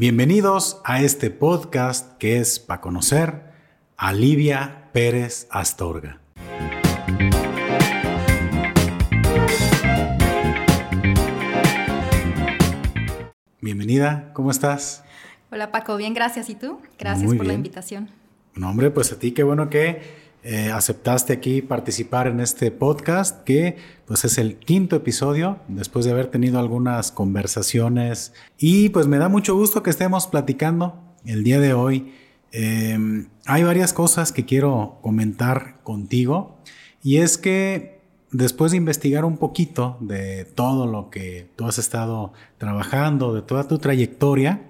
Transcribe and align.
Bienvenidos 0.00 0.80
a 0.84 1.02
este 1.02 1.28
podcast 1.28 2.16
que 2.18 2.38
es 2.38 2.60
para 2.60 2.80
conocer 2.80 3.42
a 3.96 4.12
Livia 4.12 4.90
Pérez 4.92 5.48
Astorga. 5.50 6.20
Bienvenida, 13.60 14.30
¿cómo 14.34 14.52
estás? 14.52 15.02
Hola 15.50 15.72
Paco, 15.72 15.96
bien, 15.96 16.14
gracias. 16.14 16.48
¿Y 16.48 16.54
tú? 16.54 16.80
Gracias 16.96 17.34
por 17.34 17.44
la 17.44 17.54
invitación. 17.54 18.08
No, 18.54 18.70
hombre, 18.70 18.92
pues 18.92 19.10
a 19.10 19.18
ti 19.18 19.32
qué 19.32 19.42
bueno 19.42 19.68
que 19.68 20.27
eh, 20.50 20.72
aceptaste 20.72 21.34
aquí 21.34 21.60
participar 21.60 22.26
en 22.26 22.40
este 22.40 22.70
podcast 22.70 23.44
que 23.44 23.76
pues 24.06 24.24
es 24.24 24.38
el 24.38 24.56
quinto 24.56 24.96
episodio 24.96 25.58
después 25.68 26.06
de 26.06 26.12
haber 26.12 26.28
tenido 26.28 26.58
algunas 26.58 27.12
conversaciones 27.12 28.32
y 28.56 28.88
pues 28.88 29.08
me 29.08 29.18
da 29.18 29.28
mucho 29.28 29.54
gusto 29.54 29.82
que 29.82 29.90
estemos 29.90 30.26
platicando 30.26 30.98
el 31.26 31.44
día 31.44 31.60
de 31.60 31.74
hoy. 31.74 32.14
Em, 32.50 33.28
hay 33.44 33.62
varias 33.62 33.92
cosas 33.92 34.32
que 34.32 34.46
quiero 34.46 35.00
comentar 35.02 35.82
contigo 35.82 36.56
y 37.02 37.18
es 37.18 37.36
que 37.36 38.00
después 38.32 38.70
de 38.70 38.78
investigar 38.78 39.26
un 39.26 39.36
poquito 39.36 39.98
de 40.00 40.46
todo 40.46 40.86
lo 40.86 41.10
que 41.10 41.50
tú 41.56 41.66
has 41.66 41.76
estado 41.76 42.32
trabajando, 42.56 43.34
de 43.34 43.42
toda 43.42 43.68
tu 43.68 43.76
trayectoria, 43.76 44.62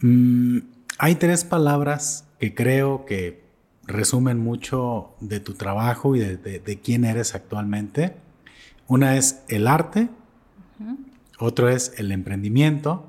mm, 0.00 0.58
hay 0.98 1.14
tres 1.14 1.44
palabras 1.44 2.24
que 2.40 2.56
creo 2.56 3.04
que 3.06 3.45
resumen 3.86 4.38
mucho 4.38 5.14
de 5.20 5.40
tu 5.40 5.54
trabajo 5.54 6.16
y 6.16 6.20
de, 6.20 6.80
quién 6.82 7.04
eres 7.04 7.34
actualmente. 7.34 8.16
Una 8.88 9.16
es 9.16 9.42
el 9.48 9.66
arte, 9.66 10.08
otro 11.38 11.68
es 11.68 11.92
el 11.96 12.12
emprendimiento 12.12 13.06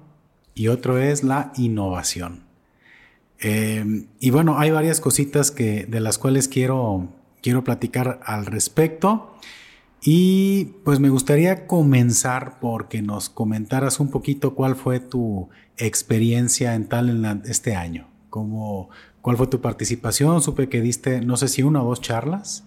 y 0.54 0.68
otro 0.70 0.98
es 0.98 1.24
la 1.24 1.52
innovación. 1.56 2.44
Em, 3.40 4.08
y 4.20 4.32
bueno, 4.32 4.58
hay 4.58 4.72
varias 4.72 5.00
cositas 5.00 5.52
que, 5.52 5.86
de 5.86 6.00
las 6.00 6.18
cuales 6.18 6.48
quiero, 6.48 7.10
quiero 7.42 7.64
platicar 7.64 8.20
al 8.26 8.46
respecto. 8.46 9.36
Y 10.02 10.66
pues 10.86 11.00
me 11.00 11.10
gustaría 11.10 11.68
comenzar 11.68 12.60
porque 12.60 13.02
nos 13.02 13.30
comentaras 13.30 14.00
un 14.00 14.10
poquito 14.10 14.56
cuál 14.56 14.76
fue 14.76 15.00
tu 15.00 15.50
experiencia 15.78 16.76
en 16.76 16.88
tal 16.88 17.10
en 17.10 17.42
este 17.46 17.76
año. 17.76 18.08
¿Cómo, 18.30 18.90
¿Cuál 19.28 19.36
fue 19.36 19.48
tu 19.48 19.60
participación? 19.60 20.42
Supe 20.42 20.70
que 20.70 20.80
diste, 20.80 21.20
no 21.20 21.36
sé 21.36 21.50
si 21.50 21.62
una 21.62 21.84
o 21.84 21.86
dos 21.86 22.00
charlas. 22.00 22.64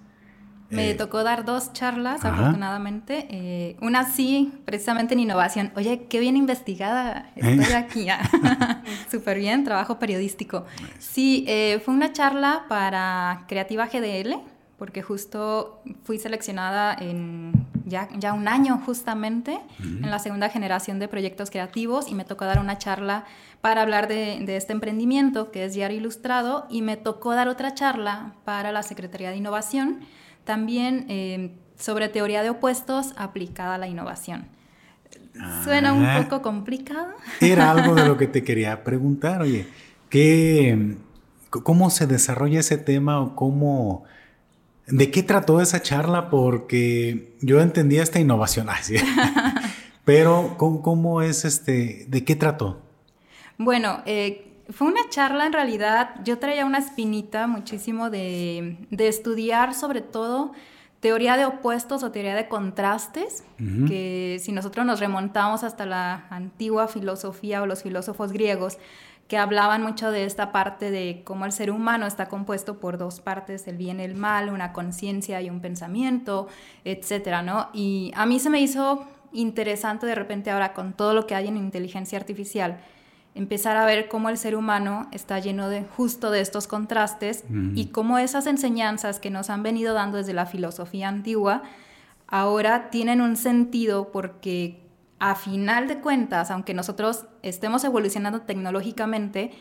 Me 0.68 0.90
eh, 0.90 0.94
tocó 0.94 1.24
dar 1.24 1.46
dos 1.46 1.72
charlas, 1.72 2.22
afortunadamente. 2.22 3.26
Eh, 3.30 3.78
una 3.80 4.04
sí, 4.04 4.52
precisamente 4.66 5.14
en 5.14 5.20
innovación. 5.20 5.72
Oye, 5.74 6.06
qué 6.10 6.20
bien 6.20 6.36
investigada. 6.36 7.32
Estoy 7.34 7.64
¿Eh? 7.64 7.74
aquí. 7.74 8.08
Súper 9.10 9.38
bien, 9.38 9.64
trabajo 9.64 9.98
periodístico. 9.98 10.66
Sí, 10.98 11.46
fue 11.82 11.94
una 11.94 12.12
charla 12.12 12.66
para 12.68 13.46
Creativa 13.48 13.86
GDL, 13.86 14.34
porque 14.80 15.02
justo 15.02 15.82
fui 16.04 16.18
seleccionada 16.18 16.96
en 16.98 17.52
ya, 17.84 18.08
ya 18.16 18.32
un 18.32 18.48
año 18.48 18.80
justamente 18.86 19.60
en 19.78 20.10
la 20.10 20.18
segunda 20.18 20.48
generación 20.48 20.98
de 20.98 21.06
proyectos 21.06 21.50
creativos 21.50 22.08
y 22.08 22.14
me 22.14 22.24
tocó 22.24 22.46
dar 22.46 22.58
una 22.58 22.78
charla 22.78 23.26
para 23.60 23.82
hablar 23.82 24.08
de, 24.08 24.42
este 24.56 24.72
emprendimiento 24.72 25.50
que 25.50 25.66
es 25.66 25.74
Diario 25.74 25.98
Ilustrado 25.98 26.66
y 26.70 26.80
me 26.80 26.96
tocó 26.96 27.34
dar 27.34 27.48
otra 27.48 27.74
charla 27.74 28.32
para 28.46 28.72
la 28.72 28.82
Secretaría 28.82 29.28
de 29.28 29.36
Innovación, 29.36 30.00
también 30.44 31.04
eh, 31.10 31.52
sobre 31.78 32.08
teoría 32.08 32.42
de 32.42 32.48
opuestos 32.48 33.12
aplicada 33.18 33.74
a 33.74 33.78
la 33.78 33.86
innovación. 33.86 34.46
Suena 35.62 35.92
un 35.92 36.06
ah. 36.06 36.22
poco 36.22 36.40
complicado. 36.40 37.12
Era 37.42 37.70
algo 37.70 37.94
de 37.94 38.08
lo 38.08 38.16
que 38.16 38.28
te 38.28 38.42
quería 38.44 38.82
preguntar, 38.82 39.42
oye, 39.42 39.66
¿qué, 40.08 40.96
¿cómo 41.50 41.90
se 41.90 42.06
desarrolla 42.06 42.60
ese 42.60 42.78
tema 42.78 43.20
o 43.20 43.36
cómo... 43.36 44.04
¿De 44.90 45.10
qué 45.10 45.22
trató 45.22 45.60
esa 45.60 45.80
charla? 45.82 46.30
Porque 46.30 47.36
yo 47.40 47.60
entendía 47.60 48.02
esta 48.02 48.18
innovación, 48.20 48.68
pero 50.04 50.54
¿cómo, 50.56 50.82
¿cómo, 50.82 51.22
es 51.22 51.44
este? 51.44 52.06
¿De 52.08 52.24
qué 52.24 52.36
trató? 52.36 52.82
Bueno, 53.58 54.02
eh, 54.06 54.50
fue 54.70 54.88
una 54.88 55.08
charla 55.08 55.46
en 55.46 55.52
realidad, 55.52 56.14
yo 56.24 56.38
traía 56.38 56.64
una 56.64 56.78
espinita 56.78 57.46
muchísimo 57.46 58.10
de, 58.10 58.76
estudiar 58.90 59.74
sobre 59.74 60.00
todo 60.00 60.52
teoría 61.00 61.36
de 61.36 61.46
opuestos 61.46 62.02
o 62.02 62.10
teoría 62.10 62.34
de 62.34 62.46
contrastes, 62.48 63.42
que 63.88 64.38
si 64.40 64.52
nosotros 64.52 64.84
nos 64.84 65.00
remontamos 65.00 65.64
hasta 65.64 65.86
la 65.86 66.26
antigua 66.28 66.88
filosofía 66.88 67.62
o 67.62 67.66
los 67.66 67.82
filósofos 67.82 68.32
griegos, 68.32 68.76
que 69.30 69.38
hablaban 69.38 69.84
mucho 69.84 70.10
de 70.10 70.24
esta 70.24 70.50
parte 70.50 70.90
de 70.90 71.22
cómo 71.24 71.44
el 71.44 71.52
ser 71.52 71.70
humano 71.70 72.04
está 72.04 72.26
compuesto 72.26 72.80
por 72.80 72.98
dos 72.98 73.20
partes, 73.20 73.68
el 73.68 73.76
bien 73.76 74.00
y 74.00 74.02
el 74.02 74.16
mal, 74.16 74.50
una 74.50 74.72
conciencia 74.72 75.40
y 75.40 75.48
un 75.48 75.60
pensamiento, 75.60 76.48
etcétera, 76.84 77.40
¿no? 77.40 77.68
Y 77.72 78.10
a 78.16 78.26
mí 78.26 78.40
se 78.40 78.50
me 78.50 78.60
hizo 78.60 79.06
interesante 79.32 80.04
de 80.04 80.16
repente 80.16 80.50
ahora 80.50 80.72
con 80.72 80.94
todo 80.94 81.14
lo 81.14 81.28
que 81.28 81.36
hay 81.36 81.46
en 81.46 81.56
inteligencia 81.56 82.18
artificial, 82.18 82.80
empezar 83.36 83.76
a 83.76 83.86
ver 83.86 84.08
cómo 84.08 84.30
el 84.30 84.36
ser 84.36 84.56
humano 84.56 85.06
está 85.12 85.38
lleno 85.38 85.68
de 85.68 85.84
justo 85.84 86.32
de 86.32 86.40
estos 86.40 86.66
contrastes 86.66 87.44
y 87.76 87.86
cómo 87.92 88.18
esas 88.18 88.48
enseñanzas 88.48 89.20
que 89.20 89.30
nos 89.30 89.48
han 89.48 89.62
venido 89.62 89.94
dando 89.94 90.16
desde 90.16 90.32
la 90.32 90.46
filosofía 90.46 91.08
antigua 91.08 91.62
ahora 92.26 92.90
tienen 92.90 93.20
un 93.20 93.36
sentido 93.36 94.10
porque 94.10 94.89
a 95.20 95.34
final 95.34 95.86
de 95.86 96.00
cuentas, 96.00 96.50
aunque 96.50 96.74
nosotros 96.74 97.26
estemos 97.42 97.84
evolucionando 97.84 98.40
tecnológicamente, 98.40 99.52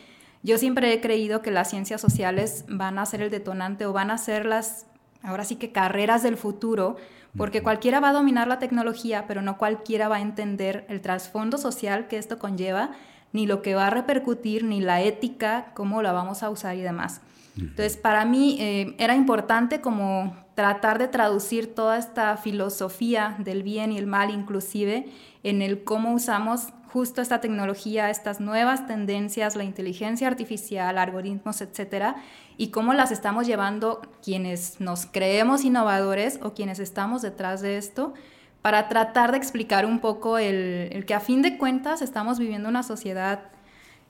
yo 0.42 0.56
siempre 0.56 0.92
he 0.92 1.00
creído 1.02 1.42
que 1.42 1.50
las 1.50 1.68
ciencias 1.68 2.00
sociales 2.00 2.64
van 2.66 2.98
a 2.98 3.04
ser 3.04 3.20
el 3.20 3.30
detonante 3.30 3.84
o 3.84 3.92
van 3.92 4.10
a 4.10 4.16
ser 4.16 4.46
las, 4.46 4.86
ahora 5.22 5.44
sí 5.44 5.56
que 5.56 5.70
carreras 5.70 6.22
del 6.22 6.38
futuro, 6.38 6.96
porque 7.36 7.62
cualquiera 7.62 8.00
va 8.00 8.08
a 8.08 8.14
dominar 8.14 8.48
la 8.48 8.58
tecnología, 8.58 9.26
pero 9.28 9.42
no 9.42 9.58
cualquiera 9.58 10.08
va 10.08 10.16
a 10.16 10.20
entender 10.20 10.86
el 10.88 11.02
trasfondo 11.02 11.58
social 11.58 12.08
que 12.08 12.16
esto 12.16 12.38
conlleva 12.38 12.92
ni 13.32 13.46
lo 13.46 13.60
que 13.60 13.74
va 13.74 13.86
a 13.86 13.90
repercutir, 13.90 14.64
ni 14.64 14.80
la 14.80 15.02
ética, 15.02 15.72
cómo 15.74 16.02
la 16.02 16.12
vamos 16.12 16.42
a 16.42 16.50
usar 16.50 16.74
y 16.76 16.80
demás. 16.80 17.20
Entonces, 17.56 17.96
para 17.96 18.24
mí 18.24 18.56
eh, 18.60 18.94
era 18.98 19.14
importante 19.14 19.80
como 19.80 20.36
tratar 20.54 20.98
de 20.98 21.08
traducir 21.08 21.74
toda 21.74 21.98
esta 21.98 22.36
filosofía 22.36 23.36
del 23.38 23.62
bien 23.62 23.92
y 23.92 23.98
el 23.98 24.06
mal 24.06 24.30
inclusive 24.30 25.08
en 25.42 25.62
el 25.62 25.84
cómo 25.84 26.12
usamos 26.12 26.68
justo 26.92 27.22
esta 27.22 27.40
tecnología, 27.40 28.10
estas 28.10 28.40
nuevas 28.40 28.86
tendencias, 28.86 29.56
la 29.56 29.64
inteligencia 29.64 30.26
artificial, 30.26 30.98
algoritmos, 30.98 31.60
etcétera, 31.60 32.16
y 32.56 32.68
cómo 32.68 32.94
las 32.94 33.12
estamos 33.12 33.46
llevando 33.46 34.02
quienes 34.22 34.80
nos 34.80 35.06
creemos 35.06 35.64
innovadores 35.64 36.40
o 36.42 36.52
quienes 36.52 36.78
estamos 36.78 37.22
detrás 37.22 37.62
de 37.62 37.78
esto 37.78 38.12
para 38.60 38.88
tratar 38.88 39.30
de 39.30 39.38
explicar 39.38 39.86
un 39.86 40.00
poco 40.00 40.36
el, 40.36 41.04
que 41.06 41.14
a 41.14 41.20
fin 41.20 41.42
de 41.42 41.56
cuentas 41.56 42.02
estamos 42.02 42.38
viviendo 42.38 42.68
una 42.68 42.82
sociedad, 42.82 43.44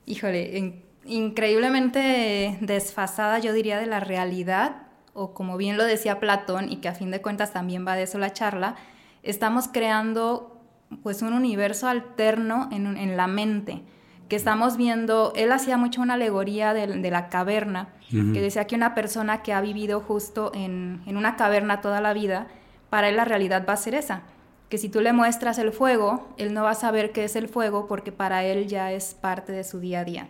híjole, 0.05 0.83
increíblemente 1.05 2.57
desfasada, 2.61 3.39
yo 3.39 3.53
diría, 3.53 3.79
de 3.79 3.87
la 3.87 3.99
realidad, 3.99 4.83
o 5.13 5.33
como 5.33 5.57
bien 5.57 5.77
lo 5.77 5.85
decía 5.85 6.19
Platón, 6.19 6.71
y 6.71 6.77
que 6.77 6.87
a 6.87 6.93
fin 6.93 7.11
de 7.11 7.21
cuentas 7.21 7.53
también 7.53 7.85
va 7.85 7.95
de 7.95 8.03
eso 8.03 8.17
la 8.17 8.33
charla, 8.33 8.75
estamos 9.23 9.67
creando 9.67 10.57
pues 11.03 11.21
un 11.21 11.33
universo 11.33 11.87
alterno 11.87 12.69
en, 12.71 13.15
la 13.15 13.27
mente, 13.27 13.81
que 14.27 14.35
estamos 14.35 14.75
viendo, 14.75 15.31
él 15.35 15.51
hacía 15.51 15.77
mucho 15.77 16.01
una 16.01 16.15
alegoría 16.15 16.73
de, 16.73 17.11
la 17.11 17.29
caverna, 17.29 17.89
que 18.09 18.41
decía 18.41 18.67
que 18.67 18.75
una 18.75 18.93
persona 18.93 19.41
que 19.41 19.53
ha 19.53 19.61
vivido 19.61 20.01
justo 20.01 20.51
en, 20.53 21.01
en 21.05 21.15
una 21.15 21.37
caverna 21.37 21.79
toda 21.79 22.01
la 22.01 22.13
vida, 22.13 22.47
para 22.89 23.07
él 23.07 23.15
la 23.15 23.23
realidad 23.23 23.65
va 23.67 23.73
a 23.73 23.77
ser 23.77 23.95
esa 23.95 24.23
que 24.71 24.77
si 24.77 24.87
tú 24.87 25.01
le 25.01 25.11
muestras 25.11 25.59
el 25.59 25.73
fuego, 25.73 26.29
él 26.37 26.53
no 26.53 26.63
va 26.63 26.71
a 26.71 26.75
saber 26.75 27.11
qué 27.11 27.25
es 27.25 27.35
el 27.35 27.49
fuego 27.49 27.87
porque 27.87 28.13
para 28.13 28.45
él 28.45 28.67
ya 28.67 28.93
es 28.93 29.13
parte 29.13 29.51
de 29.51 29.65
su 29.65 29.81
día 29.81 29.99
a 29.99 30.05
día. 30.05 30.29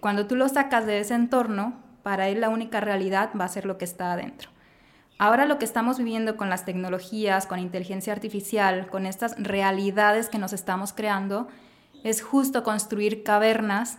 Cuando 0.00 0.26
tú 0.26 0.36
lo 0.36 0.48
sacas 0.48 0.86
de 0.86 1.00
ese 1.00 1.14
entorno, 1.14 1.74
para 2.02 2.28
él 2.28 2.40
la 2.40 2.48
única 2.48 2.80
realidad 2.80 3.30
va 3.38 3.44
a 3.44 3.48
ser 3.48 3.66
lo 3.66 3.78
que 3.78 3.84
está 3.84 4.12
adentro. 4.12 4.50
Ahora 5.18 5.46
lo 5.46 5.58
que 5.58 5.64
estamos 5.64 5.98
viviendo 5.98 6.36
con 6.36 6.50
las 6.50 6.64
tecnologías, 6.64 7.46
con 7.46 7.58
inteligencia 7.58 8.12
artificial, 8.12 8.88
con 8.88 9.06
estas 9.06 9.34
realidades 9.38 10.28
que 10.28 10.38
nos 10.38 10.52
estamos 10.52 10.92
creando, 10.92 11.48
es 12.04 12.22
justo 12.22 12.62
construir 12.62 13.22
cavernas 13.22 13.98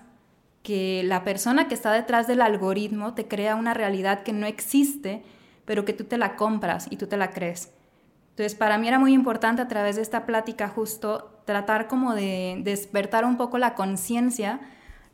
que 0.62 1.02
la 1.04 1.24
persona 1.24 1.68
que 1.68 1.74
está 1.74 1.92
detrás 1.92 2.28
del 2.28 2.42
algoritmo 2.42 3.14
te 3.14 3.28
crea 3.28 3.56
una 3.56 3.74
realidad 3.74 4.24
que 4.24 4.34
no 4.34 4.46
existe, 4.46 5.24
pero 5.66 5.86
que 5.86 5.94
tú 5.94 6.04
te 6.04 6.18
la 6.18 6.36
compras 6.36 6.88
y 6.90 6.98
tú 6.98 7.08
te 7.08 7.18
la 7.18 7.32
crees. 7.32 7.72
Entonces, 8.32 8.54
para 8.54 8.78
mí 8.78 8.88
era 8.88 9.00
muy 9.00 9.14
importante 9.14 9.62
a 9.62 9.68
través 9.68 9.96
de 9.96 10.04
esta 10.04 10.26
plática 10.26 10.68
justo 10.68 11.42
tratar 11.46 11.88
como 11.88 12.14
de 12.14 12.60
despertar 12.64 13.26
un 13.26 13.38
poco 13.38 13.58
la 13.58 13.74
conciencia, 13.74 14.60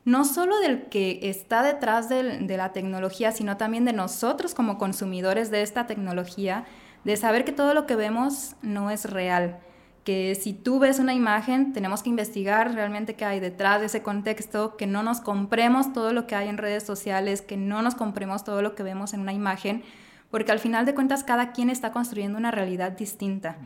no 0.06 0.26
solo 0.26 0.60
del 0.60 0.84
que 0.90 1.20
está 1.24 1.64
detrás 1.64 2.10
de 2.10 2.58
la 2.58 2.74
tecnología, 2.74 3.32
sino 3.32 3.58
también 3.58 3.86
de 3.86 3.94
nosotros 3.94 4.54
como 4.54 4.78
consumidores 4.78 5.50
de 5.50 5.62
esta 5.62 5.88
tecnología, 5.88 6.66
de 7.04 7.18
saber 7.18 7.46
que 7.46 7.52
todo 7.52 7.74
lo 7.74 7.86
que 7.86 7.96
vemos 7.96 8.56
no 8.62 8.90
es 8.90 9.10
real, 9.10 9.60
que 10.04 10.36
si 10.36 10.54
tú 10.54 10.80
ves 10.80 11.00
una 11.00 11.14
imagen, 11.14 11.72
tenemos 11.72 12.04
que 12.04 12.10
investigar 12.10 12.74
realmente 12.74 13.16
qué 13.16 13.26
hay 13.26 13.40
detrás 13.40 13.80
de 13.80 13.86
ese 13.86 14.02
contexto, 14.02 14.76
que 14.76 14.88
no 14.88 15.04
nos 15.04 15.22
compremos 15.22 15.94
todo 15.94 16.12
lo 16.12 16.28
que 16.28 16.36
hay 16.36 16.50
en 16.50 16.58
redes 16.58 16.84
sociales, 16.84 17.42
que 17.42 17.56
no 17.56 17.82
nos 17.82 17.96
compremos 17.96 18.44
todo 18.44 18.62
lo 18.62 18.76
que 18.76 18.84
vemos 18.84 19.14
en 19.14 19.22
una 19.22 19.34
imagen, 19.34 19.84
porque 20.30 20.52
al 20.52 20.60
final 20.60 20.86
de 20.86 20.94
cuentas 20.94 21.24
cada 21.24 21.52
quien 21.54 21.70
está 21.70 21.92
construyendo 21.92 22.38
una 22.38 22.52
realidad 22.52 22.92
distinta. 22.92 23.58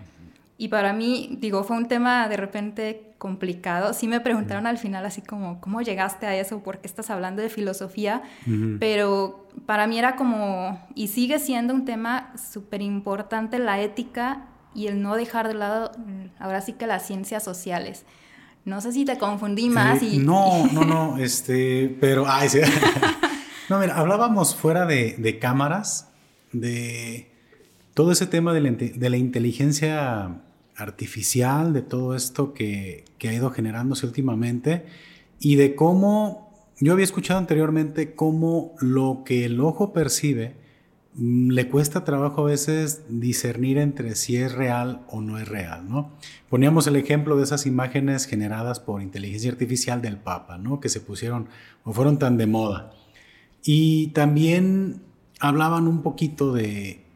Y 0.57 0.69
para 0.69 0.91
mí, 0.91 1.37
digo, 1.39 1.63
fue 1.63 1.77
un 1.77 1.87
tema 1.87 2.27
de 2.27 2.37
repente 2.37 3.13
complicado. 3.19 3.93
Sí 3.93 4.07
me 4.07 4.19
preguntaron 4.19 4.65
al 4.65 4.77
final 4.77 5.05
así 5.05 5.21
como, 5.21 5.61
¿cómo 5.61 5.81
llegaste 5.81 6.25
a 6.25 6.35
eso? 6.35 6.59
¿Por 6.63 6.79
qué 6.79 6.87
estás 6.87 7.09
hablando 7.09 7.41
de 7.41 7.49
filosofía? 7.49 8.23
Pero 8.79 9.47
para 9.65 9.85
mí 9.85 9.99
era 9.99 10.15
como, 10.15 10.83
y 10.95 11.09
sigue 11.09 11.39
siendo 11.39 11.73
un 11.73 11.85
tema 11.85 12.33
súper 12.51 12.81
importante 12.81 13.59
la 13.59 13.79
ética 13.81 14.47
y 14.73 14.87
el 14.87 15.01
no 15.01 15.15
dejar 15.15 15.47
de 15.47 15.53
lado, 15.53 15.91
ahora 16.39 16.61
sí 16.61 16.73
que 16.73 16.87
las 16.87 17.05
ciencias 17.05 17.43
sociales. 17.43 18.05
No 18.65 18.81
sé 18.81 18.91
si 18.91 19.05
te 19.05 19.17
confundí 19.17 19.69
más 19.69 20.01
y... 20.03 20.17
No, 20.17 20.67
no, 20.73 20.83
no, 20.83 21.17
este, 21.19 21.95
pero... 22.01 22.25
Ay, 22.27 22.49
sí. 22.49 22.59
no, 23.69 23.79
mira, 23.79 23.95
hablábamos 23.95 24.55
fuera 24.55 24.85
de, 24.85 25.15
de 25.17 25.39
cámaras 25.39 26.09
de 26.51 27.31
todo 27.93 28.11
ese 28.11 28.27
tema 28.27 28.53
de 28.53 28.61
la, 28.61 28.71
de 28.71 29.09
la 29.09 29.17
inteligencia 29.17 30.41
artificial, 30.77 31.73
de 31.73 31.81
todo 31.81 32.15
esto 32.15 32.53
que, 32.53 33.03
ha 33.23 33.33
ido 33.33 33.49
generándose 33.49 34.05
últimamente 34.05 34.85
y 35.39 35.55
de 35.55 35.75
cómo, 35.75 36.71
yo 36.79 36.93
había 36.93 37.03
escuchado 37.03 37.39
anteriormente 37.39 38.15
cómo 38.15 38.75
lo 38.79 39.23
que 39.25 39.45
el 39.45 39.59
ojo 39.59 39.91
percibe 39.91 40.55
mm, 41.15 41.49
le 41.49 41.67
cuesta 41.67 42.03
trabajo 42.03 42.41
a 42.41 42.51
veces 42.51 43.03
discernir 43.09 43.79
entre 43.79 44.15
si 44.15 44.37
es 44.37 44.53
real 44.53 45.01
o 45.09 45.21
no 45.21 45.39
es 45.39 45.47
real, 45.47 45.89
¿no? 45.89 46.11
Poníamos 46.47 46.85
el 46.87 46.95
ejemplo 46.95 47.35
de 47.37 47.43
esas 47.43 47.65
imágenes 47.65 48.25
generadas 48.25 48.79
por 48.79 49.01
inteligencia 49.01 49.51
artificial 49.51 50.01
del 50.01 50.17
Papa, 50.17 50.57
¿no? 50.57 50.79
Que 50.79 50.89
se 50.89 51.01
pusieron 51.01 51.49
o 51.83 51.91
fueron 51.91 52.19
tan 52.19 52.37
de 52.37 52.47
moda. 52.47 52.91
Y 53.63 54.07
también 54.07 55.01
hablaban 55.39 55.87
un 55.87 56.03
poquito 56.03 56.53
de, 56.53 57.06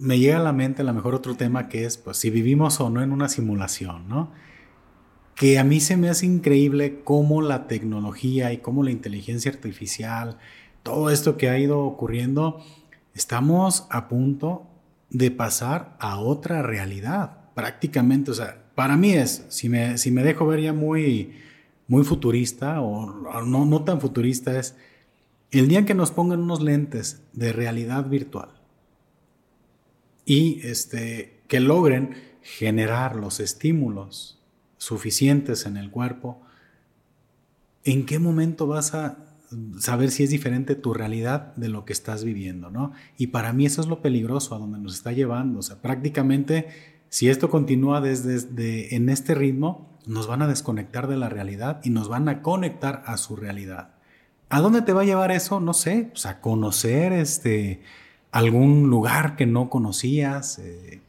me 0.00 0.18
llega 0.18 0.38
a 0.38 0.42
la 0.42 0.52
mente 0.52 0.80
a 0.80 0.84
lo 0.84 0.94
mejor 0.94 1.14
otro 1.14 1.36
tema 1.36 1.68
que 1.68 1.84
es, 1.84 1.98
pues, 1.98 2.16
si 2.16 2.30
vivimos 2.30 2.80
o 2.80 2.88
no 2.88 3.02
en 3.02 3.12
una 3.12 3.28
simulación, 3.28 4.08
¿no? 4.08 4.32
Que 5.34 5.58
a 5.58 5.64
mí 5.64 5.80
se 5.80 5.96
me 5.96 6.08
hace 6.08 6.26
increíble 6.26 7.02
cómo 7.04 7.42
la 7.42 7.66
tecnología 7.66 8.52
y 8.52 8.58
cómo 8.58 8.82
la 8.82 8.90
inteligencia 8.90 9.50
artificial, 9.50 10.38
todo 10.82 11.10
esto 11.10 11.36
que 11.36 11.50
ha 11.50 11.58
ido 11.58 11.80
ocurriendo, 11.80 12.64
estamos 13.14 13.86
a 13.90 14.08
punto 14.08 14.66
de 15.10 15.30
pasar 15.30 15.96
a 16.00 16.18
otra 16.18 16.62
realidad, 16.62 17.52
prácticamente. 17.54 18.30
O 18.30 18.34
sea, 18.34 18.64
para 18.74 18.96
mí 18.96 19.12
es, 19.12 19.44
si 19.50 19.68
me, 19.68 19.98
si 19.98 20.10
me 20.10 20.22
dejo 20.22 20.46
ver 20.46 20.62
ya 20.62 20.72
muy, 20.72 21.34
muy 21.88 22.04
futurista 22.04 22.80
o 22.80 23.42
no, 23.44 23.66
no 23.66 23.84
tan 23.84 24.00
futurista, 24.00 24.58
es 24.58 24.76
el 25.50 25.68
día 25.68 25.80
en 25.80 25.84
que 25.84 25.94
nos 25.94 26.10
pongan 26.10 26.40
unos 26.40 26.62
lentes 26.62 27.22
de 27.34 27.52
realidad 27.52 28.06
virtual 28.08 28.59
y 30.30 30.60
este, 30.62 31.42
que 31.48 31.58
logren 31.58 32.14
generar 32.40 33.16
los 33.16 33.40
estímulos 33.40 34.40
suficientes 34.76 35.66
en 35.66 35.76
el 35.76 35.90
cuerpo, 35.90 36.40
¿en 37.82 38.06
qué 38.06 38.20
momento 38.20 38.68
vas 38.68 38.94
a 38.94 39.34
saber 39.80 40.12
si 40.12 40.22
es 40.22 40.30
diferente 40.30 40.76
tu 40.76 40.94
realidad 40.94 41.52
de 41.56 41.68
lo 41.68 41.84
que 41.84 41.92
estás 41.92 42.22
viviendo, 42.22 42.70
¿no? 42.70 42.92
Y 43.18 43.26
para 43.26 43.52
mí 43.52 43.66
eso 43.66 43.80
es 43.80 43.88
lo 43.88 44.02
peligroso 44.02 44.54
a 44.54 44.58
donde 44.58 44.78
nos 44.78 44.94
está 44.94 45.10
llevando, 45.10 45.58
o 45.58 45.62
sea, 45.62 45.82
prácticamente 45.82 46.68
si 47.08 47.28
esto 47.28 47.50
continúa 47.50 48.00
desde, 48.00 48.94
en 48.94 49.08
este 49.08 49.34
ritmo, 49.34 49.98
nos 50.06 50.28
van 50.28 50.42
a 50.42 50.46
desconectar 50.46 51.08
de 51.08 51.16
la 51.16 51.28
realidad 51.28 51.80
y 51.82 51.90
nos 51.90 52.08
van 52.08 52.28
a 52.28 52.40
conectar 52.40 53.02
a 53.04 53.16
su 53.16 53.34
realidad. 53.34 53.94
¿A 54.48 54.60
dónde 54.60 54.82
te 54.82 54.92
va 54.92 55.00
a 55.00 55.06
llevar 55.06 55.32
eso? 55.32 55.58
No 55.58 55.74
sé, 55.74 56.10
pues 56.12 56.24
a 56.26 56.40
conocer 56.40 57.12
este 57.12 57.82
algún 58.32 58.90
lugar 58.90 59.36
que 59.36 59.46
no 59.46 59.70
conocías. 59.70 60.58
Eh, 60.58 61.00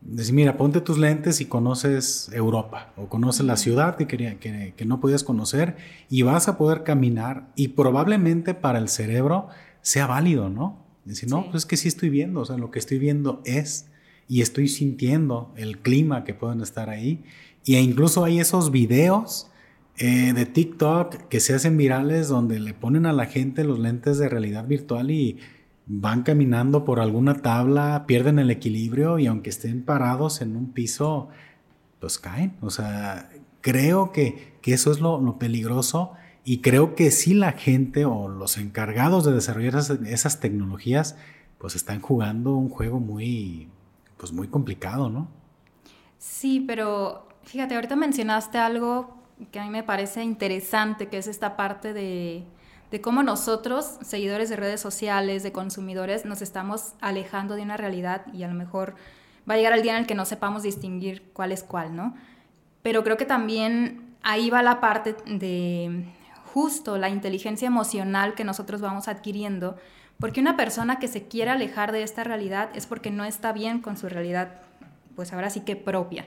decir, 0.00 0.34
mira, 0.34 0.56
ponte 0.56 0.80
tus 0.80 0.98
lentes 0.98 1.40
y 1.40 1.46
conoces 1.46 2.30
Europa 2.32 2.92
o 2.96 3.08
conoces 3.08 3.44
la 3.46 3.56
ciudad 3.56 3.96
que, 3.96 4.06
quería, 4.06 4.38
que, 4.38 4.84
no 4.84 5.00
podías 5.00 5.24
conocer 5.24 5.76
y 6.08 6.22
vas 6.22 6.48
a 6.48 6.56
poder 6.56 6.84
caminar 6.84 7.48
y 7.54 7.68
probablemente 7.68 8.54
para 8.54 8.78
el 8.78 8.88
cerebro 8.88 9.48
sea 9.82 10.06
válido, 10.06 10.48
¿no? 10.48 10.84
Decir, 11.04 11.28
no, 11.28 11.44
pues 11.50 11.62
es 11.62 11.66
que 11.66 11.76
sí 11.76 11.88
estoy 11.88 12.10
viendo, 12.10 12.40
o 12.40 12.44
sea, 12.44 12.58
lo 12.58 12.70
que 12.70 12.78
estoy 12.78 12.98
viendo 12.98 13.40
es 13.44 13.86
y 14.28 14.42
estoy 14.42 14.68
sintiendo 14.68 15.52
el 15.56 15.78
clima 15.78 16.24
que 16.24 16.34
pueden 16.34 16.60
estar 16.60 16.88
ahí. 16.88 17.24
Y 17.64 17.74
e 17.74 17.80
incluso 17.80 18.24
hay 18.24 18.38
esos 18.38 18.70
videos 18.70 19.50
eh, 19.96 20.32
de 20.32 20.46
TikTok 20.46 21.28
que 21.28 21.40
se 21.40 21.54
hacen 21.54 21.76
virales 21.76 22.28
donde 22.28 22.60
le 22.60 22.72
ponen 22.72 23.06
a 23.06 23.12
la 23.12 23.26
gente 23.26 23.64
los 23.64 23.78
lentes 23.78 24.18
de 24.18 24.28
realidad 24.28 24.66
virtual 24.66 25.10
y 25.10 25.38
van 25.92 26.22
caminando 26.22 26.84
por 26.84 27.00
alguna 27.00 27.42
tabla, 27.42 28.04
pierden 28.06 28.38
el 28.38 28.50
equilibrio 28.50 29.18
y 29.18 29.26
aunque 29.26 29.50
estén 29.50 29.84
parados 29.84 30.40
en 30.40 30.56
un 30.56 30.72
piso, 30.72 31.28
pues 31.98 32.20
caen. 32.20 32.56
O 32.60 32.70
sea, 32.70 33.28
creo 33.60 34.12
que, 34.12 34.54
eso 34.62 34.92
es 34.92 35.00
lo, 35.00 35.36
peligroso 35.38 36.12
y 36.44 36.58
creo 36.58 36.94
que 36.94 37.10
si 37.10 37.34
la 37.34 37.52
gente 37.52 38.04
o 38.04 38.28
los 38.28 38.56
encargados 38.56 39.24
de 39.24 39.32
desarrollar 39.32 39.74
esas, 40.06 40.38
tecnologías, 40.38 41.16
pues 41.58 41.74
están 41.74 42.00
jugando 42.00 42.54
un 42.54 42.68
juego 42.68 43.00
muy, 43.00 43.68
pues 44.16 44.32
muy 44.32 44.46
complicado, 44.46 45.10
¿no? 45.10 45.28
Sí, 46.18 46.64
pero 46.64 47.26
fíjate, 47.42 47.74
ahorita 47.74 47.96
mencionaste 47.96 48.58
algo 48.58 49.16
que 49.50 49.58
a 49.58 49.64
mí 49.64 49.70
me 49.70 49.82
parece 49.82 50.22
interesante, 50.22 51.08
que 51.08 51.18
es 51.18 51.26
esta 51.26 51.56
parte 51.56 51.92
de 51.92 52.44
de 52.90 53.00
cómo 53.00 53.22
nosotros, 53.22 53.98
seguidores 54.02 54.48
de 54.48 54.56
redes 54.56 54.80
sociales, 54.80 55.42
de 55.42 55.52
consumidores, 55.52 56.24
nos 56.24 56.42
estamos 56.42 56.94
alejando 57.00 57.54
de 57.54 57.62
una 57.62 57.76
realidad 57.76 58.26
y 58.32 58.42
a 58.42 58.48
lo 58.48 58.54
mejor 58.54 58.94
va 59.48 59.54
a 59.54 59.56
llegar 59.56 59.72
el 59.72 59.82
día 59.82 59.92
en 59.92 59.98
el 59.98 60.06
que 60.06 60.14
no 60.14 60.24
sepamos 60.24 60.62
distinguir 60.62 61.30
cuál 61.32 61.52
es 61.52 61.62
cuál, 61.62 61.94
¿no? 61.94 62.14
Pero 62.82 63.04
creo 63.04 63.16
que 63.16 63.26
también 63.26 64.16
ahí 64.22 64.50
va 64.50 64.62
la 64.62 64.80
parte 64.80 65.16
de 65.26 66.04
justo 66.52 66.98
la 66.98 67.08
inteligencia 67.08 67.66
emocional 67.66 68.34
que 68.34 68.44
nosotros 68.44 68.80
vamos 68.80 69.06
adquiriendo, 69.06 69.76
porque 70.18 70.40
una 70.40 70.56
persona 70.56 70.98
que 70.98 71.08
se 71.08 71.28
quiere 71.28 71.50
alejar 71.50 71.92
de 71.92 72.02
esta 72.02 72.24
realidad 72.24 72.70
es 72.74 72.86
porque 72.86 73.10
no 73.10 73.24
está 73.24 73.52
bien 73.52 73.80
con 73.80 73.96
su 73.96 74.08
realidad, 74.08 74.60
pues 75.14 75.32
ahora 75.32 75.50
sí 75.50 75.60
que 75.60 75.76
propia. 75.76 76.26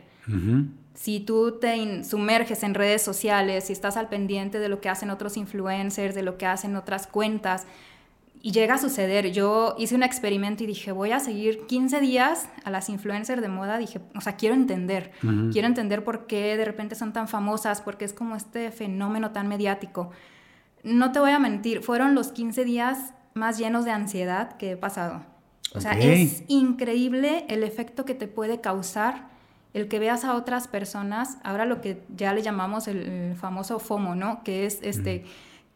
Si 0.94 1.20
tú 1.20 1.60
te 1.60 2.04
sumerges 2.04 2.64
en 2.64 2.76
redes 2.76 3.02
sociales, 3.02 3.66
si 3.66 3.74
estás 3.74 3.98
al 3.98 4.10
pendiente 4.10 4.60
de 4.60 4.70
lo 4.70 4.80
que 4.80 4.90
hacen 4.90 5.10
otros 5.10 5.38
influencers, 5.38 6.14
de 6.14 6.24
lo 6.24 6.38
que 6.38 6.46
hacen 6.46 6.76
otras 6.76 7.08
cuentas, 7.08 7.66
y 8.46 8.52
llega 8.52 8.76
a 8.76 8.78
suceder, 8.78 9.32
yo 9.32 9.74
hice 9.78 9.96
un 9.96 10.04
experimento 10.04 10.66
y 10.66 10.68
dije, 10.68 10.92
voy 10.92 11.14
a 11.14 11.22
seguir 11.22 11.66
15 11.66 12.02
días 12.02 12.50
a 12.66 12.72
las 12.72 12.90
influencers 12.90 13.42
de 13.42 13.48
moda, 13.48 13.78
dije, 13.78 14.02
o 14.16 14.20
sea, 14.20 14.36
quiero 14.36 14.54
entender, 14.54 15.12
quiero 15.54 15.66
entender 15.66 16.04
por 16.04 16.28
qué 16.28 16.58
de 16.58 16.66
repente 16.66 16.96
son 16.96 17.14
tan 17.14 17.30
famosas, 17.30 17.80
por 17.80 17.98
qué 17.98 18.04
es 18.04 18.12
como 18.12 18.36
este 18.36 18.70
fenómeno 18.72 19.32
tan 19.32 19.48
mediático. 19.48 20.12
No 20.84 21.14
te 21.14 21.20
voy 21.20 21.32
a 21.32 21.40
mentir, 21.40 21.82
fueron 21.82 22.16
los 22.16 22.34
15 22.34 22.66
días 22.66 23.14
más 23.34 23.58
llenos 23.58 23.86
de 23.86 23.92
ansiedad 23.92 24.58
que 24.58 24.72
he 24.72 24.78
pasado. 24.78 25.24
O 25.74 25.80
sea, 25.80 25.94
es 25.94 26.44
increíble 26.50 27.46
el 27.48 27.64
efecto 27.64 28.04
que 28.04 28.14
te 28.14 28.28
puede 28.28 28.60
causar 28.60 29.33
el 29.74 29.88
que 29.88 30.00
veas 30.00 30.24
a 30.24 30.36
otras 30.36 30.68
personas, 30.68 31.38
ahora 31.44 31.66
lo 31.66 31.82
que 31.82 32.04
ya 32.16 32.34
le 32.34 32.42
llamamos 32.42 32.88
el, 32.88 33.36
famoso 33.36 33.80
FOMO, 33.80 34.16
¿no? 34.16 34.44
Que 34.44 34.66
es 34.66 34.80
este, 34.84 35.26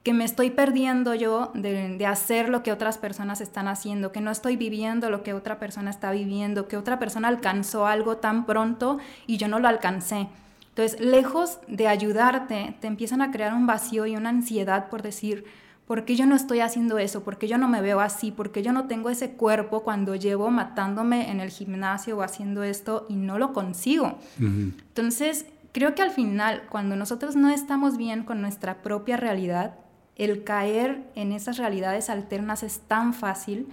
que 0.04 0.14
me 0.14 0.24
estoy 0.24 0.52
perdiendo 0.52 1.16
yo 1.16 1.52
de, 1.56 2.06
hacer 2.06 2.50
lo 2.50 2.64
que 2.64 2.72
otras 2.72 2.98
personas 2.98 3.42
están 3.42 3.68
haciendo, 3.68 4.12
que 4.12 4.22
no 4.22 4.32
estoy 4.32 4.56
viviendo 4.56 5.10
lo 5.10 5.24
que 5.24 5.34
otra 5.34 5.60
persona 5.60 5.90
está 5.90 6.12
viviendo, 6.12 6.68
que 6.68 6.78
otra 6.78 7.00
persona 7.00 7.28
alcanzó 7.28 7.88
algo 7.88 8.18
tan 8.18 8.46
pronto 8.46 9.00
y 9.26 9.38
yo 9.38 9.48
no 9.48 9.60
lo 9.60 9.68
alcancé. 9.68 10.28
Entonces, 10.70 11.00
lejos 11.00 11.60
de 11.68 11.88
ayudarte, 11.88 12.76
te 12.80 12.86
empiezan 12.86 13.24
a 13.24 13.32
crear 13.32 13.54
un 13.54 13.66
vacío 13.66 14.06
y 14.06 14.16
una 14.16 14.30
ansiedad 14.30 14.90
por 14.90 15.02
decir, 15.02 15.46
¿Por 15.88 16.04
qué 16.04 16.18
yo 16.18 16.26
no 16.26 16.36
estoy 16.36 16.60
haciendo 16.60 16.98
eso? 16.98 17.24
¿Por 17.24 17.38
qué 17.38 17.48
yo 17.48 17.58
no 17.58 17.70
me 17.70 17.82
veo 17.82 18.02
así? 18.02 18.32
¿Por 18.32 18.52
qué 18.52 18.62
yo 18.62 18.74
no 18.74 18.88
tengo 18.88 19.10
ese 19.10 19.32
cuerpo 19.32 19.84
cuando 19.84 20.16
llevo 20.16 20.52
matándome 20.52 21.32
en 21.32 21.40
el 21.40 21.50
gimnasio 21.50 22.18
o 22.18 22.24
haciendo 22.24 22.64
esto 22.64 23.06
y 23.08 23.16
no 23.16 23.40
lo 23.40 23.54
consigo? 23.54 24.20
Entonces, 24.38 25.46
creo 25.72 25.96
que 25.96 26.02
al 26.02 26.12
final, 26.12 26.64
cuando 26.70 26.98
nosotros 26.98 27.38
no 27.38 27.50
estamos 27.50 27.96
bien 27.96 28.24
con 28.24 28.42
nuestra 28.42 28.82
propia 28.84 29.16
realidad, 29.16 29.76
el 30.18 30.44
caer 30.44 31.10
en 31.16 31.32
esas 31.32 31.58
realidades 31.58 32.10
alternas 32.10 32.64
es 32.64 32.80
tan 32.80 33.14
fácil 33.14 33.68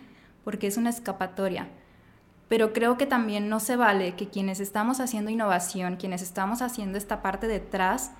porque 0.44 0.68
es 0.68 0.76
una 0.76 0.90
escapatoria. 0.90 1.68
Pero 2.48 2.72
creo 2.72 2.96
que 2.96 3.06
también 3.06 3.48
no 3.48 3.58
se 3.58 3.74
vale 3.74 4.14
que 4.14 4.28
quienes 4.28 4.60
estamos 4.60 5.00
haciendo 5.00 5.32
innovación, 5.32 5.96
quienes 5.96 6.22
estamos 6.22 6.62
haciendo 6.62 6.96
esta 6.96 7.22
parte 7.22 7.48
detrás, 7.48 8.12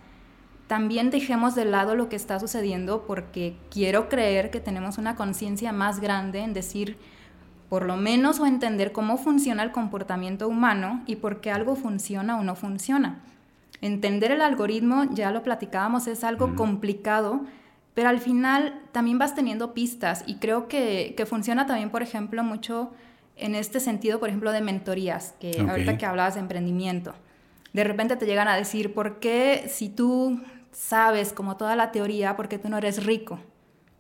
también 0.66 1.10
dejemos 1.10 1.54
de 1.54 1.64
lado 1.64 1.94
lo 1.94 2.08
que 2.08 2.16
está 2.16 2.40
sucediendo 2.40 3.04
porque 3.06 3.56
quiero 3.70 4.08
creer 4.08 4.50
que 4.50 4.60
tenemos 4.60 4.98
una 4.98 5.14
conciencia 5.14 5.72
más 5.72 6.00
grande 6.00 6.40
en 6.40 6.54
decir 6.54 6.96
por 7.68 7.84
lo 7.84 7.96
menos 7.96 8.40
o 8.40 8.46
entender 8.46 8.92
cómo 8.92 9.16
funciona 9.16 9.62
el 9.62 9.72
comportamiento 9.72 10.48
humano 10.48 11.02
y 11.06 11.16
por 11.16 11.40
qué 11.40 11.50
algo 11.50 11.76
funciona 11.76 12.38
o 12.38 12.44
no 12.44 12.54
funciona. 12.54 13.20
Entender 13.80 14.30
el 14.30 14.40
algoritmo, 14.40 15.04
ya 15.10 15.30
lo 15.30 15.42
platicábamos, 15.42 16.06
es 16.06 16.24
algo 16.24 16.54
complicado, 16.54 17.40
pero 17.92 18.08
al 18.08 18.20
final 18.20 18.80
también 18.92 19.18
vas 19.18 19.34
teniendo 19.34 19.74
pistas 19.74 20.24
y 20.26 20.36
creo 20.36 20.68
que, 20.68 21.14
funciona 21.28 21.66
también, 21.66 21.90
por 21.90 22.02
ejemplo, 22.02 22.42
mucho 22.44 22.92
en 23.36 23.54
este 23.54 23.80
sentido, 23.80 24.20
por 24.20 24.28
ejemplo, 24.28 24.52
de 24.52 24.60
mentorías, 24.60 25.34
que 25.40 25.66
ahorita 25.68 25.98
que 25.98 26.06
hablabas 26.06 26.34
de 26.34 26.40
emprendimiento. 26.40 27.14
De 27.72 27.82
repente 27.82 28.16
te 28.16 28.26
llegan 28.26 28.46
a 28.46 28.56
decir, 28.56 28.94
¿por 28.94 29.18
qué 29.18 29.66
si 29.68 29.88
tú 29.88 30.40
sabes 30.74 31.32
como 31.32 31.56
toda 31.56 31.76
la 31.76 31.92
teoría, 31.92 32.36
por 32.36 32.48
qué 32.48 32.58
tú 32.58 32.68
no 32.68 32.76
eres 32.76 33.04
rico? 33.04 33.38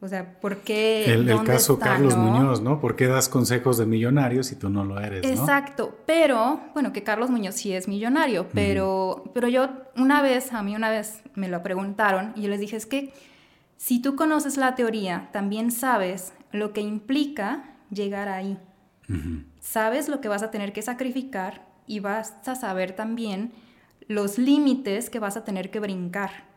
O 0.00 0.08
sea, 0.08 0.38
¿por 0.38 0.58
qué? 0.58 1.06
El, 1.06 1.30
el 1.30 1.44
caso 1.44 1.78
Carlos 1.78 2.14
Muñoz, 2.14 2.60
¿no? 2.60 2.78
¿Por 2.78 2.94
qué 2.94 3.06
das 3.06 3.30
consejos 3.30 3.78
de 3.78 3.86
millonarios 3.86 4.48
si 4.48 4.56
tú 4.56 4.68
no 4.68 4.84
lo 4.84 5.00
eres? 5.00 5.24
Exacto, 5.24 5.96
pero, 6.04 6.60
bueno, 6.74 6.92
que 6.92 7.02
Carlos 7.02 7.30
Muñoz 7.30 7.54
sí 7.54 7.72
es 7.72 7.88
millonario, 7.88 8.46
pero, 8.52 9.24
pero 9.32 9.48
yo 9.48 9.70
una 9.96 10.20
vez, 10.20 10.52
a 10.52 10.62
mí 10.62 10.76
una 10.76 10.90
vez 10.90 11.22
me 11.34 11.48
lo 11.48 11.62
preguntaron 11.62 12.34
y 12.36 12.42
yo 12.42 12.50
les 12.50 12.60
dije, 12.60 12.76
es 12.76 12.84
que 12.84 13.14
si 13.78 14.02
tú 14.02 14.14
conoces 14.14 14.58
la 14.58 14.74
teoría, 14.74 15.30
también 15.32 15.70
sabes 15.70 16.34
lo 16.52 16.74
que 16.74 16.82
implica 16.82 17.64
llegar 17.90 18.28
ahí. 18.28 18.58
Sabes 19.60 20.08
lo 20.08 20.20
que 20.20 20.28
vas 20.28 20.42
a 20.42 20.50
tener 20.50 20.72
que 20.72 20.82
sacrificar 20.82 21.66
y 21.86 22.00
vas 22.00 22.34
a 22.46 22.54
saber 22.54 22.92
también 22.92 23.52
los 24.06 24.38
límites 24.38 25.08
que 25.08 25.18
vas 25.18 25.36
a 25.36 25.44
tener 25.44 25.70
que 25.70 25.80
brincar. 25.80 26.53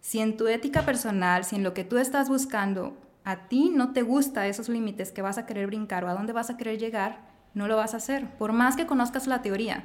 Si 0.00 0.20
en 0.20 0.36
tu 0.36 0.46
ética 0.46 0.84
personal, 0.84 1.44
si 1.44 1.56
en 1.56 1.62
lo 1.62 1.74
que 1.74 1.84
tú 1.84 1.98
estás 1.98 2.28
buscando, 2.28 2.96
a 3.26 3.48
ti 3.48 3.72
no 3.74 3.92
te 3.92 4.02
gusta 4.02 4.46
esos 4.46 4.68
límites 4.68 5.10
que 5.10 5.20
vas 5.20 5.36
a 5.36 5.46
querer 5.46 5.66
brincar 5.66 6.04
o 6.04 6.08
a 6.08 6.14
dónde 6.14 6.32
vas 6.32 6.48
a 6.48 6.56
querer 6.56 6.78
llegar, 6.78 7.26
no 7.54 7.66
lo 7.66 7.76
vas 7.76 7.94
a 7.94 7.96
hacer, 7.96 8.30
por 8.36 8.52
más 8.52 8.76
que 8.76 8.86
conozcas 8.86 9.26
la 9.26 9.42
teoría. 9.42 9.84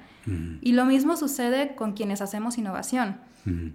Y 0.61 0.73
lo 0.73 0.85
mismo 0.85 1.17
sucede 1.17 1.73
con 1.73 1.93
quienes 1.93 2.21
hacemos 2.21 2.57
innovación. 2.57 3.19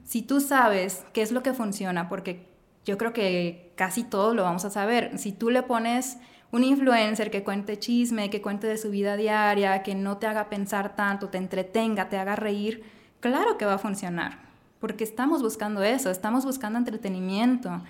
Si 0.04 0.22
tú 0.22 0.40
sabes 0.40 1.04
qué 1.12 1.22
es 1.22 1.32
lo 1.32 1.42
que 1.42 1.52
funciona, 1.52 2.08
porque 2.08 2.46
yo 2.84 2.96
creo 2.96 3.12
que 3.12 3.72
casi 3.74 4.04
todo 4.04 4.34
lo 4.34 4.44
vamos 4.44 4.64
a 4.64 4.70
saber, 4.70 5.18
si 5.18 5.32
tú 5.32 5.50
le 5.50 5.64
pones 5.64 6.18
un 6.52 6.62
influencer 6.62 7.32
que 7.32 7.42
cuente 7.42 7.78
chisme, 7.78 8.30
que 8.30 8.40
cuente 8.40 8.68
de 8.68 8.78
su 8.78 8.90
vida 8.90 9.16
diaria, 9.16 9.82
que 9.82 9.96
no 9.96 10.18
te 10.18 10.28
haga 10.28 10.48
pensar 10.48 10.94
tanto, 10.94 11.28
te 11.28 11.38
entretenga, 11.38 12.08
te 12.08 12.18
haga 12.18 12.36
reír, 12.36 12.84
claro 13.18 13.58
que 13.58 13.64
va 13.64 13.74
a 13.74 13.78
funcionar 13.78 14.45
porque 14.80 15.04
estamos 15.04 15.42
buscando 15.42 15.82
eso, 15.82 16.10
estamos 16.10 16.44
buscando 16.44 16.78
entretenimiento, 16.78 17.82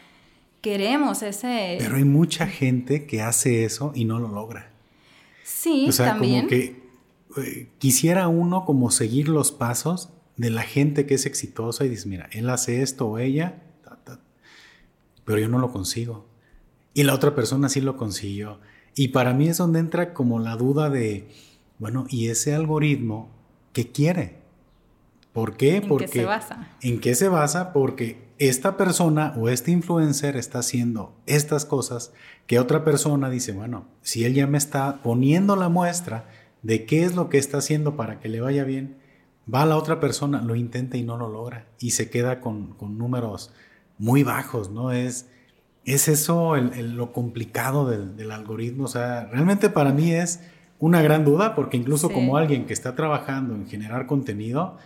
queremos 0.61 1.23
ese... 1.23 1.77
Pero 1.79 1.97
hay 1.97 2.05
mucha 2.05 2.47
gente 2.47 3.07
que 3.07 3.23
hace 3.23 3.65
eso 3.65 3.93
y 3.95 4.05
no 4.05 4.19
lo 4.19 4.29
logra. 4.29 4.71
Sí, 5.45 5.87
o 5.89 5.93
sea, 5.93 6.07
también. 6.07 6.47
Como 6.47 6.49
que 6.49 6.87
eh, 7.37 7.69
quisiera 7.79 8.29
uno 8.29 8.65
como 8.65 8.91
seguir 8.91 9.29
los 9.29 9.53
pasos 9.53 10.11
de 10.37 10.51
la 10.51 10.63
gente 10.63 11.07
que 11.07 11.15
es 11.15 11.27
exitosa 11.27 11.85
y 11.85 11.89
dice, 11.89 12.09
mira, 12.09 12.29
él 12.33 12.49
hace 12.51 12.83
esto 12.83 13.07
o 13.07 13.19
ella, 13.19 13.63
pero 15.25 15.39
yo 15.39 15.49
no 15.49 15.59
lo 15.59 15.73
consigo. 15.73 16.27
Y 16.95 17.03
la 17.03 17.15
otra 17.15 17.35
persona 17.35 17.69
sí 17.69 17.81
lo 17.81 17.97
consiguió. 17.97 18.61
Y 18.95 19.09
para 19.09 19.35
mí 19.35 19.49
es 19.49 19.59
donde 19.59 19.81
entra 19.81 20.15
como 20.15 20.39
la 20.39 20.57
duda 20.57 20.89
de, 20.89 21.29
bueno, 21.79 22.07
¿y 22.09 22.29
ese 22.29 22.55
algoritmo 22.55 23.29
qué 23.73 23.91
quiere? 23.91 24.46
¿Por 25.37 25.59
qué? 25.59 25.77
¿En 25.77 25.89
Porque, 25.89 26.07
qué 26.07 26.21
se 26.21 26.25
basa? 26.25 26.69
¿En 26.81 26.99
qué 26.99 27.15
se 27.15 27.29
basa? 27.29 27.75
Porque 27.75 28.33
esta 28.39 28.79
persona 28.79 29.35
o 29.37 29.51
este 29.51 29.71
influencer 29.71 30.35
está 30.35 30.61
haciendo 30.61 31.15
estas 31.27 31.67
cosas 31.67 32.15
que 32.47 32.59
otra 32.59 32.85
persona 32.85 33.29
dice, 33.29 33.53
bueno, 33.53 33.85
si 34.01 34.25
él 34.25 34.33
ya 34.33 34.47
me 34.47 34.57
está 34.57 35.03
poniendo 35.03 35.55
la 35.55 35.69
muestra 35.69 36.25
de 36.63 36.87
qué 36.87 37.05
es 37.05 37.17
lo 37.17 37.29
que 37.29 37.37
está 37.37 37.59
haciendo 37.59 37.97
para 37.97 38.19
que 38.19 38.31
le 38.31 38.41
vaya 38.41 38.65
bien, 38.65 38.97
va 39.53 39.67
la 39.67 39.77
otra 39.77 40.01
persona, 40.01 40.41
lo 40.41 40.55
intenta 40.55 40.97
y 40.97 41.03
no 41.03 41.19
lo 41.19 41.29
logra 41.29 41.67
y 41.79 41.91
se 41.91 42.09
queda 42.09 42.41
con, 42.41 42.75
números 42.81 43.53
muy 43.99 44.23
bajos, 44.23 44.71
¿no? 44.71 44.91
Es, 44.91 45.29
es 45.85 46.09
eso 46.09 46.57
lo 46.57 47.13
complicado 47.13 47.91
del, 47.91 48.31
algoritmo. 48.31 48.85
O 48.85 48.89
sea, 48.89 49.27
realmente 49.27 49.69
para 49.69 49.93
mí 49.93 50.13
es 50.13 50.41
una 50.79 51.03
gran 51.03 51.27
duda 51.27 51.55
porque 51.55 51.77
incluso 51.77 52.11
como 52.11 52.39
alguien 52.39 52.65
que 52.65 52.73
está 52.73 52.95
trabajando 52.95 53.55
en 53.55 53.67
generar 53.67 54.07
contenido, 54.07 54.79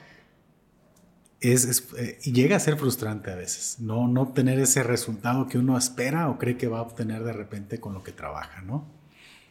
es, 1.41 1.89
eh, 1.97 2.19
llega 2.23 2.57
a 2.57 2.61
ser 2.61 2.77
frustrante 2.77 3.31
a 3.31 3.35
veces, 3.35 3.77
no, 3.81 4.09
no 4.09 4.23
obtener 4.23 4.59
ese 4.59 4.83
resultado 4.83 5.49
que 5.49 5.59
uno 5.59 5.79
espera 5.79 6.29
o 6.29 6.39
cree 6.39 6.57
que 6.57 6.69
va 6.69 6.79
a 6.79 6.83
obtener 6.83 7.25
de 7.25 7.33
repente 7.33 7.81
con 7.81 7.95
lo 7.95 8.03
que 8.03 8.13
trabaja, 8.13 8.63
¿no? 8.63 8.85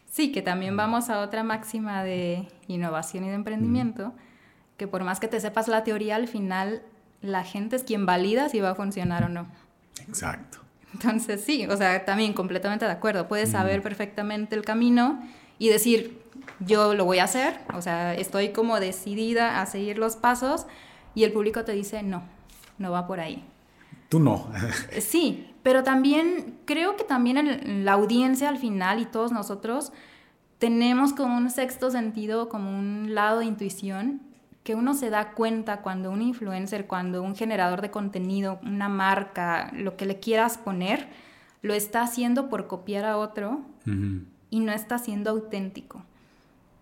Sí, 0.09 0.31
que 0.31 0.41
también 0.41 0.75
vamos 0.75 1.09
a 1.09 1.19
otra 1.19 1.43
máxima 1.43 2.03
de 2.03 2.47
innovación 2.67 3.23
y 3.25 3.29
de 3.29 3.35
emprendimiento, 3.35 4.13
que 4.77 4.87
por 4.87 5.03
más 5.03 5.19
que 5.19 5.27
te 5.27 5.39
sepas 5.39 5.67
la 5.67 5.83
teoría, 5.83 6.15
al 6.15 6.27
final 6.27 6.81
la 7.21 7.43
gente 7.43 7.75
es 7.75 7.83
quien 7.83 8.05
valida 8.05 8.49
si 8.49 8.59
va 8.59 8.71
a 8.71 8.75
funcionar 8.75 9.23
o 9.23 9.29
no. 9.29 9.47
Exacto. 10.07 10.59
Entonces 10.93 11.41
sí, 11.41 11.67
o 11.67 11.77
sea, 11.77 12.05
también 12.05 12.33
completamente 12.33 12.85
de 12.85 12.91
acuerdo, 12.91 13.27
puedes 13.27 13.51
saber 13.51 13.83
perfectamente 13.83 14.55
el 14.55 14.65
camino 14.65 15.21
y 15.59 15.69
decir, 15.69 16.19
yo 16.59 16.95
lo 16.95 17.05
voy 17.05 17.19
a 17.19 17.25
hacer, 17.25 17.59
o 17.75 17.81
sea, 17.81 18.15
estoy 18.15 18.49
como 18.49 18.79
decidida 18.79 19.61
a 19.61 19.65
seguir 19.65 19.99
los 19.99 20.15
pasos, 20.15 20.65
y 21.15 21.23
el 21.23 21.31
público 21.31 21.63
te 21.63 21.73
dice, 21.73 22.03
no, 22.03 22.23
no 22.77 22.91
va 22.91 23.07
por 23.07 23.19
ahí. 23.19 23.43
Tú 24.09 24.19
no. 24.19 24.47
Eh, 24.91 25.01
sí, 25.01 25.53
pero 25.63 25.83
también 25.83 26.57
creo 26.65 26.95
que 26.95 27.03
también 27.03 27.85
la 27.85 27.93
audiencia 27.93 28.49
al 28.49 28.57
final 28.57 28.99
y 28.99 29.05
todos 29.05 29.31
nosotros 29.31 29.91
tenemos 30.57 31.13
como 31.13 31.37
un 31.37 31.49
sexto 31.49 31.91
sentido, 31.91 32.49
como 32.49 32.77
un 32.77 33.13
lado 33.13 33.39
de 33.39 33.45
intuición 33.45 34.21
que 34.63 34.75
uno 34.75 34.93
se 34.93 35.09
da 35.09 35.31
cuenta 35.31 35.81
cuando 35.81 36.11
un 36.11 36.21
influencer, 36.21 36.85
cuando 36.85 37.23
un 37.23 37.35
generador 37.35 37.81
de 37.81 37.91
contenido, 37.91 38.59
una 38.61 38.89
marca, 38.89 39.71
lo 39.73 39.97
que 39.97 40.05
le 40.05 40.19
quieras 40.19 40.57
poner, 40.57 41.07
lo 41.61 41.73
está 41.73 42.03
haciendo 42.03 42.49
por 42.49 42.67
copiar 42.67 43.05
a 43.05 43.17
otro 43.17 43.61
y 44.49 44.59
no 44.59 44.71
está 44.71 44.99
siendo 44.99 45.31
auténtico. 45.31 46.03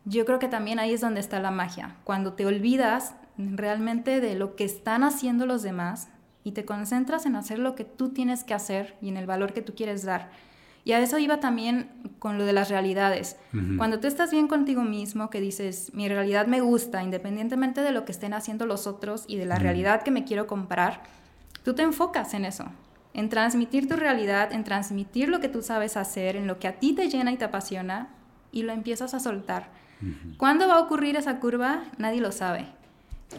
Yo 0.05 0.25
creo 0.25 0.39
que 0.39 0.47
también 0.47 0.79
ahí 0.79 0.93
es 0.93 1.01
donde 1.01 1.19
está 1.19 1.39
la 1.39 1.51
magia, 1.51 1.95
cuando 2.03 2.33
te 2.33 2.45
olvidas 2.45 3.15
realmente 3.37 4.19
de 4.19 4.35
lo 4.35 4.55
que 4.55 4.65
están 4.65 5.03
haciendo 5.03 5.45
los 5.45 5.63
demás 5.63 6.09
y 6.43 6.51
te 6.53 6.65
concentras 6.65 7.25
en 7.25 7.35
hacer 7.35 7.59
lo 7.59 7.75
que 7.75 7.83
tú 7.83 8.09
tienes 8.09 8.43
que 8.43 8.53
hacer 8.53 8.95
y 9.01 9.09
en 9.09 9.17
el 9.17 9.25
valor 9.25 9.53
que 9.53 9.61
tú 9.61 9.73
quieres 9.75 10.03
dar. 10.03 10.29
Y 10.85 10.93
a 10.93 10.99
eso 11.01 11.17
iba 11.19 11.41
también 11.41 11.89
con 12.17 12.37
lo 12.37 12.45
de 12.45 12.53
las 12.53 12.69
realidades. 12.69 13.35
Cuando 13.77 13.99
tú 13.99 14.07
estás 14.07 14.31
bien 14.31 14.47
contigo 14.47 14.83
mismo, 14.83 15.29
que 15.29 15.41
dices, 15.41 15.91
mi 15.93 16.07
realidad 16.07 16.47
me 16.47 16.61
gusta, 16.61 17.03
independientemente 17.03 17.81
de 17.81 17.91
lo 17.91 18.05
que 18.05 18.13
estén 18.13 18.33
haciendo 18.33 18.65
los 18.65 18.87
otros 18.87 19.25
y 19.27 19.35
de 19.35 19.45
la 19.45 19.59
realidad 19.59 20.03
que 20.03 20.11
me 20.11 20.23
quiero 20.23 20.47
comprar, 20.47 21.03
tú 21.63 21.73
te 21.73 21.83
enfocas 21.83 22.33
en 22.33 22.45
eso, 22.45 22.63
en 23.13 23.27
transmitir 23.27 23.89
tu 23.89 23.97
realidad, 23.97 24.53
en 24.53 24.63
transmitir 24.63 25.27
lo 25.27 25.41
que 25.41 25.49
tú 25.49 25.61
sabes 25.61 25.97
hacer, 25.97 26.37
en 26.37 26.47
lo 26.47 26.57
que 26.57 26.69
a 26.69 26.79
ti 26.79 26.93
te 26.93 27.09
llena 27.09 27.33
y 27.33 27.37
te 27.37 27.43
apasiona, 27.43 28.07
y 28.53 28.63
lo 28.63 28.71
empiezas 28.71 29.13
a 29.13 29.19
soltar. 29.19 29.69
¿Cuándo 30.37 30.69
va 30.69 30.75
a 30.75 30.79
ocurrir 30.79 31.17
esa 31.17 31.41
curva? 31.41 31.83
Nadie 31.97 32.21
lo 32.21 32.31
sabe. 32.31 32.76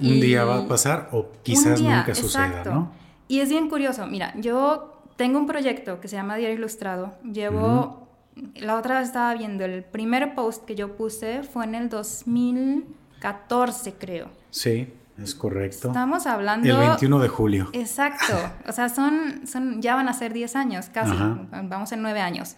Un 0.00 0.20
día 0.20 0.44
va 0.44 0.58
a 0.58 0.68
pasar 0.68 1.08
o 1.12 1.30
quizás 1.42 1.80
nunca 1.80 2.14
suceda, 2.14 2.62
¿no? 2.64 2.92
Y 3.26 3.40
es 3.40 3.48
bien 3.48 3.68
curioso. 3.68 4.06
Mira, 4.06 4.32
yo 4.36 5.02
tengo 5.16 5.38
un 5.38 5.46
proyecto 5.46 6.00
que 6.00 6.08
se 6.08 6.16
llama 6.16 6.36
Diario 6.36 6.56
Ilustrado. 6.56 7.14
Llevo. 7.24 8.06
La 8.54 8.76
otra 8.76 9.00
vez 9.00 9.08
estaba 9.08 9.34
viendo, 9.34 9.64
el 9.64 9.82
primer 9.82 10.36
post 10.36 10.64
que 10.64 10.76
yo 10.76 10.96
puse 10.96 11.42
fue 11.42 11.64
en 11.64 11.74
el 11.74 11.88
2014, 11.88 13.94
creo. 13.94 14.28
Sí, 14.50 14.92
es 15.20 15.34
correcto. 15.34 15.88
Estamos 15.88 16.26
hablando. 16.26 16.68
El 16.68 16.76
21 16.76 17.18
de 17.18 17.28
julio. 17.28 17.68
Exacto. 17.72 18.34
O 18.68 18.72
sea, 18.72 18.88
son, 18.88 19.44
son 19.44 19.82
ya 19.82 19.96
van 19.96 20.08
a 20.08 20.12
ser 20.12 20.32
10 20.32 20.54
años, 20.54 20.88
casi. 20.88 21.16
Vamos 21.64 21.90
en 21.90 22.02
9 22.02 22.20
años. 22.20 22.54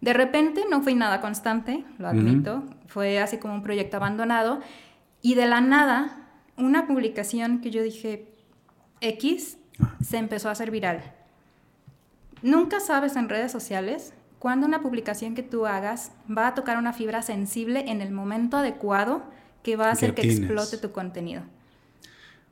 De 0.00 0.12
repente 0.12 0.64
no 0.70 0.82
fue 0.82 0.94
nada 0.94 1.20
constante, 1.20 1.84
lo 1.98 2.06
admito. 2.06 2.62
Fue 2.86 3.18
así 3.18 3.38
como 3.38 3.54
un 3.54 3.64
proyecto 3.64 3.96
abandonado. 3.96 4.60
Y 5.20 5.34
de 5.34 5.46
la 5.46 5.60
nada 5.60 6.27
una 6.58 6.86
publicación 6.86 7.60
que 7.60 7.70
yo 7.70 7.82
dije 7.82 8.26
X 9.00 9.58
se 10.02 10.16
empezó 10.18 10.48
a 10.48 10.52
hacer 10.52 10.70
viral. 10.70 11.02
Nunca 12.42 12.80
sabes 12.80 13.16
en 13.16 13.28
redes 13.28 13.50
sociales 13.50 14.12
cuándo 14.38 14.66
una 14.66 14.82
publicación 14.82 15.34
que 15.34 15.42
tú 15.42 15.66
hagas 15.66 16.12
va 16.30 16.48
a 16.48 16.54
tocar 16.54 16.76
una 16.78 16.92
fibra 16.92 17.22
sensible 17.22 17.84
en 17.88 18.00
el 18.00 18.10
momento 18.10 18.56
adecuado 18.56 19.22
que 19.62 19.76
va 19.76 19.86
a 19.86 19.92
hacer 19.92 20.14
que 20.14 20.22
explote 20.22 20.78
tu 20.78 20.92
contenido. 20.92 21.42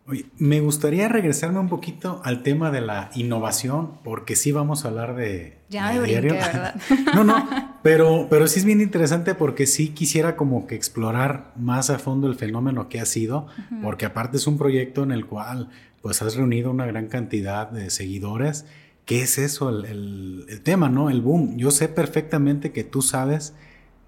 Oye, 0.09 0.27
me 0.39 0.61
gustaría 0.61 1.09
regresarme 1.09 1.59
un 1.59 1.69
poquito 1.69 2.21
al 2.25 2.43
tema 2.43 2.71
de 2.71 2.81
la 2.81 3.11
innovación, 3.15 3.99
porque 4.05 4.37
sí 4.37 4.53
vamos 4.53 4.85
a 4.85 4.89
hablar 4.89 5.17
de. 5.17 5.59
Ya 5.69 5.93
no, 7.15 7.25
no, 7.25 7.79
pero, 7.83 8.29
pero 8.31 8.47
sí 8.47 8.61
es 8.61 8.65
bien 8.65 8.81
interesante 8.81 9.35
porque 9.35 9.67
sí 9.67 9.89
quisiera 9.89 10.37
como 10.37 10.67
que 10.67 10.77
explorar 10.77 11.53
más 11.57 11.91
a 11.91 11.99
fondo 11.99 12.29
el 12.29 12.37
fenómeno 12.37 12.89
que 12.89 13.01
ha 13.01 13.07
sido, 13.07 13.49
porque 13.83 14.07
aparte 14.07 14.37
es 14.37 14.47
un 14.47 14.59
proyecto 14.59 15.03
en 15.03 15.11
el 15.11 15.27
cual 15.27 15.71
pues 16.03 16.23
has 16.23 16.37
reunido 16.37 16.71
una 16.71 16.87
gran 16.87 17.09
cantidad 17.09 17.69
de 17.69 17.91
seguidores. 17.91 18.65
¿Qué 19.07 19.23
es 19.23 19.39
eso? 19.39 19.71
El, 19.71 20.47
el 20.49 20.61
tema, 20.63 20.89
¿no? 20.89 21.11
El 21.11 21.21
boom. 21.21 21.57
Yo 21.57 21.71
sé 21.73 21.89
perfectamente 21.89 22.71
que 22.71 22.85
tú 22.85 23.03
sabes 23.03 23.55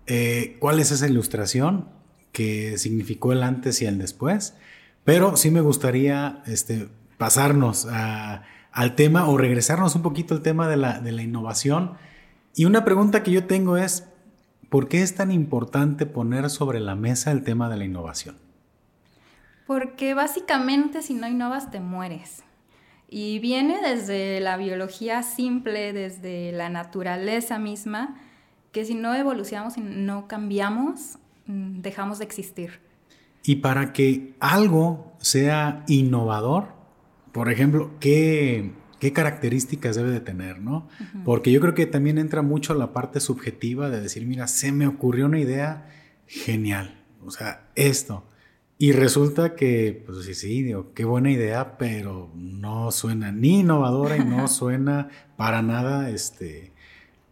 eh, 0.08 0.56
cuál 0.58 0.80
es 0.80 0.90
esa 0.90 1.06
ilustración 1.06 1.86
que 2.32 2.78
significó 2.78 3.32
el 3.32 3.42
antes 3.42 3.82
y 3.82 3.84
el 3.84 3.98
después, 3.98 4.54
pero 5.08 5.38
sí 5.38 5.50
me 5.50 5.62
gustaría 5.62 6.42
este, 6.44 6.86
pasarnos 7.16 7.86
al 7.86 8.94
tema 8.94 9.26
o 9.26 9.38
regresarnos 9.38 9.94
un 9.94 10.02
poquito 10.02 10.34
al 10.34 10.42
tema 10.42 10.68
de 10.68 10.76
la, 10.76 11.00
de 11.00 11.12
la 11.12 11.22
innovación. 11.22 11.94
Y 12.54 12.66
una 12.66 12.84
pregunta 12.84 13.22
que 13.22 13.30
yo 13.30 13.46
tengo 13.46 13.78
es, 13.78 14.06
¿por 14.68 14.86
qué 14.86 15.00
es 15.00 15.14
tan 15.14 15.32
importante 15.32 16.04
poner 16.04 16.50
sobre 16.50 16.78
la 16.78 16.94
mesa 16.94 17.32
el 17.32 17.42
tema 17.42 17.70
de 17.70 17.78
la 17.78 17.86
innovación? 17.86 18.36
Porque 19.66 20.12
básicamente 20.12 21.00
si 21.00 21.14
no 21.14 21.26
innovas 21.26 21.70
te 21.70 21.80
mueres. 21.80 22.42
Y 23.08 23.38
viene 23.38 23.80
desde 23.80 24.40
la 24.40 24.58
biología 24.58 25.22
simple, 25.22 25.94
desde 25.94 26.52
la 26.52 26.68
naturaleza 26.68 27.58
misma, 27.58 28.20
que 28.72 28.84
si 28.84 28.94
no 28.94 29.14
evolucionamos 29.14 29.78
y 29.78 29.80
no 29.80 30.28
cambiamos, 30.28 31.16
mm, 31.46 31.80
dejamos 31.80 32.18
de 32.18 32.26
existir. 32.26 32.87
Y 33.44 33.56
para 33.56 33.92
que 33.92 34.34
algo 34.40 35.12
sea 35.18 35.84
innovador, 35.88 36.68
por 37.32 37.50
ejemplo, 37.50 37.92
¿qué, 38.00 38.72
qué 38.98 39.12
características 39.12 39.96
debe 39.96 40.10
de 40.10 40.20
tener, 40.20 40.60
no? 40.60 40.88
Porque 41.24 41.52
yo 41.52 41.60
creo 41.60 41.74
que 41.74 41.86
también 41.86 42.18
entra 42.18 42.42
mucho 42.42 42.74
la 42.74 42.92
parte 42.92 43.20
subjetiva 43.20 43.90
de 43.90 44.00
decir, 44.00 44.26
mira, 44.26 44.48
se 44.48 44.72
me 44.72 44.86
ocurrió 44.86 45.26
una 45.26 45.40
idea 45.40 45.88
genial, 46.26 47.04
o 47.24 47.30
sea, 47.30 47.68
esto. 47.74 48.24
Y 48.80 48.92
resulta 48.92 49.56
que, 49.56 50.04
pues 50.06 50.24
sí, 50.24 50.34
sí, 50.34 50.62
digo, 50.62 50.92
qué 50.94 51.04
buena 51.04 51.32
idea, 51.32 51.76
pero 51.78 52.30
no 52.36 52.92
suena 52.92 53.32
ni 53.32 53.60
innovadora 53.60 54.16
y 54.16 54.24
no 54.24 54.46
suena 54.48 55.08
para 55.36 55.62
nada, 55.62 56.10
este, 56.10 56.72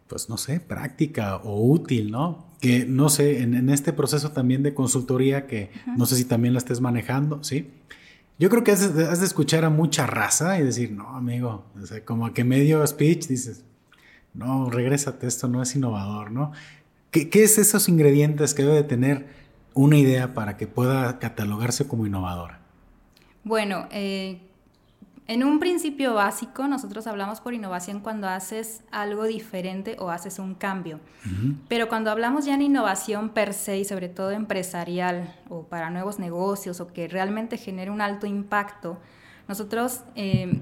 pues 0.07 0.29
no 0.29 0.37
sé, 0.37 0.59
práctica 0.59 1.37
o 1.37 1.63
útil, 1.69 2.11
¿no? 2.11 2.46
Que 2.59 2.85
no 2.85 3.09
sé, 3.09 3.41
en, 3.41 3.69
este 3.69 3.93
proceso 3.93 4.31
también 4.31 4.63
de 4.63 4.73
consultoría, 4.73 5.45
que 5.45 5.69
no 5.95 6.05
sé 6.05 6.15
si 6.15 6.25
también 6.25 6.53
la 6.53 6.59
estés 6.59 6.81
manejando, 6.81 7.43
¿sí? 7.43 7.69
Yo 8.39 8.49
creo 8.49 8.63
que 8.63 8.71
has 8.71 8.95
de, 8.95 9.05
has 9.05 9.19
de 9.19 9.25
escuchar 9.25 9.63
a 9.63 9.69
mucha 9.69 10.07
raza 10.07 10.59
y 10.59 10.63
decir, 10.63 10.91
no, 10.91 11.15
amigo, 11.15 11.65
o 11.81 11.85
sea, 11.85 12.03
como 12.03 12.33
que 12.33 12.43
medio 12.43 12.85
speech 12.85 13.27
dices, 13.27 13.63
no, 14.33 14.69
regrésate, 14.69 15.27
esto 15.27 15.47
no 15.47 15.61
es 15.61 15.75
innovador, 15.75 16.31
¿no? 16.31 16.51
¿Qué, 17.11 17.29
qué 17.29 17.43
es 17.43 17.57
esos 17.57 17.89
ingredientes 17.89 18.53
que 18.53 18.63
debe 18.63 18.75
de 18.75 18.83
tener? 18.83 19.47
una 19.77 19.97
idea 19.97 20.33
para 20.33 20.57
que 20.57 20.65
pueda 20.65 21.19
catalogarse 21.19 21.87
como 21.87 22.07
innovadora? 22.07 22.59
Bueno, 23.43 23.87
eh, 23.91 24.41
en 25.27 25.43
un 25.43 25.59
principio 25.59 26.13
básico 26.13 26.67
nosotros 26.67 27.05
hablamos 27.05 27.41
por 27.41 27.53
innovación 27.53 27.99
cuando 27.99 28.29
haces 28.29 28.81
algo 28.91 29.25
diferente 29.25 29.97
o 29.99 30.09
haces 30.09 30.39
un 30.39 30.55
cambio. 30.55 30.99
Pero 31.67 31.89
cuando 31.89 32.11
hablamos 32.11 32.45
ya 32.45 32.53
en 32.53 32.61
innovación 32.61 33.29
per 33.29 33.53
se 33.53 33.77
y 33.77 33.85
sobre 33.85 34.07
todo 34.07 34.31
empresarial 34.31 35.35
o 35.49 35.63
para 35.63 35.89
nuevos 35.89 36.19
negocios 36.19 36.79
o 36.79 36.87
que 36.87 37.09
realmente 37.09 37.57
genere 37.57 37.91
un 37.91 37.99
alto 37.99 38.25
impacto, 38.25 38.97
nosotros, 39.47 40.01
eh, 40.15 40.61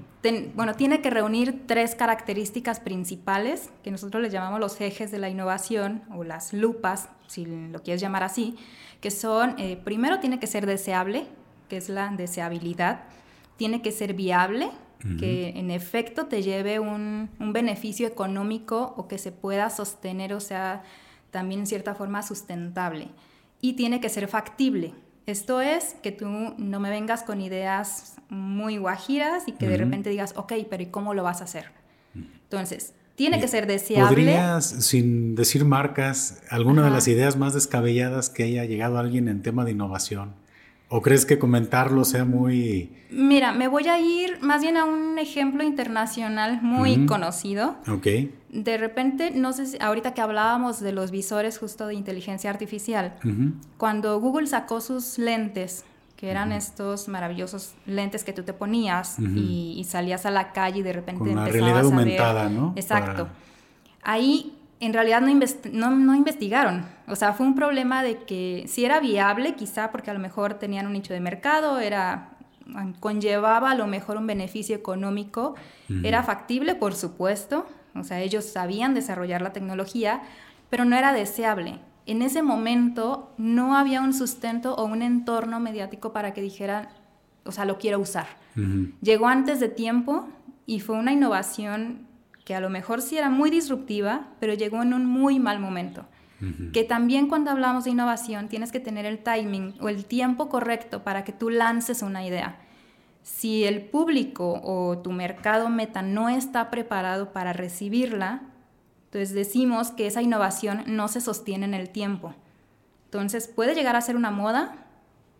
bueno, 0.54 0.74
tiene 0.74 1.00
que 1.00 1.10
reunir 1.10 1.66
tres 1.66 1.94
características 1.94 2.78
principales 2.78 3.70
que 3.82 3.90
nosotros 3.90 4.22
les 4.22 4.32
llamamos 4.32 4.60
los 4.60 4.80
ejes 4.80 5.10
de 5.10 5.18
la 5.18 5.28
innovación 5.28 6.02
o 6.14 6.22
las 6.22 6.52
lupas, 6.52 7.08
si 7.26 7.46
lo 7.46 7.82
quieres 7.82 8.00
llamar 8.00 8.22
así, 8.22 8.56
que 9.00 9.10
son, 9.10 9.54
eh, 9.58 9.80
primero 9.84 10.20
tiene 10.20 10.38
que 10.38 10.46
ser 10.46 10.66
deseable, 10.66 11.26
que 11.68 11.76
es 11.76 11.88
la 11.88 12.08
deseabilidad, 12.10 13.00
tiene 13.56 13.82
que 13.82 13.92
ser 13.92 14.14
viable, 14.14 14.70
que 15.20 15.50
en 15.50 15.70
efecto 15.70 16.26
te 16.26 16.42
lleve 16.42 16.80
un, 16.80 17.30
un, 17.38 17.52
beneficio 17.52 18.08
económico 18.08 18.94
o 18.96 19.06
que 19.06 19.18
se 19.18 19.30
pueda 19.30 19.70
sostener, 19.70 20.34
o 20.34 20.40
sea, 20.40 20.82
también 21.30 21.60
en 21.60 21.66
cierta 21.68 21.94
forma 21.94 22.24
sustentable. 22.24 23.08
Y 23.60 23.74
tiene 23.74 24.00
que 24.00 24.08
ser 24.08 24.26
factible. 24.26 24.94
Esto 25.26 25.60
es 25.60 25.94
que 26.02 26.10
tú 26.10 26.26
no 26.26 26.80
me 26.80 26.90
vengas 26.90 27.22
con 27.22 27.40
ideas 27.40 28.16
muy 28.28 28.78
guajiras 28.78 29.44
y 29.46 29.52
que 29.52 29.68
de 29.68 29.76
repente 29.76 30.10
digas, 30.10 30.34
ok, 30.36 30.52
pero 30.68 30.82
¿y 30.82 30.86
cómo 30.86 31.14
lo 31.14 31.22
vas 31.22 31.40
a 31.40 31.44
hacer? 31.44 31.66
Entonces, 32.14 32.94
tiene 33.16 33.40
que 33.40 33.48
ser 33.48 33.66
deseable. 33.66 34.08
¿Podrías, 34.08 34.64
sin 34.64 35.34
decir 35.34 35.64
marcas, 35.64 36.42
alguna 36.48 36.84
de 36.84 36.90
las 36.90 37.08
ideas 37.08 37.36
más 37.36 37.54
descabelladas 37.54 38.30
que 38.30 38.44
haya 38.44 38.64
llegado 38.64 38.98
alguien 38.98 39.28
en 39.28 39.42
tema 39.42 39.64
de 39.64 39.72
innovación? 39.72 40.34
¿O 40.88 41.02
crees 41.02 41.26
que 41.26 41.38
comentarlo 41.38 42.04
sea 42.04 42.24
muy...? 42.24 42.92
Mira, 43.10 43.52
me 43.52 43.66
voy 43.68 43.88
a 43.88 44.00
ir 44.00 44.38
más 44.40 44.62
bien 44.62 44.76
a 44.76 44.84
un 44.84 45.18
ejemplo 45.18 45.64
internacional 45.64 46.60
muy 46.62 47.06
conocido. 47.06 47.76
Ok. 47.88 48.06
De 48.50 48.78
repente, 48.78 49.32
no 49.32 49.52
sé 49.52 49.66
si 49.66 49.78
ahorita 49.80 50.14
que 50.14 50.20
hablábamos 50.20 50.80
de 50.80 50.92
los 50.92 51.10
visores 51.10 51.58
justo 51.58 51.86
de 51.88 51.94
inteligencia 51.94 52.50
artificial, 52.50 53.16
cuando 53.76 54.20
Google 54.20 54.46
sacó 54.46 54.80
sus 54.80 55.18
lentes 55.18 55.84
que 56.16 56.30
eran 56.30 56.50
estos 56.50 57.08
maravillosos 57.08 57.74
lentes 57.84 58.24
que 58.24 58.32
tú 58.32 58.42
te 58.42 58.54
ponías 58.54 59.18
y, 59.18 59.84
salías 59.88 60.24
a 60.24 60.30
la 60.30 60.52
calle 60.52 60.80
y 60.80 60.82
de 60.82 60.92
repente 60.92 61.18
Con 61.18 61.28
empezabas 61.28 61.52
realidad 61.52 61.84
aumentada, 61.84 62.48
¿no? 62.48 62.72
Exacto. 62.76 63.28
Ahí 64.02 64.55
en 64.80 64.92
realidad 64.92 65.20
no, 65.20 65.90
no, 65.90 66.14
investigaron. 66.14 66.84
O 67.06 67.16
sea, 67.16 67.32
fue 67.32 67.46
un 67.46 67.54
problema 67.54 68.02
de 68.02 68.18
que 68.24 68.64
si 68.68 68.84
era 68.84 69.00
viable, 69.00 69.54
quizá 69.54 69.90
porque 69.90 70.10
a 70.10 70.14
lo 70.14 70.20
mejor 70.20 70.54
tenían 70.54 70.86
un 70.86 70.92
nicho 70.92 71.14
de 71.14 71.20
mercado, 71.20 71.78
era 71.78 72.30
conllevaba 72.98 73.70
a 73.70 73.74
lo 73.76 73.86
mejor 73.86 74.16
un 74.16 74.26
beneficio 74.26 74.74
económico, 74.74 75.54
era 76.02 76.24
factible, 76.24 76.74
por 76.74 76.94
supuesto, 76.94 77.64
o 77.94 78.02
sea, 78.02 78.20
ellos 78.20 78.44
sabían 78.44 78.92
desarrollar 78.92 79.40
la 79.40 79.52
tecnología, 79.52 80.22
pero 80.68 80.84
no 80.84 80.96
era 80.96 81.12
deseable 81.12 81.78
en 82.06 82.22
ese 82.22 82.42
momento 82.42 83.34
no 83.36 83.76
había 83.76 84.00
un 84.00 84.14
sustento 84.14 84.74
o 84.74 84.84
un 84.84 85.02
entorno 85.02 85.60
mediático 85.60 86.12
para 86.12 86.32
que 86.32 86.40
dijeran, 86.40 86.88
o 87.44 87.52
sea, 87.52 87.64
lo 87.64 87.78
quiero 87.78 87.98
usar. 87.98 88.26
Llegó 89.02 89.28
antes 89.28 89.60
de 89.60 89.68
tiempo 89.68 90.28
y 90.64 90.80
fue 90.80 90.96
una 90.96 91.12
innovación 91.12 92.06
que 92.46 92.54
a 92.54 92.60
lo 92.60 92.70
mejor 92.70 93.02
sí 93.02 93.18
era 93.18 93.28
muy 93.28 93.50
disruptiva, 93.50 94.28
pero 94.38 94.54
llegó 94.54 94.80
en 94.80 94.94
un 94.94 95.04
muy 95.04 95.40
mal 95.40 95.58
momento. 95.58 96.06
Que 96.72 96.84
también 96.84 97.28
cuando 97.28 97.50
hablamos 97.50 97.84
de 97.84 97.90
innovación 97.90 98.48
tienes 98.48 98.70
que 98.70 98.78
tener 98.78 99.04
el 99.04 99.18
timing 99.18 99.74
o 99.80 99.88
el 99.88 100.04
tiempo 100.04 100.48
correcto 100.48 101.02
para 101.02 101.24
que 101.24 101.32
tú 101.32 101.50
lances 101.50 102.02
una 102.02 102.24
idea. 102.24 102.60
Si 103.22 103.64
el 103.64 103.86
público 103.86 104.60
o 104.62 104.98
tu 104.98 105.10
mercado 105.10 105.68
meta 105.70 106.02
no 106.02 106.28
está 106.28 106.70
preparado 106.70 107.32
para 107.32 107.52
recibirla, 107.52 108.42
entonces 109.06 109.34
decimos 109.34 109.90
que 109.90 110.06
esa 110.06 110.22
innovación 110.22 110.84
no 110.86 111.08
se 111.08 111.20
sostiene 111.20 111.64
en 111.64 111.74
el 111.74 111.90
tiempo. 111.90 112.32
Entonces, 113.06 113.48
¿puede 113.48 113.74
llegar 113.74 113.96
a 113.96 114.00
ser 114.02 114.14
una 114.14 114.30
moda? 114.30 114.86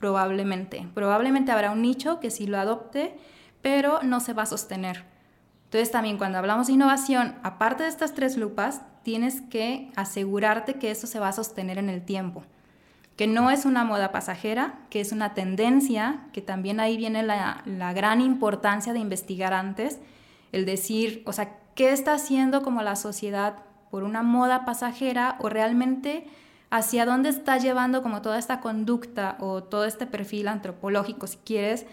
Probablemente. 0.00 0.88
Probablemente 0.92 1.52
habrá 1.52 1.70
un 1.70 1.82
nicho 1.82 2.18
que 2.18 2.32
sí 2.32 2.48
lo 2.48 2.58
adopte, 2.58 3.16
pero 3.62 4.02
no 4.02 4.18
se 4.18 4.32
va 4.32 4.42
a 4.42 4.46
sostener. 4.46 5.15
Entonces 5.66 5.90
también 5.90 6.16
cuando 6.16 6.38
hablamos 6.38 6.68
de 6.68 6.74
innovación, 6.74 7.34
aparte 7.42 7.82
de 7.82 7.88
estas 7.88 8.14
tres 8.14 8.36
lupas, 8.36 8.82
tienes 9.02 9.40
que 9.40 9.90
asegurarte 9.96 10.74
que 10.74 10.92
eso 10.92 11.06
se 11.06 11.18
va 11.18 11.28
a 11.28 11.32
sostener 11.32 11.76
en 11.78 11.88
el 11.88 12.02
tiempo, 12.02 12.44
que 13.16 13.26
no 13.26 13.50
es 13.50 13.64
una 13.64 13.84
moda 13.84 14.12
pasajera, 14.12 14.78
que 14.90 15.00
es 15.00 15.10
una 15.10 15.34
tendencia, 15.34 16.20
que 16.32 16.40
también 16.40 16.78
ahí 16.78 16.96
viene 16.96 17.24
la, 17.24 17.62
gran 17.94 18.20
importancia 18.20 18.92
de 18.92 19.00
investigar 19.00 19.52
antes, 19.52 19.98
el 20.52 20.66
decir, 20.66 21.22
o 21.26 21.32
sea, 21.32 21.58
¿qué 21.74 21.92
está 21.92 22.14
haciendo 22.14 22.62
como 22.62 22.82
la 22.82 22.94
sociedad 22.94 23.56
por 23.90 24.04
una 24.04 24.22
moda 24.22 24.64
pasajera 24.64 25.36
o 25.40 25.48
realmente 25.48 26.26
hacia 26.70 27.06
dónde 27.06 27.28
está 27.28 27.58
llevando 27.58 28.02
como 28.02 28.22
toda 28.22 28.38
esta 28.38 28.60
conducta 28.60 29.36
o 29.40 29.62
todo 29.62 29.84
este 29.84 30.06
perfil 30.06 30.48
antropológico, 30.48 31.26
si 31.26 31.38
quieres, 31.38 31.86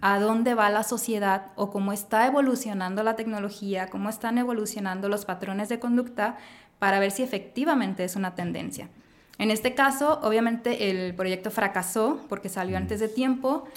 a 0.00 0.18
dónde 0.18 0.54
va 0.54 0.70
la 0.70 0.82
sociedad 0.82 1.52
o 1.54 1.70
cómo 1.70 1.92
está 1.92 2.26
evolucionando 2.26 3.02
la 3.02 3.16
tecnología, 3.16 3.88
cómo 3.88 4.08
están 4.08 4.38
evolucionando 4.38 5.08
los 5.08 5.24
patrones 5.24 5.68
de 5.68 5.78
conducta 5.78 6.36
para 6.78 6.98
ver 6.98 7.10
si 7.10 7.22
efectivamente 7.22 8.04
es 8.04 8.16
una 8.16 8.34
tendencia. 8.34 8.88
En 9.38 9.52
este 9.52 9.74
caso, 9.74 10.18
obviamente 10.22 10.90
el 10.90 11.14
proyecto 11.14 11.52
fracasó 11.52 12.20
porque 12.28 12.48
salió 12.48 12.76
antes 12.76 12.98
de 12.98 13.08
tiempo 13.08 13.68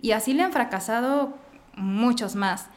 y 0.00 0.12
así 0.12 0.32
le 0.32 0.44
han 0.44 0.52
fracasado 0.52 1.34
muchos 1.74 2.36
más. 2.36 2.68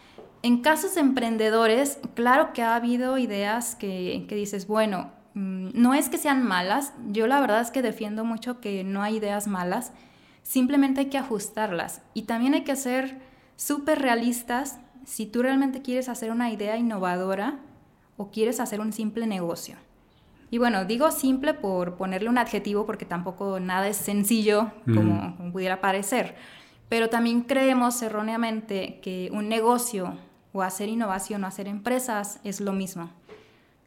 En 0.44 0.62
casos 0.62 0.98
emprendedores, 0.98 2.00
claro 2.16 2.52
que 2.52 2.64
ha 2.64 2.76
habido 2.76 3.20
ideas 3.20 3.76
que, 3.76 4.26
dices, 4.28 4.66
bueno, 4.66 5.12
mm, 5.12 5.21
no 5.34 5.94
es 5.94 6.10
que 6.10 6.18
sean 6.18 6.46
malas, 6.46 6.94
yo 7.08 7.28
la 7.28 7.40
verdad 7.40 7.62
es 7.62 7.72
que 7.72 7.82
defiendo 7.82 8.26
mucho 8.26 8.60
que 8.60 8.84
no 8.84 9.02
hay 9.02 9.18
ideas 9.18 9.48
malas, 9.48 9.94
simplemente 10.44 11.02
hay 11.02 11.06
que 11.08 11.18
ajustarlas 11.18 12.02
y 12.14 12.24
también 12.24 12.54
hay 12.54 12.64
que 12.64 12.76
ser 12.76 13.20
súper 13.56 14.02
realistas 14.02 14.80
si 15.06 15.26
tú 15.26 15.42
realmente 15.42 15.82
quieres 15.82 16.10
hacer 16.10 16.32
una 16.32 16.52
idea 16.52 16.78
innovadora 16.78 17.60
o 18.18 18.30
quieres 18.32 18.60
hacer 18.60 18.82
un 18.82 18.94
simple 18.94 19.28
negocio. 19.28 19.76
Y 20.50 20.58
bueno, 20.58 20.84
digo 20.84 21.12
simple 21.12 21.54
por 21.54 21.96
ponerle 21.96 22.28
un 22.28 22.38
adjetivo 22.38 22.86
porque 22.86 23.06
tampoco 23.06 23.60
nada 23.60 23.88
es 23.88 23.98
sencillo 23.98 24.72
como, 24.86 25.36
como 25.38 25.52
pudiera 25.54 25.80
parecer, 25.80 26.36
pero 26.90 27.10
también 27.10 27.42
creemos 27.44 28.02
erróneamente 28.02 29.00
que 29.02 29.30
un 29.32 29.48
negocio 29.48 30.18
o 30.52 30.62
hacer 30.62 30.90
innovación 30.90 31.44
o 31.44 31.48
hacer 31.48 31.68
empresas 31.68 32.42
es 32.44 32.60
lo 32.60 32.74
mismo. 32.74 33.10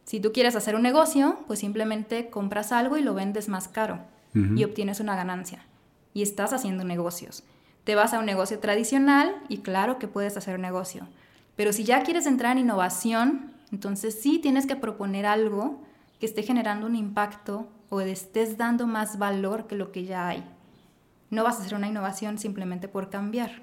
Si 0.04 0.20
tú 0.20 0.32
quieres 0.32 0.54
hacer 0.54 0.76
un 0.76 0.82
negocio, 0.82 1.38
pues 1.46 1.58
simplemente 1.58 2.28
compras 2.30 2.72
algo 2.72 2.96
y 2.96 3.02
lo 3.02 3.14
vendes 3.14 3.48
más 3.48 3.68
caro 3.68 4.00
y 4.34 4.64
obtienes 4.64 4.98
una 4.98 5.14
ganancia. 5.14 5.64
Y 6.12 6.22
estás 6.22 6.52
haciendo 6.52 6.84
negocios. 6.84 7.44
Te 7.84 7.94
vas 7.94 8.14
a 8.14 8.18
un 8.18 8.26
negocio 8.26 8.58
tradicional 8.58 9.34
y 9.48 9.58
claro 9.58 9.98
que 9.98 10.08
puedes 10.08 10.36
hacer 10.36 10.56
un 10.56 10.62
negocio. 10.62 11.06
Pero 11.56 11.72
si 11.72 11.84
ya 11.84 12.02
quieres 12.02 12.26
entrar 12.26 12.52
en 12.52 12.64
innovación, 12.64 13.52
entonces 13.70 14.20
sí 14.20 14.38
tienes 14.40 14.66
que 14.66 14.76
proponer 14.76 15.24
algo 15.24 15.82
que 16.18 16.26
esté 16.26 16.42
generando 16.42 16.86
un 16.86 16.96
impacto 16.96 17.68
o 17.90 18.00
estés 18.00 18.58
dando 18.58 18.86
más 18.86 19.18
valor 19.18 19.66
que 19.66 19.76
lo 19.76 19.92
que 19.92 20.04
ya 20.04 20.28
hay. 20.28 20.44
No 21.30 21.44
vas 21.44 21.58
a 21.58 21.62
hacer 21.62 21.74
una 21.74 21.88
innovación 21.88 22.38
simplemente 22.38 22.88
por 22.88 23.10
cambiar. 23.10 23.62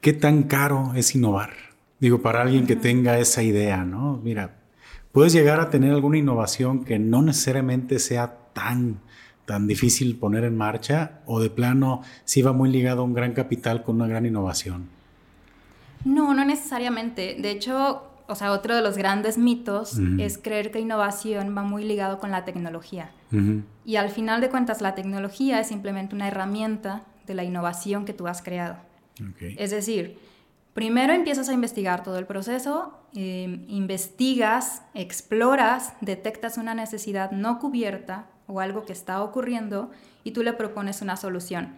¿Qué 0.00 0.12
tan 0.12 0.44
caro 0.44 0.92
es 0.94 1.14
innovar? 1.14 1.50
Digo, 1.98 2.22
para 2.22 2.42
alguien 2.42 2.66
que 2.66 2.76
tenga 2.76 3.18
esa 3.18 3.42
idea, 3.42 3.84
¿no? 3.84 4.20
Mira, 4.22 4.59
puedes 5.12 5.32
llegar 5.32 5.60
a 5.60 5.70
tener 5.70 5.92
alguna 5.92 6.18
innovación 6.18 6.84
que 6.84 6.98
no 6.98 7.22
necesariamente 7.22 7.98
sea 7.98 8.36
tan, 8.52 9.00
tan 9.46 9.66
difícil 9.66 10.16
poner 10.16 10.44
en 10.44 10.56
marcha 10.56 11.20
o 11.26 11.40
de 11.40 11.50
plano 11.50 12.02
sí 12.24 12.42
va 12.42 12.52
muy 12.52 12.70
ligado 12.70 13.02
a 13.02 13.04
un 13.04 13.14
gran 13.14 13.32
capital 13.32 13.82
con 13.82 13.96
una 13.96 14.06
gran 14.06 14.26
innovación. 14.26 14.88
No, 16.04 16.34
no 16.34 16.44
necesariamente. 16.44 17.36
De 17.38 17.50
hecho, 17.50 18.10
o 18.26 18.34
sea, 18.34 18.52
otro 18.52 18.74
de 18.74 18.82
los 18.82 18.96
grandes 18.96 19.36
mitos 19.36 19.98
es 20.18 20.38
creer 20.38 20.70
que 20.70 20.78
innovación 20.78 21.54
va 21.56 21.62
muy 21.62 21.84
ligado 21.84 22.18
con 22.18 22.30
la 22.30 22.44
tecnología. 22.44 23.10
Y 23.84 23.96
al 23.96 24.10
final 24.10 24.40
de 24.40 24.48
cuentas, 24.48 24.80
la 24.80 24.94
tecnología 24.94 25.60
es 25.60 25.68
simplemente 25.68 26.14
una 26.14 26.28
herramienta 26.28 27.02
de 27.26 27.34
la 27.34 27.44
innovación 27.44 28.04
que 28.04 28.12
tú 28.12 28.28
has 28.28 28.40
creado. 28.40 28.76
Es 29.40 29.72
decir, 29.72 30.18
primero 30.74 31.12
empiezas 31.12 31.48
a 31.48 31.52
investigar 31.52 32.02
todo 32.02 32.18
el 32.18 32.26
proceso, 32.26 32.98
em, 33.14 33.64
investigas, 33.68 34.82
exploras, 34.94 35.94
detectas 36.00 36.58
una 36.58 36.74
necesidad 36.74 37.32
no 37.32 37.58
cubierta 37.58 38.26
o 38.46 38.60
algo 38.60 38.84
que 38.84 38.92
está 38.92 39.22
ocurriendo 39.22 39.90
y 40.24 40.32
tú 40.32 40.42
le 40.42 40.52
propones 40.52 41.02
una 41.02 41.16
solución. 41.16 41.74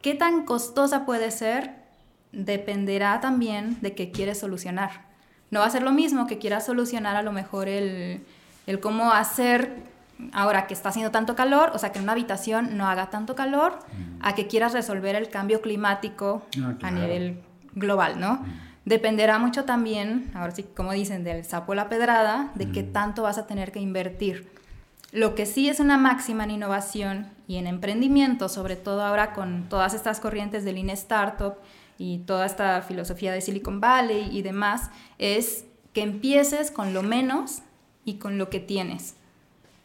¿Qué 0.00 0.14
tan 0.14 0.44
costosa 0.44 1.04
puede 1.06 1.30
ser? 1.30 1.74
Dependerá 2.32 3.20
también 3.20 3.78
de 3.80 3.94
qué 3.94 4.10
quieres 4.10 4.38
solucionar. 4.38 5.12
No 5.50 5.60
va 5.60 5.66
a 5.66 5.70
ser 5.70 5.82
lo 5.82 5.92
mismo 5.92 6.26
que 6.26 6.38
quieras 6.38 6.66
solucionar 6.66 7.14
a 7.14 7.22
lo 7.22 7.30
mejor 7.30 7.68
el, 7.68 8.22
cómo 8.80 9.12
hacer 9.12 9.82
ahora 10.32 10.66
que 10.66 10.74
está 10.74 10.88
haciendo 10.88 11.10
tanto 11.10 11.36
calor, 11.36 11.72
o 11.74 11.78
sea, 11.78 11.92
que 11.92 11.98
en 11.98 12.04
una 12.04 12.12
habitación 12.12 12.76
no 12.76 12.88
haga 12.88 13.10
tanto 13.10 13.34
calor, 13.34 13.78
mm. 13.92 14.18
a 14.22 14.34
que 14.34 14.46
quieras 14.46 14.72
resolver 14.72 15.14
el 15.14 15.28
cambio 15.28 15.60
climático 15.60 16.42
ah, 16.62 16.74
a 16.80 16.90
nivel 16.90 17.42
global, 17.74 18.20
¿no? 18.20 18.44
Dependerá 18.84 19.38
mucho 19.38 19.64
también, 19.64 20.30
ahora 20.34 20.52
sí, 20.52 20.64
como 20.64 20.92
dicen, 20.92 21.22
del 21.22 21.44
sapo 21.44 21.72
a 21.72 21.76
la 21.76 21.88
pedrada, 21.88 22.50
de 22.54 22.70
qué 22.72 22.82
tanto 22.82 23.22
vas 23.22 23.38
a 23.38 23.46
tener 23.46 23.70
que 23.70 23.80
invertir. 23.80 24.50
Lo 25.12 25.34
que 25.34 25.46
sí 25.46 25.68
es 25.68 25.78
una 25.78 25.98
máxima 25.98 26.44
en 26.44 26.52
innovación 26.52 27.28
y 27.46 27.56
en 27.56 27.66
emprendimiento, 27.66 28.48
sobre 28.48 28.76
todo 28.76 29.02
ahora 29.02 29.34
con 29.34 29.68
todas 29.68 29.94
estas 29.94 30.20
corrientes 30.20 30.64
del 30.64 30.76
Lean 30.76 30.90
Startup 30.90 31.54
y 31.98 32.18
toda 32.20 32.46
esta 32.46 32.80
filosofía 32.82 33.32
de 33.32 33.40
Silicon 33.40 33.80
Valley 33.80 34.36
y 34.36 34.42
demás, 34.42 34.90
es 35.18 35.66
que 35.92 36.02
empieces 36.02 36.70
con 36.70 36.94
lo 36.94 37.02
menos 37.02 37.60
y 38.04 38.14
con 38.14 38.38
lo 38.38 38.48
que 38.50 38.58
tienes. 38.58 39.14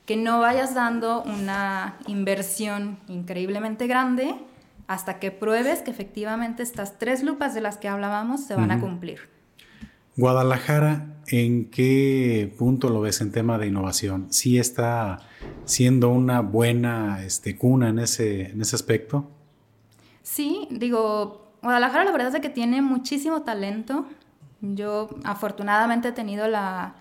Que 0.06 0.16
no 0.16 0.40
vayas 0.40 0.74
dando 0.74 1.22
una 1.24 1.98
inversión 2.08 2.98
increíblemente 3.10 3.86
grande 3.86 4.34
hasta 4.88 5.20
que 5.20 5.32
pruebes 5.32 5.82
que 5.82 5.92
efectivamente 5.92 6.64
estas 6.64 6.98
tres 6.98 7.24
lupas 7.24 7.54
de 7.54 7.62
las 7.62 7.78
que 7.78 7.88
hablábamos 7.88 8.46
se 8.46 8.56
van 8.56 8.72
a 8.72 8.80
cumplir. 8.80 9.20
Guadalajara, 10.16 11.06
¿en 11.28 11.70
qué 11.70 12.52
punto 12.58 12.90
lo 12.90 13.02
ves 13.02 13.22
en 13.22 13.32
tema 13.32 13.58
de 13.58 13.68
innovación? 13.68 14.28
¿Sí 14.32 14.58
está 14.58 15.20
siendo 15.66 16.10
una 16.10 16.42
buena 16.42 17.24
este, 17.24 17.56
cuna 17.56 17.90
en 17.90 18.00
ese, 18.00 18.50
en 18.50 18.62
ese 18.62 18.76
aspecto? 18.76 19.30
Sí, 20.24 20.68
digo, 20.72 21.52
Guadalajara 21.62 22.06
la 22.06 22.12
verdad 22.12 22.34
es 22.34 22.42
que 22.42 22.50
tiene 22.50 22.82
muchísimo 22.82 23.44
talento. 23.44 24.08
Yo 24.62 25.10
afortunadamente 25.24 26.08
he 26.08 26.14
tenido 26.14 26.48
la, 26.48 26.96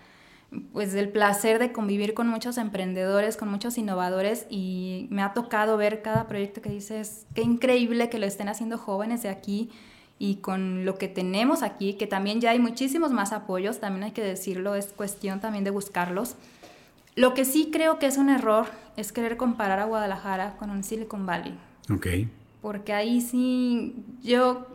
pues 0.73 0.95
el 0.95 1.09
placer 1.09 1.59
de 1.59 1.73
convivir 1.73 2.14
con 2.14 2.29
muchos 2.29 2.59
emprendedores, 2.59 3.37
con 3.37 3.49
muchos 3.49 3.79
innovadores 3.79 4.47
y 4.51 5.07
me 5.11 5.23
ha 5.23 5.33
tocado 5.33 5.77
ver 5.77 6.03
cada 6.03 6.27
proyecto 6.27 6.62
que 6.62 6.71
dices, 6.71 7.27
qué 7.35 7.42
increíble 7.42 8.09
que 8.09 8.19
lo 8.19 8.27
estén 8.27 8.49
haciendo 8.49 8.79
jóvenes 8.79 9.23
de 9.23 9.29
aquí 9.29 9.71
y 10.19 10.37
con 10.37 10.85
lo 10.85 10.97
que 10.97 11.09
tenemos 11.09 11.62
aquí, 11.62 11.95
que 11.95 12.07
también 12.07 12.40
ya 12.40 12.51
hay 12.51 12.59
muchísimos 12.59 13.12
más 13.12 13.33
apoyos, 13.33 13.81
también 13.81 14.05
hay 14.05 14.12
que 14.12 14.23
decirlo, 14.23 14.75
es 14.75 14.87
cuestión 14.87 15.40
también 15.40 15.64
de 15.64 15.71
buscarlos. 15.71 16.37
Lo 17.14 17.35
que 17.35 17.45
sí 17.45 17.71
creo 17.73 17.99
que 17.99 18.07
es 18.07 18.19
un 18.19 18.29
error 18.29 18.66
es 18.97 19.12
querer 19.12 19.37
comparar 19.37 19.79
a 19.79 19.85
Guadalajara 19.85 20.57
con 20.59 20.71
un 20.71 20.85
Silicon 20.85 21.27
Valley. 21.27 21.59
Ok 21.90 22.07
porque 22.66 22.92
ahí 22.92 23.21
sí, 23.21 23.95
yo, 24.25 24.66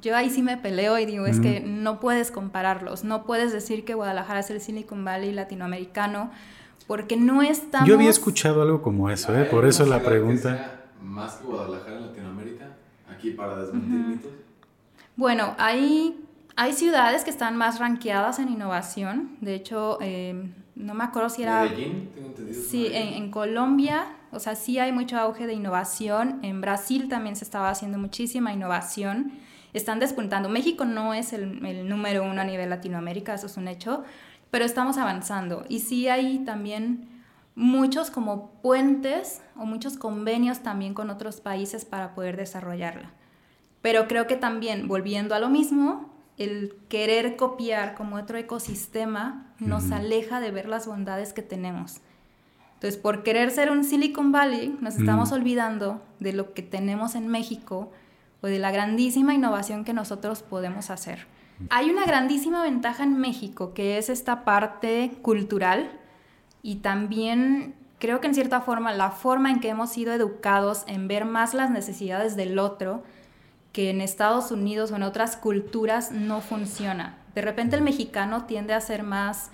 yo 0.00 0.16
ahí 0.16 0.30
sí 0.30 0.42
me 0.42 0.56
peleo 0.56 0.98
y 0.98 1.06
digo, 1.06 1.26
es 1.26 1.40
que 1.40 1.60
no 1.60 2.00
puedes 2.00 2.30
compararlos, 2.30 3.04
no 3.04 3.24
puedes 3.24 3.52
decir 3.52 3.84
que 3.84 3.94
Guadalajara 3.94 4.40
es 4.40 4.50
el 4.50 4.60
Silicon 4.60 5.04
Valley 5.04 5.32
latinoamericano, 5.32 6.30
porque 6.86 7.16
no 7.16 7.42
estamos... 7.42 7.88
Yo 7.88 7.94
había 7.94 8.10
escuchado 8.10 8.62
algo 8.62 8.82
como 8.82 9.10
eso, 9.10 9.36
¿eh? 9.36 9.44
por 9.44 9.64
eso 9.64 9.86
la 9.86 10.00
pregunta... 10.00 10.80
más 11.02 11.34
que 11.34 11.46
Guadalajara 11.46 11.96
en 11.98 12.06
Latinoamérica, 12.06 12.76
aquí 13.10 13.30
para 13.30 13.56
desmentir 13.56 13.90
mitos. 13.90 14.32
Bueno, 15.16 15.54
hay, 15.58 16.24
hay 16.56 16.72
ciudades 16.72 17.24
que 17.24 17.30
están 17.30 17.56
más 17.56 17.78
ranqueadas 17.78 18.38
en 18.38 18.48
innovación, 18.48 19.36
de 19.40 19.54
hecho, 19.54 19.98
eh, 20.00 20.50
no 20.74 20.94
me 20.94 21.04
acuerdo 21.04 21.28
si 21.30 21.42
era... 21.42 21.64
Medellín, 21.64 22.10
tengo 22.14 22.28
entendido. 22.28 22.62
Sí, 22.62 22.86
en, 22.92 23.14
en 23.14 23.30
Colombia 23.30 24.06
o 24.32 24.40
sea, 24.40 24.54
sí 24.54 24.78
hay 24.78 24.92
mucho 24.92 25.18
auge 25.18 25.46
de 25.46 25.52
innovación. 25.52 26.40
En 26.42 26.62
Brasil 26.62 27.08
también 27.08 27.36
se 27.36 27.44
estaba 27.44 27.68
haciendo 27.68 27.98
muchísima 27.98 28.52
innovación. 28.52 29.32
Están 29.72 30.00
despuntando. 30.00 30.48
México 30.48 30.84
no 30.84 31.14
es 31.14 31.32
el, 31.32 31.88
número 31.88 32.24
uno 32.24 32.40
a 32.40 32.44
nivel 32.44 32.70
Latinoamérica, 32.70 33.34
eso 33.34 33.46
es 33.46 33.56
un 33.56 33.68
hecho, 33.68 34.04
pero 34.50 34.64
estamos 34.64 34.98
avanzando. 34.98 35.64
Y 35.68 35.80
sí 35.80 36.08
hay 36.08 36.40
también 36.40 37.08
muchos 37.54 38.10
como 38.10 38.50
puentes 38.62 39.42
o 39.56 39.64
muchos 39.64 39.96
convenios 39.96 40.60
también 40.60 40.94
con 40.94 41.10
otros 41.10 41.40
países 41.40 41.84
para 41.84 42.14
poder 42.14 42.36
desarrollarla. 42.36 43.12
Pero 43.80 44.06
creo 44.08 44.26
que 44.26 44.36
también, 44.36 44.88
volviendo 44.88 45.34
a 45.34 45.40
lo 45.40 45.48
mismo, 45.48 46.10
el 46.38 46.74
querer 46.88 47.36
copiar 47.36 47.94
como 47.94 48.16
otro 48.16 48.38
ecosistema 48.38 49.54
nos 49.58 49.90
aleja 49.90 50.40
de 50.40 50.50
ver 50.50 50.68
las 50.68 50.86
bondades 50.86 51.32
que 51.32 51.42
tenemos. 51.42 52.00
Entonces, 52.74 53.00
por 53.00 53.22
querer 53.22 53.50
ser 53.50 53.70
un 53.70 53.84
Silicon 53.84 54.32
Valley, 54.32 54.76
nos 54.80 54.96
estamos 54.96 55.30
olvidando 55.30 56.02
de 56.18 56.32
lo 56.32 56.52
que 56.52 56.62
tenemos 56.62 57.14
en 57.14 57.28
México 57.28 57.92
o 58.42 58.46
de 58.46 58.58
la 58.58 58.70
grandísima 58.70 59.34
innovación 59.34 59.84
que 59.84 59.92
nosotros 59.92 60.42
podemos 60.42 60.90
hacer. 60.90 61.26
Hay 61.70 61.90
una 61.90 62.04
grandísima 62.04 62.62
ventaja 62.62 63.04
en 63.04 63.16
México, 63.18 63.72
que 63.72 63.98
es 63.98 64.08
esta 64.08 64.44
parte 64.44 65.12
cultural 65.22 65.90
y 66.62 66.76
también 66.76 67.74
creo 67.98 68.20
que 68.20 68.26
en 68.26 68.34
cierta 68.34 68.60
forma 68.60 68.92
la 68.92 69.10
forma 69.10 69.50
en 69.50 69.60
que 69.60 69.68
hemos 69.68 69.90
sido 69.90 70.12
educados 70.12 70.84
en 70.88 71.08
ver 71.08 71.24
más 71.24 71.54
las 71.54 71.70
necesidades 71.70 72.36
del 72.36 72.58
otro, 72.58 73.04
que 73.72 73.90
en 73.90 74.00
Estados 74.00 74.50
Unidos 74.50 74.90
o 74.90 74.96
en 74.96 75.04
otras 75.04 75.36
culturas 75.36 76.10
no 76.10 76.40
funciona. 76.40 77.18
De 77.34 77.42
repente 77.42 77.76
el 77.76 77.82
mexicano 77.82 78.44
tiende 78.44 78.74
a 78.74 78.80
ser 78.80 79.02
más 79.02 79.50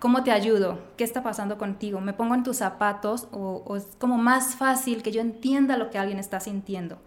¿Cómo 0.00 0.24
te 0.24 0.32
ayudo? 0.32 0.78
¿Qué 0.96 1.04
está 1.04 1.22
pasando 1.22 1.58
contigo? 1.58 2.00
¿Me 2.00 2.14
pongo 2.14 2.34
en 2.34 2.42
tus 2.42 2.56
zapatos? 2.56 3.28
O, 3.32 3.76
es 3.76 3.86
como 3.98 4.16
más 4.16 4.56
fácil 4.56 5.02
que 5.02 5.12
yo 5.12 5.20
entienda 5.20 5.76
lo 5.76 5.90
que 5.90 5.98
alguien 5.98 6.18
está 6.18 6.40
sintiendo. 6.40 6.98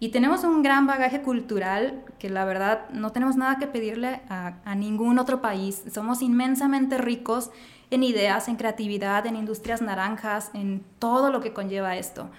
Y 0.00 0.10
tenemos 0.10 0.44
un 0.44 0.62
gran 0.62 0.86
bagaje 0.86 1.22
cultural 1.22 2.04
que 2.20 2.30
la 2.30 2.44
verdad 2.44 2.88
no 2.90 3.10
tenemos 3.10 3.36
nada 3.36 3.58
que 3.58 3.66
pedirle 3.66 4.20
a, 4.28 4.74
ningún 4.76 5.18
otro 5.18 5.40
país. 5.40 5.82
Somos 5.92 6.22
inmensamente 6.22 6.98
ricos 6.98 7.50
en 7.90 8.04
ideas, 8.04 8.46
en 8.46 8.56
creatividad, 8.56 9.26
en 9.26 9.34
industrias 9.34 9.82
naranjas, 9.82 10.50
en 10.54 10.84
todo 11.00 11.32
lo 11.32 11.40
que 11.40 11.52
conlleva 11.52 11.96
esto. 11.96 12.30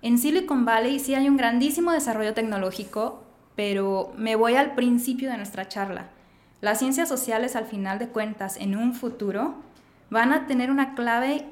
En 0.00 0.18
Silicon 0.18 0.64
Valley 0.64 1.00
sí 1.00 1.14
hay 1.14 1.28
un 1.28 1.36
grandísimo 1.36 1.90
desarrollo 1.90 2.34
tecnológico, 2.34 3.24
pero 3.56 4.12
me 4.16 4.36
voy 4.36 4.54
al 4.54 4.74
principio 4.74 5.28
de 5.30 5.38
nuestra 5.38 5.66
charla. 5.66 6.08
Las 6.60 6.78
ciencias 6.78 7.08
sociales, 7.08 7.56
al 7.56 7.66
final 7.66 7.98
de 7.98 8.08
cuentas, 8.08 8.56
en 8.56 8.76
un 8.76 8.94
futuro, 8.94 9.56
van 10.10 10.32
a 10.32 10.46
tener 10.46 10.70
una 10.70 10.94
clave 10.94 11.46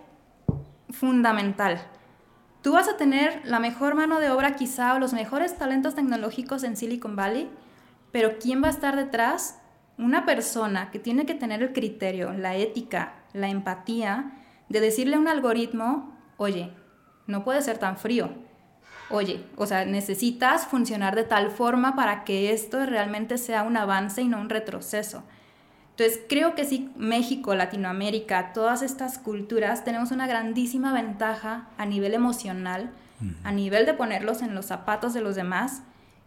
fundamental. 0.90 1.80
Tú 2.62 2.72
vas 2.72 2.88
a 2.88 2.96
tener 2.98 3.40
la 3.44 3.58
mejor 3.58 3.94
mano 3.94 4.20
de 4.20 4.30
obra 4.30 4.54
quizá 4.54 4.94
o 4.94 4.98
los 4.98 5.14
mejores 5.14 5.56
talentos 5.56 5.94
tecnológicos 5.94 6.62
en 6.62 6.76
Silicon 6.76 7.16
Valley, 7.16 7.48
pero 8.12 8.38
¿quién 8.38 8.62
va 8.62 8.66
a 8.66 8.72
estar 8.72 8.96
detrás? 8.96 9.58
Una 9.96 10.26
persona 10.26 10.90
que 10.90 10.98
tiene 10.98 11.24
que 11.24 11.34
tener 11.34 11.62
el 11.62 11.72
criterio, 11.72 12.32
la 12.32 12.56
ética, 12.56 13.14
la 13.32 13.48
empatía 13.48 14.32
de 14.68 14.80
decirle 14.80 15.16
a 15.16 15.20
un 15.20 15.28
algoritmo, 15.28 16.14
oye, 16.36 16.70
no 17.26 17.44
puede 17.44 17.62
ser 17.62 17.78
tan 17.78 17.96
frío, 17.96 18.30
oye, 19.08 19.44
o 19.56 19.64
sea, 19.64 19.86
necesitas 19.86 20.66
funcionar 20.66 21.16
de 21.16 21.24
tal 21.24 21.50
forma 21.50 21.96
para 21.96 22.24
que 22.24 22.52
esto 22.52 22.84
realmente 22.84 23.38
sea 23.38 23.62
un 23.62 23.76
avance 23.76 24.20
y 24.20 24.28
no 24.28 24.38
un 24.38 24.50
retroceso. 24.50 25.24
Entonces, 26.00 26.24
creo 26.30 26.54
que 26.54 26.64
sí, 26.64 26.90
México, 26.96 27.54
Latinoamérica, 27.54 28.54
todas 28.54 28.80
estas 28.80 29.18
culturas, 29.18 29.84
tenemos 29.84 30.12
una 30.12 30.26
grandísima 30.26 30.94
ventaja 30.94 31.68
a 31.76 31.84
nivel 31.84 32.14
emocional, 32.14 32.90
a 33.44 33.52
nivel 33.52 33.84
de 33.84 33.92
ponerlos 33.92 34.40
en 34.40 34.54
los 34.54 34.64
zapatos 34.64 35.12
de 35.12 35.20
los 35.20 35.36
demás 35.36 35.82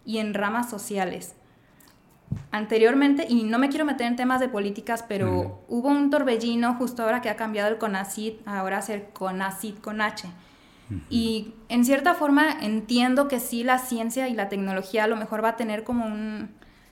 y 0.05 0.19
en 0.19 0.35
ramas 0.35 0.69
sociales. 0.69 1.33
Anteriormente, 2.51 3.25
y 3.27 3.45
no 3.45 3.57
me 3.57 3.69
quiero 3.69 3.83
meter 3.83 4.05
en 4.05 4.15
temas 4.15 4.39
de 4.39 4.47
políticas, 4.47 5.03
pero 5.07 5.63
hubo 5.67 5.87
un 5.87 6.11
torbellino 6.11 6.75
justo 6.75 7.01
ahora 7.01 7.21
que 7.21 7.31
ha 7.31 7.35
cambiado 7.35 7.69
el 7.69 7.79
CONACID, 7.79 8.33
ahora 8.45 8.77
a 8.77 8.83
ser 8.83 9.09
CONACID 9.11 9.77
con 9.79 10.01
H. 10.01 10.27
Y 11.09 11.55
en 11.69 11.83
cierta 11.83 12.13
forma 12.13 12.59
entiendo 12.61 13.27
que 13.27 13.39
sí 13.39 13.63
la 13.63 13.79
ciencia 13.79 14.27
y 14.27 14.35
la 14.35 14.49
tecnología 14.49 15.05
a 15.05 15.07
lo 15.07 15.15
mejor 15.15 15.43
va 15.43 15.49
a 15.49 15.55
tener 15.55 15.83
como 15.83 16.05
un, 16.05 16.51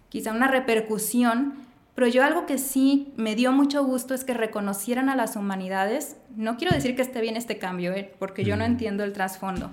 quizá 0.10 0.32
una 0.32 0.48
repercusión, 0.48 1.70
pero 1.96 2.08
yo 2.08 2.24
algo 2.24 2.46
que 2.46 2.58
sí 2.58 3.14
me 3.18 3.36
dio 3.36 3.52
mucho 3.52 3.84
gusto 3.84 4.14
es 4.14 4.24
que 4.24 4.34
reconocieran 4.34 5.10
a 5.10 5.16
las 5.16 5.36
humanidades. 5.36 6.18
No 6.36 6.58
quiero 6.58 6.74
decir 6.74 6.96
que 6.96 7.02
esté 7.02 7.22
bien 7.22 7.36
este 7.36 7.58
cambio, 7.58 7.92
¿eh? 7.94 8.14
porque 8.18 8.44
yo 8.44 8.56
no 8.56 8.64
entiendo 8.64 9.04
el 9.04 9.14
trasfondo, 9.14 9.72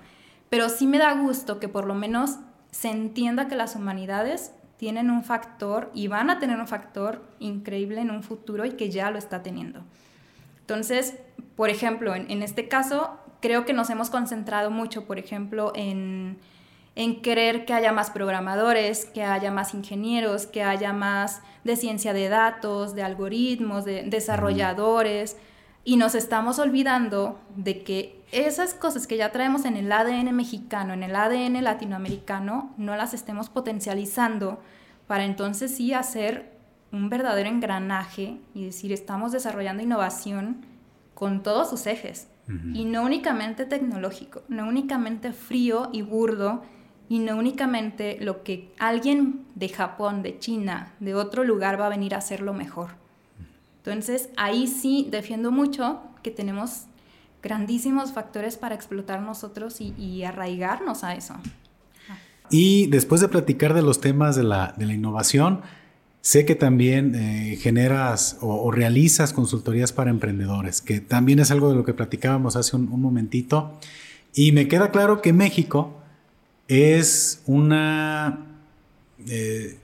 pero 0.50 0.68
sí 0.68 0.86
me 0.86 0.98
da 0.98 1.12
gusto 1.14 1.60
que 1.60 1.68
por 1.68 1.86
lo 1.86 1.94
menos 1.94 2.38
se 2.70 2.90
entienda 2.90 3.48
que 3.48 3.56
las 3.56 3.76
humanidades 3.76 4.52
tienen 4.76 5.10
un 5.10 5.24
factor 5.24 5.90
y 5.94 6.08
van 6.08 6.30
a 6.30 6.38
tener 6.38 6.58
un 6.58 6.68
factor 6.68 7.22
increíble 7.40 8.00
en 8.00 8.10
un 8.10 8.22
futuro 8.22 8.64
y 8.64 8.72
que 8.72 8.90
ya 8.90 9.10
lo 9.10 9.18
está 9.18 9.42
teniendo. 9.42 9.82
Entonces, 10.60 11.18
por 11.56 11.70
ejemplo, 11.70 12.14
en, 12.14 12.42
este 12.42 12.68
caso, 12.68 13.18
creo 13.40 13.64
que 13.64 13.72
nos 13.72 13.90
hemos 13.90 14.10
concentrado 14.10 14.70
mucho, 14.70 15.06
por 15.06 15.18
ejemplo, 15.18 15.72
en, 15.74 16.38
en 16.98 17.22
querer 17.22 17.64
que 17.64 17.74
haya 17.74 17.92
más 17.92 18.10
programadores, 18.10 19.04
que 19.04 19.22
haya 19.22 19.52
más 19.52 19.72
ingenieros, 19.72 20.48
que 20.48 20.64
haya 20.64 20.92
más 20.92 21.42
de 21.62 21.76
ciencia 21.76 22.12
de 22.12 22.28
datos, 22.28 22.96
de 22.96 23.04
algoritmos, 23.04 23.84
de 23.84 24.02
desarrolladores, 24.02 25.36
y 25.84 25.96
nos 25.96 26.16
estamos 26.16 26.58
olvidando 26.58 27.38
de 27.54 27.84
que 27.84 28.24
esas 28.32 28.74
cosas 28.74 29.06
que 29.06 29.16
ya 29.16 29.30
traemos 29.30 29.64
en 29.64 29.76
el 29.76 29.92
ADN 29.92 30.34
mexicano, 30.34 30.92
en 30.92 31.04
el 31.04 31.14
ADN 31.14 31.62
latinoamericano, 31.62 32.74
no 32.78 32.96
las 32.96 33.14
estemos 33.14 33.48
potencializando 33.48 34.58
para 35.06 35.24
entonces 35.24 35.76
sí 35.76 35.92
hacer 35.92 36.52
un 36.90 37.10
verdadero 37.10 37.48
engranaje 37.48 38.40
y 38.54 38.64
decir, 38.64 38.92
estamos 38.92 39.30
desarrollando 39.30 39.84
innovación 39.84 40.66
con 41.14 41.44
todos 41.44 41.70
sus 41.70 41.86
ejes. 41.86 42.26
Y 42.72 42.86
no 42.86 43.02
únicamente 43.02 43.66
tecnológico, 43.66 44.42
no 44.48 44.66
únicamente 44.66 45.34
frío 45.34 45.90
y 45.92 46.00
burdo, 46.00 46.62
y 47.08 47.18
no 47.20 47.36
únicamente 47.36 48.18
lo 48.20 48.42
que 48.42 48.70
alguien 48.78 49.44
de 49.54 49.68
Japón, 49.68 50.22
de 50.22 50.38
China, 50.38 50.92
de 51.00 51.14
otro 51.14 51.44
lugar 51.44 51.80
va 51.80 51.86
a 51.86 51.90
venir 51.90 52.14
a 52.14 52.18
hacerlo 52.18 52.52
mejor. 52.52 52.90
Entonces, 53.78 54.28
ahí 54.36 54.66
sí 54.66 55.08
defiendo 55.10 55.50
mucho 55.50 56.00
que 56.22 56.30
tenemos 56.30 56.82
grandísimos 57.42 58.12
factores 58.12 58.56
para 58.56 58.74
explotar 58.74 59.22
nosotros 59.22 59.80
y, 59.80 60.22
arraigarnos 60.24 61.04
a 61.04 61.14
eso. 61.14 61.34
Y 62.50 62.86
después 62.88 63.20
de 63.20 63.28
platicar 63.28 63.74
de 63.74 63.82
los 63.82 64.00
temas 64.00 64.36
de 64.36 64.42
la, 64.42 64.74
innovación, 64.78 65.60
sé 66.20 66.44
que 66.44 66.54
también 66.54 67.14
eh, 67.14 67.56
generas 67.56 68.38
o, 68.40 68.70
realizas 68.70 69.32
consultorías 69.32 69.92
para 69.92 70.10
emprendedores, 70.10 70.80
que 70.80 71.00
también 71.00 71.38
es 71.38 71.50
algo 71.50 71.70
de 71.70 71.76
lo 71.76 71.84
que 71.84 71.94
platicábamos 71.94 72.56
hace 72.56 72.76
un, 72.76 73.00
momentito. 73.00 73.78
Y 74.34 74.52
me 74.52 74.68
queda 74.68 74.90
claro 74.90 75.22
que 75.22 75.32
México 75.32 75.97
es 76.68 77.42
una... 77.46 78.46
Eh, 79.26 79.78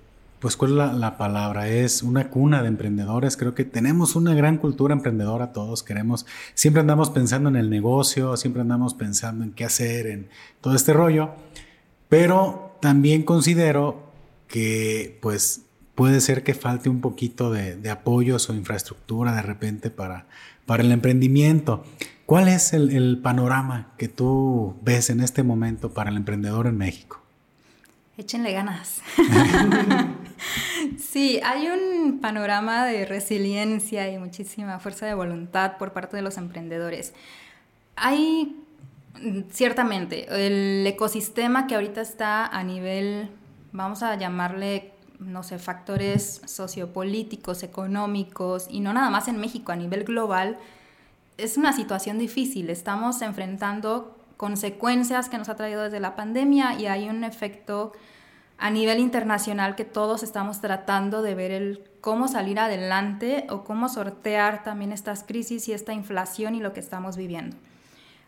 pues 0.45 0.59
cuál 0.59 0.73
es 0.73 0.95
la, 0.99 1.17
palabra, 1.17 1.69
es 1.69 2.03
una 2.03 2.29
cuna 2.29 2.61
de 2.61 2.69
emprendedores. 2.69 3.39
Creo 3.39 3.55
que 3.55 3.65
tenemos 3.65 4.15
una 4.15 4.35
gran 4.35 4.59
cultura 4.59 4.93
emprendedora 4.93 5.55
todos. 5.55 5.83
Queremos, 5.83 6.27
siempre 6.53 6.81
andamos 6.81 7.09
pensando 7.09 7.49
en 7.49 7.57
el 7.57 7.71
negocio, 7.71 8.37
siempre 8.37 8.61
andamos 8.61 8.93
pensando 8.93 9.43
en 9.43 9.53
qué 9.53 9.65
hacer, 9.65 10.07
en 10.07 10.29
todo 10.61 10.75
este 10.75 10.93
rollo. 10.93 11.31
Pero 12.11 12.77
también 12.83 13.23
considero 13.23 14.03
que 14.47 15.19
pues 15.23 15.63
puede 15.95 16.21
ser 16.21 16.43
que 16.43 16.53
falte 16.53 16.91
un 16.91 17.01
poquito 17.01 17.51
de, 17.51 17.89
apoyos 17.89 18.51
o 18.51 18.53
infraestructura 18.53 19.35
de 19.35 19.41
repente 19.41 19.89
para, 19.89 20.27
para 20.67 20.83
el 20.83 20.93
emprendimiento. 20.93 21.85
¿Cuál 22.27 22.49
es 22.49 22.73
el 22.73 23.19
panorama 23.23 23.93
que 23.99 24.09
tú 24.09 24.77
ves 24.83 25.11
en 25.11 25.21
este 25.21 25.43
momento 25.43 25.93
para 25.93 26.11
el 26.11 26.17
emprendedor 26.17 26.67
en 26.67 26.79
México? 26.79 27.25
Échenle 28.17 28.53
ganas. 28.53 29.03
sí, 30.99 31.41
hay 31.43 31.67
un 31.67 32.21
panorama 32.21 32.87
de 32.87 33.07
resiliencia 33.07 34.09
y 34.09 34.19
muchísima 34.19 34.79
fuerza 34.79 35.07
de 35.07 35.15
voluntad 35.15 35.79
por 35.79 35.93
parte 35.93 36.17
de 36.17 36.23
los 36.23 36.39
emprendedores. 36.39 37.13
Hay, 37.97 38.57
ciertamente, 39.51 40.27
el 40.29 40.87
ecosistema 40.87 41.67
que 41.67 41.75
ahorita 41.75 42.03
está 42.03 42.47
a 42.47 42.63
nivel, 42.63 43.31
vamos 43.73 44.05
a 44.05 44.15
llamarle, 44.17 44.93
no 45.19 45.43
sé, 45.43 45.59
factores 45.59 46.41
sociopolíticos, 46.45 47.65
económicos, 47.65 48.69
y 48.71 48.79
no 48.79 48.93
nada 48.93 49.11
más 49.11 49.27
en 49.27 49.39
México, 49.39 49.73
a 49.73 49.77
nivel 49.77 50.05
global, 50.05 50.59
es 51.37 51.57
una 51.57 51.73
situación 51.73 52.19
difícil. 52.19 52.71
Estamos 52.71 53.23
enfrentando 53.23 54.17
consecuencias 54.37 55.29
que 55.29 55.39
nos 55.39 55.49
ha 55.49 55.57
traído 55.57 55.83
desde 55.83 56.01
la 56.01 56.17
pandemia 56.17 56.79
y 56.79 56.87
hay 56.87 57.09
un 57.09 57.25
efecto 57.25 57.93
a 58.59 58.71
nivel 58.71 59.01
internacional 59.01 59.75
que 59.75 59.85
todos 59.85 60.23
estamos 60.23 60.61
tratando 60.61 61.23
de 61.23 61.35
ver 61.35 61.51
el 61.51 61.85
cómo 62.01 62.29
salir 62.29 62.59
adelante 62.59 63.47
o 63.51 63.65
cómo 63.65 63.89
sortear 63.89 64.63
también 64.63 64.93
estas 64.93 65.25
crisis 65.25 65.69
y 65.69 65.73
esta 65.73 65.93
inflación 65.93 66.55
y 66.55 66.61
lo 66.61 66.73
que 66.73 66.81
estamos 66.81 67.17
viviendo. 67.17 67.57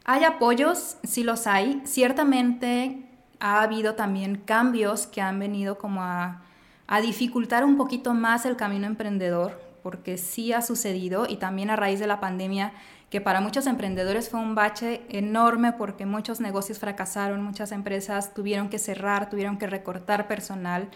Hay 0.04 0.24
apoyos, 0.24 0.98
sí 1.04 1.22
los 1.22 1.46
hay. 1.46 1.82
Ciertamente 1.84 3.08
ha 3.38 3.62
habido 3.62 3.94
también 3.94 4.36
cambios 4.36 5.06
que 5.06 5.20
han 5.20 5.38
venido 5.38 5.78
como 5.78 6.02
a, 6.02 6.42
a 6.86 7.00
dificultar 7.00 7.64
un 7.64 7.76
poquito 7.76 8.14
más 8.14 8.46
el 8.46 8.56
camino 8.56 8.86
emprendedor, 8.86 9.60
porque 9.82 10.16
sí 10.16 10.52
ha 10.52 10.62
sucedido 10.62 11.26
y 11.28 11.36
también 11.36 11.70
a 11.70 11.76
raíz 11.76 12.00
de 12.00 12.06
la 12.06 12.20
pandemia 12.20 12.72
que 13.16 13.22
para 13.22 13.40
muchos 13.40 13.66
emprendedores 13.66 14.28
fue 14.28 14.40
un 14.40 14.54
bache 14.54 15.00
enorme 15.08 15.72
porque 15.72 16.04
muchos 16.04 16.38
negocios 16.38 16.78
fracasaron, 16.78 17.42
muchas 17.42 17.72
empresas 17.72 18.34
tuvieron 18.34 18.68
que 18.68 18.78
cerrar, 18.78 19.30
tuvieron 19.30 19.56
que 19.56 19.66
recortar 19.66 20.28
personal 20.28 20.90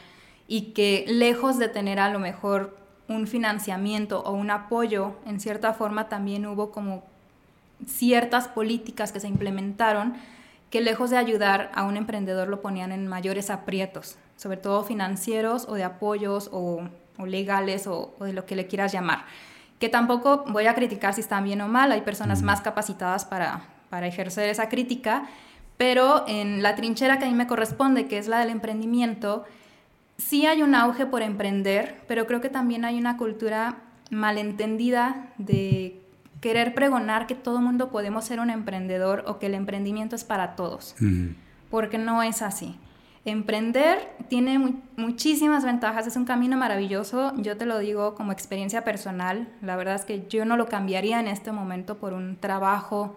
y 0.46 0.72
que 0.72 1.06
lejos 1.09 1.59
de 1.59 1.68
tener 1.68 1.98
a 1.98 2.11
lo 2.11 2.18
mejor 2.18 2.76
un 3.09 3.26
financiamiento 3.26 4.20
o 4.20 4.33
un 4.33 4.50
apoyo, 4.50 5.16
en 5.24 5.40
cierta 5.40 5.72
forma 5.72 6.11
también 6.11 6.44
hubo 6.44 6.72
como 6.72 7.04
ciertas 7.87 8.48
políticas 8.48 9.12
que 9.12 9.20
se 9.20 9.28
implementaron 9.28 10.12
que 10.68 10.83
lejos 10.83 11.09
de 11.09 11.16
ayudar 11.16 11.72
a 11.74 11.85
un 11.85 11.96
emprendedor 11.96 12.48
lo 12.48 12.61
ponían 12.61 12.92
en 12.92 13.06
mayores 13.06 13.48
aprietos, 13.48 14.18
sobre 14.37 14.59
todo 14.59 14.85
financieros 14.85 15.66
o 15.66 15.72
de 15.72 15.85
apoyos 15.85 16.50
o, 16.52 16.87
legales 17.24 17.87
o 17.87 18.14
de 18.20 18.35
lo 18.35 18.44
que 18.44 18.56
le 18.56 18.66
quieras 18.66 18.92
llamar 18.92 19.24
que 19.81 19.88
tampoco 19.88 20.45
voy 20.47 20.66
a 20.66 20.75
criticar 20.75 21.14
si 21.14 21.23
están 21.23 21.43
bien 21.43 21.61
o 21.62 21.66
mal, 21.66 21.90
hay 21.90 22.03
personas 22.03 22.43
más 22.43 22.61
capacitadas 22.61 23.25
para, 23.25 23.62
para 23.88 24.07
ejercer 24.07 24.49
esa 24.51 24.69
crítica, 24.69 25.25
pero 25.79 26.25
en 26.29 26.62
la 26.62 26.77
trinchera 26.77 27.19
que 27.19 27.25
a 27.25 27.29
mí 27.29 27.35
me 27.35 27.47
corresponde, 27.47 28.07
que 28.07 28.19
es 28.19 28.29
la 28.29 28.38
del 28.40 28.51
emprendimiento, 28.51 29.45
sí 30.19 30.47
hay 30.47 30.62
un 30.62 30.75
auge 30.75 31.07
por 31.07 31.23
emprender, 31.23 32.03
pero 32.07 32.27
creo 32.27 32.43
que 32.43 32.51
también 32.51 32.85
hay 32.85 32.99
una 32.99 33.16
cultura 33.16 33.79
malentendida 34.11 35.29
de 35.38 35.99
querer 36.43 36.75
pregonar 36.75 37.27
que 37.27 37.35
todo 37.35 37.62
mundo 37.62 37.90
podemos 37.90 38.27
ser 38.27 38.38
un 38.38 38.51
emprendedor 38.51 39.25
o 39.27 39.38
que 39.38 39.47
el 39.47 39.55
emprendimiento 39.55 40.14
es 40.14 40.25
para 40.25 40.57
todos, 40.57 40.95
porque 41.71 41.97
no 41.97 42.23
es 42.23 42.43
así. 42.43 42.79
Emprender 43.26 44.09
tiene 44.28 44.80
muchísimas 44.96 45.64
ventajas, 45.64 46.06
es 46.06 46.16
un 46.16 46.24
camino 46.24 46.56
maravilloso, 46.56 47.35
yo 47.37 47.59
te 47.59 47.66
lo 47.66 47.78
digo 47.78 48.14
como 48.14 48.33
experiencia 48.33 48.83
personal, 48.83 49.46
la 49.61 49.76
verdad 49.76 49.96
es 49.96 50.06
que 50.06 50.26
yo 50.28 50.46
no 50.46 50.56
lo 50.56 50.68
cambiaría 50.68 51.20
en 51.20 51.28
este 51.28 51.52
momento 51.52 51.98
por 51.98 52.14
un 52.14 52.37
trabajo 52.37 53.16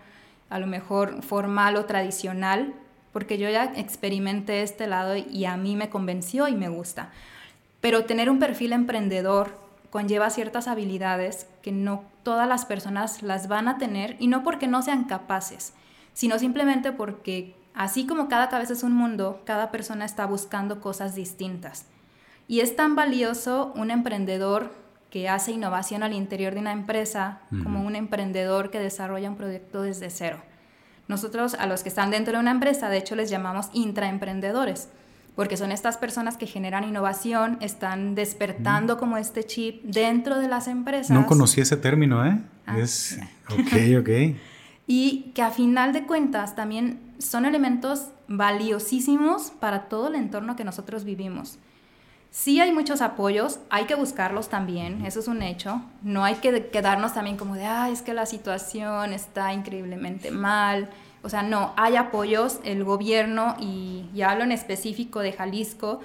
a 0.49 0.59
lo 0.59 0.67
mejor 0.67 1.23
formal 1.23 1.77
o 1.77 1.85
tradicional, 1.85 2.73
porque 3.13 3.37
yo 3.37 3.49
ya 3.49 3.73
experimenté 3.75 4.61
este 4.61 4.87
lado 4.87 5.15
y 5.15 5.45
a 5.45 5.55
mí 5.55 5.75
me 5.77 5.89
convenció 5.89 6.49
y 6.49 6.55
me 6.55 6.67
gusta. 6.67 7.09
Pero 7.79 8.03
tener 8.05 8.29
un 8.29 8.39
perfil 8.39 8.73
emprendedor 8.73 9.57
conlleva 9.89 10.29
ciertas 10.31 10.67
habilidades 10.67 11.47
que 11.61 11.71
no 11.71 12.03
todas 12.23 12.47
las 12.47 12.65
personas 12.65 13.23
las 13.23 13.47
van 13.47 13.67
a 13.67 13.77
tener 13.77 14.17
y 14.19 14.27
no 14.27 14.43
porque 14.43 14.67
no 14.67 14.81
sean 14.81 15.05
capaces, 15.05 15.73
sino 16.13 16.39
simplemente 16.39 16.91
porque 16.91 17.55
Así 17.73 18.05
como 18.05 18.29
cada 18.29 18.49
cabeza 18.49 18.73
es 18.73 18.83
un 18.83 18.93
mundo, 18.93 19.41
cada 19.45 19.71
persona 19.71 20.05
está 20.05 20.25
buscando 20.25 20.79
cosas 20.79 21.15
distintas. 21.15 21.86
Y 22.47 22.59
es 22.59 22.75
tan 22.75 22.95
valioso 22.95 23.71
un 23.75 23.89
emprendedor 23.89 24.71
que 25.09 25.29
hace 25.29 25.51
innovación 25.51 26.03
al 26.03 26.13
interior 26.13 26.53
de 26.53 26.59
una 26.59 26.71
empresa 26.71 27.41
como 27.63 27.86
un 27.86 27.95
emprendedor 27.95 28.71
que 28.71 28.79
desarrolla 28.79 29.29
un 29.29 29.38
proyecto 29.38 29.83
desde 29.83 30.09
cero. 30.09 30.38
Nosotros 31.07 31.53
a 31.53 31.67
los 31.67 31.83
que 31.83 31.89
están 31.89 32.12
dentro 32.12 32.33
de 32.33 32.39
una 32.39 32.51
empresa, 32.51 32.89
de 32.89 32.97
hecho, 32.97 33.15
les 33.15 33.29
llamamos 33.29 33.69
intraemprendedores, 33.73 34.89
porque 35.36 35.57
son 35.57 35.71
estas 35.71 35.97
personas 35.97 36.38
que 36.38 36.47
generan 36.47 36.83
innovación, 36.83 37.57
están 37.62 38.15
despertando 38.15 38.97
como 38.97 39.17
este 39.17 39.43
chip 39.43 39.83
dentro 39.83 40.39
de 40.39 40.47
las 40.47 40.67
empresas. 40.67 41.12
No 41.12 41.25
conocí 41.25 41.62
ese 41.62 41.77
término, 41.77 42.25
¿eh? 42.25 42.39
Ah, 42.65 42.79
es... 42.79 43.19
Ok, 43.49 43.99
ok. 43.99 44.09
y 44.88 45.32
que 45.34 45.41
a 45.41 45.52
final 45.52 45.93
de 45.93 46.06
cuentas 46.06 46.56
también 46.56 47.00
son 47.19 47.46
elementos 47.46 48.10
valiosísimos 48.28 49.52
para 49.52 49.84
todo 49.88 50.08
el 50.08 50.15
entorno 50.15 50.56
que 50.56 50.63
nosotros 50.63 51.04
vivimos. 51.04 51.58
Sí 52.32 52.60
hay 52.60 52.72
muchos 52.72 53.02
apoyos, 53.02 53.60
hay 53.69 53.86
que 53.86 53.93
buscarlos 53.93 54.50
también, 54.50 55.06
eso 55.06 55.19
es 55.19 55.28
un 55.28 55.43
hecho. 55.43 55.84
No 56.02 56.24
hay 56.26 56.36
que 56.36 56.67
quedarnos 56.67 57.13
también 57.13 57.38
como 57.38 57.56
de, 57.56 57.65
ah, 57.65 57.89
es 57.91 58.02
que 58.02 58.13
la 58.13 58.26
situación 58.26 59.13
está 59.13 59.54
increíblemente 59.54 60.32
mal. 60.32 60.89
O 61.22 61.30
sea, 61.30 61.43
no, 61.43 61.74
hay 61.78 61.96
apoyos, 61.96 62.60
el 62.63 62.84
gobierno, 62.84 63.56
y, 63.60 64.10
y 64.15 64.24
hablo 64.24 64.43
en 64.43 64.52
específico 64.52 65.19
de 65.19 65.32
Jalisco, 65.32 66.02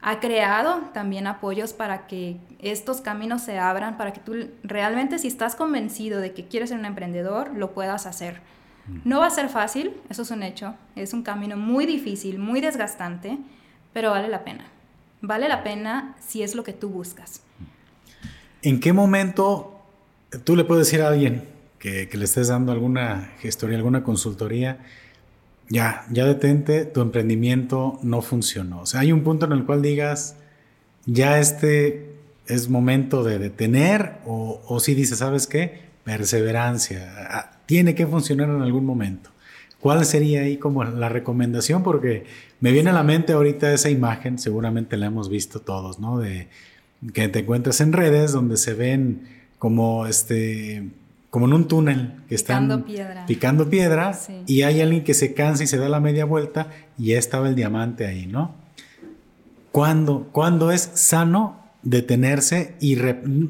ha 0.00 0.20
creado 0.20 0.82
también 0.92 1.26
apoyos 1.26 1.72
para 1.72 2.06
que 2.06 2.36
estos 2.60 3.00
caminos 3.00 3.42
se 3.42 3.58
abran, 3.58 3.96
para 3.96 4.12
que 4.12 4.20
tú 4.20 4.48
realmente 4.62 5.18
si 5.18 5.28
estás 5.28 5.56
convencido 5.56 6.20
de 6.20 6.32
que 6.32 6.46
quieres 6.46 6.70
ser 6.70 6.78
un 6.78 6.84
emprendedor, 6.84 7.54
lo 7.54 7.72
puedas 7.72 8.06
hacer. 8.06 8.40
No 9.04 9.20
va 9.20 9.26
a 9.26 9.30
ser 9.30 9.50
fácil, 9.50 9.92
eso 10.08 10.22
es 10.22 10.30
un 10.30 10.42
hecho, 10.42 10.74
es 10.96 11.12
un 11.12 11.22
camino 11.22 11.56
muy 11.56 11.84
difícil, 11.84 12.38
muy 12.38 12.60
desgastante, 12.60 13.38
pero 13.92 14.10
vale 14.10 14.28
la 14.28 14.44
pena. 14.44 14.64
Vale 15.20 15.48
la 15.48 15.62
pena 15.62 16.14
si 16.20 16.42
es 16.42 16.54
lo 16.54 16.64
que 16.64 16.72
tú 16.72 16.88
buscas. 16.88 17.42
¿En 18.62 18.80
qué 18.80 18.92
momento 18.92 19.82
tú 20.44 20.56
le 20.56 20.64
puedes 20.64 20.86
decir 20.86 21.02
a 21.02 21.08
alguien 21.08 21.44
que, 21.78 22.08
que 22.08 22.16
le 22.16 22.24
estés 22.24 22.48
dando 22.48 22.72
alguna 22.72 23.32
gestoría, 23.40 23.76
alguna 23.76 24.02
consultoría, 24.02 24.78
ya, 25.68 26.06
ya 26.10 26.24
detente, 26.24 26.84
tu 26.84 27.00
emprendimiento 27.00 27.98
no 28.02 28.22
funcionó? 28.22 28.80
O 28.80 28.86
sea, 28.86 29.00
hay 29.00 29.12
un 29.12 29.22
punto 29.22 29.46
en 29.46 29.52
el 29.52 29.64
cual 29.64 29.82
digas, 29.82 30.36
ya 31.06 31.38
este 31.38 32.14
es 32.46 32.68
momento 32.68 33.24
de 33.24 33.38
detener 33.38 34.14
o, 34.26 34.80
si 34.80 34.94
dices, 34.94 35.18
¿sabes 35.18 35.46
qué? 35.46 35.88
Perseverancia, 36.04 37.12
ah, 37.30 37.50
tiene 37.66 37.94
que 37.94 38.06
funcionar 38.06 38.48
en 38.48 38.62
algún 38.62 38.86
momento. 38.86 39.30
¿Cuál 39.80 40.04
sería 40.06 40.40
ahí 40.40 40.56
como 40.56 40.82
la 40.82 41.08
recomendación? 41.08 41.82
Porque 41.82 42.24
me 42.60 42.72
viene 42.72 42.90
a 42.90 42.94
la 42.94 43.04
mente 43.04 43.34
ahorita 43.34 43.72
esa 43.72 43.90
imagen, 43.90 44.38
seguramente 44.38 44.96
la 44.96 45.06
hemos 45.06 45.28
visto 45.28 45.60
todos, 45.60 46.00
¿no? 46.00 46.18
De 46.18 46.48
que 47.12 47.28
te 47.28 47.40
encuentras 47.40 47.80
en 47.80 47.92
redes 47.92 48.32
donde 48.32 48.56
se 48.56 48.74
ven 48.74 49.28
como 49.58 50.06
este 50.06 50.88
como 51.30 51.46
en 51.46 51.52
un 51.52 51.68
túnel 51.68 52.12
que 52.28 52.36
Picando 52.36 52.74
están 52.76 52.82
piedra. 52.84 53.26
picando 53.26 53.68
piedra 53.70 54.12
Sí. 54.14 54.42
y 54.46 54.62
hay 54.62 54.80
alguien 54.80 55.04
que 55.04 55.14
se 55.14 55.34
cansa 55.34 55.64
y 55.64 55.66
se 55.66 55.76
da 55.76 55.88
la 55.88 56.00
media 56.00 56.24
vuelta 56.24 56.68
y 56.96 57.08
ya 57.08 57.18
estaba 57.18 57.48
el 57.48 57.54
diamante 57.54 58.06
ahí, 58.06 58.26
¿no? 58.26 58.54
¿Cuándo, 59.72 60.28
cuándo 60.32 60.70
es 60.70 60.80
sano 60.94 61.58
detenerse 61.82 62.74
y 62.80 62.96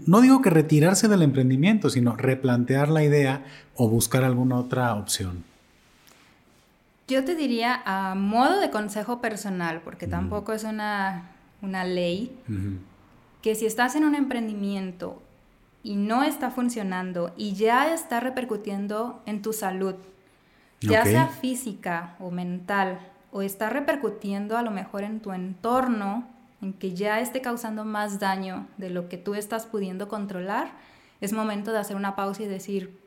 no 0.07 0.21
digo 0.21 0.43
que 0.43 0.51
retirarse 0.51 1.09
del 1.09 1.23
emprendimiento, 1.23 1.89
sino 1.91 2.17
replantear 2.17 2.89
la 2.89 3.05
idea 3.05 3.45
o 3.77 3.89
buscar 3.89 4.25
alguna 4.25 4.57
otra 4.57 4.95
opción? 4.95 5.45
Yo 7.07 7.25
te 7.25 7.35
diría 7.35 7.81
a 7.87 8.15
modo 8.15 8.61
de 8.61 8.71
consejo 8.71 9.21
personal, 9.21 9.81
porque 9.83 10.07
tampoco 10.07 10.53
es 10.53 10.65
una, 10.65 11.31
una 11.63 11.85
ley, 11.85 12.37
que 13.41 13.55
si 13.55 13.65
estás 13.65 13.95
en 13.95 14.05
un 14.05 14.15
emprendimiento 14.15 15.23
y 15.83 15.97
no 15.97 16.23
está 16.23 16.51
funcionando 16.51 17.33
y 17.37 17.55
ya 17.55 17.93
está 17.93 18.21
repercutiendo 18.21 19.23
en 19.27 19.43
tu 19.43 19.53
salud, 19.53 19.95
ya 20.81 21.05
sea 21.05 21.27
física 21.29 22.17
o 22.21 22.31
mental, 22.31 22.99
o 23.33 23.43
está 23.43 23.71
repercutiendo 23.71 24.57
a 24.57 24.63
lo 24.63 24.71
mejor 24.71 25.03
en 25.03 25.21
tu 25.21 25.33
entorno, 25.33 26.27
en 26.61 26.73
que 26.73 26.95
ya 26.95 27.21
esté 27.21 27.41
causando 27.41 27.85
más 27.85 28.19
daño 28.19 28.67
de 28.77 28.91
lo 28.91 29.09
que 29.09 29.19
tú 29.19 29.35
estás 29.35 29.67
pudiendo 29.67 30.09
controlar, 30.09 30.73
es 31.21 31.33
momento 31.33 31.73
de 31.73 31.79
hacer 31.79 31.97
una 31.97 32.17
pausa 32.17 32.43
y 32.43 32.47
decir, 32.47 32.99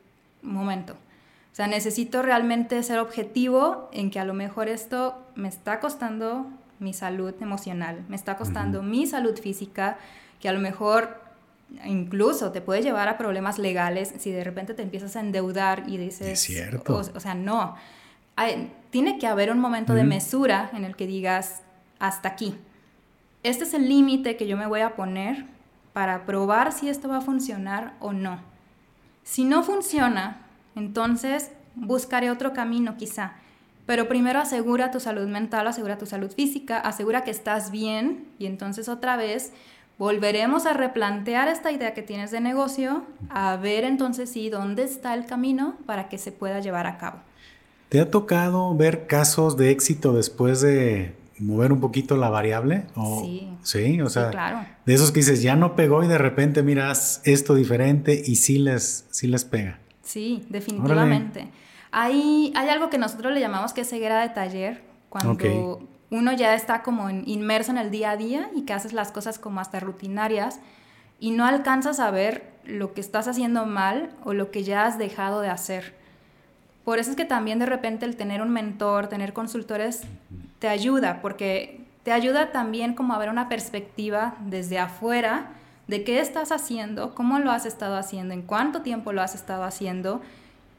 momento. 0.42 0.94
O 0.94 1.56
sea, 1.56 1.68
necesito 1.68 2.22
realmente 2.22 2.82
ser 2.84 3.00
objetivo 3.00 3.90
en 3.92 4.10
que 4.10 4.20
a 4.20 4.26
lo 4.26 4.34
mejor 4.34 4.70
esto 4.70 5.18
me 5.36 5.50
está 5.50 5.80
costando 5.80 6.48
mi 6.80 6.94
salud 6.94 7.34
emocional, 7.42 8.04
me 8.08 8.16
está 8.16 8.38
costando 8.38 8.82
mi 8.82 9.06
salud 9.06 9.38
física, 9.38 9.98
que 10.40 10.50
a 10.50 10.54
lo 10.54 10.60
mejor 10.60 11.21
incluso 11.86 12.52
te 12.52 12.62
puede 12.62 12.82
llevar 12.82 13.08
a 13.10 13.18
problemas 13.18 13.58
legales 13.60 14.14
si 14.20 14.32
de 14.32 14.44
repente 14.44 14.74
te 14.74 14.82
empiezas 14.84 15.16
a 15.16 15.20
endeudar 15.20 15.84
y 15.88 15.98
dices, 15.98 16.28
Es 16.28 16.40
cierto. 16.42 16.96
O, 16.96 17.00
o 17.00 17.20
sea, 17.20 17.34
no. 17.34 17.76
Hay- 18.36 18.72
tiene 18.90 19.18
que 19.20 19.28
haber 19.28 19.52
un 19.52 19.60
momento 19.60 19.94
de 19.94 20.04
mesura 20.04 20.70
en 20.74 20.84
el 20.86 20.96
que 20.96 21.08
digas, 21.08 21.62
hasta 22.00 22.30
aquí. 22.30 22.56
Este 23.44 23.64
es 23.64 23.74
el 23.74 23.88
límite 23.88 24.36
que 24.38 24.48
yo 24.48 24.58
me 24.58 24.68
voy 24.68 24.82
a 24.82 24.96
poner 24.96 25.46
para 25.94 26.26
probar 26.26 26.72
si 26.72 26.90
esto 26.90 27.08
va 27.10 27.18
a 27.18 27.22
funcionar 27.22 27.94
o 28.00 28.14
no. 28.14 28.40
Si 29.24 29.44
no 29.46 29.64
funciona, 29.64 30.42
entonces 30.76 31.52
buscaré 31.76 32.32
otro 32.32 32.54
camino 32.54 32.98
quizá. 32.98 33.34
Pero 33.86 34.08
primero 34.08 34.40
asegura 34.40 34.92
tu 34.92 35.00
salud 35.00 35.28
mental, 35.28 35.68
asegura 35.68 35.98
tu 35.98 36.06
salud 36.06 36.32
física, 36.32 36.78
asegura 36.80 37.24
que 37.24 37.32
estás 37.32 37.72
bien 37.72 38.28
y 38.40 38.46
entonces 38.46 38.88
otra 38.90 39.18
vez 39.18 39.54
volveremos 40.02 40.66
a 40.66 40.74
replantear 40.74 41.48
esta 41.48 41.72
idea 41.72 41.94
que 41.94 42.02
tienes 42.02 42.32
de 42.32 42.42
negocio, 42.42 43.04
a 43.30 43.56
ver 43.58 43.84
entonces 43.84 44.32
sí 44.32 44.50
dónde 44.50 44.82
está 44.82 45.14
el 45.14 45.28
camino 45.28 45.76
para 45.86 46.10
que 46.10 46.18
se 46.18 46.32
pueda 46.32 46.60
llevar 46.60 46.88
a 46.88 46.98
cabo. 46.98 47.20
¿Te 47.90 48.00
ha 48.00 48.10
tocado 48.10 48.76
ver 48.76 49.06
casos 49.06 49.58
de 49.58 49.70
éxito 49.70 50.12
después 50.14 50.60
de 50.60 51.14
mover 51.38 51.72
un 51.72 51.80
poquito 51.80 52.18
la 52.18 52.32
variable? 52.32 52.86
O, 52.96 53.22
Sí. 53.22 53.48
Sí, 53.62 54.02
o 54.02 54.08
Sí, 54.10 54.14
sea, 54.16 54.32
claro. 54.32 54.66
de 54.88 54.92
esos 54.96 55.12
que 55.12 55.20
dices, 55.20 55.44
ya 55.44 55.56
no 55.56 55.76
pegó 55.76 56.04
y 56.04 56.08
de 56.08 56.18
repente 56.18 56.64
miras 56.64 57.22
esto 57.24 57.54
diferente 57.54 58.20
y 58.26 58.38
sí 58.38 58.58
les, 58.58 59.06
sí 59.12 59.28
les 59.28 59.46
pega. 59.46 59.78
Sí, 60.02 60.48
definitivamente. 60.50 61.48
Hay, 61.92 62.52
hay 62.56 62.70
algo 62.70 62.90
que 62.90 62.98
nosotros 62.98 63.32
le 63.34 63.40
llamamos 63.40 63.72
que 63.72 63.82
es 63.82 63.90
ceguera 63.92 64.20
de 64.24 64.30
taller, 64.30 64.82
cuando. 65.10 65.88
Uno 66.12 66.34
ya 66.34 66.54
está 66.54 66.84
como 66.84 67.10
inmerso 67.10 67.72
en 67.72 67.78
el 67.78 67.90
día 67.90 68.12
a 68.12 68.18
día 68.18 68.50
y 68.54 68.64
que 68.64 68.74
haces 68.74 68.92
las 68.92 69.12
cosas 69.12 69.40
como 69.40 69.62
hasta 69.62 69.80
rutinarias 69.80 70.60
y 71.20 71.32
no 71.32 71.46
alcanzas 71.46 72.02
a 72.02 72.12
ver 72.12 72.52
lo 72.66 72.94
que 72.94 73.00
estás 73.00 73.30
haciendo 73.30 73.66
mal 73.66 74.12
o 74.26 74.34
lo 74.34 74.52
que 74.52 74.64
ya 74.64 74.86
has 74.86 74.98
dejado 74.98 75.40
de 75.40 75.50
hacer. 75.50 75.96
Por 76.84 77.00
eso 77.00 77.12
es 77.12 77.16
que 77.16 77.26
también 77.26 77.60
de 77.60 77.66
repente 77.66 78.06
el 78.06 78.18
tener 78.18 78.42
un 78.42 78.50
mentor, 78.50 79.08
tener 79.08 79.32
consultores, 79.32 80.02
te 80.60 80.68
ayuda, 80.68 81.22
porque 81.22 81.86
te 82.04 82.12
ayuda 82.12 82.52
también 82.52 82.94
como 82.94 83.14
a 83.14 83.18
ver 83.18 83.30
una 83.30 83.48
perspectiva 83.48 84.36
desde 84.42 84.80
afuera 84.80 85.52
de 85.88 86.04
qué 86.04 86.20
estás 86.20 86.52
haciendo, 86.52 87.16
cómo 87.16 87.40
lo 87.40 87.52
has 87.52 87.66
estado 87.66 87.96
haciendo, 87.96 88.34
en 88.34 88.42
cuánto 88.42 88.82
tiempo 88.82 89.14
lo 89.14 89.22
has 89.22 89.34
estado 89.34 89.64
haciendo 89.64 90.22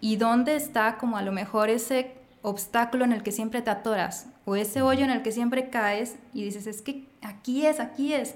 y 0.00 0.16
dónde 0.16 0.56
está 0.56 0.98
como 0.98 1.16
a 1.16 1.22
lo 1.22 1.32
mejor 1.32 1.70
ese 1.70 2.12
obstáculo 2.42 3.04
en 3.04 3.12
el 3.12 3.22
que 3.22 3.32
siempre 3.32 3.62
te 3.62 3.70
atoras 3.70 4.26
o 4.44 4.56
ese 4.56 4.82
hoyo 4.82 5.04
en 5.04 5.10
el 5.10 5.22
que 5.22 5.32
siempre 5.32 5.70
caes 5.70 6.16
y 6.34 6.44
dices, 6.44 6.66
es 6.66 6.82
que 6.82 7.04
aquí 7.22 7.66
es, 7.66 7.80
aquí 7.80 8.12
es. 8.12 8.34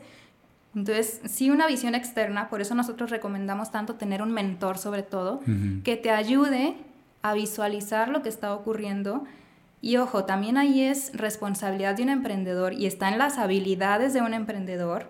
Entonces, 0.74 1.20
sí 1.24 1.50
una 1.50 1.66
visión 1.66 1.94
externa, 1.94 2.48
por 2.48 2.60
eso 2.60 2.74
nosotros 2.74 3.10
recomendamos 3.10 3.72
tanto 3.72 3.94
tener 3.94 4.20
un 4.22 4.30
mentor 4.30 4.78
sobre 4.78 5.02
todo, 5.02 5.40
que 5.84 5.96
te 5.96 6.10
ayude 6.10 6.76
a 7.22 7.32
visualizar 7.32 8.08
lo 8.08 8.22
que 8.22 8.28
está 8.28 8.54
ocurriendo. 8.54 9.24
Y 9.80 9.96
ojo, 9.96 10.24
también 10.24 10.58
ahí 10.58 10.82
es 10.82 11.12
responsabilidad 11.14 11.94
de 11.96 12.02
un 12.02 12.10
emprendedor 12.10 12.74
y 12.74 12.86
está 12.86 13.08
en 13.08 13.18
las 13.18 13.38
habilidades 13.38 14.12
de 14.12 14.20
un 14.20 14.34
emprendedor 14.34 15.08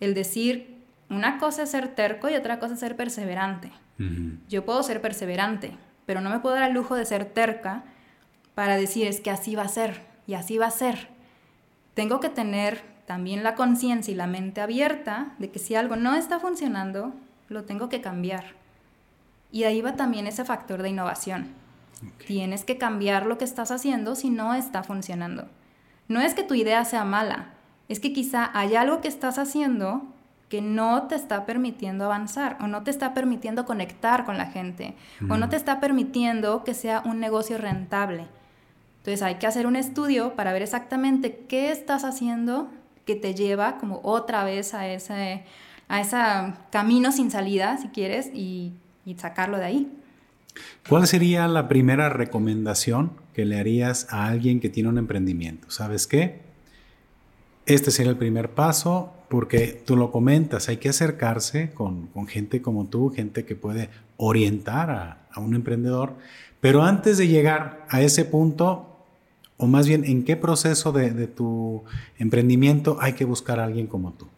el 0.00 0.14
decir, 0.14 0.76
una 1.10 1.38
cosa 1.38 1.62
es 1.62 1.70
ser 1.70 1.88
terco 1.88 2.28
y 2.28 2.34
otra 2.34 2.58
cosa 2.58 2.74
es 2.74 2.80
ser 2.80 2.94
perseverante. 2.96 3.72
Yo 4.48 4.64
puedo 4.64 4.82
ser 4.84 5.00
perseverante, 5.00 5.72
pero 6.06 6.20
no 6.20 6.30
me 6.30 6.38
puedo 6.38 6.54
dar 6.54 6.68
el 6.68 6.74
lujo 6.74 6.94
de 6.94 7.04
ser 7.04 7.24
terca 7.24 7.82
para 8.54 8.76
decir 8.76 9.06
es 9.06 9.20
que 9.20 9.30
así 9.30 9.56
va 9.56 9.62
a 9.62 9.68
ser 9.68 10.07
y 10.28 10.34
así 10.34 10.58
va 10.58 10.66
a 10.66 10.70
ser. 10.70 11.08
Tengo 11.94 12.20
que 12.20 12.28
tener 12.28 12.84
también 13.06 13.42
la 13.42 13.56
conciencia 13.56 14.12
y 14.12 14.14
la 14.14 14.28
mente 14.28 14.60
abierta 14.60 15.32
de 15.38 15.50
que 15.50 15.58
si 15.58 15.74
algo 15.74 15.96
no 15.96 16.14
está 16.14 16.38
funcionando, 16.38 17.14
lo 17.48 17.64
tengo 17.64 17.88
que 17.88 18.02
cambiar. 18.02 18.44
Y 19.50 19.64
ahí 19.64 19.80
va 19.80 19.96
también 19.96 20.26
ese 20.26 20.44
factor 20.44 20.82
de 20.82 20.90
innovación. 20.90 21.48
Tienes 22.26 22.64
que 22.64 22.76
cambiar 22.76 23.24
lo 23.24 23.38
que 23.38 23.46
estás 23.46 23.70
haciendo 23.70 24.14
si 24.14 24.28
no 24.28 24.54
está 24.54 24.82
funcionando. 24.84 25.48
No 26.06 26.20
es 26.20 26.34
que 26.34 26.44
tu 26.44 26.54
idea 26.54 26.84
sea 26.84 27.04
mala, 27.04 27.54
es 27.88 27.98
que 27.98 28.12
quizá 28.12 28.50
hay 28.52 28.76
algo 28.76 29.00
que 29.00 29.08
estás 29.08 29.38
haciendo 29.38 30.02
que 30.50 30.60
no 30.60 31.04
te 31.04 31.14
está 31.14 31.46
permitiendo 31.46 32.04
avanzar 32.04 32.58
o 32.60 32.66
no 32.66 32.82
te 32.82 32.90
está 32.90 33.14
permitiendo 33.14 33.64
conectar 33.64 34.26
con 34.26 34.36
la 34.36 34.46
gente 34.46 34.94
o 35.28 35.36
no 35.36 35.48
te 35.48 35.56
está 35.56 35.80
permitiendo 35.80 36.64
que 36.64 36.74
sea 36.74 37.02
un 37.04 37.18
negocio 37.18 37.56
rentable. 37.58 38.26
Entonces 39.08 39.26
hay 39.26 39.36
que 39.36 39.46
hacer 39.46 39.66
un 39.66 39.76
estudio 39.76 40.34
para 40.36 40.52
ver 40.52 40.62
exactamente 40.62 41.44
qué 41.48 41.70
estás 41.70 42.04
haciendo 42.04 42.70
que 43.06 43.16
te 43.16 43.34
lleva 43.34 43.78
como 43.78 44.00
otra 44.02 44.44
vez 44.44 44.74
a 44.74 44.86
ese, 44.86 45.44
a 45.88 46.00
ese 46.00 46.16
camino 46.70 47.10
sin 47.10 47.30
salida, 47.30 47.78
si 47.78 47.88
quieres, 47.88 48.30
y, 48.34 48.74
y 49.06 49.14
sacarlo 49.14 49.56
de 49.56 49.64
ahí. 49.64 49.92
¿Cuál 50.88 51.06
sería 51.06 51.48
la 51.48 51.68
primera 51.68 52.10
recomendación 52.10 53.12
que 53.32 53.46
le 53.46 53.58
harías 53.58 54.06
a 54.10 54.26
alguien 54.26 54.60
que 54.60 54.68
tiene 54.68 54.90
un 54.90 54.98
emprendimiento? 54.98 55.70
¿Sabes 55.70 56.06
qué? 56.06 56.40
este 57.68 57.90
sería 57.90 58.10
el 58.10 58.16
primer 58.16 58.50
paso, 58.50 59.12
porque 59.28 59.82
tú 59.84 59.94
lo 59.94 60.10
comentas, 60.10 60.70
hay 60.70 60.78
que 60.78 60.88
acercarse 60.88 61.70
con, 61.72 62.08
gente 62.26 62.62
como 62.62 62.86
tú, 62.86 63.10
gente 63.10 63.44
que 63.44 63.54
puede 63.54 63.90
orientar 64.16 64.90
a, 64.90 65.38
un 65.38 65.54
emprendedor, 65.54 66.16
pero 66.60 66.82
antes 66.82 67.16
de 67.18 67.28
llegar 67.28 67.86
a 67.90 68.00
ese 68.00 68.24
punto, 68.24 68.97
o 69.58 69.66
más 69.66 69.88
bien, 69.88 70.04
¿en 70.04 70.24
qué 70.24 70.36
proceso 70.36 70.92
de, 70.92 71.26
tu 71.26 71.82
emprendimiento 72.16 72.96
hay 73.00 73.14
que 73.14 73.24
buscar 73.24 73.58
a 73.58 73.64
alguien 73.64 73.88
como 73.88 74.12
tú? 74.12 74.28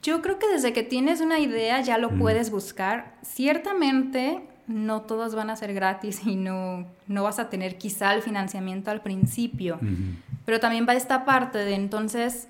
Yo 0.00 0.22
creo 0.22 0.38
que 0.38 0.46
desde 0.48 0.72
que 0.72 0.84
tienes 0.84 1.20
una 1.20 1.40
idea 1.40 1.80
ya 1.80 1.98
lo 1.98 2.10
puedes 2.10 2.52
buscar. 2.52 3.16
Ciertamente 3.22 4.40
no 4.68 5.02
todos 5.02 5.34
van 5.34 5.50
a 5.50 5.56
ser 5.56 5.74
gratis 5.74 6.20
y 6.24 6.36
no, 6.36 6.86
no 7.08 7.24
vas 7.24 7.40
a 7.40 7.50
tener 7.50 7.78
quizá 7.78 8.14
el 8.14 8.22
financiamiento 8.22 8.92
al 8.92 9.02
principio, 9.02 9.80
pero 10.44 10.60
también 10.60 10.86
va 10.88 10.94
esta 10.94 11.24
parte 11.24 11.58
de 11.58 11.74
entonces, 11.74 12.46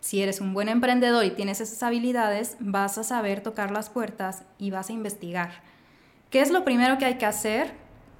si 0.00 0.20
eres 0.20 0.42
un 0.42 0.52
buen 0.52 0.68
emprendedor 0.68 1.24
y 1.24 1.30
tienes 1.30 1.62
esas 1.62 1.82
habilidades, 1.82 2.58
vas 2.60 2.98
a 2.98 3.02
saber 3.02 3.40
tocar 3.40 3.70
las 3.70 3.88
puertas 3.88 4.42
y 4.58 4.70
vas 4.70 4.90
a 4.90 4.92
investigar. 4.92 5.62
¿Qué 6.28 6.42
es 6.42 6.50
lo 6.50 6.64
primero 6.64 6.98
que 6.98 7.06
hay 7.06 7.14
que 7.14 7.26
hacer? 7.26 7.72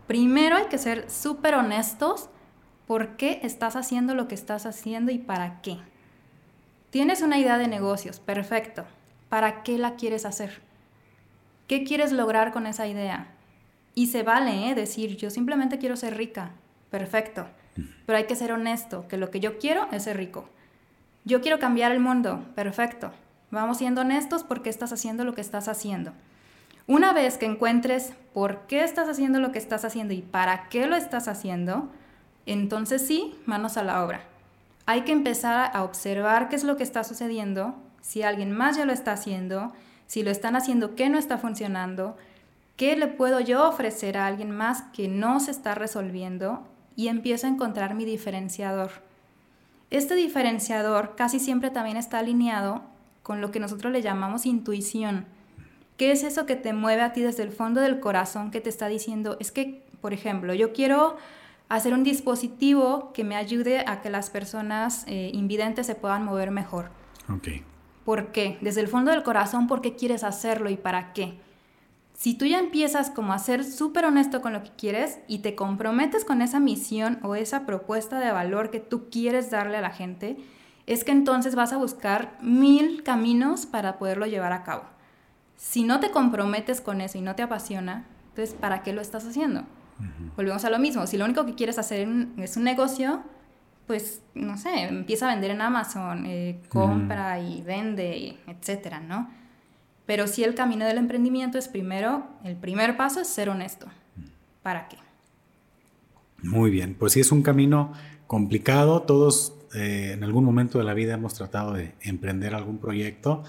Primero 0.07 0.57
hay 0.57 0.67
que 0.67 0.79
ser 0.79 1.09
súper 1.11 1.55
honestos 1.55 2.30
por 2.91 3.11
qué 3.11 3.39
estás 3.45 3.77
haciendo 3.77 4.17
lo 4.17 4.27
que 4.27 4.35
estás 4.35 4.67
haciendo 4.67 5.13
y 5.13 5.19
para 5.19 5.63
qué. 5.63 5.77
Tienes 6.91 7.23
una 7.23 7.39
idea 7.39 7.57
de 7.57 7.69
negocios, 7.69 8.19
perfecto. 8.19 8.85
¿Para 9.29 9.63
qué 9.63 9.79
la 9.79 9.95
quieres 9.95 10.27
hacer? 10.27 10.61
¿Qué 11.69 11.85
quieres 11.85 12.11
lograr 12.11 12.51
con 12.51 12.67
esa 12.67 12.89
idea? 12.89 13.29
Y 13.95 14.09
se 14.09 14.25
vale 14.25 14.69
¿eh? 14.69 14.75
decir, 14.75 15.17
yo 15.17 15.31
simplemente 15.31 15.79
quiero 15.79 15.95
ser 15.97 16.17
rica. 16.17 16.51
Perfecto. 16.91 17.47
Pero 18.07 18.19
hay 18.19 18.25
que 18.25 18.35
ser 18.35 18.51
honesto, 18.51 19.07
que 19.07 19.19
lo 19.19 19.31
que 19.31 19.39
yo 19.39 19.61
quiero 19.61 19.87
es 19.93 20.03
ser 20.03 20.17
rico. 20.17 20.49
Yo 21.25 21.41
quiero 21.43 21.61
cambiar 21.61 21.93
el 21.93 22.01
mundo. 22.01 22.45
Perfecto. 22.57 23.13
Vamos 23.53 23.79
siendo 23.79 24.01
honestos 24.01 24.43
porque 24.43 24.69
estás 24.69 24.93
haciendo 24.93 25.23
lo 25.23 25.37
que 25.37 25.43
estás 25.43 25.69
haciendo. 25.69 26.13
Una 26.89 27.13
vez 27.13 27.39
que 27.39 27.47
encuentres 27.47 28.15
por 28.35 28.67
qué 28.67 28.83
estás 28.83 29.09
haciendo 29.09 29.39
lo 29.39 29.53
que 29.53 29.61
estás 29.61 29.85
haciendo 29.85 30.13
y 30.13 30.23
para 30.23 30.69
qué 30.71 30.89
lo 30.89 30.97
estás 30.97 31.29
haciendo, 31.29 31.89
entonces 32.53 33.07
sí, 33.07 33.35
manos 33.47 33.77
a 33.77 33.83
la 33.83 34.05
obra. 34.05 34.23
Hay 34.87 35.03
que 35.03 35.13
empezar 35.13 35.71
a 35.75 35.85
observar 35.85 36.49
qué 36.49 36.57
es 36.57 36.65
lo 36.65 36.77
que 36.77 36.83
está 36.83 37.05
sucediendo, 37.05 37.75
si 38.01 38.23
alguien 38.23 38.53
más 38.53 38.77
ya 38.77 38.85
lo 38.85 38.93
está 38.93 39.13
haciendo, 39.13 39.73
si 40.07 40.23
lo 40.23 40.31
están 40.31 40.57
haciendo, 40.57 40.95
qué 40.95 41.09
no 41.09 41.19
está 41.19 41.39
funcionando, 41.39 42.17
¿Qué 42.81 42.97
le 42.97 43.09
puedo 43.09 43.41
yo 43.41 43.69
ofrecer 43.69 44.17
a 44.17 44.27
alguien 44.27 44.53
más 44.53 44.81
que 44.95 45.07
no 45.07 45.39
se 45.39 45.51
está 45.51 45.75
resolviendo? 45.75 46.67
Y 46.97 47.09
empiezo 47.09 47.47
a 47.47 47.51
encontrar 47.51 47.95
mi 47.95 48.07
diferenciador. 48.07 48.91
Este 49.91 50.15
diferenciador 50.15 51.15
casi 51.15 51.41
siempre 51.41 51.69
también 51.69 51.99
está 51.99 52.21
alineado 52.21 52.81
con 53.23 53.43
lo 53.43 53.51
que 53.51 53.61
nosotros 53.61 53.93
le 53.93 54.01
llamamos 54.01 54.47
intuición. 54.47 55.27
¿Qué 55.99 56.11
es 56.11 56.23
eso 56.23 56.47
que 56.47 56.57
te 56.57 56.73
mueve 56.73 57.03
a 57.03 57.13
ti 57.13 57.21
desde 57.21 57.43
el 57.43 57.53
fondo 57.53 57.83
del 57.83 58.01
corazón 58.01 58.51
que 58.51 58.63
te 58.63 58.71
está 58.71 58.89
diciendo? 58.89 59.37
Es 59.41 59.53
que, 59.53 59.85
por 60.01 60.15
ejemplo, 60.15 60.55
yo 60.55 60.73
quiero 60.73 61.19
hacer 61.71 61.95
un 61.95 62.03
dispositivo 62.03 63.13
que 63.15 63.25
me 63.25 63.37
ayude 63.37 63.85
a 63.87 64.03
que 64.03 64.11
las 64.11 64.29
personas 64.29 65.05
eh, 65.07 65.31
invidentes 65.33 65.87
se 65.87 65.95
puedan 65.95 66.25
mover 66.25 66.51
mejor. 66.51 66.91
Ok. 67.33 67.49
¿Por 68.05 68.33
qué? 68.33 68.59
Desde 68.61 68.81
el 68.81 68.89
fondo 68.89 69.13
del 69.13 69.23
corazón, 69.23 69.69
¿por 69.69 69.81
qué 69.81 69.95
quieres 69.95 70.25
hacerlo 70.25 70.69
y 70.69 70.77
para 70.77 71.13
qué? 71.13 71.39
Si 72.13 72.35
tú 72.35 72.45
ya 72.45 72.59
empiezas 72.59 73.09
como 73.11 73.33
a 73.33 73.39
ser 73.39 73.65
súper 73.65 74.05
honesto 74.05 74.43
con 74.43 74.53
lo 74.53 74.65
que 74.65 74.73
quieres 74.77 75.21
y 75.29 75.39
te 75.39 75.55
comprometes 75.55 76.25
con 76.25 76.43
esa 76.43 76.59
misión 76.59 77.21
o 77.23 77.37
esa 77.37 77.65
propuesta 77.67 78.19
de 78.19 78.33
valor 78.33 78.71
que 78.71 78.81
tú 78.81 79.09
quieres 79.09 79.51
darle 79.51 79.77
a 79.77 79.81
la 79.81 79.91
gente, 79.91 80.39
es 80.87 81.05
que 81.05 81.13
entonces 81.13 81.55
vas 81.55 81.73
a 81.73 81.77
buscar 81.77 82.37
mil 82.43 83.05
caminos 83.05 83.65
para 83.65 83.97
poderlo 83.97 84.27
llevar 84.27 84.53
a 84.53 84.65
cabo. 84.65 84.83
Si 85.57 85.85
no 85.85 86.01
te 86.01 86.11
comprometes 86.11 86.81
con 86.81 87.01
eso 87.01 87.17
y 87.17 87.21
no 87.21 87.37
te 87.37 87.43
apasiona, 87.43 88.07
entonces 88.31 88.57
¿para 88.57 88.83
qué 88.83 88.93
lo 88.93 89.01
estás 89.01 89.25
haciendo? 89.25 89.67
Volvemos 90.37 90.65
a 90.65 90.71
lo 90.71 90.79
mismo. 90.79 91.07
Si 91.07 91.17
lo 91.17 91.25
único 91.25 91.45
que 91.47 91.55
quieres 91.55 91.79
hacer 91.79 92.09
es 92.39 92.57
un 92.57 92.65
negocio, 92.65 93.23
pues, 93.87 94.23
no 94.35 94.57
sé, 94.57 94.85
empieza 94.85 95.29
a 95.29 95.35
vender 95.35 95.51
en 95.51 95.61
Amazon, 95.61 96.25
eh, 96.27 96.61
compra 96.69 97.41
y 97.41 97.63
vende, 97.63 98.37
etcétera, 98.47 99.01
¿no? 99.01 99.29
Pero 100.07 100.27
sí 100.27 100.45
el 100.45 100.55
camino 100.55 100.85
del 100.87 100.99
emprendimiento 100.99 101.59
es 101.59 101.69
primero, 101.69 102.27
el 102.45 102.57
primer 102.57 102.97
paso 102.97 103.21
es 103.21 103.29
ser 103.29 103.49
honesto. 103.49 103.87
¿Para 104.63 104.89
qué? 104.89 104.97
Muy 106.43 106.71
bien, 106.71 106.95
pues 106.95 107.13
sí 107.13 107.21
es 107.21 107.33
un 107.33 107.43
camino 107.43 107.93
complicado. 108.27 109.03
Todos 109.03 109.55
eh, 109.75 110.13
en 110.15 110.25
algún 110.25 110.45
momento 110.45 110.79
de 110.79 110.85
la 110.85 110.95
vida 110.95 111.15
hemos 111.15 111.35
tratado 111.35 111.73
de 111.75 111.95
emprender 112.03 112.55
algún 112.55 112.79
proyecto 112.79 113.45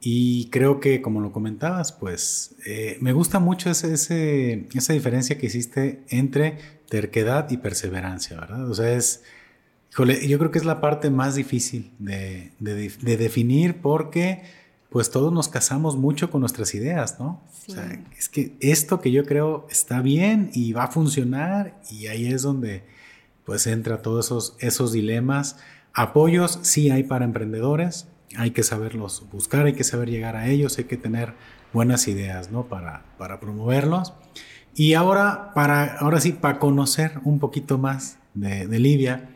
y 0.00 0.48
creo 0.50 0.80
que 0.80 1.02
como 1.02 1.20
lo 1.20 1.32
comentabas, 1.32 1.92
pues 1.92 2.54
eh, 2.66 2.98
me 3.00 3.12
gusta 3.12 3.38
mucho 3.38 3.70
ese, 3.70 3.92
esa 4.72 4.92
diferencia 4.92 5.38
que 5.38 5.46
hiciste 5.46 6.04
entre 6.08 6.58
terquedad 6.88 7.50
y 7.50 7.56
perseverancia, 7.56 8.38
¿verdad? 8.38 8.70
O 8.70 8.74
sea, 8.74 8.92
es, 8.92 9.24
híjole, 9.92 10.26
yo 10.28 10.38
creo 10.38 10.50
que 10.50 10.58
es 10.58 10.64
la 10.64 10.80
parte 10.80 11.10
más 11.10 11.34
difícil 11.34 11.92
de, 11.98 12.52
de 12.60 13.16
definir 13.16 13.80
porque 13.80 14.42
pues 14.90 15.10
todos 15.10 15.32
nos 15.32 15.48
casamos 15.48 15.96
mucho 15.96 16.30
con 16.30 16.40
nuestras 16.40 16.74
ideas, 16.74 17.20
¿no? 17.20 17.42
O 17.68 17.72
sea, 17.72 18.02
es 18.16 18.28
que 18.28 18.56
esto 18.60 19.00
que 19.00 19.12
yo 19.12 19.24
creo 19.24 19.66
está 19.70 20.00
bien 20.00 20.50
y 20.54 20.72
va 20.72 20.84
a 20.84 20.90
funcionar 20.90 21.78
y 21.90 22.06
ahí 22.06 22.26
es 22.32 22.42
donde 22.42 22.84
pues 23.44 23.66
entra 23.66 24.00
todos 24.00 24.26
esos, 24.26 24.56
esos 24.60 24.92
dilemas. 24.92 25.56
Apoyos 25.92 26.58
sí 26.62 26.90
hay 26.90 27.02
para 27.02 27.26
emprendedores, 27.26 28.08
hay 28.38 28.52
que 28.52 28.62
saberlos 28.62 29.24
buscar, 29.32 29.66
hay 29.66 29.74
que 29.74 29.84
saber 29.84 30.08
llegar 30.08 30.36
a 30.36 30.48
ellos, 30.48 30.78
hay 30.78 30.84
que 30.84 30.96
tener 30.96 31.34
buenas 31.72 32.06
ideas, 32.08 32.50
¿no? 32.50 32.68
Para, 32.68 33.04
para 33.18 33.40
promoverlos. 33.40 34.14
Y 34.74 34.94
ahora, 34.94 35.52
para, 35.54 35.96
ahora 35.96 36.20
sí, 36.20 36.32
para 36.32 36.58
conocer 36.60 37.20
un 37.24 37.40
poquito 37.40 37.78
más 37.78 38.18
de, 38.34 38.68
de 38.68 38.78
Livia, 38.78 39.30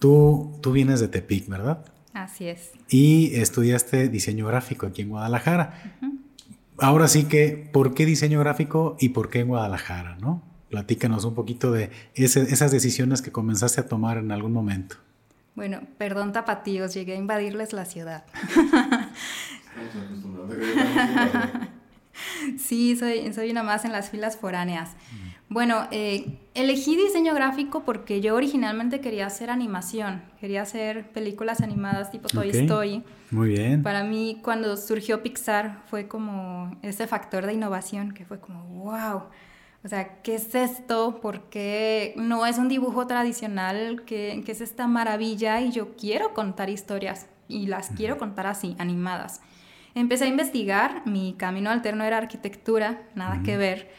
tú, 0.00 0.58
tú 0.60 0.72
vienes 0.72 0.98
de 0.98 1.06
Tepic, 1.06 1.48
¿verdad? 1.48 1.84
Así 2.12 2.48
es. 2.48 2.72
Y 2.88 3.36
estudiaste 3.36 4.08
diseño 4.08 4.46
gráfico 4.46 4.86
aquí 4.86 5.02
en 5.02 5.10
Guadalajara. 5.10 5.98
Ahora 6.78 7.06
sí 7.06 7.24
que, 7.24 7.70
¿por 7.72 7.94
qué 7.94 8.04
diseño 8.04 8.40
gráfico 8.40 8.96
y 8.98 9.10
por 9.10 9.30
qué 9.30 9.40
en 9.40 9.48
Guadalajara? 9.48 10.18
¿no? 10.20 10.42
Platícanos 10.68 11.24
un 11.24 11.34
poquito 11.34 11.70
de 11.70 11.90
esas 12.14 12.72
decisiones 12.72 13.22
que 13.22 13.30
comenzaste 13.30 13.80
a 13.80 13.86
tomar 13.86 14.18
en 14.18 14.32
algún 14.32 14.52
momento. 14.52 14.96
Bueno, 15.54 15.80
perdón 15.98 16.32
tapatíos, 16.32 16.94
llegué 16.94 17.12
a 17.14 17.16
invadirles 17.16 17.72
la 17.72 17.84
ciudad. 17.84 18.24
sí, 22.58 22.96
soy, 22.96 23.32
soy 23.32 23.50
una 23.50 23.62
más 23.62 23.84
en 23.84 23.92
las 23.92 24.10
filas 24.10 24.36
foráneas. 24.36 24.90
Bueno, 25.52 25.86
eh, 25.90 26.38
elegí 26.54 26.96
diseño 26.96 27.34
gráfico 27.34 27.84
porque 27.84 28.22
yo 28.22 28.34
originalmente 28.34 29.02
quería 29.02 29.26
hacer 29.26 29.50
animación, 29.50 30.22
quería 30.40 30.62
hacer 30.62 31.10
películas 31.10 31.60
animadas 31.60 32.10
tipo 32.10 32.28
Toy 32.28 32.48
Story. 32.48 33.02
Muy 33.30 33.50
bien. 33.50 33.82
Para 33.82 34.02
mí, 34.02 34.40
cuando 34.42 34.78
surgió 34.78 35.22
Pixar, 35.22 35.82
fue 35.90 36.08
como 36.08 36.74
ese 36.80 37.06
factor 37.06 37.44
de 37.44 37.52
innovación 37.52 38.12
que 38.12 38.24
fue 38.24 38.40
como, 38.40 38.64
wow. 38.64 39.24
O 39.84 39.88
sea, 39.88 40.22
¿qué 40.22 40.36
es 40.36 40.54
esto? 40.54 41.18
Porque 41.20 42.14
no 42.16 42.46
es 42.46 42.58
un 42.58 42.68
dibujo 42.68 43.06
tradicional? 43.06 44.02
¿Qué, 44.06 44.42
es 44.46 44.60
esta 44.60 44.86
maravilla? 44.86 45.60
Y 45.60 45.72
yo 45.72 45.96
quiero 45.96 46.34
contar 46.34 46.70
historias 46.70 47.26
y 47.48 47.66
las 47.66 47.90
quiero 47.90 48.16
contar 48.16 48.46
así, 48.46 48.76
animadas. 48.78 49.40
Empecé 49.94 50.24
a 50.24 50.28
investigar, 50.28 51.02
mi 51.04 51.34
camino 51.34 51.68
alterno 51.70 52.04
era 52.04 52.18
arquitectura, 52.18 53.02
nada 53.14 53.42
que 53.42 53.56
ver, 53.56 53.90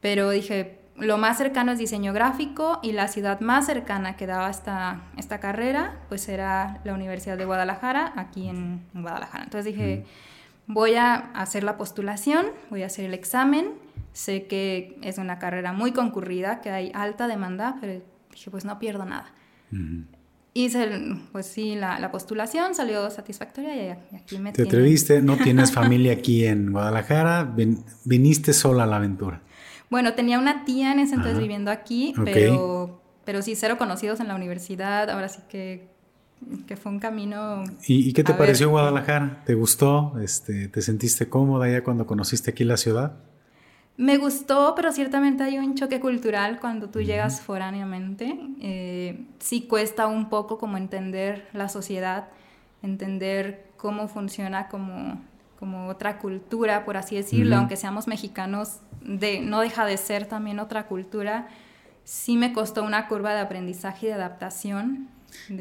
pero 0.00 0.30
dije, 0.30 0.78
lo 0.96 1.16
más 1.18 1.38
cercano 1.38 1.72
es 1.72 1.78
diseño 1.78 2.12
gráfico 2.12 2.78
y 2.82 2.92
la 2.92 3.08
ciudad 3.08 3.40
más 3.40 3.66
cercana 3.66 4.16
que 4.16 4.26
daba 4.26 4.50
esta, 4.50 5.00
esta 5.16 5.40
carrera 5.40 5.96
pues 6.08 6.28
era 6.28 6.80
la 6.84 6.94
Universidad 6.94 7.38
de 7.38 7.46
Guadalajara, 7.46 8.12
aquí 8.14 8.46
en 8.46 8.84
Guadalajara. 8.92 9.44
Entonces 9.44 9.74
dije, 9.74 10.04
voy 10.66 10.94
a 10.94 11.14
hacer 11.34 11.64
la 11.64 11.76
postulación, 11.76 12.46
voy 12.68 12.82
a 12.82 12.86
hacer 12.86 13.06
el 13.06 13.14
examen, 13.14 13.72
sé 14.12 14.46
que 14.46 14.98
es 15.02 15.18
una 15.18 15.38
carrera 15.38 15.72
muy 15.72 15.92
concurrida, 15.92 16.60
que 16.60 16.70
hay 16.70 16.90
alta 16.94 17.28
demanda, 17.28 17.76
pero 17.80 18.02
dije, 18.30 18.50
pues 18.50 18.64
no 18.64 18.78
pierdo 18.78 19.04
nada. 19.04 19.32
Hice, 20.52 20.88
pues 21.30 21.46
sí, 21.46 21.76
la, 21.76 22.10
postulación 22.10 22.74
salió 22.74 23.08
satisfactoria 23.10 23.98
y 24.10 24.16
aquí 24.16 24.38
me 24.38 24.52
Te 24.52 24.62
atreviste, 24.62 25.22
no 25.22 25.36
tienes 25.36 25.72
familia 25.80 26.12
aquí 26.12 26.44
en 26.44 26.72
Guadalajara, 26.72 27.54
viniste 28.04 28.52
sola 28.52 28.84
a 28.84 28.86
la 28.86 28.96
aventura. 28.96 29.42
Bueno, 29.90 30.14
tenía 30.14 30.38
una 30.38 30.64
tía 30.64 30.92
en 30.92 31.00
ese 31.00 31.16
entonces 31.16 31.40
viviendo 31.40 31.70
aquí, 31.70 32.14
pero, 32.24 33.00
pero 33.24 33.42
sí, 33.42 33.54
cero 33.56 33.76
conocidos 33.76 34.20
en 34.20 34.28
la 34.28 34.36
universidad. 34.36 35.10
Ahora 35.10 35.28
sí 35.28 35.40
que, 35.48 35.88
que 36.66 36.76
fue 36.76 36.92
un 36.92 37.00
camino. 37.00 37.64
¿Y, 37.86 38.12
qué 38.12 38.22
te 38.22 38.34
pareció 38.34 38.70
Guadalajara? 38.70 39.42
¿Te 39.44 39.54
gustó? 39.54 40.14
Este, 40.20 40.68
¿Te 40.68 40.82
sentiste 40.82 41.28
cómoda 41.28 41.68
ya 41.68 41.82
cuando 41.82 42.06
conociste 42.06 42.52
aquí 42.52 42.64
la 42.64 42.76
ciudad? 42.76 43.14
Me 44.00 44.16
gustó, 44.16 44.72
pero 44.74 44.92
ciertamente 44.92 45.42
hay 45.42 45.58
un 45.58 45.74
choque 45.74 46.00
cultural 46.00 46.58
cuando 46.58 46.88
tú 46.88 47.02
llegas 47.02 47.42
foráneamente. 47.42 48.34
Eh, 48.62 49.26
sí 49.40 49.66
cuesta 49.68 50.06
un 50.06 50.30
poco 50.30 50.56
como 50.56 50.78
entender 50.78 51.46
la 51.52 51.68
sociedad, 51.68 52.28
entender 52.82 53.66
cómo 53.76 54.08
funciona 54.08 54.68
como, 54.68 55.20
como 55.58 55.88
otra 55.88 56.16
cultura, 56.16 56.86
por 56.86 56.96
así 56.96 57.14
decirlo, 57.14 57.58
aunque 57.58 57.76
seamos 57.76 58.08
mexicanos, 58.08 58.78
de, 59.02 59.42
no 59.42 59.60
deja 59.60 59.84
de 59.84 59.98
ser 59.98 60.24
también 60.24 60.60
otra 60.60 60.86
cultura. 60.86 61.48
Sí 62.02 62.38
me 62.38 62.54
costó 62.54 62.84
una 62.84 63.06
curva 63.06 63.34
de 63.34 63.40
aprendizaje 63.40 64.06
y 64.06 64.08
de 64.08 64.14
adaptación. 64.14 65.10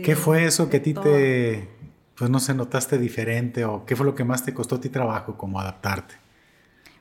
¿Qué 0.01 0.15
fue 0.15 0.45
eso 0.45 0.69
que 0.69 0.77
a 0.77 0.81
ti 0.81 0.93
te, 0.93 1.67
pues 2.15 2.29
no 2.29 2.39
sé, 2.39 2.53
notaste 2.53 2.99
diferente 2.99 3.65
o 3.65 3.85
qué 3.85 3.97
fue 3.97 4.05
lo 4.05 4.15
que 4.15 4.23
más 4.23 4.45
te 4.45 4.53
costó 4.53 4.75
a 4.75 4.79
ti 4.79 4.87
trabajo 4.87 5.35
como 5.35 5.59
adaptarte? 5.59 6.28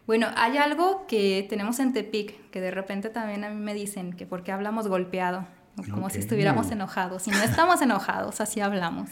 Bueno, 0.09 0.29
hay 0.37 0.57
algo 0.57 1.05
que 1.07 1.47
tenemos 1.51 1.79
en 1.81 1.93
Tepic, 1.93 2.49
que 2.49 2.63
de 2.63 2.71
repente 2.71 3.11
también 3.11 3.45
a 3.45 3.51
mí 3.51 3.61
me 3.61 3.75
dicen 3.75 4.15
que 4.15 4.25
porque 4.25 4.53
hablamos 4.53 4.89
golpeado, 4.89 5.47
como 5.91 6.09
si 6.09 6.19
estuviéramos 6.19 6.71
enojados. 6.71 7.29
Y 7.29 7.31
no 7.31 7.43
estamos 7.43 7.83
enojados, 7.83 8.41
así 8.41 8.63
hablamos. 8.63 9.11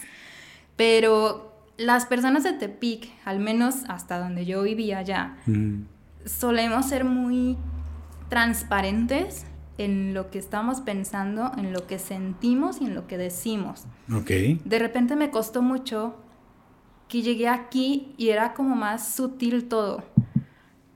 Pero 0.75 1.53
las 1.77 2.07
personas 2.07 2.45
de 2.45 2.55
Tepic, 2.55 3.11
al 3.27 3.41
menos 3.41 3.85
hasta 3.89 4.19
donde 4.19 4.47
yo 4.47 4.63
vivía 4.63 5.03
ya, 5.03 5.37
mm. 5.45 5.83
solemos 6.25 6.87
ser 6.87 7.05
muy 7.05 7.59
transparentes 8.31 9.45
en 9.77 10.15
lo 10.15 10.31
que 10.31 10.39
estamos 10.39 10.81
pensando, 10.81 11.53
en 11.59 11.75
lo 11.75 11.87
que 11.87 11.99
sentimos 11.99 12.81
y 12.81 12.87
en 12.87 12.95
lo 12.95 13.07
que 13.07 13.19
decimos. 13.19 13.85
Okay. 14.11 14.63
De 14.65 14.79
repente 14.79 15.15
me 15.15 15.31
costó 15.31 15.61
mucho 15.61 16.17
que 17.07 17.21
llegué 17.21 17.49
aquí 17.49 18.15
y 18.17 18.31
era 18.31 18.55
como 18.55 18.75
más 18.77 19.15
sutil 19.15 19.69
todo 19.69 20.16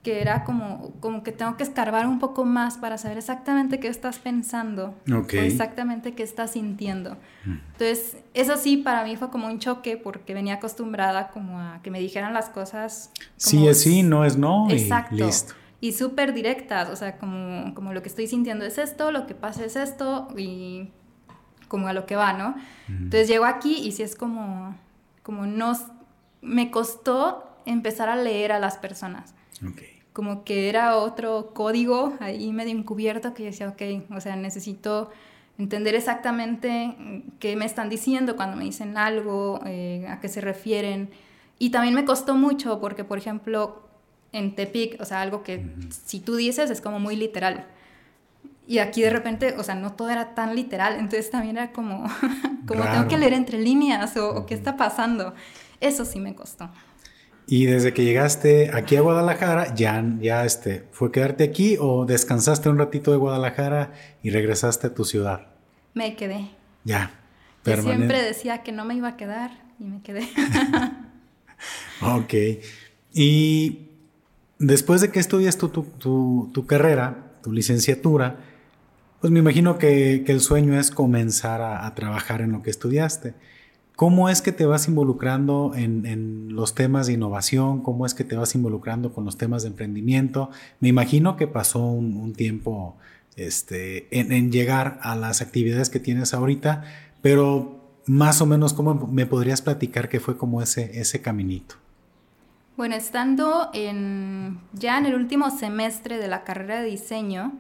que 0.03 0.23
era 0.23 0.45
como, 0.45 0.95
como 1.01 1.23
que 1.23 1.31
tengo 1.31 1.57
que 1.57 1.63
escarbar 1.63 2.07
un 2.07 2.19
poco 2.19 2.45
más 2.45 2.79
para 2.79 2.97
saber 2.97 3.19
exactamente 3.19 3.81
qué 3.81 3.89
estás 3.89 4.19
pensando 4.19 4.95
o 5.11 5.25
exactamente 5.33 6.15
qué 6.15 6.23
estás 6.23 6.53
sintiendo. 6.53 7.17
Mm. 7.45 7.59
Entonces, 7.73 8.17
eso 8.33 8.57
sí, 8.57 8.79
para 8.79 9.05
mí 9.05 9.17
fue 9.17 9.29
como 9.31 9.47
un 9.47 9.59
choque 9.59 9.99
porque 9.99 10.33
venía 10.33 10.55
acostumbrada 10.55 11.29
como 11.29 11.61
a 11.61 11.81
que 11.83 11.91
me 11.91 12.01
dijeran 12.01 12.33
las 12.33 12.49
cosas. 12.49 13.11
sí 13.37 13.69
es 13.69 13.83
sí, 13.83 14.03
no 14.03 14.25
es 14.25 14.39
no. 14.39 14.71
Exacto. 14.71 15.17
Y 15.17 15.19
listo. 15.19 15.55
Y 15.83 15.93
súper 15.93 16.35
directas, 16.35 16.89
o 16.91 16.97
sea, 16.97 17.19
como, 17.19 17.75
como 17.75 17.93
lo 17.93 18.03
que 18.03 18.09
estoy 18.09 18.27
sintiendo 18.27 18.65
es 18.65 18.79
esto, 18.79 19.13
lo 19.13 19.27
que 19.27 19.35
pasa 19.35 19.65
es 19.65 19.77
esto 19.77 20.29
y 20.37 20.91
como 21.69 21.89
a 21.89 21.93
lo 21.93 22.07
que 22.07 22.17
va, 22.17 22.33
¿no? 22.33 22.51
Mm. 22.89 23.05
Entonces 23.05 23.29
llego 23.29 23.45
aquí 23.45 23.77
y 23.77 23.93
sí 23.93 24.03
es 24.03 24.15
como, 24.15 24.75
como 25.23 25.47
nos, 25.47 25.85
me 26.41 26.71
costó 26.71 27.45
empezar 27.67 28.09
a 28.09 28.17
leer 28.17 28.53
a 28.53 28.59
las 28.59 28.79
personas. 28.79 29.35
Como 30.13 30.45
que 30.45 30.69
era 30.69 30.97
otro 30.97 31.53
código 31.55 32.15
ahí 32.21 32.53
medio 32.53 32.73
encubierto 32.73 33.33
que 33.35 33.45
yo 33.45 33.51
decía, 33.51 33.69
ok, 33.69 34.13
o 34.15 34.21
sea, 34.21 34.37
necesito 34.37 35.11
entender 35.59 35.95
exactamente 35.95 36.97
qué 37.39 37.55
me 37.55 37.67
están 37.67 37.89
diciendo 37.89 38.35
cuando 38.35 38.57
me 38.57 38.65
dicen 38.65 38.97
algo, 38.97 39.61
eh, 39.67 40.07
a 40.09 40.21
qué 40.21 40.29
se 40.29 40.41
refieren. 40.41 41.11
Y 41.59 41.71
también 41.71 41.95
me 41.95 42.05
costó 42.05 42.35
mucho 42.35 42.81
porque, 42.81 43.05
por 43.05 43.19
ejemplo, 43.19 43.83
en 44.33 44.55
Tepic, 44.55 45.01
o 45.01 45.05
sea, 45.05 45.21
algo 45.21 45.43
que 45.43 45.67
si 45.91 46.21
tú 46.21 46.37
dices 46.37 46.71
es 46.71 46.81
como 46.81 46.99
muy 46.99 47.17
literal. 47.17 47.67
Y 48.67 48.79
aquí 48.79 49.03
de 49.03 49.11
repente, 49.11 49.55
o 49.59 49.65
sea, 49.65 49.75
no 49.75 49.93
todo 49.93 50.11
era 50.11 50.35
tan 50.35 50.55
literal, 50.55 50.95
entonces 50.95 51.31
también 51.31 51.57
era 51.59 51.73
como, 51.73 52.05
como 52.67 52.85
tengo 52.85 53.09
que 53.09 53.19
leer 53.19 53.35
entre 53.35 53.59
líneas 53.59 54.17
o, 54.17 54.31
o 54.35 54.47
qué 54.47 54.55
está 54.55 54.77
pasando. 54.77 55.35
Eso 55.81 56.05
sí 56.05 56.21
me 56.21 56.35
costó. 56.35 56.71
Y 57.51 57.67
desde 57.67 57.93
que 57.93 58.05
llegaste 58.05 58.71
aquí 58.73 58.95
a 58.95 59.01
Guadalajara, 59.01 59.75
ya, 59.75 60.05
ya 60.21 60.45
este, 60.45 60.85
¿fue 60.93 61.11
quedarte 61.11 61.43
aquí 61.43 61.77
o 61.81 62.07
descansaste 62.07 62.69
un 62.69 62.79
ratito 62.79 63.11
de 63.11 63.17
Guadalajara 63.17 63.93
y 64.23 64.31
regresaste 64.31 64.87
a 64.87 64.95
tu 64.95 65.05
ciudad? 65.05 65.49
Me 65.93 66.15
quedé. 66.15 66.49
Ya. 66.85 67.11
Yo 67.65 67.83
siempre 67.83 68.23
decía 68.23 68.63
que 68.63 68.71
no 68.71 68.85
me 68.85 68.95
iba 68.95 69.09
a 69.09 69.17
quedar 69.17 69.51
y 69.81 69.85
me 69.85 70.01
quedé. 70.01 70.29
ok. 72.03 72.35
Y 73.15 73.89
después 74.61 75.01
de 75.01 75.11
que 75.11 75.19
estudias 75.19 75.59
tu, 75.59 75.71
tu, 75.71 76.53
tu, 76.55 76.67
carrera, 76.67 77.33
tu 77.43 77.53
licenciatura, 77.53 78.37
pues 79.21 79.33
me 79.33 79.41
imagino 79.41 79.77
que, 79.77 80.23
que 80.25 80.31
el 80.31 80.41
sueño 80.41 80.79
es 80.79 80.93
comenzar 80.93 81.63
a, 81.63 81.85
a 81.85 81.97
trabajar 81.97 82.43
en 82.43 82.53
lo 82.53 82.63
que 82.63 82.71
estudiaste. 82.71 83.35
¿Cómo 84.01 84.31
es 84.31 84.41
que 84.41 84.51
te 84.51 84.65
vas 84.65 84.89
involucrando 84.89 85.73
en, 85.77 86.55
los 86.55 86.75
temas 86.75 87.07
de 87.07 87.13
innovación? 87.13 87.83
¿Cómo 87.83 88.07
es 88.07 88.15
que 88.15 88.25
te 88.25 88.35
vas 88.35 88.55
involucrando 88.55 89.13
con 89.13 89.27
los 89.27 89.37
temas 89.37 89.61
de 89.61 89.69
emprendimiento? 89.69 90.49
Me 90.81 90.89
imagino 90.89 91.37
que 91.37 91.47
pasó 91.47 91.85
un, 91.85 92.33
tiempo 92.33 92.97
este, 93.37 94.09
en, 94.11 94.51
llegar 94.51 94.99
a 95.03 95.17
las 95.17 95.43
actividades 95.43 95.91
que 95.91 96.01
tienes 96.01 96.33
ahorita, 96.33 96.83
pero 97.21 97.79
más 98.07 98.41
o 98.41 98.47
menos, 98.47 98.73
¿cómo 98.73 98.95
me 99.07 99.27
podrías 99.27 99.61
platicar 99.61 100.09
qué 100.09 100.19
fue 100.19 100.39
como 100.39 100.63
ese, 100.63 100.99
ese 100.99 101.21
caminito? 101.21 101.75
Bueno, 102.79 102.95
estando 102.95 103.69
en, 103.75 104.61
ya 104.73 104.97
en 104.97 105.05
el 105.05 105.15
último 105.15 105.51
semestre 105.51 106.17
de 106.17 106.29
la 106.29 106.43
carrera 106.45 106.81
de 106.81 106.87
diseño, 106.87 107.53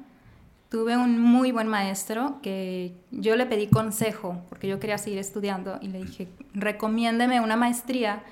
tuve 0.70 0.96
un 0.96 1.20
muy 1.20 1.50
buen 1.52 1.66
maestro 1.66 2.38
que 2.42 2.94
yo 3.10 3.36
le 3.36 3.44
pedí 3.44 3.66
consejo 3.66 4.40
porque 4.48 4.68
yo 4.68 4.78
quería 4.78 4.98
seguir 4.98 5.18
estudiando 5.18 5.78
y 5.82 5.88
le 5.88 5.98
dije, 5.98 6.28
recomiéndeme 6.54 7.40
una 7.40 7.56
maestría 7.56 8.22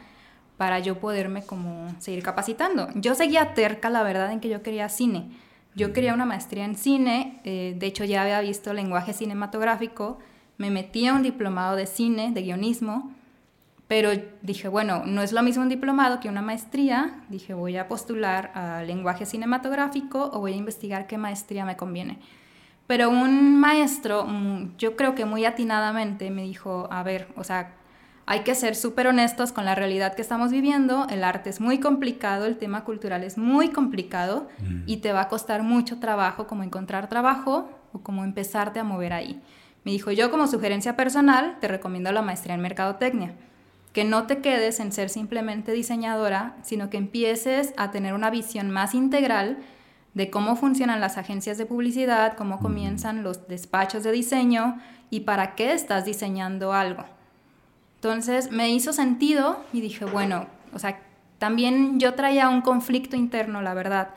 para 0.56 0.78
yo 0.78 0.98
poderme 0.98 1.42
como 1.42 1.88
seguir 2.00 2.22
capacitando. 2.22 2.88
Yo 2.94 3.14
seguía 3.14 3.54
terca, 3.54 3.90
la 3.90 4.02
verdad, 4.02 4.32
en 4.32 4.40
que 4.40 4.48
yo 4.48 4.62
quería 4.62 4.88
cine. 4.88 5.30
Yo 5.74 5.92
quería 5.92 6.14
una 6.14 6.24
maestría 6.26 6.64
en 6.64 6.74
cine, 6.74 7.40
eh, 7.44 7.76
de 7.78 7.86
hecho 7.86 8.04
ya 8.04 8.22
había 8.22 8.40
visto 8.40 8.72
lenguaje 8.72 9.12
cinematográfico, 9.12 10.18
me 10.56 10.70
metí 10.70 11.06
a 11.06 11.14
un 11.14 11.22
diplomado 11.22 11.76
de 11.76 11.86
cine, 11.86 12.32
de 12.32 12.42
guionismo, 12.42 13.12
pero 13.88 14.10
dije, 14.42 14.68
bueno, 14.68 15.02
no 15.06 15.22
es 15.22 15.32
lo 15.32 15.42
mismo 15.42 15.62
un 15.62 15.70
diplomado 15.70 16.20
que 16.20 16.28
una 16.28 16.42
maestría. 16.42 17.22
Dije, 17.30 17.54
voy 17.54 17.78
a 17.78 17.88
postular 17.88 18.52
a 18.54 18.82
lenguaje 18.82 19.24
cinematográfico 19.24 20.30
o 20.30 20.40
voy 20.40 20.52
a 20.52 20.56
investigar 20.56 21.06
qué 21.06 21.16
maestría 21.16 21.64
me 21.64 21.78
conviene. 21.78 22.18
Pero 22.86 23.08
un 23.08 23.58
maestro, 23.58 24.26
mm, 24.26 24.76
yo 24.76 24.94
creo 24.94 25.14
que 25.14 25.24
muy 25.24 25.46
atinadamente, 25.46 26.30
me 26.30 26.42
dijo, 26.42 26.86
a 26.90 27.02
ver, 27.02 27.28
o 27.34 27.44
sea, 27.44 27.76
hay 28.26 28.40
que 28.40 28.54
ser 28.54 28.76
súper 28.76 29.06
honestos 29.06 29.52
con 29.52 29.64
la 29.64 29.74
realidad 29.74 30.14
que 30.14 30.20
estamos 30.20 30.50
viviendo. 30.50 31.06
El 31.08 31.24
arte 31.24 31.48
es 31.48 31.58
muy 31.58 31.80
complicado, 31.80 32.44
el 32.44 32.58
tema 32.58 32.84
cultural 32.84 33.24
es 33.24 33.38
muy 33.38 33.70
complicado 33.70 34.48
mm. 34.58 34.82
y 34.84 34.98
te 34.98 35.12
va 35.12 35.22
a 35.22 35.28
costar 35.28 35.62
mucho 35.62 35.98
trabajo 35.98 36.46
como 36.46 36.62
encontrar 36.62 37.08
trabajo 37.08 37.70
o 37.94 38.00
como 38.00 38.22
empezarte 38.24 38.80
a 38.80 38.84
mover 38.84 39.14
ahí. 39.14 39.40
Me 39.84 39.92
dijo, 39.92 40.10
yo 40.10 40.30
como 40.30 40.46
sugerencia 40.46 40.94
personal 40.94 41.56
te 41.58 41.68
recomiendo 41.68 42.12
la 42.12 42.20
maestría 42.20 42.54
en 42.54 42.60
mercadotecnia 42.60 43.34
que 43.98 44.04
no 44.04 44.28
te 44.28 44.38
quedes 44.38 44.78
en 44.78 44.92
ser 44.92 45.10
simplemente 45.10 45.72
diseñadora, 45.72 46.54
sino 46.62 46.88
que 46.88 46.98
empieces 46.98 47.74
a 47.76 47.90
tener 47.90 48.14
una 48.14 48.30
visión 48.30 48.70
más 48.70 48.94
integral 48.94 49.58
de 50.14 50.30
cómo 50.30 50.54
funcionan 50.54 51.00
las 51.00 51.18
agencias 51.18 51.58
de 51.58 51.66
publicidad, 51.66 52.36
cómo 52.36 52.60
comienzan 52.60 53.24
los 53.24 53.48
despachos 53.48 54.04
de 54.04 54.12
diseño 54.12 54.78
y 55.10 55.22
para 55.22 55.56
qué 55.56 55.72
estás 55.72 56.04
diseñando 56.04 56.72
algo. 56.72 57.06
Entonces 57.96 58.52
me 58.52 58.70
hizo 58.70 58.92
sentido 58.92 59.64
y 59.72 59.80
dije, 59.80 60.04
bueno, 60.04 60.46
o 60.72 60.78
sea, 60.78 61.00
también 61.38 61.98
yo 61.98 62.14
traía 62.14 62.50
un 62.50 62.60
conflicto 62.60 63.16
interno, 63.16 63.62
la 63.62 63.74
verdad, 63.74 64.10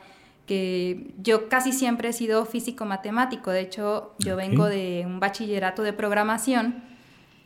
que 0.46 1.12
yo 1.20 1.48
casi 1.48 1.72
siempre 1.72 2.10
he 2.10 2.12
sido 2.12 2.46
físico-matemático, 2.46 3.50
de 3.50 3.62
hecho 3.62 4.14
yo 4.20 4.36
vengo 4.36 4.66
de 4.66 5.02
un 5.04 5.18
bachillerato 5.18 5.82
de 5.82 5.92
programación 5.92 6.84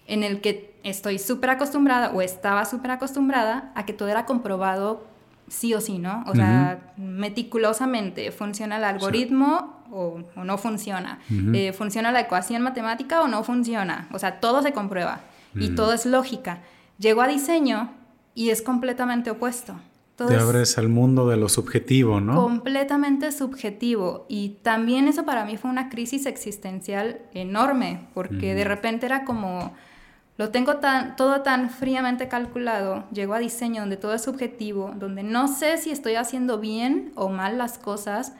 en 0.06 0.22
el 0.22 0.42
que 0.42 0.75
estoy 0.90 1.18
súper 1.18 1.50
acostumbrada 1.50 2.10
o 2.12 2.22
estaba 2.22 2.64
súper 2.64 2.92
acostumbrada 2.92 3.72
a 3.74 3.84
que 3.84 3.92
todo 3.92 4.08
era 4.08 4.24
comprobado 4.24 5.04
sí 5.48 5.74
o 5.74 5.80
sí, 5.80 5.98
¿no? 5.98 6.24
O 6.26 6.34
sea, 6.34 6.92
meticulosamente, 6.96 8.32
¿funciona 8.32 8.78
el 8.78 8.84
algoritmo 8.84 9.84
o, 9.90 10.20
no 10.42 10.58
funciona? 10.58 11.20
Eh, 11.52 11.72
¿Funciona 11.72 12.12
la 12.12 12.20
ecuación 12.20 12.62
matemática 12.62 13.22
o 13.22 13.28
no 13.28 13.44
funciona? 13.44 14.08
O 14.12 14.18
sea, 14.18 14.40
todo 14.40 14.62
se 14.62 14.72
comprueba 14.72 15.20
y 15.54 15.70
todo 15.70 15.92
es 15.92 16.06
lógica. 16.06 16.62
Llego 16.98 17.22
a 17.22 17.28
diseño 17.28 17.92
y 18.34 18.50
es 18.50 18.62
completamente 18.62 19.30
opuesto. 19.30 19.74
Te 20.16 20.34
abres 20.34 20.78
al 20.78 20.88
mundo 20.88 21.28
de 21.28 21.36
lo 21.36 21.50
subjetivo, 21.50 22.20
¿no? 22.20 22.36
Completamente 22.36 23.30
subjetivo. 23.32 24.24
Y 24.30 24.60
también 24.62 25.08
eso 25.08 25.26
para 25.26 25.44
mí 25.44 25.58
fue 25.58 25.70
una 25.70 25.90
crisis 25.90 26.24
existencial 26.24 27.20
enorme, 27.34 28.08
porque 28.14 28.54
de 28.54 28.64
repente 28.64 29.04
era 29.04 29.26
como 29.26 29.74
lo 30.38 30.50
tengo 30.50 30.76
tan, 30.76 31.16
todo 31.16 31.40
tan 31.42 31.70
fríamente 31.70 32.28
calculado, 32.28 33.04
llego 33.12 33.34
a 33.34 33.38
diseño 33.38 33.80
donde 33.80 33.96
todo 33.96 34.14
es 34.14 34.22
subjetivo, 34.22 34.92
donde 34.98 35.22
no 35.22 35.48
sé 35.48 35.78
si 35.78 35.90
estoy 35.90 36.14
haciendo 36.16 36.58
bien 36.58 37.12
o 37.14 37.28
mal 37.30 37.56
las 37.58 37.78
cosas 37.78 38.32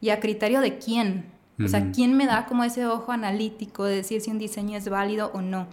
y 0.00 0.10
a 0.10 0.18
criterio 0.20 0.60
de 0.60 0.78
quién. 0.78 1.32
O 1.64 1.68
sea, 1.68 1.92
quién 1.92 2.16
me 2.16 2.26
da 2.26 2.46
como 2.46 2.64
ese 2.64 2.84
ojo 2.84 3.12
analítico 3.12 3.84
de 3.84 3.94
decir 3.94 4.20
si 4.20 4.28
un 4.32 4.38
diseño 4.38 4.76
es 4.76 4.88
válido 4.88 5.30
o 5.34 5.40
no. 5.40 5.68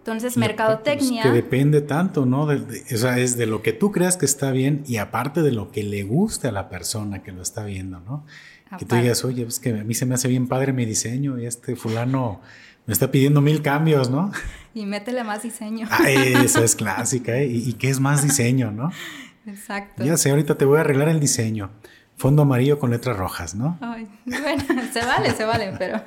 Entonces, 0.00 0.36
aparte, 0.36 0.40
pues, 0.56 0.58
mercadotecnia... 0.58 1.22
que 1.22 1.30
depende 1.30 1.80
tanto, 1.80 2.26
¿no? 2.26 2.44
De- 2.46 2.58
de- 2.60 2.94
o 2.94 2.98
sea, 2.98 3.18
es 3.18 3.36
de 3.38 3.46
lo 3.46 3.62
que 3.62 3.72
tú 3.72 3.90
creas 3.90 4.16
que 4.18 4.26
está 4.26 4.50
bien 4.50 4.82
y 4.86 4.96
aparte 4.98 5.40
de 5.42 5.52
lo 5.52 5.70
que 5.70 5.82
le 5.82 6.02
guste 6.02 6.48
a 6.48 6.52
la 6.52 6.68
persona 6.68 7.22
que 7.22 7.32
lo 7.32 7.40
está 7.40 7.64
viendo, 7.64 8.00
¿no? 8.00 8.26
Que 8.78 8.84
tú 8.84 8.96
digas, 8.96 9.24
oye, 9.24 9.44
es 9.46 9.60
que 9.60 9.70
a 9.70 9.84
mí 9.84 9.94
se 9.94 10.04
me 10.06 10.14
hace 10.14 10.28
bien 10.28 10.46
padre 10.48 10.72
mi 10.74 10.84
diseño 10.84 11.38
y 11.38 11.46
este 11.46 11.74
fulano 11.76 12.40
me 12.86 12.92
está 12.92 13.10
pidiendo 13.10 13.40
mil 13.40 13.62
cambios, 13.62 14.10
¿no? 14.10 14.30
Y 14.74 14.86
métele 14.86 15.22
más 15.22 15.42
diseño. 15.42 15.86
Ah, 15.90 16.08
esa 16.08 16.64
es 16.64 16.74
clásica, 16.76 17.36
¿eh? 17.36 17.46
¿Y, 17.46 17.68
y 17.68 17.72
qué 17.74 17.90
es 17.90 18.00
más 18.00 18.22
diseño, 18.22 18.70
no? 18.70 18.90
Exacto. 19.46 20.02
Ya 20.02 20.16
sé, 20.16 20.30
ahorita 20.30 20.56
te 20.56 20.64
voy 20.64 20.78
a 20.78 20.80
arreglar 20.80 21.08
el 21.08 21.20
diseño. 21.20 21.70
Fondo 22.16 22.42
amarillo 22.42 22.78
con 22.78 22.90
letras 22.90 23.16
rojas, 23.16 23.54
¿no? 23.54 23.78
Ay, 23.80 24.08
bueno, 24.24 24.64
se 24.92 25.04
vale, 25.04 25.32
se 25.32 25.44
vale, 25.44 25.74
pero, 25.78 26.00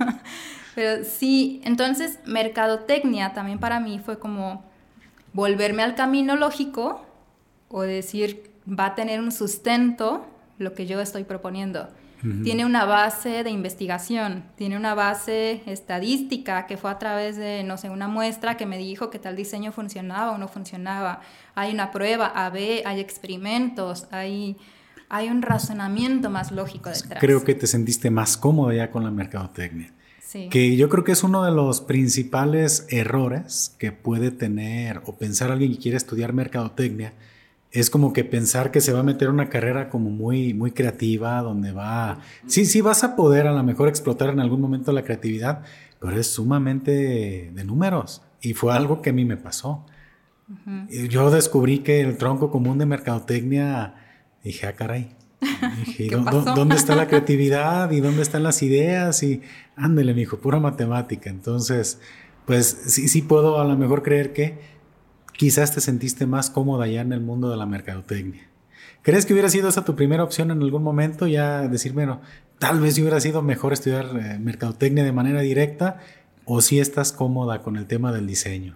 pero 0.73 1.03
sí, 1.03 1.61
entonces 1.63 2.19
mercadotecnia 2.25 3.33
también 3.33 3.59
para 3.59 3.79
mí 3.79 3.99
fue 4.03 4.17
como 4.17 4.63
volverme 5.33 5.83
al 5.83 5.95
camino 5.95 6.35
lógico 6.35 7.05
o 7.67 7.81
decir, 7.81 8.51
va 8.67 8.87
a 8.87 8.95
tener 8.95 9.19
un 9.19 9.31
sustento 9.31 10.25
lo 10.57 10.73
que 10.73 10.85
yo 10.85 11.01
estoy 11.01 11.25
proponiendo. 11.25 11.89
Tiene 12.43 12.65
una 12.65 12.85
base 12.85 13.43
de 13.43 13.49
investigación, 13.49 14.43
tiene 14.55 14.77
una 14.77 14.95
base 14.95 15.61
estadística 15.65 16.65
que 16.65 16.77
fue 16.77 16.89
a 16.89 16.97
través 16.97 17.37
de, 17.37 17.63
no 17.63 17.77
sé, 17.77 17.89
una 17.89 18.07
muestra 18.07 18.57
que 18.57 18.65
me 18.65 18.77
dijo 18.77 19.09
que 19.09 19.19
tal 19.19 19.35
diseño 19.35 19.71
funcionaba 19.71 20.31
o 20.31 20.37
no 20.37 20.47
funcionaba. 20.47 21.21
Hay 21.53 21.73
una 21.73 21.91
prueba 21.91 22.27
A-B, 22.27 22.83
hay 22.85 22.99
experimentos, 22.99 24.07
hay, 24.11 24.57
hay 25.09 25.29
un 25.29 25.41
razonamiento 25.41 26.29
más 26.29 26.51
lógico 26.51 26.89
detrás. 26.89 27.19
Creo 27.19 27.43
que 27.43 27.53
te 27.53 27.67
sentiste 27.67 28.09
más 28.09 28.37
cómodo 28.37 28.73
ya 28.73 28.89
con 28.89 29.03
la 29.03 29.11
mercadotecnia. 29.11 29.91
Sí. 30.19 30.49
Que 30.49 30.75
yo 30.75 30.89
creo 30.89 31.03
que 31.03 31.11
es 31.11 31.23
uno 31.23 31.43
de 31.43 31.51
los 31.51 31.81
principales 31.81 32.87
errores 32.89 33.75
que 33.77 33.91
puede 33.91 34.31
tener 34.31 35.01
o 35.05 35.15
pensar 35.15 35.51
alguien 35.51 35.73
que 35.73 35.79
quiere 35.79 35.97
estudiar 35.97 36.33
mercadotecnia. 36.33 37.13
Es 37.75 37.89
como 37.89 38.13
que 38.13 38.23
pensar 38.23 38.71
que 38.71 38.79
se 38.79 38.93
va 38.93 39.01
a 39.01 39.03
meter 39.03 39.29
una 39.29 39.49
carrera 39.49 39.89
como 39.89 40.09
muy, 40.09 40.53
muy 40.53 40.71
creativa, 40.71 41.41
donde 41.41 41.73
va... 41.73 42.19
Sí, 42.47 42.65
sí 42.65 42.79
vas 42.79 43.03
a 43.03 43.15
poder 43.15 43.47
a 43.47 43.53
lo 43.53 43.63
mejor 43.63 43.89
explotar 43.89 44.29
en 44.29 44.39
algún 44.39 44.61
momento 44.61 44.93
la 44.93 45.03
creatividad, 45.03 45.61
pero 45.99 46.17
es 46.17 46.27
sumamente 46.27 47.51
de 47.53 47.63
números. 47.65 48.21
Y 48.41 48.53
fue 48.53 48.73
algo 48.73 49.01
que 49.01 49.09
a 49.09 49.13
mí 49.13 49.25
me 49.25 49.35
pasó. 49.35 49.85
Yo 51.09 51.31
descubrí 51.31 51.79
que 51.79 52.01
el 52.01 52.17
tronco 52.17 52.51
común 52.51 52.77
de 52.77 52.85
mercadotecnia, 52.85 53.95
dije, 54.43 54.67
ah, 54.67 54.73
caray. 54.73 55.09
Dije, 55.85 56.05
¿y 56.05 56.07
¿Qué 56.09 56.17
pasó? 56.17 56.53
¿Dónde 56.55 56.75
está 56.75 56.95
la 56.95 57.07
creatividad 57.09 57.91
y 57.91 57.99
dónde 57.99 58.21
están 58.21 58.43
las 58.43 58.61
ideas? 58.61 59.21
Y 59.23 59.41
ándele, 59.75 60.13
mijo, 60.13 60.37
pura 60.37 60.59
matemática. 60.59 61.29
Entonces, 61.29 61.99
pues 62.45 62.67
sí, 62.67 63.07
sí 63.07 63.21
puedo 63.21 63.59
a 63.59 63.65
lo 63.65 63.75
mejor 63.75 64.03
creer 64.03 64.33
que 64.33 64.74
quizás 65.37 65.73
te 65.73 65.81
sentiste 65.81 66.25
más 66.25 66.49
cómoda 66.49 66.87
ya 66.87 67.01
en 67.01 67.13
el 67.13 67.21
mundo 67.21 67.49
de 67.49 67.57
la 67.57 67.65
mercadotecnia. 67.65 68.47
¿Crees 69.01 69.25
que 69.25 69.33
hubiera 69.33 69.49
sido 69.49 69.69
esa 69.69 69.85
tu 69.85 69.95
primera 69.95 70.23
opción 70.23 70.49
en 70.51 70.61
algún 70.61 70.81
momento? 70.83 71.27
Ya 71.27 71.67
decir, 71.67 71.93
bueno, 71.93 72.21
tal 72.59 72.79
vez 72.79 72.97
hubiera 72.97 73.19
sido 73.19 73.41
mejor 73.41 73.73
estudiar 73.73 74.05
eh, 74.19 74.39
mercadotecnia 74.39 75.03
de 75.03 75.11
manera 75.11 75.41
directa 75.41 75.99
o 76.45 76.61
si 76.61 76.79
estás 76.79 77.11
cómoda 77.11 77.61
con 77.61 77.75
el 77.75 77.85
tema 77.85 78.11
del 78.11 78.25
diseño. 78.27 78.75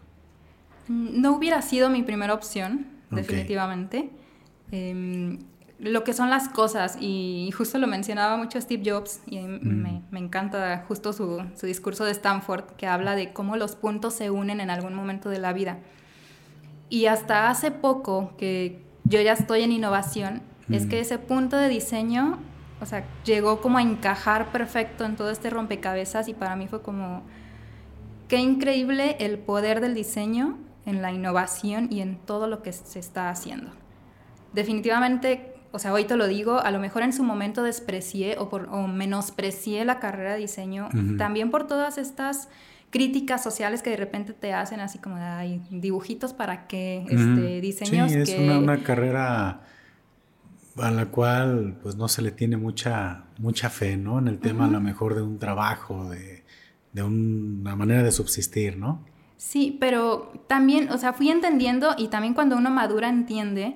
No 0.88 1.36
hubiera 1.36 1.62
sido 1.62 1.90
mi 1.90 2.04
primera 2.04 2.34
opción, 2.34 2.88
definitivamente. 3.12 4.10
Em, 4.72 5.40
lo 5.80 6.04
que 6.04 6.14
son 6.14 6.30
las 6.30 6.50
cosas, 6.50 6.98
y 7.00 7.50
justo 7.56 7.78
lo 7.78 7.88
mencionaba 7.88 8.38
mucho 8.38 8.60
Steve 8.60 8.84
Jobs, 8.92 9.22
y 9.28 9.40
Mm. 9.40 9.82
me, 9.82 10.02
me 10.12 10.20
encanta 10.20 10.84
justo 10.88 11.14
su, 11.14 11.42
su 11.56 11.66
discurso 11.68 12.06
de 12.06 12.12
Stanford, 12.12 12.66
que 12.78 12.86
habla 12.86 13.16
de 13.16 13.32
cómo 13.34 13.56
los 13.56 13.76
puntos 13.76 14.14
se 14.16 14.30
unen 14.30 14.60
en 14.62 14.70
algún 14.70 14.94
momento 14.94 15.30
de 15.30 15.40
la 15.40 15.54
vida. 15.54 15.78
Y 16.90 17.06
hasta 17.06 17.50
hace 17.50 17.72
poco 17.72 18.34
que 18.38 18.84
yo 19.04 19.22
ya 19.22 19.34
estoy 19.34 19.62
en 19.62 19.72
innovación, 19.72 20.42
es 20.70 20.86
que 20.86 21.00
ese 21.00 21.18
punto 21.18 21.58
de 21.58 21.68
diseño, 21.68 22.38
o 22.80 22.86
sea, 22.86 23.04
llegó 23.26 23.60
como 23.60 23.80
a 23.80 23.82
encajar 23.82 24.52
perfecto 24.52 25.04
en 25.04 25.16
todo 25.16 25.32
este 25.32 25.50
rompecabezas 25.50 26.28
y 26.28 26.36
para 26.36 26.56
mí 26.56 26.68
fue 26.68 26.84
como, 26.84 27.24
qué 28.28 28.38
increíble 28.38 29.18
el 29.20 29.40
poder 29.40 29.82
del 29.82 29.96
diseño 29.96 30.60
en 30.86 31.02
la 31.02 31.12
innovación 31.12 31.88
y 31.92 32.02
en 32.02 32.18
todo 32.18 32.48
lo 32.48 32.62
que 32.62 32.72
se 32.72 33.00
está 33.00 33.32
haciendo. 33.32 33.72
Definitivamente, 34.54 35.56
o 35.72 35.80
sea, 35.80 35.92
hoy 35.92 36.06
te 36.06 36.16
lo 36.16 36.28
digo, 36.28 36.60
a 36.60 36.70
lo 36.70 36.80
mejor 36.80 37.02
en 37.02 37.14
su 37.14 37.24
momento 37.24 37.64
desprecié 37.64 38.38
o, 38.38 38.50
por, 38.50 38.70
o 38.70 38.88
menosprecié 38.88 39.86
la 39.86 40.00
carrera 40.00 40.34
de 40.34 40.40
diseño, 40.40 40.90
también 41.18 41.50
por 41.50 41.66
todas 41.66 41.98
estas 41.98 42.50
críticas 42.90 43.44
sociales 43.44 43.82
que 43.82 43.92
de 43.92 43.98
repente 43.98 44.34
te 44.34 44.54
hacen 44.54 44.80
así 44.80 45.00
como 45.00 45.18
ay, 45.18 45.62
dibujitos 45.70 46.34
para 46.34 46.68
qué, 46.68 47.06
este, 47.10 47.62
diseños 47.62 48.12
Sí, 48.12 48.18
es 48.18 48.30
que... 48.30 48.44
una, 48.44 48.58
una 48.58 48.84
carrera 48.84 49.62
a 50.78 50.92
la 50.92 51.06
cual 51.08 51.78
pues 51.82 51.96
no 51.96 52.08
se 52.08 52.22
le 52.22 52.32
tiene 52.32 52.58
mucha, 52.58 53.26
mucha 53.38 53.70
fe, 53.70 53.98
¿no? 53.98 54.20
En 54.20 54.28
el 54.28 54.40
tema 54.40 54.66
a 54.66 54.70
lo 54.70 54.80
mejor 54.80 55.16
de 55.16 55.22
un 55.22 55.38
trabajo, 55.38 56.10
de, 56.10 56.44
de 56.94 57.04
una 57.04 57.76
manera 57.76 58.04
de 58.04 58.12
subsistir, 58.12 58.78
¿no? 58.78 59.04
Sí, 59.38 59.78
pero 59.80 60.34
también, 60.48 60.90
o 60.90 60.98
sea, 60.98 61.14
fui 61.14 61.30
entendiendo 61.30 61.96
y 61.98 62.08
también 62.08 62.34
cuando 62.34 62.58
uno 62.58 62.70
madura 62.70 63.10
entiende 63.10 63.76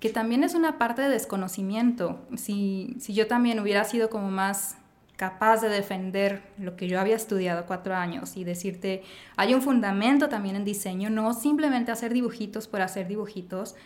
que 0.00 0.08
también 0.08 0.42
es 0.42 0.54
una 0.54 0.78
parte 0.78 1.02
de 1.02 1.08
desconocimiento. 1.08 2.26
Si, 2.36 2.96
si 2.98 3.14
yo 3.14 3.26
también 3.26 3.60
hubiera 3.60 3.84
sido 3.84 4.10
como 4.10 4.30
más 4.30 4.76
capaz 5.22 5.60
de 5.60 5.68
defender 5.68 6.42
lo 6.58 6.74
que 6.74 6.88
yo 6.88 6.98
había 6.98 7.14
estudiado 7.14 7.64
cuatro 7.64 7.94
años 7.94 8.36
y 8.36 8.42
decirte, 8.42 9.04
hay 9.36 9.54
un 9.54 9.62
fundamento 9.62 10.28
también 10.28 10.56
en 10.56 10.64
diseño, 10.64 11.10
no 11.10 11.32
simplemente 11.32 11.92
hacer 11.92 12.12
dibujitos 12.12 12.66
por 12.66 12.80
hacer 12.80 13.06
dibujitos, 13.06 13.76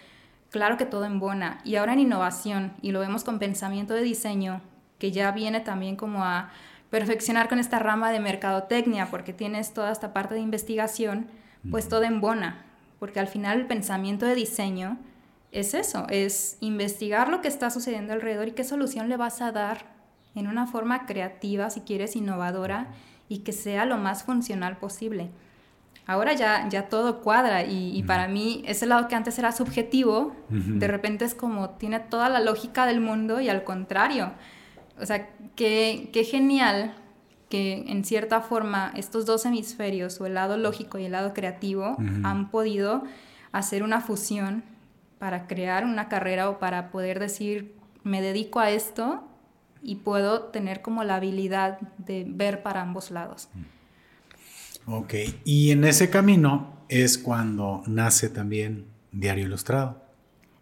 claro 0.51 0.79
que 0.79 0.87
todo 0.87 1.05
embona. 1.05 1.61
Y 1.63 1.77
ahora 1.77 1.93
en 1.93 1.99
innovación, 1.99 2.73
y 2.81 2.91
lo 2.91 3.01
vemos 3.01 3.23
con 3.23 3.39
pensamiento 3.39 3.93
de 3.93 4.01
diseño, 4.01 4.63
que 4.99 5.13
ya 5.13 5.31
viene 5.31 5.61
también 5.61 5.97
como 5.97 6.25
a 6.25 6.53
perfeccionar 6.89 7.51
con 7.51 7.59
esta 7.59 7.81
rama 7.81 8.11
de 8.11 8.21
mercadotecnia, 8.21 9.11
porque 9.11 9.35
tienes 9.35 9.75
toda 9.75 9.93
esta 9.93 10.15
parte 10.15 10.37
de 10.37 10.41
investigación, 10.41 11.27
pues 11.71 11.87
todo 11.87 12.05
embona, 12.05 12.65
porque 12.99 13.21
al 13.21 13.29
final 13.29 13.61
el 13.61 13.67
pensamiento 13.67 14.25
de 14.25 14.37
diseño 14.37 14.97
es 15.53 15.75
eso, 15.75 16.07
es 16.09 16.57
investigar 16.61 17.29
lo 17.29 17.43
que 17.43 17.49
está 17.49 17.69
sucediendo 17.69 18.15
alrededor 18.15 18.49
y 18.49 18.53
qué 18.53 18.65
solución 18.65 19.11
le 19.11 19.19
vas 19.19 19.43
a 19.43 19.53
dar 19.53 19.96
en 20.37 20.47
una 20.47 20.67
forma 20.67 21.07
creativa, 21.07 21.71
si 21.71 21.81
quieres, 21.81 22.15
innovadora, 22.17 22.89
y 23.29 23.39
que 23.39 23.53
sea 23.53 23.85
lo 23.85 23.97
más 23.97 24.23
funcional 24.23 24.77
posible. 24.77 25.31
Ahora 26.07 26.35
ya, 26.35 26.69
ya 26.69 26.89
todo 26.89 27.21
cuadra 27.21 27.65
y, 27.65 27.97
y 27.97 28.05
para 28.05 28.29
mí 28.29 28.63
ese 28.67 28.87
lado 28.87 29.09
que 29.09 29.17
antes 29.17 29.37
era 29.41 29.51
subjetivo, 29.51 30.37
Ujú. 30.51 30.79
de 30.79 30.87
repente 30.87 31.25
es 31.25 31.35
como 31.35 31.71
tiene 31.71 31.99
toda 31.99 32.29
la 32.29 32.39
lógica 32.39 32.87
del 32.87 33.01
mundo 33.01 33.41
y 33.41 33.49
al 33.49 33.65
contrario. 33.65 34.31
O 35.01 35.05
sea, 35.05 35.29
qué, 35.57 36.11
qué 36.13 36.23
genial 36.23 36.95
que 37.49 37.85
en 37.89 38.05
cierta 38.05 38.41
forma 38.41 38.93
estos 38.95 39.27
dos 39.27 39.47
hemisferios, 39.47 40.21
o 40.21 40.27
el 40.27 40.35
lado 40.35 40.57
lógico 40.57 40.99
y 40.99 41.07
el 41.07 41.13
lado 41.13 41.35
creativo, 41.35 41.93
Ujú. 41.99 42.05
han 42.23 42.51
podido 42.51 43.03
hacer 43.51 43.83
una 43.83 44.01
fusión 44.01 44.63
para 45.19 45.49
crear 45.49 45.85
una 45.85 46.09
carrera 46.09 46.51
o 46.51 46.59
para 46.59 46.91
poder 46.91 47.19
decir, 47.19 47.75
me 48.05 48.21
dedico 48.21 48.61
a 48.61 48.71
esto 48.71 49.25
y 49.83 49.97
puedo 49.97 50.45
tener 50.45 50.83
como 50.83 51.05
la 51.05 51.17
habilidad 51.17 51.79
de 51.99 52.25
ver 52.29 52.63
para 52.63 52.83
ambos 52.83 53.11
lados. 53.11 53.49
Ok, 54.87 55.15
y 55.45 55.71
en 55.71 55.85
ese 55.85 56.11
camino 56.11 56.77
es 56.89 57.19
cuando 57.19 57.83
nace 57.87 58.29
también 58.29 58.87
Diario 59.11 59.47
Ilustrado, 59.47 60.03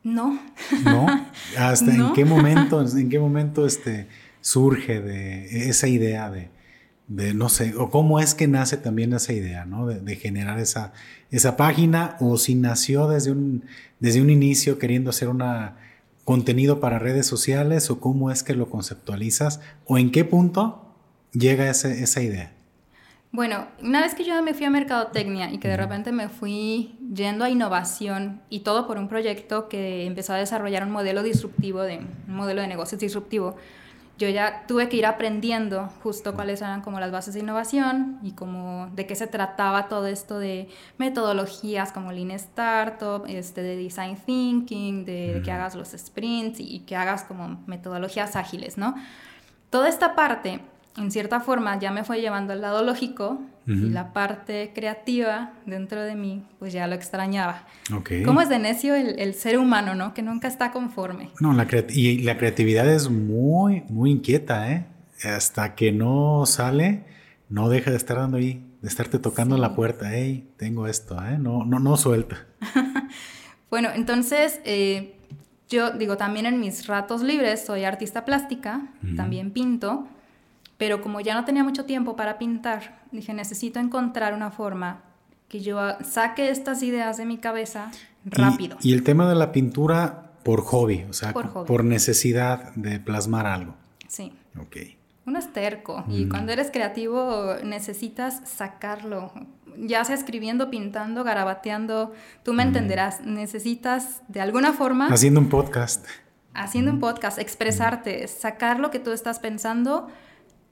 No, 0.03 0.41
¿no? 0.85 1.07
¿Hasta 1.59 1.95
en 1.95 2.13
qué 2.15 2.25
momento, 2.25 2.83
en 2.87 3.09
qué 3.09 3.19
momento 3.19 3.67
este, 3.67 4.09
surge 4.41 5.01
de 5.01 5.69
esa 5.69 5.89
idea 5.89 6.31
de, 6.31 6.51
de, 7.09 7.35
no 7.35 7.49
sé, 7.49 7.75
o 7.77 7.91
cómo 7.91 8.21
es 8.21 8.35
que 8.35 8.49
nace 8.49 8.77
también 8.77 9.13
esa 9.13 9.33
idea, 9.33 9.67
¿no? 9.67 9.87
De, 9.87 10.01
de 10.01 10.17
generar 10.17 10.59
esa, 10.59 10.93
esa 11.31 11.57
página, 11.57 12.17
o 12.21 12.39
si 12.39 12.55
nació 12.55 13.09
desde 13.09 13.31
un, 13.31 13.65
desde 14.01 14.23
un 14.23 14.31
inicio 14.31 14.79
queriendo 14.79 15.11
hacer 15.11 15.29
una 15.29 15.77
contenido 16.25 16.81
para 16.81 16.99
redes 16.99 17.27
sociales, 17.27 17.91
o 17.91 18.01
cómo 18.01 18.31
es 18.31 18.43
que 18.43 18.55
lo 18.55 18.71
conceptualizas, 18.71 19.61
o 19.87 19.99
en 19.99 20.11
qué 20.11 20.25
punto 20.25 20.95
llega 21.33 21.69
ese- 21.69 22.03
esa 22.03 22.23
idea. 22.23 22.53
Bueno, 23.33 23.67
una 23.83 24.01
vez 24.01 24.15
que 24.15 24.23
yo 24.25 24.41
me 24.45 24.55
fui 24.55 24.65
a 24.65 24.71
mercadotecnia 24.71 25.51
y 25.53 25.59
que 25.59 25.67
de 25.67 25.77
repente 25.77 26.13
me 26.13 26.29
fui 26.29 26.97
yendo 27.13 27.45
a 27.45 27.51
innovación 27.51 28.41
y 28.49 28.61
todo 28.61 28.87
por 28.87 28.97
un 28.97 29.09
proyecto 29.09 29.69
que 29.69 30.07
empezó 30.07 30.35
a 30.35 30.37
desarrollar 30.37 30.85
un 30.85 30.93
modelo 30.93 31.25
disruptivo, 31.25 31.83
de, 31.83 31.99
un 32.29 32.35
modelo 32.37 32.63
de 32.63 32.69
negocios 32.69 33.01
disruptivo, 33.01 33.57
yo 34.17 34.29
ya 34.29 34.65
tuve 34.69 34.89
que 34.89 34.97
ir 34.97 35.07
aprendiendo 35.07 35.91
justo 36.03 36.35
cuáles 36.35 36.61
eran 36.61 36.83
como 36.83 37.01
las 37.01 37.11
bases 37.11 37.35
de 37.35 37.41
innovación 37.41 38.19
y 38.23 38.33
como 38.33 38.89
de 38.95 39.07
qué 39.07 39.17
se 39.17 39.27
trataba 39.27 39.89
todo 39.89 40.07
esto 40.07 40.39
de 40.39 40.69
metodologías 40.99 41.91
como 41.91 42.13
Lean 42.13 42.31
Startup, 42.33 43.25
este, 43.27 43.63
de 43.63 43.77
Design 43.77 44.17
Thinking, 44.17 45.05
de, 45.05 45.35
de 45.35 45.43
que 45.43 45.51
hagas 45.51 45.75
los 45.75 45.89
sprints 45.89 46.61
y, 46.61 46.77
y 46.77 46.81
que 46.81 46.95
hagas 46.95 47.25
como 47.25 47.63
metodologías 47.67 48.37
ágiles, 48.37 48.79
¿no? 48.79 48.95
Toda 49.71 49.89
esta 49.89 50.15
parte 50.15 50.61
en 50.97 51.11
cierta 51.11 51.41
forma 51.41 51.79
ya 51.79 51.91
me 51.91 52.05
fue 52.05 52.21
llevando 52.21 52.53
al 52.53 52.61
lado 52.61 52.83
lógico 52.83 53.41
y 53.67 53.89
la 53.89 54.13
parte 54.13 54.73
creativa 54.75 55.55
dentro 55.65 56.03
de 56.03 56.15
mí, 56.15 56.45
pues 56.59 56.75
ya 56.75 56.87
lo 56.87 56.95
extrañaba. 56.95 57.67
Okay. 57.93 58.23
¿Cómo 58.23 58.43
es 58.43 58.51
de 58.51 58.59
necio 58.59 58.95
el, 58.95 59.35
ser 59.35 59.57
humano, 59.59 59.95
no? 59.95 60.13
Que 60.13 60.23
nunca 60.23 60.49
está 60.49 60.71
conforme. 60.71 61.31
No, 61.41 61.55
la 61.55 61.67
y 61.89 62.19
la 62.19 62.37
creatividad 62.37 62.87
es 62.93 63.09
muy, 63.09 63.83
muy 63.89 64.11
inquieta, 64.11 64.71
¿eh? 64.71 64.85
Hasta 65.25 65.75
que 65.75 65.93
no 65.93 66.45
sale, 66.45 67.05
no 67.49 67.71
deja 67.71 67.91
de 67.91 67.97
estar 67.97 68.19
dando 68.19 68.37
ahí, 68.37 68.63
de 68.83 68.89
estarte 68.89 69.19
tocando 69.19 69.57
la 69.57 69.75
puerta. 69.75 70.11
Hey, 70.13 70.47
tengo 70.59 70.87
esto, 70.87 71.17
¿eh? 71.25 71.39
No, 71.39 71.65
no, 71.65 71.79
no 71.79 71.97
suelta. 71.97 72.45
bueno, 73.71 73.89
entonces, 73.95 74.61
eh, 74.67 75.17
yo 75.71 75.91
digo, 75.93 76.19
también 76.19 76.45
en 76.45 76.61
mis 76.61 76.87
ratos 76.87 77.23
libres 77.23 77.65
soy 77.65 77.85
artista 77.85 78.27
plástica, 78.27 78.93
también 79.17 79.53
pinto. 79.53 80.07
Pero 80.77 81.01
como 81.01 81.21
ya 81.21 81.35
no 81.35 81.45
tenía 81.45 81.63
mucho 81.63 81.85
tiempo 81.85 82.17
para 82.17 82.39
pintar, 82.39 83.03
dije, 83.13 83.33
necesito 83.33 83.79
encontrar 83.79 84.35
una 84.35 84.51
forma 84.51 85.03
que 85.49 85.61
yo 85.61 85.79
saque 86.03 86.51
estas 86.51 86.83
ideas 86.83 87.17
de 87.17 87.27
mi 87.27 87.39
cabeza 87.39 87.91
rápido. 88.25 88.77
Y, 88.83 88.93
el 88.93 89.03
tema 89.05 89.29
de 89.29 89.35
la 89.35 89.53
pintura 89.53 90.33
por 90.43 90.63
hobby, 90.63 91.05
o 91.09 91.13
sea, 91.13 91.33
por, 91.33 91.85
necesidad 91.85 92.75
de 92.75 92.99
plasmar 92.99 93.47
algo. 93.47 93.77
Sí. 94.09 94.33
Ok. 94.61 94.77
Uno 95.27 95.39
es 95.39 95.53
terco 95.53 96.05
y 96.09 96.27
mm. 96.27 96.29
cuando 96.29 96.53
eres 96.53 96.71
creativo 96.71 97.55
necesitas 97.65 98.43
sacarlo, 98.45 99.33
ya 99.79 100.05
sea 100.05 100.15
escribiendo, 100.15 100.71
pintando, 100.71 101.25
garabateando, 101.25 102.13
tú 102.43 102.53
me 102.53 102.65
mm. 102.65 102.69
entenderás, 102.69 103.21
necesitas 103.23 104.23
de 104.29 104.43
alguna 104.43 104.73
forma... 104.73 105.07
Haciendo 105.07 105.41
un 105.41 105.49
podcast. 105.49 106.05
Haciendo 106.53 106.91
un 106.91 107.01
podcast, 107.01 107.39
expresarte, 107.39 108.29
sacar 108.29 108.81
lo 108.81 108.91
que 108.91 108.99
tú 108.99 109.13
estás 109.13 109.39
pensando 109.39 110.09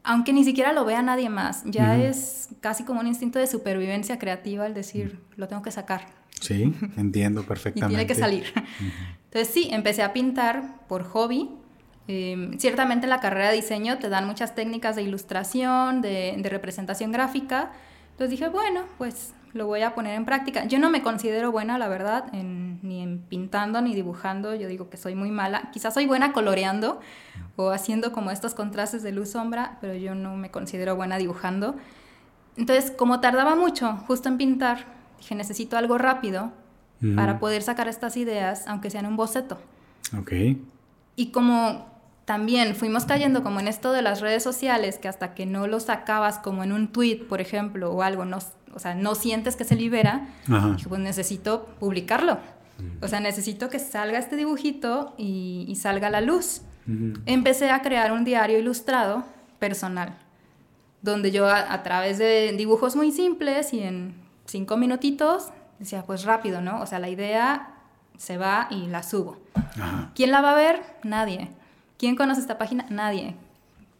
aunque 0.04 0.32
ni 0.32 0.44
siquiera 0.44 0.72
lo 0.72 0.84
vea 0.84 1.02
nadie 1.02 1.28
más, 1.28 1.62
ya 1.64 1.96
es 1.96 2.48
casi 2.60 2.84
como 2.84 3.00
un 3.00 3.06
instinto 3.06 3.38
de 3.38 3.46
supervivencia 3.46 4.18
creativa 4.18 4.66
el 4.66 4.74
decir, 4.74 5.20
lo 5.36 5.48
tengo 5.48 5.62
que 5.62 5.70
sacar. 5.70 6.06
Sí, 6.40 6.74
entiendo 6.96 7.44
perfectamente. 7.44 7.92
y 7.92 7.96
tiene 7.96 8.06
que 8.06 8.14
salir. 8.14 8.52
Entonces 9.24 9.52
sí, 9.52 9.68
empecé 9.70 10.02
a 10.02 10.12
pintar 10.12 10.86
por 10.88 11.04
hobby. 11.04 11.50
Em, 12.08 12.58
ciertamente 12.58 13.06
en 13.06 13.10
la 13.10 13.20
carrera 13.20 13.50
de 13.50 13.56
diseño 13.56 13.98
te 13.98 14.08
dan 14.08 14.26
muchas 14.26 14.54
técnicas 14.56 14.96
de 14.96 15.02
ilustración, 15.02 16.02
de, 16.02 16.34
de 16.36 16.48
representación 16.48 17.12
gráfica. 17.12 17.70
Entonces 18.10 18.30
dije, 18.30 18.48
bueno, 18.48 18.82
pues 18.98 19.32
lo 19.52 19.66
voy 19.66 19.82
a 19.82 19.94
poner 19.94 20.14
en 20.14 20.24
práctica. 20.24 20.64
Yo 20.64 20.78
no 20.78 20.90
me 20.90 21.02
considero 21.02 21.52
buena, 21.52 21.78
la 21.78 21.88
verdad, 21.88 22.32
ni 22.32 23.02
en 23.02 23.18
pintando 23.18 23.80
ni 23.82 23.94
dibujando. 23.94 24.54
Yo 24.54 24.68
digo 24.68 24.88
que 24.88 24.96
soy 24.96 25.14
muy 25.14 25.30
mala. 25.30 25.70
Quizás 25.72 25.94
soy 25.94 26.06
buena 26.06 26.32
coloreando 26.32 27.00
o 27.56 27.70
haciendo 27.70 28.12
como 28.12 28.30
estos 28.30 28.54
contrastes 28.54 29.02
de 29.02 29.12
luz-sombra, 29.12 29.78
pero 29.80 29.94
yo 29.94 30.14
no 30.14 30.36
me 30.36 30.50
considero 30.50 30.96
buena 30.96 31.18
dibujando. 31.18 31.76
Entonces, 32.56 32.90
como 32.90 33.20
tardaba 33.20 33.54
mucho 33.54 33.96
justo 34.06 34.28
en 34.28 34.38
pintar, 34.38 34.86
dije, 35.18 35.34
necesito 35.34 35.76
algo 35.76 35.98
rápido 35.98 36.52
para 37.16 37.40
poder 37.40 37.62
sacar 37.62 37.88
estas 37.88 38.16
ideas, 38.16 38.66
aunque 38.68 38.88
sean 38.88 39.06
un 39.06 39.16
boceto. 39.16 39.58
Ok. 40.16 40.32
Y 41.16 41.32
como 41.32 41.90
también 42.24 42.76
fuimos 42.76 43.04
cayendo 43.04 43.42
como 43.42 43.58
en 43.58 43.66
esto 43.66 43.92
de 43.92 44.02
las 44.02 44.20
redes 44.20 44.42
sociales, 44.42 44.98
que 44.98 45.08
hasta 45.08 45.34
que 45.34 45.44
no 45.44 45.66
lo 45.66 45.80
sacabas 45.80 46.38
como 46.38 46.62
en 46.62 46.72
un 46.72 46.88
tweet, 46.88 47.24
por 47.28 47.40
ejemplo, 47.40 47.92
o 47.92 48.02
algo, 48.02 48.24
no, 48.24 48.38
o 48.74 48.78
sea, 48.78 48.94
no 48.94 49.14
sientes 49.14 49.56
que 49.56 49.64
se 49.64 49.76
libera, 49.76 50.28
dije, 50.46 50.88
pues 50.88 51.00
necesito 51.00 51.66
publicarlo. 51.78 52.38
O 53.00 53.08
sea, 53.08 53.20
necesito 53.20 53.68
que 53.68 53.78
salga 53.78 54.18
este 54.18 54.36
dibujito 54.36 55.14
y, 55.16 55.74
salga 55.80 56.08
a 56.08 56.10
la 56.10 56.20
luz. 56.20 56.62
Empecé 57.26 57.70
a 57.70 57.82
crear 57.82 58.12
un 58.12 58.24
diario 58.24 58.58
ilustrado 58.58 59.24
personal, 59.58 60.16
donde 61.00 61.30
yo 61.30 61.48
a, 61.48 61.82
través 61.82 62.18
de 62.18 62.52
dibujos 62.56 62.96
muy 62.96 63.12
simples 63.12 63.72
y 63.72 63.80
en 63.80 64.14
cinco 64.46 64.76
minutitos, 64.76 65.50
decía, 65.78 66.02
pues 66.04 66.24
rápido, 66.24 66.60
¿no? 66.60 66.80
O 66.80 66.86
sea, 66.86 66.98
la 66.98 67.08
idea 67.08 67.74
se 68.18 68.36
va 68.36 68.68
y 68.70 68.86
la 68.86 69.02
subo. 69.02 69.38
¿Quién 70.14 70.30
la 70.30 70.40
va 70.40 70.52
a 70.52 70.56
ver? 70.56 70.82
Nadie. 71.02 71.50
¿Quién 71.98 72.16
conoce 72.16 72.40
esta 72.40 72.58
página? 72.58 72.86
Nadie. 72.90 73.36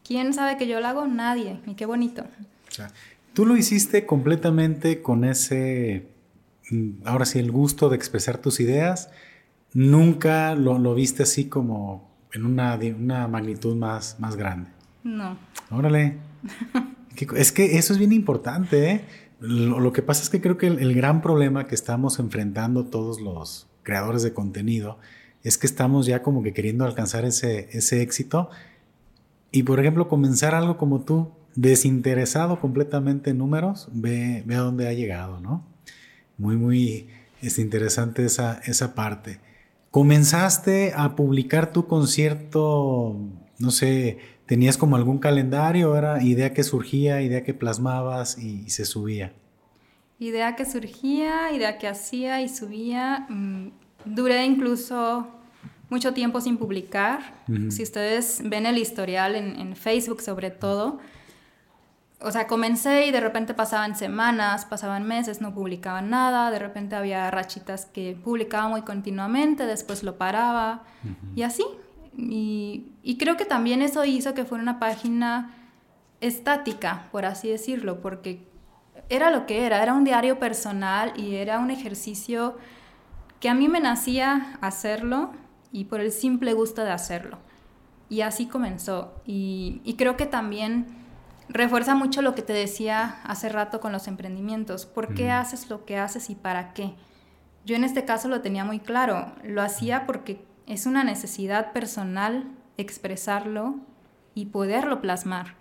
¿Quién 0.05 0.35
sabe 0.35 0.57
que 0.57 0.67
yo 0.67 0.81
la 0.81 0.91
hago? 0.91 1.07
Nadie. 1.07 1.61
Y 1.67 1.75
qué 1.75 1.87
bonito. 1.87 2.23
O 2.69 2.75
sea, 2.75 2.91
Tú 3.33 3.47
lo 3.47 3.57
hiciste 3.57 4.05
completamente 4.05 5.01
con 5.01 5.25
ese, 5.25 6.09
mm, 6.71 7.07
ahora 7.07 7.25
sí, 7.25 7.39
el 7.39 7.51
gusto 7.51 7.89
de 7.89 7.97
expresar 7.97 8.39
tus 8.39 8.61
ideas. 8.61 9.11
Nunca 9.73 10.55
lo, 10.55 10.95
viste 10.95 11.23
así 11.23 11.47
como 11.47 12.11
en 12.33 12.45
una, 12.45 12.79
una 12.99 13.29
magnitud 13.29 13.75
más, 13.77 14.17
más 14.21 14.37
grande. 14.37 14.71
No. 15.03 15.39
Órale. 15.71 16.19
es 17.37 17.53
que 17.53 17.79
eso 17.79 17.95
es 17.95 17.99
bien 17.99 18.13
importante. 18.13 18.91
¿eh? 18.91 19.05
Lo, 19.41 19.93
que 19.93 20.03
pasa 20.03 20.23
es 20.23 20.29
que 20.29 20.41
creo 20.43 20.59
que 20.59 20.67
el, 20.67 20.95
gran 20.95 21.23
problema 21.23 21.67
que 21.67 21.75
estamos 21.75 22.19
enfrentando 22.19 22.85
todos 22.87 23.21
los 23.21 23.67
creadores 23.83 24.23
de 24.23 24.35
contenido 24.35 24.99
es 25.43 25.57
que 25.57 25.67
estamos 25.67 26.07
ya 26.07 26.23
como 26.23 26.43
que 26.43 26.53
queriendo 26.53 26.85
alcanzar 26.85 27.25
ese, 27.25 27.69
ese 27.73 28.03
éxito. 28.03 28.51
Y 29.51 29.63
por 29.63 29.81
ejemplo, 29.81 30.09
comenzar 30.09 30.55
algo 30.55 30.77
como 30.77 31.01
tú, 31.01 31.33
desinteresado 31.55 32.61
completamente 32.61 33.31
en 33.31 33.39
números, 33.39 33.89
ve, 33.93 34.43
ve 34.47 34.55
a 34.55 34.61
dónde 34.61 34.89
ha 34.89 34.93
llegado, 34.93 35.41
¿no? 35.41 35.67
Muy, 36.39 36.57
muy 36.57 37.09
es 37.43 37.59
interesante 37.59 38.25
esa, 38.25 38.61
esa 38.65 38.95
parte. 38.95 39.41
¿Comenzaste 39.91 40.93
a 40.97 41.17
publicar 41.17 41.73
tu 41.73 41.87
concierto, 41.87 43.19
no 43.59 43.71
sé, 43.71 44.19
tenías 44.47 44.79
como 44.79 44.97
algún 44.97 45.19
calendario, 45.19 45.97
era 45.97 46.23
idea 46.23 46.55
que 46.55 46.63
surgía, 46.63 47.21
idea 47.21 47.45
que 47.45 47.53
plasmabas 47.53 48.39
y, 48.39 48.71
se 48.71 48.87
subía? 48.87 49.35
Idea 50.19 50.57
que 50.57 50.65
surgía, 50.65 51.53
idea 51.53 51.79
que 51.79 51.89
hacía 51.89 52.41
y 52.41 52.49
subía. 52.49 53.27
Mm, 53.29 53.73
duré 54.05 54.47
incluso 54.47 55.27
mucho 55.91 56.15
tiempo 56.15 56.41
sin 56.41 56.57
publicar. 56.57 57.45
Si 57.69 57.83
ustedes 57.83 58.41
ven 58.45 58.65
el 58.65 58.79
historial 58.79 59.35
en, 59.35 59.61
en 59.61 59.77
Facebook 59.77 60.23
sobre 60.23 60.51
todo, 60.51 61.01
o 62.25 62.31
sea, 62.31 62.47
comencé 62.47 63.07
y 63.07 63.11
de 63.11 63.21
repente 63.21 63.55
pasaban 63.55 63.97
semanas, 63.97 64.65
pasaban 64.65 65.07
meses, 65.07 65.41
no 65.41 65.55
publicaban 65.55 66.11
nada, 66.11 66.51
de 66.51 66.59
repente 66.59 66.95
había 66.95 67.31
rachitas 67.31 67.87
que 67.87 68.17
publicaba 68.23 68.69
muy 68.69 68.83
continuamente, 68.83 69.67
después 69.67 70.03
lo 70.03 70.17
paraba 70.17 70.85
y 71.35 71.43
así. 71.43 71.65
Y, 72.17 73.17
creo 73.19 73.37
que 73.37 73.45
también 73.45 73.83
eso 73.83 74.05
hizo 74.05 74.35
que 74.35 74.45
fuera 74.45 74.63
una 74.63 74.79
página 74.79 75.55
estática, 76.21 77.09
por 77.11 77.25
así 77.25 77.49
decirlo, 77.49 78.01
porque 78.01 78.47
era 79.09 79.31
lo 79.31 79.47
que 79.47 79.67
era, 79.67 79.83
era 79.83 79.95
un 79.95 80.05
diario 80.05 80.39
personal 80.39 81.13
y 81.17 81.37
era 81.37 81.59
un 81.59 81.71
ejercicio 81.71 82.57
que 83.41 83.49
a 83.49 83.55
mí 83.55 83.69
me 83.69 83.81
nacía 83.81 84.59
hacerlo 84.61 85.33
y 85.73 85.85
por 85.85 86.01
el 86.01 86.13
simple 86.13 86.53
gusto 86.53 86.85
de 86.85 86.91
hacerlo. 86.91 87.39
Y 88.09 88.21
así 88.21 88.47
comenzó. 88.47 89.15
Y, 89.27 89.81
y 89.85 89.95
creo 89.95 90.17
que 90.17 90.27
también 90.27 91.02
refuerza 91.53 91.95
mucho 91.95 92.23
lo 92.23 92.35
que 92.35 92.43
te 92.43 92.53
decía 92.53 93.21
hace 93.25 93.49
rato 93.49 93.81
con 93.81 93.93
los 93.93 94.09
emprendimientos. 94.09 94.87
¿Por 94.87 95.15
qué 95.15 95.31
haces 95.31 95.69
lo 95.69 95.85
que 95.85 95.97
haces 95.97 96.31
y 96.31 96.35
para 96.35 96.73
qué? 96.73 96.95
Yo 97.65 97.77
en 97.77 97.85
este 97.85 98.05
caso 98.05 98.29
lo 98.29 98.41
tenía 98.41 98.65
muy 98.65 98.81
claro. 98.81 99.33
Lo 99.45 99.63
hacía 99.63 100.07
porque 100.07 100.45
es 100.67 100.87
una 100.87 101.05
necesidad 101.05 101.73
personal 101.73 102.51
expresarlo 102.77 103.77
y 104.35 104.47
poderlo 104.47 105.01
plasmar. 105.01 105.55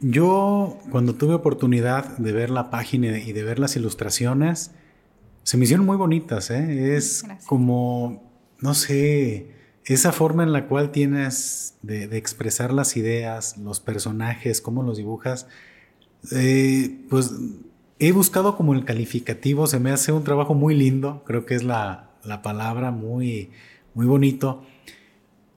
Yo 0.00 0.78
cuando 0.90 1.14
tuve 1.14 1.34
oportunidad 1.34 2.16
de 2.18 2.32
ver 2.32 2.50
la 2.50 2.70
página 2.70 3.18
y 3.18 3.32
de 3.32 3.44
ver 3.44 3.58
las 3.58 3.76
ilustraciones, 3.76 4.72
se 5.42 5.56
me 5.56 5.64
hicieron 5.64 5.86
muy 5.86 5.96
bonitas. 5.96 6.50
¿eh? 6.50 6.96
Es 6.96 7.24
como, 7.46 8.22
no 8.60 8.74
sé, 8.74 9.59
esa 9.84 10.12
forma 10.12 10.42
en 10.42 10.52
la 10.52 10.66
cual 10.66 10.90
tienes 10.90 11.76
de, 11.82 12.04
expresar 12.16 12.72
las 12.72 12.96
ideas, 12.96 13.56
los 13.58 13.80
personajes, 13.80 14.60
cómo 14.60 14.82
los 14.82 14.96
dibujas, 14.96 15.46
eh, 16.32 16.98
pues 17.08 17.32
he 17.98 18.12
buscado 18.12 18.56
como 18.56 18.74
el 18.74 18.84
calificativo, 18.84 19.66
se 19.66 19.80
me 19.80 19.90
hace 19.90 20.12
un 20.12 20.24
trabajo 20.24 20.54
muy 20.54 20.74
lindo, 20.74 21.22
creo 21.26 21.46
que 21.46 21.54
es 21.54 21.62
la, 21.62 22.10
palabra, 22.42 22.90
muy, 22.90 23.50
muy 23.94 24.06
bonito. 24.06 24.62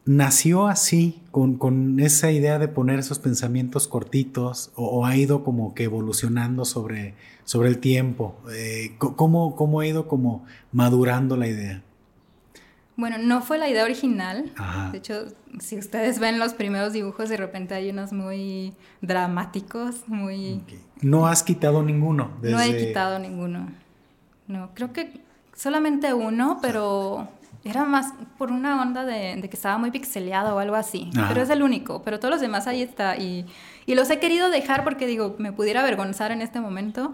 ¿Nació 0.06 0.68
así, 0.68 1.22
con, 1.32 2.00
esa 2.00 2.32
idea 2.32 2.60
de 2.60 2.68
poner 2.68 3.00
esos 3.00 3.20
pensamientos 3.20 3.88
cortitos, 3.88 4.72
o, 4.76 5.06
ha 5.06 5.16
ido 5.16 5.44
como 5.44 5.74
que 5.74 5.84
evolucionando 5.84 6.66
sobre, 6.66 7.16
sobre 7.46 7.70
el 7.70 7.78
tiempo? 7.80 8.36
Eh, 8.54 8.96
¿cómo, 8.98 9.56
¿Cómo 9.56 9.80
ha 9.80 9.88
ido 9.88 10.08
como 10.08 10.46
madurando 10.72 11.38
la 11.38 11.48
idea? 11.48 11.84
Bueno, 12.96 13.18
no 13.18 13.42
fue 13.42 13.58
la 13.58 13.70
idea 13.70 13.84
original. 13.84 14.52
De 14.92 14.98
hecho, 14.98 15.26
si 15.60 15.78
ustedes 15.78 16.20
ven 16.20 16.40
los 16.40 16.54
primeros 16.54 16.94
dibujos, 16.94 17.30
de 17.30 17.38
repente 17.38 17.74
hay 17.74 17.90
unos 17.90 18.14
muy 18.14 18.74
dramáticos, 19.02 20.08
muy... 20.08 20.62
No 21.02 21.26
has 21.28 21.44
quitado 21.44 21.82
ninguno. 21.84 22.32
No 22.42 22.62
he 22.62 22.78
quitado 22.78 23.20
ninguno. 23.20 23.68
No, 24.48 24.70
creo 24.76 24.94
que 24.94 25.22
solamente 25.56 26.14
uno, 26.14 26.60
pero 26.62 27.28
era 27.64 27.86
más 27.86 28.14
por 28.38 28.52
una 28.52 28.82
onda 28.82 29.06
de, 29.06 29.40
que 29.42 29.56
estaba 29.56 29.78
muy 29.78 29.90
pixeleado 29.90 30.56
o 30.56 30.60
algo 30.60 30.76
así. 30.76 31.10
Pero 31.30 31.42
es 31.42 31.50
el 31.50 31.64
único. 31.64 32.02
Pero 32.04 32.20
todos 32.20 32.34
los 32.34 32.42
demás 32.42 32.68
ahí 32.68 32.82
está. 32.82 33.18
Y, 33.18 33.46
y, 33.86 33.96
los 33.96 34.10
he 34.10 34.20
querido 34.20 34.50
dejar 34.50 34.84
porque 34.84 35.08
digo, 35.08 35.36
me 35.38 35.54
pudiera 35.54 35.80
avergonzar 35.80 36.32
en 36.32 36.42
este 36.42 36.60
momento. 36.60 37.14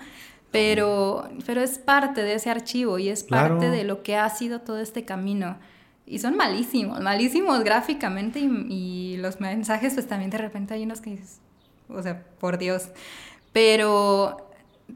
Pero, 0.52 1.30
pero 1.46 1.62
es 1.62 1.78
parte 1.78 2.24
de 2.24 2.34
ese 2.34 2.50
archivo 2.50 2.98
y 2.98 3.10
es 3.10 3.24
parte 3.24 3.70
de 3.70 3.84
lo 3.84 4.02
que 4.02 4.16
ha 4.16 4.30
sido 4.30 4.62
todo 4.62 4.80
este 4.80 5.06
camino. 5.06 5.58
Y 6.08 6.18
son 6.20 6.36
malísimos, 6.36 7.00
malísimos 7.02 7.64
gráficamente 7.64 8.40
y, 8.40 9.18
los 9.18 9.42
mensajes 9.42 9.96
pues 9.96 10.08
también 10.08 10.32
de 10.32 10.38
repente 10.38 10.74
hay 10.74 10.84
unos 10.84 11.02
que 11.02 11.10
dices, 11.10 11.40
o 11.90 12.02
sea, 12.02 12.24
por 12.40 12.58
Dios. 12.58 12.90
Pero 13.52 14.50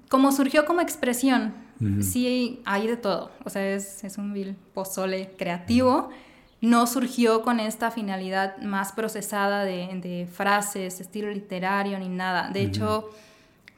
como 0.09 0.31
surgió 0.31 0.65
como 0.65 0.79
expresión, 0.81 1.53
sí 2.01 2.61
hay 2.63 2.87
de 2.87 2.95
todo. 2.95 3.31
O 3.43 3.49
sea, 3.49 3.67
es, 3.67 4.03
es 4.03 4.17
un 4.17 4.33
vil 4.33 4.55
pozole 4.73 5.33
creativo. 5.37 6.09
No 6.61 6.87
surgió 6.87 7.41
con 7.41 7.59
esta 7.59 7.91
finalidad 7.91 8.57
más 8.59 8.93
procesada 8.93 9.65
de, 9.65 9.89
de 10.01 10.25
frases, 10.31 11.01
estilo 11.01 11.29
literario 11.29 11.99
ni 11.99 12.07
nada. 12.07 12.49
De 12.49 12.61
hecho, 12.61 13.09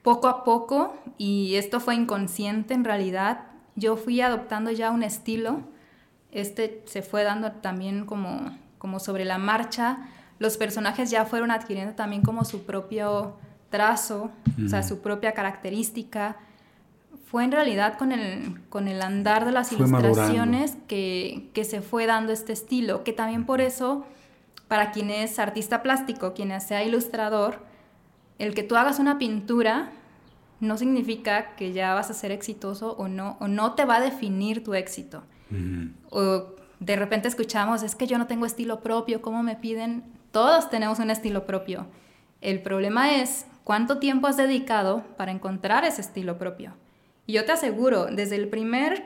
poco 0.06 0.30
a 0.30 0.45
poco, 0.45 0.95
y 1.18 1.56
esto 1.56 1.82
fue 1.82 1.95
inconsciente 1.95 2.74
en 2.74 2.86
realidad, 2.86 3.41
yo 3.76 3.97
fui 3.97 4.22
adoptando 4.22 4.72
ya 4.72 4.91
un 4.91 5.03
estilo 5.03 5.60
este 6.36 6.84
se 6.86 7.01
fue 7.01 7.24
dando 7.24 7.53
también 7.53 8.06
como, 8.06 8.51
como 8.78 8.99
sobre 8.99 9.24
la 9.24 9.38
marcha. 9.38 10.10
Los 10.38 10.58
personajes 10.58 11.10
ya 11.10 11.24
fueron 11.24 11.49
adquiriendo 11.49 11.95
también 11.95 12.24
como 12.24 12.43
su 12.43 12.66
propio 12.66 13.38
trazo, 13.70 14.32
o 14.64 14.68
sea, 14.68 14.84
su 14.84 14.99
propia 14.99 15.32
característica. 15.32 16.36
Fue 17.26 17.45
en 17.45 17.53
realidad 17.53 17.97
con 17.97 18.12
el, 18.12 18.62
con 18.68 18.89
el 18.89 19.01
andar 19.01 19.45
de 19.45 19.53
las 19.53 19.72
ilustraciones 19.72 20.76
que, 20.88 21.49
que, 21.53 21.64
se 21.64 21.82
fue 21.82 22.06
dando 22.06 22.34
este 22.34 22.51
estilo, 22.51 23.06
que 23.06 23.14
también 23.14 23.45
por 23.45 23.62
eso, 23.62 24.06
para 24.68 24.91
quien 24.91 25.12
es 25.12 25.39
artista 25.39 25.82
plástico, 25.82 26.34
quien 26.34 26.60
sea 26.60 26.84
ilustrador, 26.84 27.60
el 28.39 28.53
que 28.53 28.63
tú 28.63 28.75
hagas 28.75 28.99
una 28.99 29.17
pintura 29.17 29.91
no 30.59 30.77
significa 30.77 31.55
que 31.55 31.73
ya 31.73 31.93
vas 31.93 32.09
a 32.09 32.13
ser 32.13 32.31
exitoso 32.31 32.93
o 32.97 33.07
no, 33.07 33.38
o 33.39 33.47
no 33.47 33.73
te 33.73 33.86
va 33.86 33.97
a 33.97 34.01
definir 34.01 34.63
tu 34.63 34.73
éxito. 34.73 35.23
O 36.09 36.55
de 36.79 36.95
repente 36.95 37.27
escuchamos, 37.27 37.83
es 37.83 37.95
que 37.95 38.07
yo 38.07 38.17
no 38.17 38.27
tengo 38.27 38.45
estilo 38.45 38.81
propio, 38.81 39.21
¿cómo 39.21 39.43
me 39.43 39.55
piden? 39.55 40.03
Todos 40.31 40.69
tenemos 40.69 40.99
un 40.99 41.09
estilo 41.09 41.45
propio. 41.45 41.88
El 42.41 42.61
problema 42.61 43.15
es 43.15 43.45
cuánto 43.63 43.99
tiempo 43.99 44.27
has 44.27 44.38
dedicado 44.38 45.03
para 45.17 45.31
encontrar 45.31 45.86
ese 45.86 46.01
estilo 46.01 46.38
propio. 46.38 46.73
Y 47.25 47.33
yo 47.33 47.45
te 47.45 47.53
aseguro, 47.53 48.05
desde 48.05 48.36
el 48.36 48.49
primer 48.49 49.03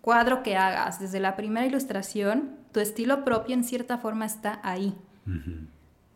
cuadro 0.00 0.42
que 0.42 0.56
hagas, 0.56 1.00
desde 1.00 1.20
la 1.20 1.36
primera 1.36 1.66
ilustración, 1.66 2.56
tu 2.72 2.80
estilo 2.80 3.24
propio 3.24 3.54
en 3.54 3.64
cierta 3.64 3.98
forma 3.98 4.26
está 4.26 4.60
ahí. 4.62 4.94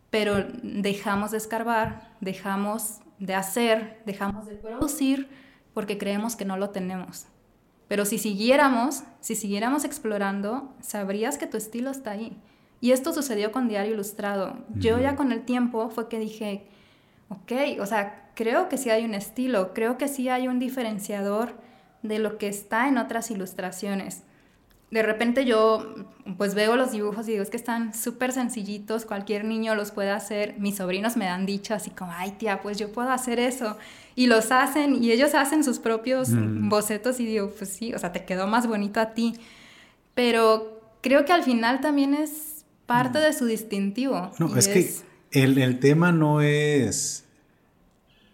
Pero 0.09 0.45
dejamos 0.63 1.31
de 1.31 1.37
escarbar, 1.37 2.15
dejamos 2.21 2.99
de 3.19 3.35
hacer, 3.35 4.01
dejamos 4.05 4.45
de 4.45 4.55
producir 4.55 5.29
porque 5.73 5.97
creemos 5.97 6.35
que 6.35 6.45
no 6.45 6.57
lo 6.57 6.69
tenemos. 6.69 7.27
Pero 7.87 8.05
si 8.05 8.17
siguiéramos, 8.17 9.03
si 9.21 9.35
siguiéramos 9.35 9.85
explorando, 9.85 10.73
sabrías 10.81 11.37
que 11.37 11.47
tu 11.47 11.57
estilo 11.57 11.89
está 11.89 12.11
ahí. 12.11 12.37
Y 12.81 12.91
esto 12.91 13.13
sucedió 13.13 13.51
con 13.51 13.67
Diario 13.67 13.93
Ilustrado. 13.93 14.57
Yo 14.75 14.99
ya 14.99 15.15
con 15.15 15.31
el 15.31 15.43
tiempo 15.43 15.89
fue 15.89 16.09
que 16.09 16.19
dije, 16.19 16.67
ok, 17.29 17.79
o 17.81 17.85
sea, 17.85 18.31
creo 18.35 18.69
que 18.69 18.77
sí 18.77 18.89
hay 18.89 19.05
un 19.05 19.15
estilo, 19.15 19.73
creo 19.73 19.97
que 19.97 20.07
sí 20.07 20.29
hay 20.29 20.47
un 20.47 20.59
diferenciador 20.59 21.55
de 22.03 22.19
lo 22.19 22.37
que 22.37 22.47
está 22.47 22.87
en 22.87 22.97
otras 22.97 23.31
ilustraciones 23.31 24.23
de 24.89 25.03
repente 25.03 25.43
yo 25.43 25.95
pues 26.37 26.55
veo 26.55 26.75
los 26.75 26.91
dibujos 26.91 27.27
y 27.27 27.31
digo, 27.31 27.43
es 27.43 27.49
que 27.49 27.57
están 27.57 27.93
súper 27.93 28.31
sencillitos, 28.31 29.05
cualquier 29.05 29.43
niño 29.43 29.75
los 29.75 29.91
puede 29.91 30.11
hacer. 30.11 30.55
Mis 30.59 30.77
sobrinos 30.77 31.17
me 31.17 31.25
dan 31.25 31.45
dicho 31.45 31.73
así 31.73 31.89
como, 31.89 32.11
ay 32.13 32.31
tía, 32.31 32.61
pues 32.61 32.77
yo 32.77 32.91
puedo 32.91 33.09
hacer 33.09 33.39
eso. 33.39 33.77
Y 34.15 34.27
los 34.27 34.51
hacen 34.51 35.03
y 35.03 35.11
ellos 35.11 35.35
hacen 35.35 35.63
sus 35.63 35.79
propios 35.79 36.29
mm. 36.29 36.69
bocetos 36.69 37.19
y 37.19 37.25
digo, 37.25 37.51
pues 37.57 37.69
sí, 37.69 37.93
o 37.93 37.99
sea, 37.99 38.11
te 38.13 38.23
quedó 38.23 38.47
más 38.47 38.67
bonito 38.67 38.99
a 38.99 39.13
ti. 39.13 39.35
Pero 40.13 40.81
creo 41.01 41.25
que 41.25 41.33
al 41.33 41.43
final 41.43 41.81
también 41.81 42.13
es 42.13 42.65
parte 42.85 43.19
mm. 43.19 43.21
de 43.21 43.33
su 43.33 43.45
distintivo. 43.45 44.31
No, 44.39 44.55
es, 44.55 44.67
que 44.69 44.89
el, 45.31 45.57
el, 45.57 45.79
tema 45.79 46.13
no 46.13 46.41
es, 46.41 47.25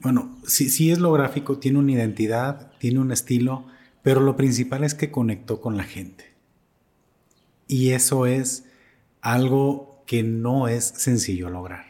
bueno, 0.02 0.38
sí, 0.46 0.70
sí 0.70 0.92
es 0.92 1.00
lo 1.00 1.12
gráfico, 1.12 1.58
tiene 1.58 1.80
una 1.80 1.94
identidad, 1.94 2.72
tiene 2.78 3.00
un 3.00 3.12
estilo, 3.12 3.66
pero 4.04 4.22
lo 4.22 4.36
principal 4.36 4.84
es 4.84 4.94
que 4.94 5.10
conectó 5.10 5.60
con 5.62 5.78
la 5.78 5.84
gente. 5.84 6.33
Y 7.68 7.92
eso 7.92 8.26
es 8.26 8.66
algo 9.22 10.04
que 10.06 10.24
no 10.24 10.68
es 10.68 10.86
sencillo 10.86 11.50
lograr. 11.50 11.86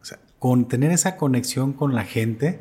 O 0.00 0.04
sea, 0.04 0.18
con 0.38 0.68
tener 0.68 0.92
esa 0.92 1.16
conexión 1.16 1.72
con 1.72 1.94
la 1.94 2.04
gente 2.04 2.60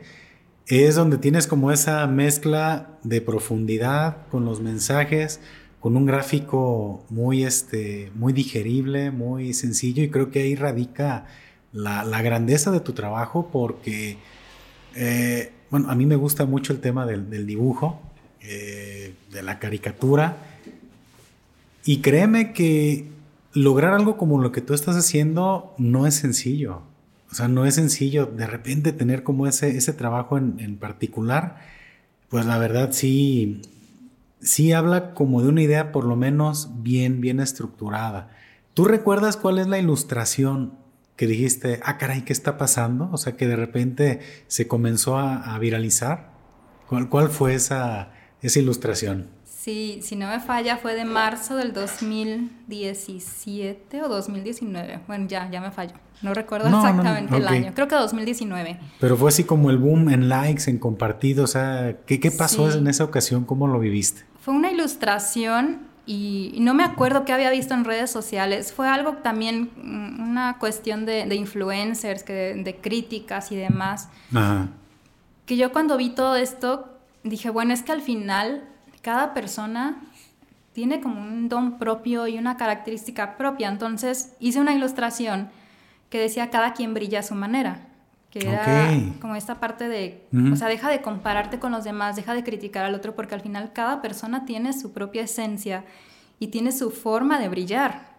es 0.67 0.95
donde 0.95 1.17
tienes 1.17 1.47
como 1.47 1.71
esa 1.71 2.05
mezcla 2.07 2.99
de 3.03 3.21
profundidad 3.21 4.27
con 4.29 4.43
los 4.43 4.59
mensajes, 4.59 5.39
con 5.79 5.95
un 5.95 6.05
gráfico 6.05 7.05
muy, 7.09 7.43
este, 7.43 8.11
muy 8.15 8.33
digerible, 8.33 9.11
muy 9.11 9.53
sencillo 9.53 10.03
y 10.03 10.09
creo 10.09 10.29
que 10.29 10.41
ahí 10.41 10.55
radica 10.55 11.25
la, 11.71 12.21
grandeza 12.21 12.71
de 12.71 12.79
tu 12.79 12.93
trabajo 12.93 13.49
porque, 13.51 14.17
eh, 14.95 15.53
bueno, 15.69 15.89
a 15.89 15.95
mí 15.95 16.05
me 16.05 16.15
gusta 16.15 16.45
mucho 16.45 16.73
el 16.73 16.81
tema 16.81 17.05
del, 17.05 17.45
dibujo, 17.45 18.01
eh, 18.41 19.13
de 19.31 19.43
la 19.43 19.59
caricatura 19.59 20.56
y 21.87 22.01
créeme 22.01 22.51
que 22.51 23.09
lograr 23.53 23.93
algo 23.93 24.17
como 24.17 24.41
lo 24.41 24.51
que 24.51 24.59
tú 24.59 24.73
estás 24.73 24.97
haciendo 24.97 25.73
no 25.77 26.05
es 26.05 26.15
sencillo. 26.15 26.81
O 27.31 27.35
sea, 27.35 27.47
no 27.47 27.65
es 27.65 27.75
sencillo 27.75 28.25
de 28.25 28.45
repente 28.45 28.91
tener 28.91 29.23
como 29.23 29.47
ese, 29.47 29.69
ese 29.77 29.93
trabajo 29.93 30.37
en, 30.37 30.77
particular. 30.77 31.61
Pues 32.27 32.45
la 32.45 32.57
verdad 32.57 32.89
sí, 32.91 33.61
sí 34.41 34.73
habla 34.73 35.13
como 35.13 35.41
de 35.41 35.47
una 35.47 35.61
idea 35.61 35.93
por 35.93 36.03
lo 36.03 36.17
menos 36.17 36.71
bien, 36.83 37.21
bien 37.21 37.39
estructurada. 37.39 38.35
¿Tú 38.73 38.83
recuerdas 38.83 39.37
cuál 39.37 39.57
es 39.57 39.67
la 39.67 39.79
ilustración 39.79 40.73
que 41.15 41.25
dijiste, 41.25 41.79
ah, 41.85 41.97
caray, 41.97 42.23
¿qué 42.23 42.33
está 42.33 42.57
pasando? 42.57 43.09
O 43.13 43.17
sea, 43.17 43.37
que 43.37 43.47
de 43.47 43.55
repente 43.55 44.19
se 44.47 44.67
comenzó 44.67 45.17
a, 45.17 45.57
viralizar. 45.57 46.33
¿Cuál, 46.89 47.07
¿Cuál, 47.07 47.29
fue 47.29 47.53
esa, 47.53 48.11
esa 48.41 48.59
ilustración? 48.59 49.36
Sí, 49.67 49.99
si 50.01 50.15
no 50.15 50.29
me 50.29 50.39
falla, 50.39 50.77
fue 50.77 50.95
de 50.95 51.03
marzo 51.03 51.57
del 51.57 51.73
2017 51.73 54.01
o 54.01 54.07
2019. 54.07 55.01
Bueno, 55.07 55.27
ya, 55.27 55.51
ya 55.51 55.59
me 55.59 55.71
falló. 55.71 55.91
No 56.21 56.33
recuerdo 56.33 56.69
exactamente 56.69 57.35
el 57.35 57.45
año. 57.45 57.73
Creo 57.75 57.89
que 57.89 57.95
2019. 57.95 58.79
Pero 58.97 59.17
fue 59.17 59.27
así 59.27 59.43
como 59.43 59.69
el 59.69 59.77
boom 59.77 60.07
en 60.07 60.29
likes, 60.29 60.71
en 60.71 60.79
compartidos. 60.79 61.49
O 61.49 61.51
sea, 61.51 61.97
¿qué, 62.05 62.21
qué 62.21 62.31
pasó 62.31 62.71
en 62.71 62.87
esa 62.87 63.03
ocasión? 63.03 63.43
¿Cómo 63.43 63.67
lo 63.67 63.77
viviste? 63.77 64.23
Fue 64.39 64.53
una 64.53 64.71
ilustración 64.71 65.79
y 66.05 66.55
no 66.61 66.73
me 66.73 66.85
acuerdo 66.85 67.25
qué 67.25 67.33
había 67.33 67.51
visto 67.51 67.73
en 67.73 67.83
redes 67.83 68.09
sociales. 68.09 68.71
Fue 68.71 68.87
algo 68.87 69.17
también, 69.17 69.71
mm, 69.75 70.29
una 70.29 70.59
cuestión 70.59 71.05
de, 71.05 71.27
influencers, 71.35 72.23
que, 72.23 72.53
de, 72.55 72.75
críticas 72.77 73.51
y 73.51 73.57
demás. 73.57 74.07
Ajá. 74.33 74.69
Que 75.45 75.57
yo 75.57 75.73
cuando 75.73 75.97
vi 75.97 76.11
todo 76.11 76.37
esto 76.37 76.87
dije, 77.25 77.49
bueno, 77.49 77.73
es 77.73 77.83
que 77.83 77.91
al 77.91 78.01
final 78.01 78.63
cada 79.07 79.33
persona 79.33 80.01
tiene 80.73 80.99
como 80.99 81.21
un 81.21 81.47
don 81.47 81.77
propio 81.79 82.27
y 82.27 82.37
una 82.37 82.57
característica 82.57 83.37
propia. 83.37 83.69
Entonces 83.69 84.33
hice 84.41 84.59
una 84.59 84.73
ilustración 84.73 85.47
que 86.09 86.19
decía 86.19 86.49
cada 86.49 86.73
quien 86.73 86.93
brilla 86.93 87.19
a 87.19 87.23
su 87.23 87.33
manera. 87.33 87.87
Que 88.29 88.49
era 88.49 88.91
como 89.21 89.37
esta 89.37 89.61
parte 89.61 89.87
de, 89.87 90.27
o 90.51 90.57
sea, 90.57 90.67
deja 90.67 90.89
de 90.89 91.01
compararte 91.01 91.57
con 91.57 91.71
los 91.71 91.85
demás, 91.85 92.17
deja 92.17 92.33
de 92.33 92.43
criticar 92.43 92.83
al 92.83 92.95
otro, 92.95 93.15
porque 93.15 93.33
al 93.33 93.39
final 93.39 93.71
cada 93.71 94.01
persona 94.01 94.43
tiene 94.43 94.73
su 94.73 94.91
propia 94.91 95.21
esencia 95.21 95.85
y 96.37 96.47
tiene 96.47 96.73
su 96.73 96.91
forma 96.91 97.39
de 97.39 97.47
brillar. 97.47 98.09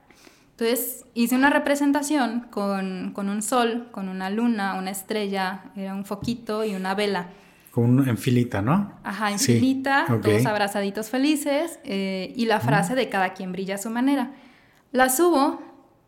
Entonces 0.53 1.05
hice 1.13 1.35
una 1.35 1.51
representación 1.51 2.47
con, 2.51 3.13
con 3.13 3.29
un 3.29 3.43
sol, 3.43 3.89
con 3.91 4.09
una 4.09 4.31
luna, 4.31 4.77
una 4.79 4.91
estrella, 4.91 5.65
era 5.77 5.95
un 5.95 6.07
foquito 6.07 6.65
y 6.65 6.75
una 6.75 6.95
vela 6.95 7.29
en 7.85 8.19
filita, 8.19 8.63
¿no? 8.63 8.93
Ajá, 9.05 9.31
en 9.31 9.39
filita, 9.39 10.07
todos 10.23 10.47
abrazaditos 10.47 11.11
felices, 11.11 11.79
eh, 11.85 12.33
y 12.37 12.47
la 12.47 12.61
frase 12.61 12.95
de 12.95 13.09
cada 13.09 13.35
quien 13.35 13.53
brilla 13.53 13.77
a 13.77 13.79
su 13.79 13.91
manera. 13.91 14.33
La 14.93 15.11
subo 15.11 15.61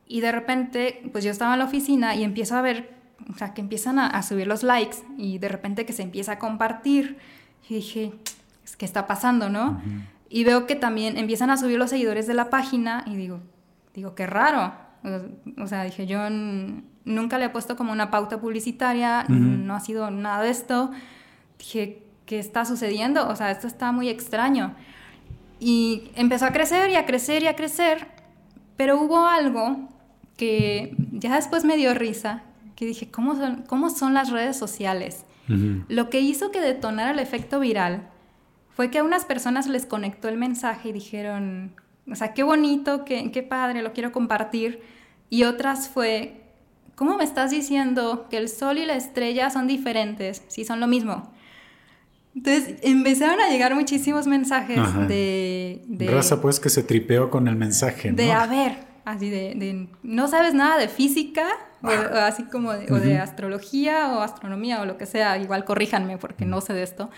y 0.07 0.21
de 0.21 0.33
repente, 0.33 1.03
pues 1.13 1.25
yo 1.25 1.31
estaba 1.31 1.53
en 1.53 1.59
la 1.59 1.67
oficina 1.67 2.15
y 2.15 2.25
empiezo 2.25 2.57
a 2.57 2.63
ver, 2.63 2.95
o 3.33 3.37
sea, 3.37 3.55
que 3.55 3.61
empiezan 3.61 3.99
a, 3.99 4.23
subir 4.23 4.47
los 4.47 4.63
likes 4.63 4.97
y 5.19 5.39
de 5.39 5.49
repente 5.49 5.87
que 5.87 5.93
se 5.93 6.03
empieza 6.03 6.33
a 6.33 6.39
compartir. 6.39 7.19
Y 7.69 7.75
dije, 7.75 8.13
¿qué 8.79 8.85
está 8.85 9.07
pasando, 9.07 9.49
no? 9.49 9.81
Y 10.29 10.45
veo 10.45 10.67
que 10.67 10.75
también 10.75 11.17
empiezan 11.17 11.51
a 11.51 11.57
subir 11.57 11.79
los 11.79 11.91
seguidores 11.91 12.27
de 12.27 12.35
la 12.35 12.51
página 12.51 13.05
y 13.07 13.17
digo, 13.17 13.41
digo, 13.95 14.15
qué 14.15 14.27
raro. 14.27 14.73
O, 15.59 15.67
sea, 15.67 15.85
dije, 15.85 16.07
yo 16.07 16.19
nunca 17.05 17.39
le 17.39 17.47
he 17.47 17.49
puesto 17.51 17.77
como 17.77 17.93
una 17.93 18.11
pauta 18.11 18.41
publicitaria, 18.41 19.25
no 19.29 19.75
ha 19.75 19.81
sido 19.81 20.11
nada 20.11 20.43
de 20.43 20.51
esto 20.51 20.91
dije, 21.61 22.03
¿qué 22.27 22.39
está 22.39 22.65
sucediendo? 22.65 23.29
O 23.29 23.37
sea, 23.37 23.51
esto 23.51 23.67
está 23.67 23.93
muy 23.93 24.09
extraño. 24.09 24.75
Y 25.59 26.11
empezó 26.15 26.47
a 26.47 26.53
crecer 26.53 26.91
y 26.91 26.97
a 26.97 27.05
crecer 27.05 27.43
y 27.43 27.47
a 27.47 27.55
crecer 27.55 28.07
Pero 28.77 28.99
hubo 28.99 29.27
algo 29.27 29.89
que 30.39 30.97
ya 31.13 31.37
después 31.37 31.65
me 31.65 31.77
dio 31.77 31.93
risa, 31.93 32.43
que 32.75 32.87
dije, 32.87 33.11
¿cómo 33.11 33.37
son, 33.37 33.63
cómo 33.67 33.91
son 33.91 34.15
las 34.15 34.31
redes 34.31 34.57
sociales? 34.57 35.25
Lo 35.89 36.11
que 36.11 36.21
hizo 36.21 36.53
que 36.53 36.61
detonara 36.61 37.11
el 37.11 37.19
efecto 37.19 37.59
viral 37.59 38.09
fue 38.71 38.89
que 38.89 39.01
a 39.01 39.05
unas 39.05 39.25
personas 39.25 39.67
les 39.67 39.85
conectó 39.85 40.29
el 40.29 40.39
mensaje 40.39 40.91
y 40.91 40.93
dijeron, 40.93 41.75
o 42.09 42.15
sea, 42.15 42.35
qué 42.35 42.45
bonito, 42.45 43.05
qué, 43.05 43.33
qué 43.33 43.43
padre, 43.43 43.83
lo 43.83 43.93
quiero 43.93 44.13
compartir. 44.13 44.81
Y 45.29 45.43
otras 45.43 45.89
fue, 45.89 46.41
¿cómo 46.95 47.17
me 47.17 47.25
estás 47.25 47.51
diciendo 47.51 48.29
que 48.31 48.37
el 48.37 48.49
sol 48.49 48.79
y 48.79 48.87
la 48.87 48.95
estrella 48.95 49.51
son 49.51 49.67
diferentes 49.67 50.45
si 50.47 50.65
son 50.65 50.79
lo 50.79 50.87
mismo? 50.87 51.33
Entonces 52.35 52.77
empezaron 52.83 53.41
a 53.41 53.49
llegar 53.49 53.75
muchísimos 53.75 54.27
mensajes 54.27 54.79
de, 55.09 55.83
de, 55.87 56.11
Raza, 56.11 56.41
pues 56.41 56.61
que 56.61 56.71
se 56.71 56.83
tripeó 56.83 57.29
con 57.29 57.49
el 57.49 57.57
mensaje, 57.57 58.11
¿no? 58.11 58.17
De 58.17 58.33
a 58.33 58.47
ver, 58.47 58.79
así 59.05 59.31
de, 59.31 59.89
no 60.03 60.29
sabes 60.29 60.55
nada 60.55 60.79
de 60.79 60.89
física, 60.89 61.47
o, 61.83 61.89
así 61.89 62.45
como 62.45 62.73
de, 62.73 62.93
o 62.93 62.97
de 62.97 63.19
astrología 63.19 64.13
o 64.15 64.21
astronomía 64.21 64.81
o 64.81 64.85
lo 64.85 64.97
que 64.97 65.07
sea, 65.07 65.39
igual 65.39 65.65
corríjanme 65.65 66.19
porque 66.19 66.45
no 66.45 66.61
sé 66.61 66.73
de 66.73 66.83
esto. 66.83 67.11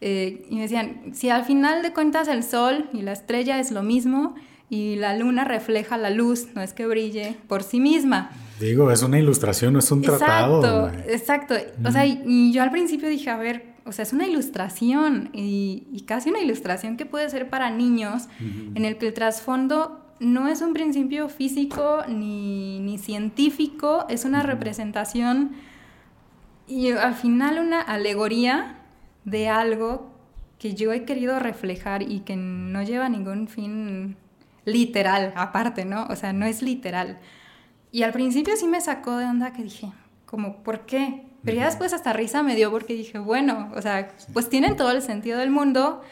Eh, 0.00 0.46
y 0.48 0.56
me 0.56 0.62
decían, 0.62 1.12
si 1.12 1.30
al 1.30 1.44
final 1.44 1.82
de 1.82 1.92
cuentas 1.92 2.28
el 2.28 2.44
sol 2.44 2.88
y 2.92 3.02
la 3.02 3.12
estrella 3.12 3.58
es 3.58 3.70
lo 3.70 3.82
mismo 3.82 4.34
y 4.70 4.96
la 4.96 5.16
luna 5.16 5.44
refleja 5.44 5.96
la 5.96 6.10
luz, 6.10 6.48
no 6.54 6.62
es 6.62 6.72
que 6.72 6.86
brille 6.86 7.36
por 7.48 7.62
sí 7.62 7.80
misma. 7.80 8.30
Digo, 8.60 8.90
es 8.90 9.02
una 9.02 9.18
ilustración, 9.18 9.72
no 9.72 9.78
es 9.78 9.90
un 9.90 10.02
tratado. 10.02 10.88
Exacto, 11.06 11.54
exacto. 11.54 11.88
O 11.88 11.92
sea, 11.92 12.06
y, 12.06 12.52
yo 12.52 12.62
al 12.62 12.70
principio 12.70 13.08
dije, 13.08 13.30
a 13.30 13.36
ver, 13.36 13.67
o 13.88 13.92
sea, 13.92 14.02
es 14.02 14.12
una 14.12 14.26
ilustración 14.26 15.30
y, 15.32 16.04
casi 16.06 16.28
una 16.28 16.40
ilustración 16.40 16.96
que 16.96 17.06
puede 17.06 17.28
ser 17.30 17.48
para 17.48 17.70
niños, 17.70 18.28
en 18.40 18.84
el 18.84 18.98
que 18.98 19.08
el 19.08 19.14
trasfondo 19.14 20.04
no 20.20 20.48
es 20.48 20.62
un 20.62 20.74
principio 20.74 21.28
físico 21.28 22.02
ni, 22.08 22.80
ni 22.80 22.98
científico, 22.98 24.04
es 24.08 24.24
una 24.24 24.42
representación 24.42 25.52
y 26.66 26.90
al 26.90 27.14
final 27.14 27.58
una 27.58 27.80
alegoría 27.80 28.78
de 29.24 29.48
algo 29.48 30.10
que 30.58 30.74
yo 30.74 30.92
he 30.92 31.04
querido 31.04 31.38
reflejar 31.38 32.02
y 32.02 32.20
que 32.20 32.36
no 32.36 32.82
lleva 32.82 33.08
ningún 33.08 33.48
fin 33.48 34.16
literal, 34.64 35.32
aparte, 35.36 35.84
¿no? 35.84 36.06
O 36.10 36.16
sea, 36.16 36.32
no 36.32 36.44
es 36.44 36.62
literal. 36.62 37.18
Y 37.90 38.02
al 38.02 38.12
principio 38.12 38.54
sí 38.56 38.66
me 38.66 38.80
sacó 38.80 39.16
de 39.16 39.24
onda 39.24 39.52
que 39.52 39.62
dije, 39.62 39.90
como, 40.26 40.62
¿por 40.62 40.84
qué? 40.84 41.27
Pero 41.44 41.56
ya 41.56 41.66
después 41.66 41.92
hasta 41.92 42.12
risa 42.12 42.42
me 42.42 42.56
dio 42.56 42.70
porque 42.70 42.94
dije, 42.94 43.18
bueno, 43.18 43.70
o 43.74 43.80
sea, 43.80 44.12
pues 44.32 44.48
tienen 44.48 44.76
todo 44.76 44.90
el 44.90 45.02
sentido 45.02 45.38
del 45.38 45.50
mundo 45.50 46.02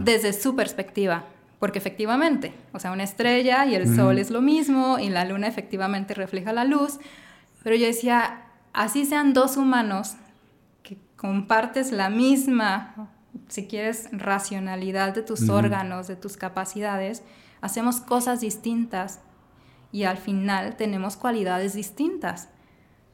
desde 0.00 0.32
su 0.32 0.54
perspectiva. 0.54 1.24
Porque 1.58 1.78
efectivamente, 1.78 2.54
o 2.72 2.78
sea, 2.78 2.92
una 2.92 3.02
estrella 3.02 3.66
y 3.66 3.74
el 3.74 3.94
sol 3.96 4.18
es 4.18 4.30
lo 4.30 4.40
mismo 4.40 4.98
y 5.00 5.10
la 5.10 5.24
luna 5.24 5.48
efectivamente 5.48 6.14
refleja 6.14 6.52
la 6.52 6.64
luz. 6.64 7.00
Pero 7.64 7.74
yo 7.74 7.86
decía, 7.86 8.44
así 8.72 9.04
sean 9.04 9.32
dos 9.32 9.56
humanos 9.56 10.14
que 10.84 10.96
compartes 11.16 11.90
la 11.90 12.10
misma, 12.10 13.10
si 13.48 13.66
quieres, 13.66 14.08
racionalidad 14.12 15.12
de 15.14 15.22
tus 15.22 15.48
órganos, 15.48 16.06
de 16.06 16.14
tus 16.14 16.36
capacidades, 16.36 17.24
hacemos 17.60 18.00
cosas 18.00 18.40
distintas 18.40 19.20
y 19.90 20.04
al 20.04 20.18
final 20.18 20.76
tenemos 20.76 21.16
cualidades 21.16 21.74
distintas. 21.74 22.48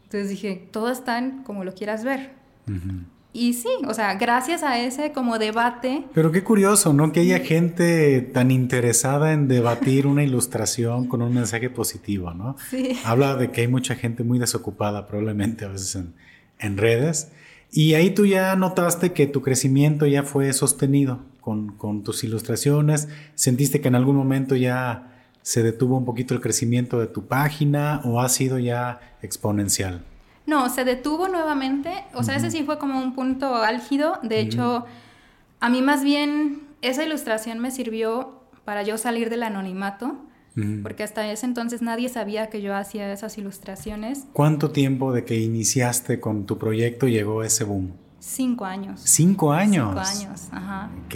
Entonces 0.04 0.30
dije, 0.30 0.68
todo 0.70 0.90
está 0.90 1.18
en 1.18 1.42
como 1.42 1.64
lo 1.64 1.74
quieras 1.74 2.04
ver. 2.04 2.32
Y 3.32 3.54
sí, 3.54 3.68
o 3.88 3.92
sea, 3.94 4.14
gracias 4.14 4.62
a 4.62 4.78
ese 4.78 5.10
como 5.10 5.40
debate. 5.40 6.04
Pero 6.14 6.30
qué 6.30 6.44
curioso, 6.44 6.92
¿no? 6.92 7.10
Que 7.10 7.20
haya 7.20 7.40
gente 7.40 8.20
tan 8.20 8.52
interesada 8.52 9.32
en 9.32 9.48
debatir 9.48 10.06
una 10.06 10.22
ilustración 10.22 11.08
con 11.08 11.20
un 11.20 11.34
mensaje 11.34 11.68
positivo, 11.68 12.32
¿no? 12.32 12.56
Sí. 12.70 12.96
Habla 13.04 13.34
de 13.34 13.50
que 13.50 13.62
hay 13.62 13.68
mucha 13.68 13.96
gente 13.96 14.22
muy 14.22 14.38
desocupada 14.38 15.08
probablemente 15.08 15.64
a 15.64 15.68
veces 15.68 15.96
en, 15.96 16.14
en 16.60 16.76
redes. 16.76 17.32
Y 17.72 17.94
ahí 17.94 18.10
tú 18.10 18.24
ya 18.24 18.54
notaste 18.54 19.12
que 19.12 19.26
tu 19.26 19.42
crecimiento 19.42 20.06
ya 20.06 20.22
fue 20.22 20.52
sostenido 20.52 21.18
con, 21.40 21.72
con 21.76 22.04
tus 22.04 22.22
ilustraciones. 22.22 23.08
¿Sentiste 23.34 23.80
que 23.80 23.88
en 23.88 23.96
algún 23.96 24.14
momento 24.14 24.54
ya 24.54 25.13
se 25.44 25.62
detuvo 25.62 25.98
un 25.98 26.06
poquito 26.06 26.32
el 26.32 26.40
crecimiento 26.40 26.98
de 26.98 27.06
tu 27.06 27.26
página 27.26 28.00
o 28.04 28.18
ha 28.18 28.30
sido 28.30 28.58
ya 28.58 28.98
exponencial? 29.20 30.02
No, 30.46 30.70
se 30.70 30.84
detuvo 30.84 31.28
nuevamente. 31.28 31.90
O 32.14 32.22
sea, 32.22 32.36
ese 32.36 32.50
sí 32.50 32.62
fue 32.64 32.78
como 32.78 32.98
un 32.98 33.14
punto 33.14 33.56
álgido. 33.56 34.18
De 34.22 34.40
hecho, 34.40 34.86
a 35.60 35.68
mí 35.68 35.82
más 35.82 36.02
bien 36.02 36.62
esa 36.80 37.04
ilustración 37.04 37.58
me 37.58 37.70
sirvió 37.70 38.40
para 38.64 38.82
yo 38.84 38.96
salir 38.96 39.28
del 39.28 39.42
anonimato. 39.42 40.16
Porque 40.82 41.02
hasta 41.02 41.30
ese 41.30 41.44
entonces 41.44 41.82
nadie 41.82 42.08
sabía 42.08 42.48
que 42.48 42.62
yo 42.62 42.74
hacía 42.74 43.12
esas 43.12 43.36
ilustraciones. 43.36 44.24
¿Cuánto 44.32 44.70
tiempo 44.70 45.12
de 45.12 45.24
que 45.24 45.36
iniciaste 45.40 46.20
con 46.20 46.46
tu 46.46 46.56
proyecto 46.58 47.06
llegó 47.06 47.42
ese 47.42 47.64
boom? 47.64 47.92
Cinco 48.18 48.64
años. 48.64 49.02
¿Cinco 49.04 49.52
años? 49.52 49.88
Cinco 49.92 50.26
años, 50.26 50.48
ajá. 50.52 50.90
Ok. 51.04 51.14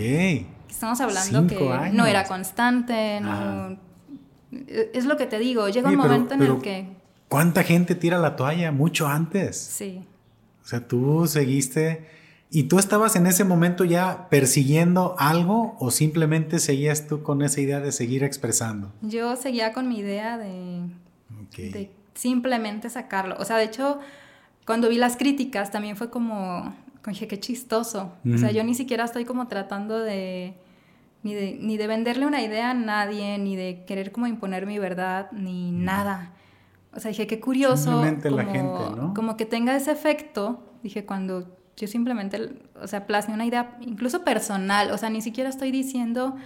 Estamos 0.68 1.00
hablando 1.00 1.46
que 1.46 1.90
no 1.92 2.04
era 2.04 2.24
constante, 2.24 3.20
no, 3.20 3.78
es 4.50 5.04
lo 5.04 5.16
que 5.16 5.26
te 5.26 5.38
digo, 5.38 5.68
llega 5.68 5.88
un 5.88 5.96
momento 5.96 6.34
en 6.34 6.42
el 6.42 6.58
que... 6.60 6.88
¿Cuánta 7.28 7.62
gente 7.62 7.94
tira 7.94 8.18
la 8.18 8.36
toalla 8.36 8.72
mucho 8.72 9.06
antes? 9.06 9.56
Sí. 9.56 10.04
O 10.64 10.66
sea, 10.66 10.86
tú 10.86 11.26
seguiste... 11.26 12.18
¿Y 12.50 12.62
tú 12.62 12.78
estabas 12.78 13.14
en 13.14 13.26
ese 13.26 13.44
momento 13.44 13.84
ya 13.84 14.28
persiguiendo 14.30 15.14
algo 15.18 15.76
o 15.80 15.90
simplemente 15.90 16.60
seguías 16.60 17.06
tú 17.06 17.22
con 17.22 17.42
esa 17.42 17.60
idea 17.60 17.80
de 17.80 17.92
seguir 17.92 18.24
expresando? 18.24 18.90
Yo 19.02 19.36
seguía 19.36 19.74
con 19.74 19.86
mi 19.86 19.98
idea 19.98 20.38
de, 20.38 20.80
de 21.58 21.90
simplemente 22.14 22.88
sacarlo. 22.88 23.36
O 23.38 23.44
sea, 23.44 23.58
de 23.58 23.64
hecho, 23.64 23.98
cuando 24.64 24.88
vi 24.88 24.96
las 24.96 25.18
críticas 25.18 25.70
también 25.70 25.98
fue 25.98 26.08
como, 26.08 26.74
dije, 27.06 27.28
qué 27.28 27.38
chistoso. 27.38 28.12
O 28.34 28.38
sea, 28.38 28.50
yo 28.50 28.64
ni 28.64 28.74
siquiera 28.74 29.04
estoy 29.04 29.26
como 29.26 29.46
tratando 29.46 29.98
de 29.98 30.54
ni 31.22 31.34
de, 31.34 31.58
ni 31.60 31.76
de 31.76 31.86
venderle 31.86 32.26
una 32.26 32.42
idea 32.42 32.70
a 32.70 32.74
nadie, 32.74 33.38
ni 33.38 33.56
de 33.56 33.84
querer 33.86 34.12
como 34.12 34.26
imponer 34.26 34.66
mi 34.66 34.78
verdad, 34.78 35.30
ni 35.32 35.72
nada. 35.72 36.32
O 36.94 37.00
sea, 37.00 37.10
dije, 37.10 37.26
qué 37.26 37.40
curioso. 37.40 37.90
Simplemente 37.90 38.30
la 38.30 38.44
gente, 38.44 38.96
¿no? 38.96 39.14
Como 39.14 39.36
que 39.36 39.46
tenga 39.46 39.76
ese 39.76 39.92
efecto, 39.92 40.62
dije, 40.82 41.04
cuando 41.04 41.56
yo 41.76 41.86
simplemente, 41.86 42.60
o 42.80 42.86
sea, 42.86 43.06
plasme 43.06 43.34
una 43.34 43.46
idea 43.46 43.76
incluso 43.80 44.24
personal, 44.24 44.90
o 44.90 44.98
sea, 44.98 45.10
ni 45.10 45.22
siquiera 45.22 45.48
estoy 45.48 45.70
diciendo 45.70 46.36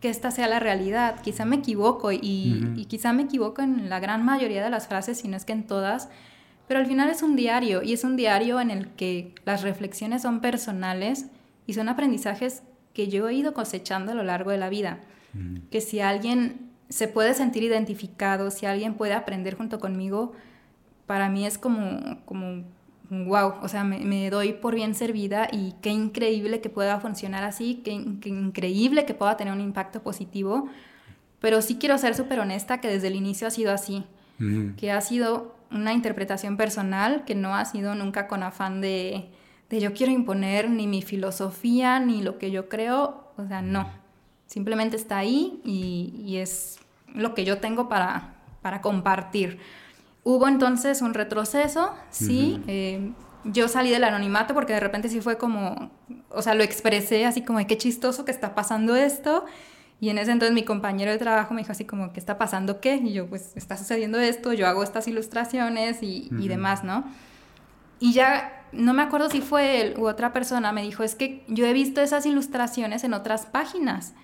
que 0.00 0.10
esta 0.10 0.30
sea 0.30 0.48
la 0.48 0.60
realidad, 0.60 1.20
quizá 1.22 1.46
me 1.46 1.56
equivoco 1.56 2.12
y, 2.12 2.72
y 2.76 2.84
quizá 2.86 3.14
me 3.14 3.22
equivoco 3.22 3.62
en 3.62 3.88
la 3.88 4.00
gran 4.00 4.22
mayoría 4.22 4.62
de 4.62 4.68
las 4.68 4.86
frases, 4.86 5.18
si 5.18 5.28
no 5.28 5.36
es 5.36 5.46
que 5.46 5.52
en 5.52 5.66
todas, 5.66 6.10
pero 6.68 6.80
al 6.80 6.86
final 6.86 7.08
es 7.08 7.22
un 7.22 7.36
diario 7.36 7.82
y 7.82 7.94
es 7.94 8.04
un 8.04 8.16
diario 8.16 8.60
en 8.60 8.70
el 8.70 8.88
que 8.88 9.34
las 9.46 9.62
reflexiones 9.62 10.20
son 10.20 10.40
personales 10.40 11.26
y 11.66 11.72
son 11.72 11.88
aprendizajes 11.88 12.62
que 12.94 13.08
yo 13.08 13.28
he 13.28 13.34
ido 13.34 13.52
cosechando 13.52 14.12
a 14.12 14.14
lo 14.14 14.22
largo 14.22 14.50
de 14.50 14.58
la 14.58 14.70
vida. 14.70 15.00
Que 15.70 15.80
si 15.80 15.98
alguien 16.00 16.70
se 16.88 17.08
puede 17.08 17.34
sentir 17.34 17.64
identificado, 17.64 18.52
si 18.52 18.66
alguien 18.66 18.94
puede 18.94 19.14
aprender 19.14 19.56
junto 19.56 19.80
conmigo, 19.80 20.32
para 21.06 21.28
mí 21.28 21.44
es 21.44 21.58
como, 21.58 22.24
como 22.24 22.62
wow, 23.10 23.54
o 23.62 23.68
sea, 23.68 23.82
me, 23.82 24.30
doy 24.30 24.52
por 24.52 24.76
bien 24.76 24.94
servida 24.94 25.48
y 25.50 25.74
qué 25.82 25.90
increíble 25.90 26.60
que 26.60 26.70
pueda 26.70 27.00
funcionar 27.00 27.42
así, 27.42 27.82
qué, 27.84 27.90
increíble 27.92 29.04
que 29.04 29.14
pueda 29.14 29.36
tener 29.36 29.52
un 29.52 29.60
impacto 29.60 30.02
positivo, 30.02 30.68
pero 31.40 31.62
sí 31.62 31.76
quiero 31.76 31.98
ser 31.98 32.14
súper 32.14 32.38
honesta 32.38 32.80
que 32.80 32.88
desde 32.88 33.08
el 33.08 33.16
inicio 33.16 33.48
ha 33.48 33.50
sido 33.50 33.72
así, 33.72 34.04
que 34.76 34.90
ha 34.90 35.00
sido 35.00 35.56
una 35.70 35.92
interpretación 35.92 36.56
personal, 36.56 37.24
que 37.24 37.34
no 37.34 37.54
ha 37.54 37.64
sido 37.64 37.94
nunca 37.94 38.28
con 38.28 38.42
afán 38.42 38.80
de, 38.80 39.28
de 39.70 39.80
yo 39.80 39.92
quiero 39.94 40.12
imponer 40.12 40.70
ni 40.70 40.86
mi 40.86 41.02
filosofía 41.02 42.00
ni 42.00 42.22
lo 42.22 42.38
que 42.38 42.50
yo 42.50 42.68
creo, 42.68 43.32
o 43.36 43.46
sea, 43.46 43.62
no. 43.62 43.88
Simplemente 44.46 44.96
está 44.96 45.18
ahí 45.18 45.60
y, 45.64 46.36
es 46.36 46.78
lo 47.14 47.34
que 47.34 47.44
yo 47.44 47.58
tengo 47.58 47.88
para, 47.88 48.34
para, 48.62 48.80
compartir. 48.80 49.58
Hubo 50.22 50.48
entonces 50.48 51.02
un 51.02 51.14
retroceso, 51.14 51.92
sí. 52.10 52.62
Eh, 52.66 53.12
yo 53.44 53.68
salí 53.68 53.90
del 53.90 54.04
anonimato 54.04 54.54
porque 54.54 54.72
de 54.72 54.80
repente 54.80 55.08
sí 55.08 55.20
fue 55.20 55.36
como, 55.36 55.90
o 56.30 56.42
sea, 56.42 56.54
lo 56.54 56.62
expresé 56.62 57.26
así 57.26 57.42
como, 57.42 57.64
qué 57.66 57.76
chistoso 57.76 58.24
que 58.24 58.30
está 58.30 58.54
pasando 58.54 58.96
esto. 58.96 59.44
Y 60.00 60.10
en 60.10 60.18
ese 60.18 60.32
entonces 60.32 60.54
mi 60.54 60.64
compañero 60.64 61.10
de 61.12 61.18
trabajo 61.18 61.54
me 61.54 61.60
dijo 61.60 61.72
así 61.72 61.84
como, 61.84 62.12
¿qué 62.12 62.20
está 62.20 62.36
pasando 62.36 62.80
qué? 62.80 62.96
Y 62.96 63.12
yo, 63.12 63.26
pues 63.26 63.52
está 63.54 63.76
sucediendo 63.76 64.18
esto, 64.18 64.52
yo 64.52 64.66
hago 64.66 64.82
estas 64.82 65.08
ilustraciones 65.08 66.02
y, 66.02 66.28
y 66.38 66.48
demás, 66.48 66.84
¿no? 66.84 67.04
Y 68.00 68.12
ya 68.12 68.63
no 68.74 68.94
me 68.94 69.02
acuerdo 69.02 69.30
si 69.30 69.40
fue 69.40 69.80
él 69.80 69.94
u 69.98 70.06
otra 70.06 70.32
persona, 70.32 70.72
me 70.72 70.82
dijo, 70.82 71.02
es 71.02 71.14
que 71.14 71.44
yo 71.48 71.66
he 71.66 71.72
visto 71.72 72.00
esas 72.00 72.26
ilustraciones 72.26 73.04
en 73.04 73.14
otras 73.14 73.46
páginas 73.46 74.14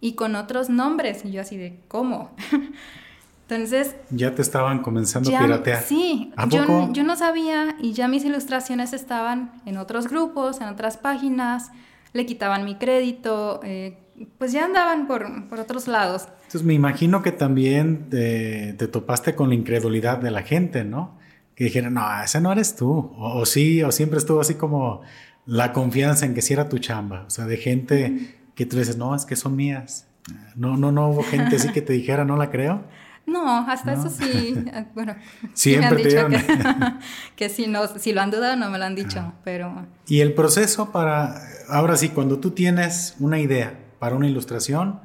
y 0.00 0.14
con 0.14 0.34
otros 0.36 0.68
nombres. 0.68 1.24
Y 1.24 1.32
yo 1.32 1.40
así 1.40 1.56
de, 1.56 1.80
¿cómo? 1.88 2.30
Entonces... 3.48 3.94
Ya 4.10 4.34
te 4.34 4.42
estaban 4.42 4.80
comenzando 4.80 5.34
a 5.34 5.40
piratear. 5.40 5.82
Sí, 5.82 6.32
yo, 6.48 6.92
yo, 6.92 7.04
no 7.04 7.16
sabía 7.16 7.76
y 7.80 7.92
ya 7.92 8.08
mis 8.08 8.24
ilustraciones 8.24 8.92
estaban 8.92 9.52
en 9.66 9.76
otros 9.76 10.08
grupos, 10.08 10.60
en 10.60 10.68
otras 10.68 10.96
páginas, 10.96 11.70
le 12.12 12.26
quitaban 12.26 12.64
mi 12.64 12.74
crédito, 12.74 13.60
eh, 13.62 13.98
pues 14.38 14.50
ya 14.50 14.64
andaban 14.64 15.06
por, 15.06 15.48
por 15.48 15.60
otros 15.60 15.86
lados. 15.86 16.26
Entonces 16.46 16.64
me 16.64 16.74
imagino 16.74 17.22
que 17.22 17.30
también 17.30 18.10
te, 18.10 18.72
te, 18.72 18.88
topaste 18.88 19.36
con 19.36 19.50
la 19.50 19.54
incredulidad 19.54 20.18
de 20.18 20.30
la 20.32 20.42
gente, 20.42 20.84
¿no? 20.84 21.16
Que 21.56 21.64
dijeron, 21.64 21.94
no, 21.94 22.22
ese 22.22 22.40
no 22.40 22.52
eres 22.52 22.76
tú. 22.76 22.90
O, 22.90 23.40
o, 23.40 23.46
sí, 23.46 23.82
o 23.82 23.90
siempre 23.90 24.18
estuvo 24.18 24.40
así 24.40 24.54
como 24.54 25.02
la 25.46 25.72
confianza 25.72 26.24
en 26.26 26.34
que 26.34 26.42
sí 26.42 26.52
era 26.52 26.68
tu 26.68 26.78
chamba. 26.78 27.24
O 27.26 27.30
sea, 27.30 27.46
de 27.46 27.56
gente 27.56 28.36
que 28.54 28.66
tú 28.66 28.78
dices, 28.78 28.96
no, 28.96 29.14
es 29.14 29.24
que 29.24 29.36
son 29.36 29.56
mías. 29.56 30.06
No, 30.54 30.76
no, 30.76 30.92
no 30.92 31.08
hubo 31.08 31.22
gente 31.22 31.56
así 31.56 31.70
que 31.70 31.82
te 31.82 31.92
dijera, 31.92 32.24
no 32.24 32.36
la 32.36 32.50
creo. 32.50 32.84
No, 33.26 33.68
hasta 33.68 33.94
eso 33.94 34.08
sí, 34.08 34.54
eh, 34.72 34.86
bueno, 34.94 35.16
siempre 35.52 36.08
sí 36.08 36.14
me 36.14 36.20
han 36.20 36.30
dicho 36.30 36.46
que, 36.56 36.94
que, 37.36 37.48
si, 37.48 37.66
no, 37.66 37.84
si 37.98 38.12
lo 38.12 38.20
han 38.20 38.30
dudado 38.30 38.54
no 38.54 38.70
me 38.70 38.78
lo 38.78 38.84
han 38.84 38.94
dicho, 38.94 39.32
pero... 39.42 39.84
Y 40.06 40.20
el 40.20 40.32
proceso 40.32 40.92
para, 40.92 41.42
ahora 41.68 41.96
sí, 41.96 42.10
cuando 42.10 42.38
tú 42.38 42.52
tienes 42.52 43.16
una 43.18 43.40
idea 43.40 43.80
para 43.98 44.14
una 44.14 44.28
ilustración, 44.28 45.00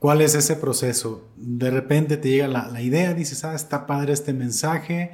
¿cuál 0.00 0.22
es 0.22 0.34
ese 0.34 0.56
proceso? 0.56 1.28
De 1.36 1.70
repente 1.70 2.16
te 2.16 2.30
llega 2.30 2.48
la, 2.48 2.66
la 2.66 2.82
idea, 2.82 3.14
dices, 3.14 3.44
ah, 3.44 3.54
está 3.54 3.86
padre 3.86 4.12
este 4.12 4.32
mensaje, 4.32 5.12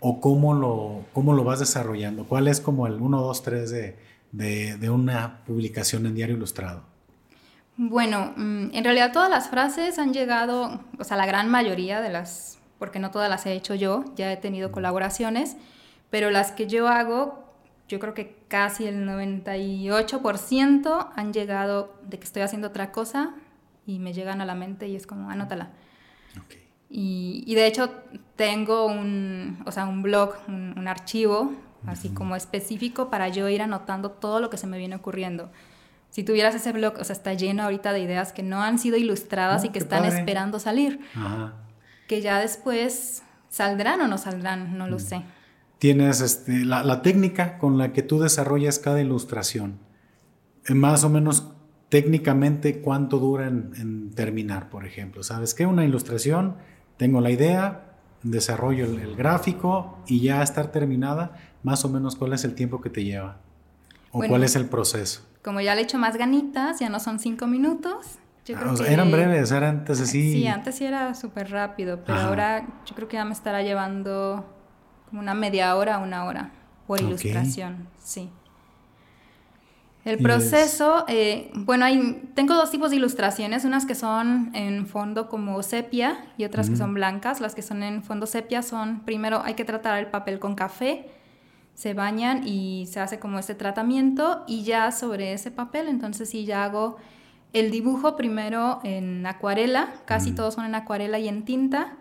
o 0.00 0.20
cómo 0.20 0.54
lo, 0.54 1.04
cómo 1.12 1.34
lo 1.34 1.44
vas 1.44 1.58
desarrollando, 1.58 2.24
cuál 2.24 2.48
es 2.48 2.60
como 2.60 2.86
el 2.86 2.94
1, 2.94 3.20
2, 3.20 3.42
3 3.42 3.70
de, 3.70 3.96
de, 4.32 4.76
de 4.76 4.90
una 4.90 5.44
publicación 5.44 6.06
en 6.06 6.14
Diario 6.14 6.36
Ilustrado. 6.36 6.82
Bueno, 7.76 8.32
mm, 8.36 8.70
en 8.72 8.84
realidad 8.84 9.12
todas 9.12 9.30
las 9.30 9.48
frases 9.48 9.98
han 9.98 10.12
llegado, 10.12 10.80
o 10.98 11.04
sea, 11.04 11.16
la 11.16 11.26
gran 11.26 11.48
mayoría 11.48 12.00
de 12.00 12.10
las, 12.10 12.58
porque 12.78 12.98
no 12.98 13.10
todas 13.10 13.30
las 13.30 13.46
he 13.46 13.52
hecho 13.52 13.74
yo, 13.74 14.04
ya 14.16 14.32
he 14.32 14.36
tenido 14.36 14.72
colaboraciones, 14.72 15.56
pero 16.10 16.30
las 16.30 16.52
que 16.52 16.66
yo 16.66 16.88
hago, 16.88 17.44
yo 17.88 18.00
creo 18.00 18.14
que 18.14 18.36
casi 18.48 18.86
el 18.86 19.06
98% 19.06 21.08
han 21.14 21.32
llegado 21.32 21.94
de 22.02 22.18
que 22.18 22.24
estoy 22.24 22.42
haciendo 22.42 22.68
otra 22.68 22.92
cosa 22.92 23.34
y 23.86 23.98
me 23.98 24.12
llegan 24.12 24.40
a 24.40 24.44
la 24.44 24.54
mente 24.54 24.88
y 24.88 24.96
es 24.96 25.06
como, 25.06 25.30
anótala. 25.30 25.70
Okay. 26.44 26.67
Y, 26.90 27.44
y, 27.46 27.54
de 27.54 27.66
hecho 27.66 27.90
tengo 28.36 28.86
un, 28.86 29.58
o 29.66 29.72
sea, 29.72 29.86
un 29.86 30.02
blog, 30.02 30.34
un, 30.48 30.74
un 30.78 30.88
archivo, 30.88 31.52
así 31.86 32.08
uh 32.08 32.10
-huh. 32.10 32.14
como 32.14 32.34
específico 32.36 33.10
para 33.10 33.28
yo 33.28 33.48
ir 33.48 33.60
anotando 33.62 34.10
todo 34.10 34.40
lo 34.40 34.48
que 34.48 34.56
se 34.56 34.66
me 34.66 34.78
viene 34.78 34.96
ocurriendo 34.96 35.50
si 36.10 36.24
tuvieras 36.24 36.54
ese 36.54 36.72
blog, 36.72 36.94
o 36.98 37.04
sea, 37.04 37.12
está 37.14 37.34
lleno 37.34 37.62
ahorita 37.64 37.92
de 37.92 38.00
ideas 38.00 38.32
que 38.32 38.42
no 38.42 38.62
han 38.62 38.78
sido 38.78 38.96
ilustradas 38.96 39.62
Oh, 39.62 39.66
y 39.66 39.68
que 39.68 39.78
están 39.78 40.04
padre. 40.04 40.18
esperando 40.18 40.58
salir, 40.58 41.00
Ajá. 41.14 41.52
que 42.08 42.22
ya 42.22 42.40
después 42.40 43.22
saldrán 43.50 44.00
o 44.00 44.08
no 44.08 44.16
saldrán, 44.16 44.78
no 44.78 44.86
Mm. 44.86 44.90
lo 44.90 44.98
sé. 45.00 45.20
Tienes 45.78 46.22
este, 46.22 46.64
la, 46.64 46.82
la 46.82 47.02
técnica 47.02 47.58
con 47.58 47.76
la 47.76 47.92
que 47.92 48.02
tú 48.02 48.18
desarrollas 48.20 48.78
cada 48.78 49.02
ilustración. 49.02 49.78
Eh, 50.66 50.72
Más 50.74 51.04
o 51.04 51.10
menos 51.10 51.52
técnicamente 51.90 52.80
cuánto 52.80 53.18
dura 53.18 53.46
en, 53.46 53.72
en 53.76 54.10
terminar, 54.14 54.70
por 54.70 54.86
ejemplo. 54.86 55.22
¿Sabes 55.22 55.52
qué? 55.52 55.66
Una 55.66 55.84
ilustración, 55.84 56.56
tengo 56.98 57.22
la 57.22 57.30
idea, 57.30 57.84
desarrollo 58.22 58.84
el, 58.84 58.98
el 59.00 59.16
gráfico 59.16 59.98
y 60.06 60.20
ya 60.20 60.42
estar 60.42 60.70
terminada, 60.70 61.32
más 61.62 61.84
o 61.86 61.88
menos 61.88 62.14
cuál 62.16 62.34
es 62.34 62.44
el 62.44 62.54
tiempo 62.54 62.80
que 62.82 62.90
te 62.90 63.02
lleva. 63.04 63.38
O 64.10 64.18
Bueno. 64.18 64.32
cuál 64.32 64.42
es 64.44 64.54
el 64.56 64.66
proceso. 64.66 65.22
Como 65.42 65.60
ya 65.62 65.74
le 65.74 65.82
echo 65.82 65.98
más 65.98 66.16
ganitas, 66.16 66.80
ya 66.80 66.88
no 66.90 67.00
son 67.00 67.18
cinco 67.18 67.46
minutos. 67.46 68.18
Yo 68.44 68.56
Ah, 68.56 68.60
creo 68.60 68.72
o 68.72 68.76
sea, 68.76 68.86
que- 68.86 68.92
eran 68.92 69.10
breves, 69.10 69.50
eran 69.52 69.78
antes 69.80 70.00
así. 70.00 70.32
Sí, 70.32 70.46
antes 70.46 70.74
sí 70.76 70.84
era 70.84 71.14
súper 71.14 71.50
rápido, 71.50 72.00
pero 72.04 72.18
Ajá. 72.18 72.28
ahora 72.28 72.66
yo 72.86 72.94
creo 72.94 73.08
que 73.08 73.16
ya 73.16 73.24
me 73.24 73.32
estará 73.32 73.62
llevando 73.62 74.44
como 75.08 75.20
una 75.20 75.34
media 75.34 75.74
hora, 75.76 75.98
una 75.98 76.24
hora 76.24 76.50
por 76.86 77.00
ilustración, 77.00 77.86
sí. 78.02 78.30
El 80.08 80.18
proceso, 80.22 81.04
eh, 81.06 81.50
bueno, 81.54 81.84
hay, 81.84 82.22
tengo 82.34 82.54
dos 82.54 82.70
tipos 82.70 82.90
de 82.90 82.96
ilustraciones, 82.96 83.64
unas 83.64 83.84
que 83.84 83.94
son 83.94 84.50
en 84.54 84.86
fondo 84.86 85.28
como 85.28 85.62
sepia 85.62 86.24
y 86.38 86.44
otras 86.44 86.66
que 86.68 86.72
Ujú. 86.74 86.82
son 86.84 86.94
blancas. 86.94 87.40
Las 87.40 87.54
que 87.54 87.62
son 87.62 87.82
en 87.82 88.02
fondo 88.02 88.26
sepia 88.26 88.62
son, 88.62 89.00
primero 89.00 89.42
hay 89.44 89.54
que 89.54 89.64
tratar 89.64 89.98
el 89.98 90.06
papel 90.06 90.38
con 90.38 90.54
café, 90.54 91.10
se 91.74 91.92
bañan 91.94 92.46
y 92.46 92.86
se 92.86 93.00
hace 93.00 93.18
como 93.18 93.38
este 93.38 93.54
tratamiento 93.54 94.44
y 94.48 94.64
ya 94.64 94.90
sobre 94.92 95.32
ese 95.34 95.50
papel, 95.50 95.88
entonces 95.88 96.28
sí 96.30 96.44
ya 96.44 96.64
hago 96.64 96.96
el 97.52 97.70
dibujo 97.70 98.16
primero 98.16 98.80
en 98.84 99.24
acuarela, 99.26 99.92
casi 100.06 100.32
Mm. 100.32 100.34
todos 100.34 100.54
son 100.54 100.64
en 100.64 100.74
acuarela 100.74 101.18
y 101.18 101.28
en 101.28 101.44
tinta, 101.44 101.96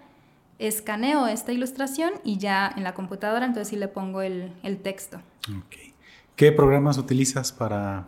escaneo 0.60 1.28
esta 1.28 1.52
ilustración 1.52 2.12
y 2.24 2.38
ya 2.38 2.74
en 2.76 2.84
la 2.84 2.94
computadora, 2.94 3.46
entonces 3.46 3.68
sí 3.70 3.76
le 3.76 3.88
pongo 3.88 4.22
el, 4.22 4.52
el 4.64 4.78
texto. 4.78 5.18
Ok. 5.50 5.87
¿Qué 6.38 6.52
programas 6.52 6.98
utilizas 7.00 7.52
para 7.52 8.08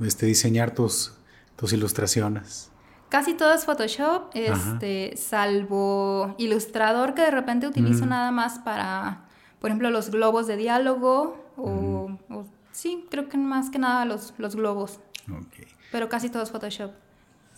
este, 0.00 0.26
diseñar 0.26 0.74
tus, 0.74 1.14
tus 1.56 1.72
ilustraciones? 1.72 2.70
Casi 3.08 3.32
todo 3.34 3.52
es 3.54 3.64
Photoshop, 3.64 4.30
este, 4.34 5.16
salvo 5.16 6.34
Ilustrador 6.38 7.14
que 7.14 7.22
de 7.22 7.30
repente 7.30 7.66
utilizo 7.66 8.04
Mm. 8.04 8.08
nada 8.10 8.30
más 8.30 8.58
para, 8.58 9.24
por 9.58 9.70
ejemplo, 9.70 9.88
los 9.90 10.10
globos 10.10 10.46
de 10.46 10.56
diálogo 10.58 11.42
o, 11.56 12.10
o- 12.28 12.46
sí, 12.72 13.06
creo 13.10 13.30
que 13.30 13.38
más 13.38 13.70
que 13.70 13.78
nada 13.78 14.04
los, 14.04 14.34
los 14.36 14.54
globos, 14.54 15.00
Ok. 15.30 15.66
pero 15.90 16.10
casi 16.10 16.28
todo 16.28 16.42
es 16.42 16.50
Photoshop. 16.50 16.90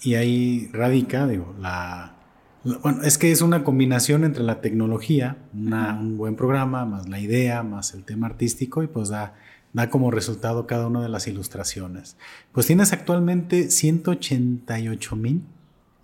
Y 0.03 0.15
ahí 0.15 0.71
radica, 0.73 1.27
digo, 1.27 1.55
la, 1.61 2.15
la- 2.63 2.79
Bueno, 2.79 3.03
es 3.03 3.19
que 3.19 3.33
es 3.33 3.43
una 3.43 3.65
combinación 3.65 4.23
entre 4.25 4.45
la 4.45 4.61
tecnología, 4.61 5.39
una- 5.53 5.95
un 5.99 6.17
buen 6.17 6.37
programa, 6.37 6.85
más 6.85 7.09
la 7.09 7.19
idea, 7.19 7.65
más 7.65 7.95
el 7.95 8.05
tema 8.05 8.27
artístico, 8.29 8.83
y 8.85 8.87
pues 8.89 9.09
da, 9.09 9.35
da 9.75 9.91
como 9.91 10.11
resultado 10.11 10.67
cada 10.67 10.87
una 10.87 11.03
de 11.03 11.11
las 11.11 11.27
ilustraciones. 11.27 12.17
Pues 12.53 12.67
tienes 12.67 12.93
actualmente 12.95 13.71
188 13.71 15.17
mil 15.17 15.43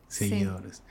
Sí. 0.08 0.28
seguidores. 0.28 0.82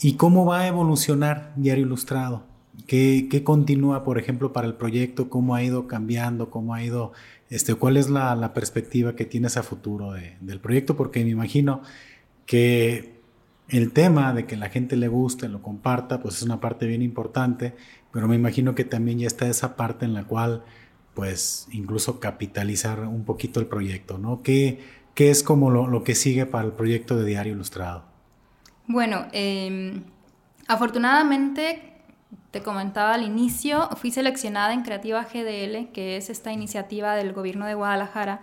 ¿Y 0.00 0.14
cómo 0.14 0.46
va 0.46 0.60
a 0.60 0.66
evolucionar 0.68 1.52
Diario 1.56 1.84
Ilustrado? 1.84 2.44
¿Qué, 2.86 3.26
qué 3.28 3.42
continúa, 3.42 4.04
por 4.04 4.18
ejemplo, 4.18 4.52
para 4.52 4.68
el 4.68 4.74
proyecto? 4.74 5.28
¿Cómo 5.28 5.56
ha 5.56 5.64
ido 5.64 5.88
cambiando? 5.88 6.48
¿Cómo 6.50 6.74
ha 6.74 6.84
ido, 6.84 7.12
este, 7.50 7.74
cuál 7.74 7.96
es 7.96 8.08
la, 8.08 8.36
la 8.36 8.54
perspectiva 8.54 9.16
que 9.16 9.24
tienes 9.24 9.56
a 9.56 9.64
futuro 9.64 10.12
de- 10.12 10.36
del 10.40 10.60
proyecto? 10.60 10.96
Porque 10.96 11.24
me 11.24 11.30
imagino 11.30 11.82
que 12.46 13.18
el 13.68 13.90
tema 13.92 14.32
de 14.32 14.46
que 14.46 14.56
la 14.56 14.68
gente 14.70 14.96
le 14.96 15.08
guste, 15.08 15.48
lo 15.48 15.60
comparta, 15.60 16.22
pues 16.22 16.36
es 16.36 16.42
una 16.42 16.60
parte 16.60 16.86
bien 16.86 17.02
importante, 17.02 17.74
pero 18.12 18.28
me 18.28 18.36
imagino 18.36 18.74
que 18.76 18.84
también 18.84 19.18
ya 19.18 19.26
está 19.26 19.48
esa 19.48 19.74
parte 19.76 20.04
en 20.04 20.14
la 20.14 20.24
cual, 20.24 20.62
pues, 21.18 21.66
incluso 21.72 22.20
capitalizar 22.20 23.00
un 23.00 23.24
poquito 23.24 23.58
el 23.58 23.66
proyecto, 23.66 24.18
¿no? 24.18 24.40
¿Qué, 24.40 24.78
qué 25.14 25.30
es 25.30 25.42
como 25.42 25.68
lo, 25.68 25.88
lo 25.88 26.04
que 26.04 26.14
sigue 26.14 26.46
para 26.46 26.64
el 26.64 26.70
proyecto 26.70 27.16
de 27.16 27.26
Diario 27.26 27.54
Ilustrado? 27.54 28.04
Bueno, 28.86 29.26
eh, 29.32 30.00
afortunadamente, 30.68 31.94
te 32.52 32.62
comentaba 32.62 33.14
al 33.14 33.24
inicio, 33.24 33.88
fui 33.96 34.12
seleccionada 34.12 34.72
en 34.72 34.82
Creativa 34.82 35.24
GDL, 35.24 35.90
que 35.90 36.16
es 36.16 36.30
esta 36.30 36.52
iniciativa 36.52 37.16
del 37.16 37.32
gobierno 37.32 37.66
de 37.66 37.74
Guadalajara 37.74 38.42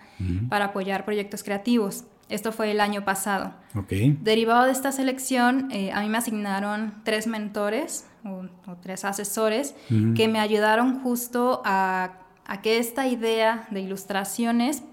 para 0.49 0.65
apoyar 0.65 1.05
proyectos 1.05 1.43
creativos. 1.43 2.03
Esto 2.28 2.51
fue 2.51 2.71
el 2.71 2.82
año 2.82 3.05
pasado. 3.05 3.53
Ok. 3.73 3.93
Derivado 4.21 4.65
de 4.65 4.73
esta 4.73 4.91
selección, 4.91 5.71
eh, 5.71 5.93
a 5.93 6.01
mí 6.01 6.09
me 6.09 6.17
asignaron 6.17 6.95
tres 7.05 7.26
mentores 7.26 8.05
o, 8.26 8.47
o 8.69 8.76
tres 8.82 9.05
asesores 9.05 9.76
que 10.13 10.28
me 10.28 10.41
ayudaron 10.41 10.99
justo 10.99 11.61
a, 11.63 12.24
a 12.45 12.61
que 12.61 12.77
esta 12.77 13.07
idea 13.07 13.67
de 13.71 13.81
ilustraciones, 13.81 14.83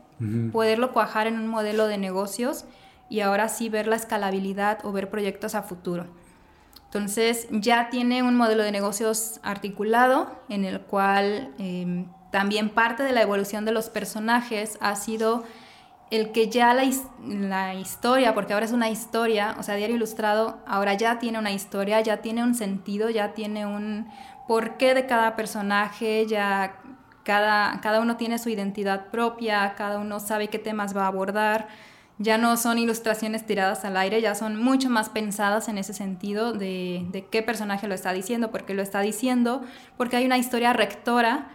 poderlo 0.52 0.92
cuajar 0.92 1.26
en 1.26 1.36
un 1.36 1.48
modelo 1.48 1.88
de 1.88 1.98
negocios 1.98 2.64
y 3.08 3.20
ahora 3.20 3.48
sí 3.48 3.68
ver 3.68 3.88
la 3.88 3.96
escalabilidad 3.96 4.78
o 4.84 4.92
ver 4.92 5.10
proyectos 5.10 5.56
a 5.56 5.62
futuro. 5.62 6.06
Entonces 6.84 7.48
ya 7.50 7.90
tiene 7.90 8.22
un 8.22 8.36
modelo 8.36 8.62
de 8.62 8.70
negocios 8.70 9.40
articulado 9.42 10.30
en 10.48 10.64
el 10.64 10.80
cual 10.80 11.52
eh, 11.58 12.04
también 12.30 12.68
parte 12.68 13.02
de 13.02 13.12
la 13.12 13.22
evolución 13.22 13.64
de 13.64 13.72
los 13.72 13.90
personajes 13.90 14.78
ha 14.80 14.94
sido 14.94 15.42
el 16.10 16.30
que 16.32 16.50
ya 16.50 16.74
la, 16.74 16.84
la 17.26 17.74
historia, 17.74 18.34
porque 18.34 18.52
ahora 18.52 18.66
es 18.66 18.72
una 18.72 18.90
historia, 18.90 19.56
o 19.58 19.62
sea, 19.62 19.76
Diario 19.76 19.96
Ilustrado 19.96 20.58
ahora 20.66 20.92
ya 20.92 21.18
tiene 21.18 21.38
una 21.38 21.52
historia, 21.52 22.02
ya 22.02 22.18
tiene 22.18 22.42
un 22.42 22.54
sentido, 22.54 23.08
ya 23.08 23.32
tiene 23.32 23.64
un 23.64 24.06
porqué 24.46 24.92
de 24.92 25.06
cada 25.06 25.34
personaje, 25.36 26.26
ya 26.26 26.81
cada, 27.24 27.80
cada 27.80 28.00
uno 28.00 28.16
tiene 28.16 28.38
su 28.38 28.48
identidad 28.48 29.06
propia, 29.10 29.74
cada 29.76 29.98
uno 29.98 30.20
sabe 30.20 30.48
qué 30.48 30.58
temas 30.58 30.96
va 30.96 31.04
a 31.04 31.08
abordar. 31.08 31.68
Ya 32.18 32.38
no 32.38 32.56
son 32.56 32.78
ilustraciones 32.78 33.46
tiradas 33.46 33.84
al 33.84 33.96
aire, 33.96 34.20
ya 34.20 34.34
son 34.34 34.62
mucho 34.62 34.90
más 34.90 35.08
pensadas 35.08 35.68
en 35.68 35.78
ese 35.78 35.94
sentido 35.94 36.52
de, 36.52 37.06
de 37.10 37.24
qué 37.26 37.42
personaje 37.42 37.88
lo 37.88 37.94
está 37.94 38.12
diciendo, 38.12 38.50
por 38.50 38.64
qué 38.64 38.74
lo 38.74 38.82
está 38.82 39.00
diciendo, 39.00 39.62
porque 39.96 40.16
hay 40.16 40.26
una 40.26 40.38
historia 40.38 40.72
rectora 40.72 41.48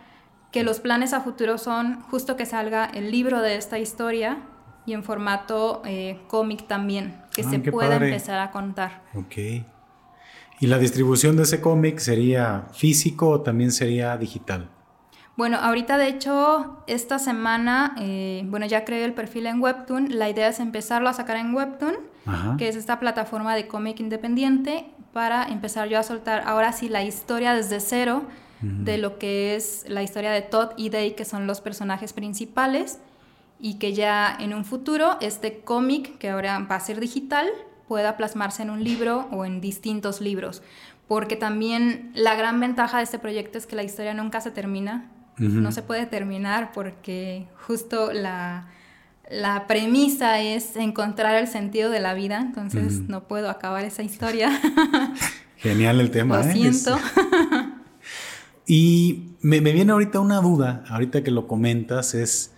que 0.51 0.63
los 0.63 0.79
planes 0.79 1.13
a 1.13 1.21
futuro 1.21 1.57
son 1.57 2.01
justo 2.03 2.35
que 2.35 2.45
salga 2.45 2.85
el 2.85 3.11
libro 3.11 3.41
de 3.41 3.55
esta 3.55 3.79
historia 3.79 4.39
y 4.85 4.93
en 4.93 5.03
formato 5.03 5.81
eh, 5.85 6.19
cómic 6.27 6.65
también, 6.67 7.21
que 7.35 7.43
Ah, 7.43 7.49
se 7.49 7.59
pueda 7.59 7.91
padre. 7.91 8.07
empezar 8.07 8.39
a 8.39 8.51
contar. 8.51 9.03
Ok. 9.15 9.35
¿Y 10.59 10.67
la 10.67 10.79
distribución 10.79 11.37
de 11.37 11.43
ese 11.43 11.61
cómic 11.61 11.99
sería 11.99 12.65
físico 12.73 13.29
o 13.29 13.41
también 13.41 13.71
sería 13.71 14.17
digital? 14.17 14.69
Bueno, 15.37 15.57
ahorita 15.57 15.97
de 15.97 16.07
hecho, 16.07 16.83
esta 16.87 17.19
semana, 17.19 17.95
eh, 17.99 18.43
bueno, 18.47 18.65
ya 18.65 18.83
creé 18.83 19.05
el 19.05 19.13
perfil 19.13 19.45
en 19.45 19.61
Webtoon. 19.61 20.17
La 20.17 20.29
idea 20.29 20.47
es 20.47 20.59
empezarlo 20.59 21.07
a 21.07 21.13
sacar 21.13 21.37
en 21.37 21.53
Webtoon 21.53 21.95
que 22.57 22.67
es 22.67 22.75
esta 22.75 22.99
plataforma 22.99 23.55
de 23.55 23.67
cómic 23.67 23.99
independiente 23.99 24.85
para 25.13 25.45
empezar 25.45 25.87
yo 25.87 25.97
a 25.99 26.03
soltar 26.03 26.43
ahora 26.45 26.73
sí 26.73 26.89
la 26.89 27.03
historia 27.03 27.53
desde 27.53 27.79
cero 27.79 28.23
de 28.59 28.97
lo 28.97 29.19
que 29.19 29.55
es 29.55 29.85
la 29.87 30.01
historia 30.01 30.31
de 30.31 30.41
Todd 30.41 30.71
y 30.77 30.89
Day, 30.89 31.11
que 31.11 31.25
son 31.25 31.45
los 31.45 31.61
personajes 31.61 32.11
principales, 32.11 32.99
y 33.59 33.75
que 33.75 33.93
ya 33.93 34.35
en 34.39 34.51
un 34.55 34.65
futuro 34.65 35.17
este 35.21 35.59
cómic, 35.59 36.17
que 36.17 36.31
ahora 36.31 36.57
va 36.59 36.75
a 36.75 36.79
ser 36.79 36.99
digital, 36.99 37.47
pueda 37.87 38.17
plasmarse 38.17 38.63
en 38.63 38.71
un 38.71 38.83
libro 38.83 39.27
o 39.31 39.45
en 39.45 39.61
distintos 39.61 40.21
libros. 40.21 40.63
Porque 41.07 41.35
también 41.35 42.11
la 42.15 42.35
gran 42.35 42.59
ventaja 42.59 42.97
de 42.97 43.03
este 43.03 43.19
proyecto 43.19 43.59
es 43.59 43.67
que 43.67 43.75
la 43.75 43.83
historia 43.83 44.15
nunca 44.15 44.41
se 44.41 44.49
termina, 44.49 45.11
no 45.37 45.71
se 45.71 45.81
puede 45.81 46.05
terminar 46.05 46.71
porque 46.73 47.47
justo 47.67 48.11
la, 48.11 48.67
la 49.29 49.67
premisa 49.67 50.41
es 50.41 50.75
encontrar 50.75 51.35
el 51.35 51.47
sentido 51.47 51.89
de 51.89 51.99
la 51.99 52.13
vida, 52.13 52.39
entonces 52.39 53.01
no 53.07 53.27
puedo 53.27 53.49
acabar 53.49 53.85
esa 53.85 54.03
historia. 54.03 54.51
Genial 55.57 55.99
el 55.99 56.11
tema. 56.11 56.37
Lo 56.37 56.43
¿eh? 56.43 56.53
siento. 56.53 56.97
y 58.67 59.31
me, 59.41 59.61
me, 59.61 59.71
viene 59.73 59.91
ahorita 59.91 60.19
una 60.19 60.39
duda, 60.39 60.83
ahorita 60.89 61.23
que 61.23 61.31
lo 61.31 61.47
comentas, 61.47 62.13
es 62.13 62.51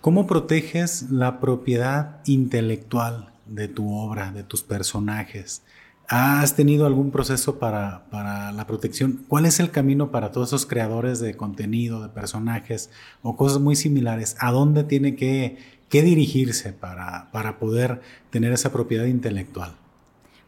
cómo 0.00 0.26
proteges 0.26 1.10
la 1.10 1.40
propiedad 1.40 2.20
intelectual 2.24 3.32
de 3.46 3.68
tu 3.68 3.92
obra, 3.92 4.32
de 4.32 4.44
tus 4.44 4.62
personajes. 4.62 5.62
¿Has 6.10 6.56
tenido 6.56 6.86
algún 6.86 7.10
proceso 7.10 7.58
para, 7.58 8.04
para, 8.10 8.50
la 8.52 8.66
protección? 8.66 9.24
¿Cuál 9.28 9.44
es 9.44 9.60
el 9.60 9.70
camino 9.70 10.10
para 10.10 10.32
todos 10.32 10.48
esos 10.48 10.64
creadores 10.64 11.20
de 11.20 11.36
contenido, 11.36 12.02
de 12.02 12.08
personajes 12.08 12.90
o 13.20 13.36
cosas 13.36 13.60
muy 13.60 13.76
similares? 13.76 14.34
¿A 14.40 14.50
dónde 14.50 14.84
tiene 14.84 15.16
que, 15.16 15.58
que 15.90 16.00
dirigirse 16.00 16.72
para, 16.72 17.30
para, 17.30 17.58
poder 17.58 18.00
tener 18.30 18.54
esa 18.54 18.72
propiedad 18.72 19.04
intelectual? 19.04 19.74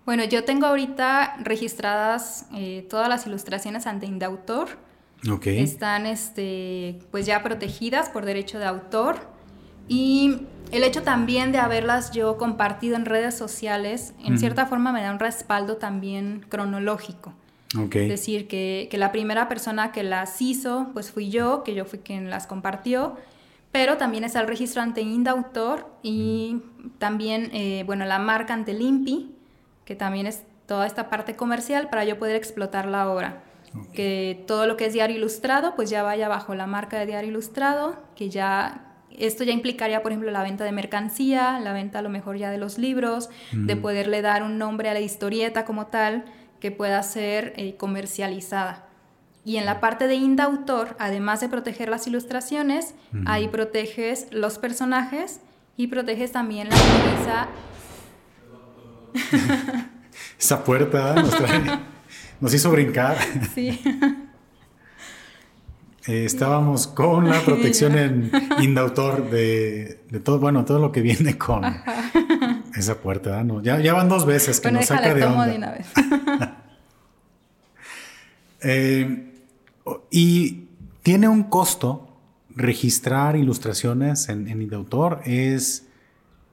Bueno, 0.06 0.24
yo 0.24 0.44
tengo 0.44 0.64
ahorita 0.64 1.36
registradas 1.44 2.46
eh, 2.54 2.86
todas 2.88 3.10
las 3.10 3.26
ilustraciones 3.26 3.86
ante 3.86 4.06
Indautor. 4.06 4.68
Okay. 5.30 5.60
Están 5.60 6.06
este, 6.06 7.00
pues 7.10 7.26
ya 7.26 7.42
protegidas 7.42 8.08
por 8.08 8.24
derecho 8.24 8.58
de 8.58 8.64
autor. 8.64 9.18
Y 9.90 10.42
el 10.70 10.84
hecho 10.84 11.02
también 11.02 11.50
de 11.50 11.58
haberlas 11.58 12.12
yo 12.12 12.38
compartido 12.38 12.94
en 12.94 13.06
redes 13.06 13.36
sociales, 13.36 14.14
en 14.24 14.38
cierta 14.38 14.66
forma 14.66 14.92
me 14.92 15.02
da 15.02 15.10
un 15.10 15.18
respaldo 15.18 15.78
también 15.78 16.46
cronológico. 16.48 17.34
Okay. 17.76 18.04
Es 18.04 18.08
decir, 18.08 18.46
que, 18.46 18.86
que, 18.88 18.98
la 18.98 19.10
primera 19.10 19.48
persona 19.48 19.90
que 19.90 20.04
las 20.04 20.40
hizo, 20.40 20.90
pues 20.92 21.10
fui 21.10 21.28
yo, 21.28 21.64
que 21.64 21.74
yo 21.74 21.84
fui 21.84 21.98
quien 21.98 22.30
las 22.30 22.46
compartió, 22.46 23.16
pero 23.72 23.96
también 23.96 24.22
está 24.22 24.40
el 24.40 24.46
registro 24.46 24.80
ante 24.80 25.00
Indautor 25.00 25.88
y 26.04 26.62
también, 26.98 27.50
eh, 27.52 27.82
bueno, 27.84 28.04
la 28.04 28.20
marca 28.20 28.54
ante 28.54 28.72
Limpi, 28.72 29.34
que 29.84 29.96
también 29.96 30.28
es 30.28 30.44
toda 30.66 30.86
esta 30.86 31.10
parte 31.10 31.34
comercial 31.34 31.90
para 31.90 32.04
yo 32.04 32.16
poder 32.16 32.36
explotar 32.36 32.86
la 32.86 33.10
obra. 33.10 33.42
Okay. 33.74 33.92
Que 33.92 34.44
todo 34.46 34.66
lo 34.66 34.76
que 34.76 34.86
es 34.86 34.92
diario 34.92 35.16
ilustrado, 35.16 35.74
pues 35.74 35.90
ya 35.90 36.04
vaya 36.04 36.28
bajo 36.28 36.54
la 36.54 36.68
marca 36.68 36.96
de 36.96 37.06
diario 37.06 37.30
ilustrado, 37.30 37.96
que 38.14 38.30
ya 38.30 38.89
esto 39.18 39.44
ya 39.44 39.52
implicaría, 39.52 40.02
por 40.02 40.12
ejemplo, 40.12 40.30
la 40.30 40.42
venta 40.42 40.64
de 40.64 40.72
mercancía, 40.72 41.58
la 41.60 41.72
venta 41.72 41.98
a 42.00 42.02
lo 42.02 42.08
mejor 42.08 42.36
ya 42.36 42.50
de 42.50 42.58
los 42.58 42.78
libros, 42.78 43.30
mm. 43.52 43.66
de 43.66 43.76
poderle 43.76 44.22
dar 44.22 44.42
un 44.42 44.58
nombre 44.58 44.88
a 44.88 44.94
la 44.94 45.00
historieta 45.00 45.64
como 45.64 45.86
tal 45.86 46.24
que 46.60 46.70
pueda 46.70 47.02
ser 47.02 47.52
eh, 47.56 47.76
comercializada. 47.76 48.86
Y 49.44 49.56
en 49.56 49.64
la 49.64 49.80
parte 49.80 50.06
de 50.06 50.16
indautor, 50.16 50.96
además 50.98 51.40
de 51.40 51.48
proteger 51.48 51.88
las 51.88 52.06
ilustraciones, 52.06 52.94
mm. 53.12 53.26
ahí 53.26 53.48
proteges 53.48 54.26
los 54.30 54.58
personajes 54.58 55.40
y 55.76 55.86
proteges 55.86 56.32
también 56.32 56.68
la 56.68 56.76
premisa. 56.76 57.48
Esa 60.38 60.64
puerta 60.64 61.14
nos, 61.14 61.30
trae, 61.30 61.80
nos 62.40 62.54
hizo 62.54 62.70
brincar. 62.70 63.16
Sí. 63.54 63.80
Eh, 66.10 66.24
estábamos 66.24 66.88
con 66.88 67.28
la 67.28 67.40
protección 67.42 67.96
en 67.96 68.32
indautor 68.60 69.30
de, 69.30 70.00
de, 70.10 70.18
todo, 70.18 70.40
bueno, 70.40 70.64
todo 70.64 70.80
lo 70.80 70.90
que 70.90 71.02
viene 71.02 71.38
con 71.38 71.64
Ajá. 71.64 71.84
esa 72.74 72.96
puerta. 72.96 73.44
¿no? 73.44 73.62
Ya, 73.62 73.78
ya, 73.78 73.94
van 73.94 74.08
dos 74.08 74.26
veces 74.26 74.58
que 74.58 74.70
bueno, 74.70 74.80
nos 74.80 74.88
saca 74.88 75.14
de 75.14 75.24
onda. 75.24 75.46
De 75.46 75.56
una 75.56 75.70
vez. 75.70 75.86
eh, 78.62 79.32
y 80.10 80.64
tiene 81.04 81.28
un 81.28 81.44
costo 81.44 82.08
registrar 82.56 83.36
ilustraciones 83.36 84.28
en, 84.28 84.48
en 84.48 84.62
indautor. 84.62 85.20
Es, 85.24 85.86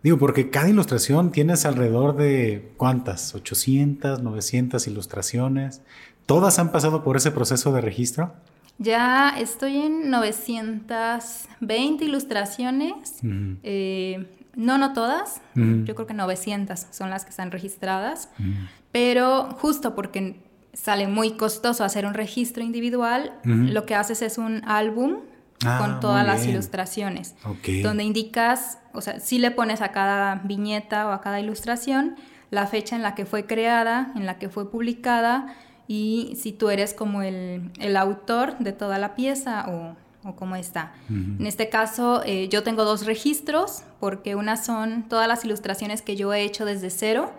digo, 0.03 0.19
porque 0.19 0.51
cada 0.51 0.69
ilustración 0.69 1.31
tienes 1.31 1.65
alrededor 1.65 2.15
de, 2.15 2.73
¿cuántas? 2.77 3.33
800, 3.33 4.21
900 4.21 4.85
ilustraciones. 4.85 5.81
¿Todas 6.27 6.59
han 6.59 6.71
pasado 6.71 7.03
por 7.03 7.17
ese 7.17 7.31
proceso 7.31 7.73
de 7.73 7.81
registro? 7.81 8.35
Ya 8.79 9.29
estoy 9.37 9.77
en 9.77 10.09
920 10.09 12.05
ilustraciones. 12.05 13.19
Uh 13.23 13.25
-huh. 13.25 13.57
eh, 13.63 14.27
no, 14.55 14.77
no 14.77 14.93
todas. 14.93 15.41
Uh 15.55 15.59
-huh. 15.59 15.85
Yo 15.85 15.95
creo 15.95 16.07
que 16.07 16.13
900 16.13 16.87
son 16.91 17.09
las 17.09 17.23
que 17.23 17.31
están 17.31 17.51
registradas. 17.51 18.29
Uh 18.39 18.43
-huh. 18.43 18.67
Pero 18.91 19.49
justo 19.59 19.95
porque 19.95 20.39
sale 20.73 21.07
muy 21.07 21.31
costoso 21.31 21.83
hacer 21.83 22.05
un 22.05 22.13
registro 22.13 22.63
individual, 22.63 23.33
lo 23.43 23.85
que 23.85 23.95
haces 23.95 24.21
es 24.21 24.37
un 24.37 24.61
álbum 24.65 25.17
ah, 25.65 25.79
con 25.79 25.99
todas 25.99 26.25
las 26.25 26.45
ilustraciones. 26.45 27.35
Okay. 27.43 27.81
Donde 27.81 28.03
indicas, 28.03 28.77
o 28.93 29.01
sea, 29.01 29.19
si 29.19 29.39
le 29.39 29.49
pones 29.49 29.81
a 29.81 29.91
cada 29.91 30.35
viñeta 30.35 31.07
o 31.07 31.11
a 31.11 31.21
cada 31.21 31.39
ilustración 31.39 32.15
la 32.51 32.67
fecha 32.67 32.95
en 32.95 33.01
la 33.01 33.15
que 33.15 33.25
fue 33.25 33.45
creada, 33.45 34.11
en 34.15 34.25
la 34.25 34.37
que 34.37 34.49
fue 34.49 34.69
publicada 34.69 35.55
y 35.87 36.37
si 36.41 36.51
tú 36.51 36.69
eres 36.69 36.93
como 36.93 37.21
el, 37.21 37.71
el 37.79 37.95
autor 37.97 38.57
de 38.59 38.73
toda 38.73 38.97
la 38.97 39.15
pieza 39.15 39.65
o, 39.69 39.95
o 40.27 40.35
cómo 40.35 40.55
está. 40.55 40.93
Uh 41.09 41.13
-huh. 41.13 41.39
En 41.39 41.47
este 41.47 41.69
caso, 41.69 42.21
eh, 42.25 42.49
yo 42.49 42.63
tengo 42.63 42.83
dos 42.83 43.05
registros, 43.05 43.83
porque 43.99 44.35
una 44.35 44.57
son 44.57 45.07
todas 45.07 45.27
las 45.27 45.45
ilustraciones 45.45 46.01
que 46.01 46.15
yo 46.15 46.33
he 46.33 46.41
hecho 46.43 46.65
desde 46.65 46.89
cero, 46.89 47.31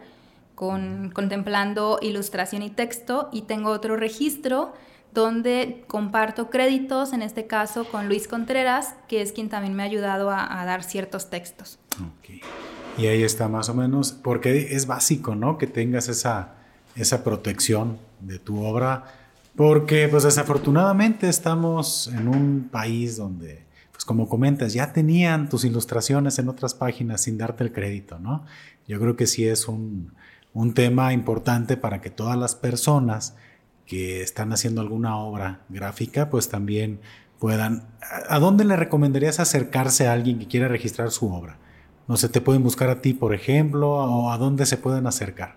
con, 0.55 1.11
contemplando 1.15 1.99
ilustración 2.03 2.63
y 2.63 2.71
texto, 2.71 3.29
y 3.33 3.43
tengo 3.43 3.71
otro 3.71 3.97
registro 3.97 4.73
donde 5.13 5.85
comparto 5.87 6.49
créditos, 6.51 7.13
en 7.13 7.23
este 7.23 7.47
caso 7.47 7.85
con 7.85 8.09
Luis 8.09 8.29
Contreras, 8.29 8.95
que 9.09 9.23
es 9.23 9.33
quien 9.33 9.49
también 9.49 9.75
me 9.75 9.83
ha 9.83 9.87
ayudado 9.87 10.31
a, 10.31 10.61
a 10.61 10.65
dar 10.65 10.83
ciertos 10.83 11.31
textos. 11.31 11.79
Okay. 12.19 12.41
Y 12.97 13.07
ahí 13.07 13.23
está 13.23 13.49
más 13.49 13.69
o 13.69 13.75
menos, 13.75 14.13
porque 14.13 14.75
es 14.75 14.87
básico, 14.87 15.35
¿no? 15.35 15.57
Que 15.57 15.67
tengas 15.67 16.09
esa, 16.09 16.55
esa 16.97 17.23
protección 17.23 17.99
de 18.21 18.39
tu 18.39 18.65
obra, 18.65 19.05
porque 19.57 20.09
pues 20.09 20.23
desafortunadamente 20.23 21.29
estamos 21.29 22.09
en 22.09 22.29
un 22.29 22.69
país 22.71 23.17
donde, 23.17 23.65
pues 23.91 24.05
como 24.05 24.29
comentas, 24.29 24.73
ya 24.73 24.93
tenían 24.93 25.49
tus 25.49 25.65
ilustraciones 25.65 26.39
en 26.39 26.49
otras 26.49 26.75
páginas 26.75 27.23
sin 27.23 27.39
darte 27.39 27.65
el 27.65 27.73
crédito, 27.73 28.19
¿no? 28.19 28.45
Yo 28.87 29.01
creo 29.01 29.17
que 29.17 29.27
sí 29.27 29.47
es 29.47 29.69
un, 29.69 30.13
un 30.53 30.75
tema 30.75 31.13
importante 31.13 31.77
para 31.77 32.01
que 32.01 32.11
todas 32.11 32.37
las 32.37 32.55
personas 32.55 33.35
que 33.87 34.23
están 34.23 34.53
haciendo 34.53 34.81
alguna 34.81 35.17
obra 35.17 35.63
gráfica, 35.69 36.31
pues 36.31 36.49
también 36.49 37.01
puedan... 37.39 37.89
¿A 38.29 38.39
dónde 38.39 38.65
le 38.65 38.77
recomendarías 38.77 39.41
acercarse 39.41 40.07
a 40.07 40.13
alguien 40.13 40.39
que 40.39 40.47
quiera 40.47 40.69
registrar 40.69 41.11
su 41.11 41.33
obra? 41.33 41.59
No 42.07 42.17
sé, 42.17 42.29
te 42.29 42.41
pueden 42.41 42.63
buscar 42.63 42.91
a 42.91 43.01
ti, 43.01 43.15
por 43.15 43.35
ejemplo, 43.35 43.91
o 43.91 44.31
a 44.31 44.39
dónde 44.39 44.67
se 44.67 44.77
pueden 44.77 45.07
acercar. 45.07 45.57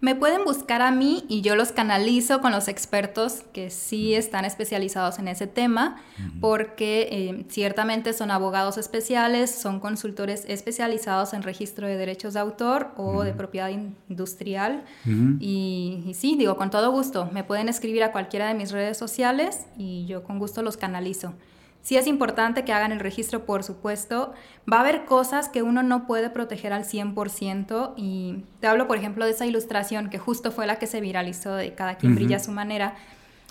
Me 0.00 0.14
pueden 0.14 0.44
buscar 0.44 0.80
a 0.80 0.90
mí 0.90 1.24
y 1.28 1.42
yo 1.42 1.56
los 1.56 1.72
canalizo 1.72 2.40
con 2.40 2.52
los 2.52 2.68
expertos 2.68 3.44
que 3.52 3.68
sí 3.68 4.14
están 4.14 4.46
especializados 4.46 5.18
en 5.18 5.28
ese 5.28 5.46
tema, 5.46 5.96
uh 6.18 6.22
-huh. 6.22 6.40
porque 6.40 7.08
eh, 7.10 7.44
ciertamente 7.50 8.14
son 8.14 8.30
abogados 8.30 8.78
especiales, 8.78 9.50
son 9.50 9.78
consultores 9.78 10.44
especializados 10.48 11.34
en 11.34 11.42
registro 11.42 11.86
de 11.86 11.96
derechos 11.96 12.32
de 12.32 12.40
autor 12.40 12.92
o 12.96 13.02
uh 13.02 13.14
-huh. 13.16 13.24
de 13.24 13.32
propiedad 13.34 13.70
industrial. 14.08 14.84
Uh 15.04 15.10
-huh. 15.10 15.36
y, 15.38 16.02
y, 16.06 16.14
sí, 16.14 16.34
digo, 16.36 16.56
con 16.56 16.70
todo 16.70 16.90
gusto, 16.90 17.28
me 17.32 17.44
pueden 17.44 17.68
escribir 17.68 18.02
a 18.02 18.10
cualquiera 18.10 18.48
de 18.48 18.54
mis 18.54 18.70
redes 18.72 18.96
sociales 18.96 19.66
y 19.76 20.06
yo 20.06 20.22
con 20.24 20.38
gusto 20.38 20.62
los 20.62 20.78
canalizo. 20.78 21.34
Sí 21.82 21.96
es 21.96 22.06
importante 22.06 22.64
que 22.64 22.72
hagan 22.72 22.92
el 22.92 23.00
registro, 23.00 23.46
por 23.46 23.62
supuesto. 23.62 24.32
Va 24.70 24.78
a 24.78 24.80
haber 24.80 25.06
cosas 25.06 25.48
que 25.48 25.62
uno 25.62 25.82
no 25.82 26.06
puede 26.06 26.28
proteger 26.28 26.72
al 26.72 26.84
100% 26.84 27.94
y 27.96 28.44
te 28.60 28.66
hablo, 28.66 28.86
por 28.86 28.98
ejemplo, 28.98 29.24
de 29.24 29.30
esa 29.30 29.46
ilustración 29.46 30.10
que 30.10 30.18
justo 30.18 30.52
fue 30.52 30.66
la 30.66 30.78
que 30.78 30.86
se 30.86 31.00
viralizó 31.00 31.54
de 31.54 31.74
Cada 31.74 31.96
quien 31.96 32.12
uh 32.12 32.14
-huh. 32.14 32.18
brilla 32.18 32.36
a 32.36 32.40
su 32.40 32.50
manera. 32.50 32.94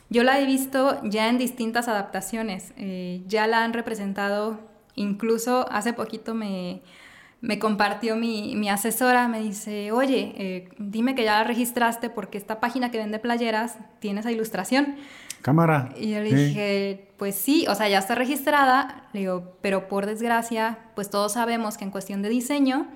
Yo 0.09 0.23
la 0.23 0.39
he 0.39 0.45
visto 0.45 0.99
ya 1.03 1.27
en 1.27 1.37
distintas 1.37 1.87
adaptaciones. 1.87 2.73
Eh, 2.77 3.21
ya 3.27 3.47
la 3.47 3.63
han 3.63 3.73
representado, 3.73 4.59
incluso 4.95 5.67
hace 5.71 5.93
poquito 5.93 6.33
me, 6.33 6.81
me 7.41 7.59
compartió 7.59 8.15
mi, 8.15 8.55
mi, 8.55 8.69
asesora, 8.69 9.27
me 9.27 9.39
dice, 9.39 9.91
oye, 9.91 10.33
eh, 10.37 10.69
dime 10.77 11.15
que 11.15 11.23
ya 11.23 11.39
la 11.39 11.43
registraste 11.43 12.09
porque 12.09 12.37
esta 12.37 12.59
página 12.59 12.91
que 12.91 12.97
vende 12.97 13.19
playeras 13.19 13.77
tiene 13.99 14.19
esa 14.19 14.31
ilustración. 14.31 14.95
Cámara. 15.41 15.89
Y 15.97 16.11
yo 16.11 16.19
le 16.19 16.33
dije, 16.33 16.99
sí. 16.99 17.13
pues 17.17 17.35
sí, 17.35 17.65
o 17.67 17.75
sea, 17.75 17.87
ya 17.89 17.99
está 17.99 18.15
registrada. 18.15 19.07
Le 19.13 19.21
digo, 19.21 19.57
pero 19.61 19.87
por 19.87 20.05
desgracia, 20.05 20.79
pues 20.95 21.09
todos 21.09 21.33
sabemos 21.33 21.77
que 21.77 21.85
en 21.85 21.91
cuestión 21.91 22.21
de 22.21 22.29
diseño, 22.29 22.87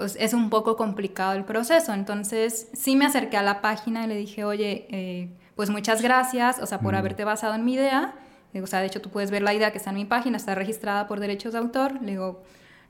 es, 0.00 0.16
es 0.18 0.32
un 0.32 0.48
poco 0.48 0.76
complicado 0.76 1.34
el 1.34 1.44
proceso. 1.44 1.92
Entonces, 1.92 2.68
sí 2.72 2.96
me 2.96 3.06
acerqué 3.06 3.36
a 3.36 3.42
la 3.42 3.60
página 3.60 4.04
y 4.04 4.08
le 4.08 4.16
dije, 4.16 4.44
oye, 4.44 4.86
eh, 4.90 5.28
pues 5.54 5.70
muchas 5.70 6.02
gracias, 6.02 6.58
o 6.60 6.66
sea, 6.66 6.80
por 6.80 6.94
haberte 6.94 7.24
basado 7.24 7.54
en 7.54 7.64
mi 7.64 7.74
idea. 7.74 8.14
O 8.62 8.66
sea, 8.66 8.80
de 8.80 8.86
hecho, 8.86 9.00
tú 9.00 9.10
puedes 9.10 9.30
ver 9.30 9.42
la 9.42 9.52
idea 9.52 9.72
que 9.72 9.78
está 9.78 9.90
en 9.90 9.96
mi 9.96 10.04
página, 10.04 10.36
está 10.36 10.54
registrada 10.54 11.06
por 11.06 11.20
derechos 11.20 11.52
de 11.52 11.58
autor. 11.58 12.00
Le 12.02 12.12
digo, 12.12 12.42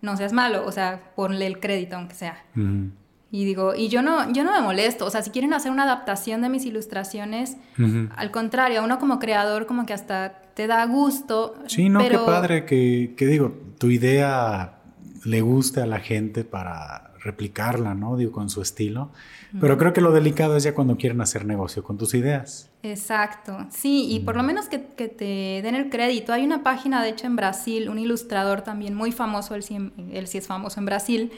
no 0.02 0.16
seas 0.16 0.32
malo, 0.32 0.66
o 0.66 0.72
sea, 0.72 1.12
ponle 1.16 1.46
el 1.46 1.58
crédito, 1.58 1.96
aunque 1.96 2.14
sea. 2.14 2.44
Y 3.34 3.44
digo, 3.44 3.74
y 3.74 3.88
yo 3.88 4.00
no, 4.00 4.32
yo 4.32 4.44
no 4.44 4.52
me 4.52 4.60
molesto, 4.60 5.06
o 5.06 5.10
sea, 5.10 5.20
si 5.20 5.30
quieren 5.30 5.54
hacer 5.54 5.72
una 5.72 5.82
adaptación 5.82 6.40
de 6.40 6.48
mis 6.48 6.64
ilustraciones, 6.66 7.56
al 8.14 8.30
contrario, 8.30 8.84
uno 8.84 9.00
como 9.00 9.18
creador 9.18 9.66
como 9.66 9.86
que 9.86 9.92
hasta 9.92 10.40
te 10.54 10.68
da 10.68 10.86
gusto. 10.86 11.56
Sí, 11.66 11.88
no, 11.88 11.98
qué 11.98 12.16
padre 12.16 12.64
que, 12.64 13.14
que 13.16 13.26
digo, 13.26 13.52
tu 13.78 13.90
idea 13.90 14.78
le 15.24 15.40
guste 15.40 15.80
a 15.80 15.86
la 15.86 15.98
gente 15.98 16.44
para 16.44 17.10
replicarla, 17.24 17.94
¿no? 17.94 18.16
Digo, 18.16 18.30
con 18.30 18.48
su 18.48 18.62
estilo. 18.62 19.10
Pero 19.60 19.78
creo 19.78 19.92
que 19.92 20.00
lo 20.00 20.12
delicado 20.12 20.56
es 20.56 20.62
ya 20.62 20.72
cuando 20.72 20.96
quieren 20.96 21.20
hacer 21.20 21.44
negocio 21.44 21.82
con 21.82 21.98
tus 21.98 22.14
ideas. 22.14 22.70
Exacto, 22.84 23.66
sí, 23.70 24.06
y 24.10 24.20
por 24.20 24.36
lo 24.36 24.44
menos 24.44 24.68
que, 24.68 24.78
te 24.78 25.60
den 25.60 25.74
el 25.74 25.90
crédito. 25.90 26.32
Hay 26.32 26.44
una 26.44 26.62
página, 26.62 27.02
de 27.02 27.08
hecho, 27.08 27.26
en 27.26 27.34
Brasil, 27.34 27.88
un 27.88 27.98
ilustrador 27.98 28.62
también 28.62 28.94
muy 28.94 29.10
famoso, 29.10 29.56
él 29.56 29.64
sí, 29.64 29.76
él 30.12 30.28
sí 30.28 30.38
es 30.38 30.46
famoso 30.46 30.78
en 30.78 30.86
Brasil, 30.86 31.32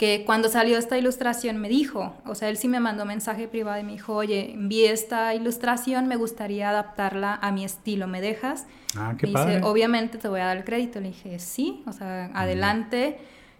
que 0.00 0.24
cuando 0.24 0.48
salió 0.48 0.78
esta 0.78 0.96
ilustración 0.96 1.58
me 1.58 1.68
dijo, 1.68 2.14
o 2.24 2.34
sea, 2.34 2.48
él 2.48 2.56
sí 2.56 2.68
me 2.68 2.80
mandó 2.80 3.04
mensaje 3.04 3.48
privado 3.48 3.78
y 3.78 3.84
me 3.84 3.92
dijo, 3.92 4.14
oye, 4.14 4.54
vi 4.56 4.86
esta 4.86 5.34
ilustración, 5.34 6.08
me 6.08 6.16
gustaría 6.16 6.70
adaptarla 6.70 7.34
a 7.34 7.52
mi 7.52 7.66
estilo, 7.66 8.08
¿me 8.08 8.22
dejas? 8.22 8.64
Ah, 8.96 9.14
qué 9.18 9.26
me 9.26 9.34
padre. 9.34 9.56
dice, 9.56 9.66
obviamente 9.66 10.16
te 10.16 10.26
voy 10.26 10.40
a 10.40 10.46
dar 10.46 10.56
el 10.56 10.64
crédito. 10.64 11.00
Le 11.00 11.08
dije, 11.08 11.38
sí, 11.38 11.82
o 11.86 11.92
sea, 11.92 12.30
adelante. 12.32 13.18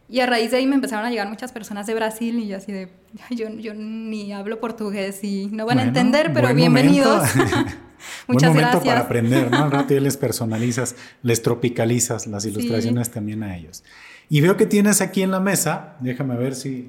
Y 0.09 0.21
a 0.21 0.27
raíz 0.27 0.51
de 0.53 0.57
ahí 0.57 0.67
me 0.67 0.77
empezaron 0.77 1.05
a 1.05 1.11
llegar 1.11 1.29
muchas 1.29 1.53
personas 1.53 1.87
de 1.87 1.95
Brasil 1.95 2.39
y 2.39 2.49
yo 2.49 2.57
así 2.57 2.73
de, 2.73 2.89
yo, 3.29 3.51
yo 3.51 3.75
ni 3.75 4.33
hablo 4.33 4.61
portugués 4.61 5.23
y 5.23 5.51
no 5.53 5.67
van 5.67 5.79
a 5.79 5.83
entender, 5.83 6.33
pero 6.33 6.55
bienvenidos. 6.55 7.23
Muchas 8.27 8.51
buen 8.55 8.65
momento 8.65 8.83
para 8.83 9.01
aprender, 9.01 9.51
¿no? 9.51 9.65
Al 9.65 9.71
rato 9.71 9.93
ya 9.93 10.01
les 10.01 10.17
personalizas, 10.17 10.97
les 11.23 11.43
tropicalizas 11.43 12.27
las 12.27 12.47
ilustraciones 12.47 13.11
también 13.11 13.43
a 13.43 13.59
ellos. 13.59 13.85
Y 14.31 14.41
veo 14.41 14.57
que 14.57 14.65
tienes 14.65 15.01
aquí 15.01 15.23
en 15.23 15.33
la 15.33 15.41
mesa, 15.41 15.97
déjame 15.99 16.37
ver 16.37 16.55
si, 16.55 16.89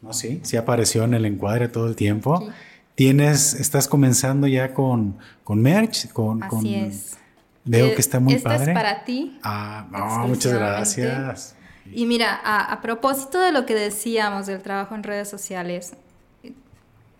no, 0.00 0.14
sí, 0.14 0.40
si 0.42 0.56
apareció 0.56 1.04
en 1.04 1.12
el 1.12 1.26
encuadre 1.26 1.68
todo 1.68 1.86
el 1.86 1.94
tiempo. 1.94 2.48
Tienes, 2.94 3.52
estás 3.52 3.86
comenzando 3.86 4.46
ya 4.46 4.72
con, 4.72 5.18
con 5.44 5.60
merch, 5.60 6.10
con... 6.10 6.42
Así 6.42 6.74
es. 6.74 7.18
Veo 7.66 7.94
que 7.94 8.00
está 8.00 8.18
muy 8.18 8.36
padre. 8.38 8.56
Este 8.56 8.70
es 8.70 8.74
para 8.74 9.04
ti. 9.04 9.38
Ah, 9.42 10.24
muchas 10.26 10.54
gracias. 10.54 11.56
Y 11.92 12.06
mira, 12.06 12.40
a, 12.42 12.80
propósito 12.80 13.40
de 13.40 13.52
lo 13.52 13.66
que 13.66 13.74
decíamos 13.74 14.46
del 14.46 14.62
trabajo 14.62 14.94
en 14.94 15.02
redes 15.02 15.28
sociales, 15.28 15.92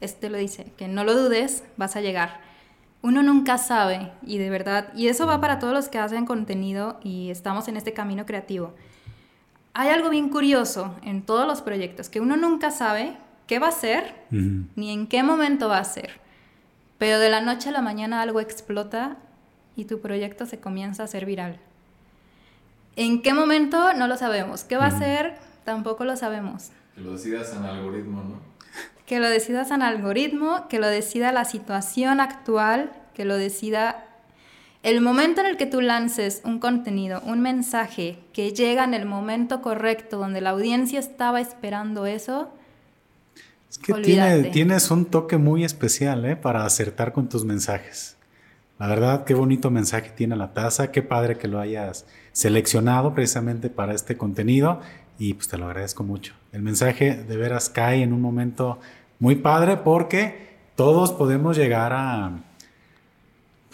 este 0.01 0.31
lo 0.31 0.39
dice, 0.39 0.73
que 0.79 0.89
no 0.89 1.05
lo 1.05 1.15
dudes, 1.15 1.65
vas 1.77 1.97
a 1.97 2.01
llegar. 2.01 2.41
Uno 3.03 3.23
nunca 3.23 3.59
sabe, 3.59 4.11
y 4.23 4.39
de 4.39 4.49
verdad, 4.49 4.89
y 4.95 5.09
eso 5.09 5.27
va 5.27 5.39
para 5.39 5.59
todos 5.59 5.75
los 5.75 5.91
que 5.91 5.99
hacen 5.99 6.25
contenido 6.25 6.99
y 7.03 7.29
estamos 7.31 7.69
en 7.69 7.77
este 7.77 7.93
camino 7.93 8.25
creativo. 8.25 8.73
Hay 9.75 9.89
algo 9.89 10.09
bien 10.09 10.29
curioso 10.29 10.95
en 11.03 11.23
todos 11.23 11.47
los 11.49 11.61
proyectos, 11.61 12.09
que 12.09 12.21
uno 12.21 12.37
nunca 12.37 12.71
sabe 12.71 13.17
qué 13.49 13.59
va 13.59 13.69
a 13.69 13.73
ser, 13.73 14.15
ni 14.31 14.93
en 14.93 15.09
qué 15.09 15.25
momento 15.25 15.69
va 15.69 15.79
a 15.79 15.85
ser. 15.85 16.21
Pero 16.99 17.19
de 17.19 17.29
la 17.29 17.41
noche 17.41 17.71
a 17.71 17.73
la 17.73 17.83
mañana 17.83 18.23
algo 18.23 18.39
explota 18.39 19.17
y 19.75 19.87
tu 19.87 20.01
proyecto 20.01 20.47
se 20.47 20.61
comienza 20.61 21.03
a 21.03 21.07
hacer 21.07 21.27
viral. 21.27 21.59
¿En 22.95 23.21
qué 23.23 23.35
momento? 23.35 23.93
No 23.95 24.07
lo 24.07 24.17
sabemos. 24.17 24.63
¿Qué 24.63 24.77
va 24.77 24.87
a 24.87 24.99
ser? 24.99 25.35
Tampoco 25.65 26.05
lo 26.05 26.17
sabemos. 26.17 26.71
Que 26.95 27.01
lo 27.01 27.13
decidas 27.13 27.53
en 27.53 27.65
algoritmo, 27.65 28.23
¿no? 28.23 28.41
Que 29.07 29.19
lo 29.19 29.29
decidas 29.29 29.73
en 29.73 29.83
algoritmo, 29.83 30.69
que 30.69 30.79
lo 30.79 30.87
decida 30.87 31.33
la 31.33 31.45
situación 31.45 32.21
actual, 32.21 32.93
que 33.13 33.25
lo 33.25 33.37
decida 33.37 34.05
el 34.85 35.01
momento 35.01 35.41
en 35.41 35.47
el 35.47 35.57
que 35.57 35.65
tú 35.65 35.81
lances 35.81 36.43
un 36.45 36.59
contenido, 36.59 37.23
un 37.25 37.41
mensaje 37.41 38.19
que 38.35 38.53
llega 38.53 38.85
en 38.85 38.93
el 38.93 39.07
momento 39.07 39.63
correcto, 39.63 40.19
donde 40.19 40.43
la 40.43 40.51
audiencia 40.51 41.01
estaba 41.01 41.41
esperando 41.41 42.05
eso. 42.05 42.51
Es 43.71 43.79
que 43.79 44.51
tienes 44.53 44.91
un 44.91 45.07
toque 45.07 45.39
muy 45.39 45.65
especial 45.65 46.27
¿eh? 46.27 46.37
para 46.37 46.67
acertar 46.67 47.15
con 47.15 47.31
tus 47.31 47.47
mensajes. 47.47 48.19
La 48.79 48.87
verdad, 48.87 49.25
qué 49.25 49.33
bonito 49.33 49.71
mensaje 49.71 50.11
tiene 50.11 50.37
la 50.37 50.53
taza, 50.53 50.93
qué 50.93 51.01
padre 51.01 51.39
que 51.39 51.49
lo 51.49 51.61
hayas 51.61 52.05
seleccionado 52.33 53.15
precisamente 53.15 53.71
para 53.71 53.95
este 53.95 54.19
contenido 54.19 54.81
y 55.19 55.33
pues 55.33 55.49
te 55.49 55.57
lo 55.57 55.65
agradezco 55.65 56.05
mucho. 56.05 56.35
El 56.53 56.61
mensaje 56.61 57.15
de 57.15 57.37
veras 57.39 57.71
cae 57.71 58.03
en 58.03 58.13
un 58.13 58.21
momento 58.21 58.81
muy 59.19 59.37
padre 59.37 59.79
porque 59.79 60.59
todos 60.75 61.13
podemos 61.13 61.57
llegar 61.57 61.95
a 61.95 62.33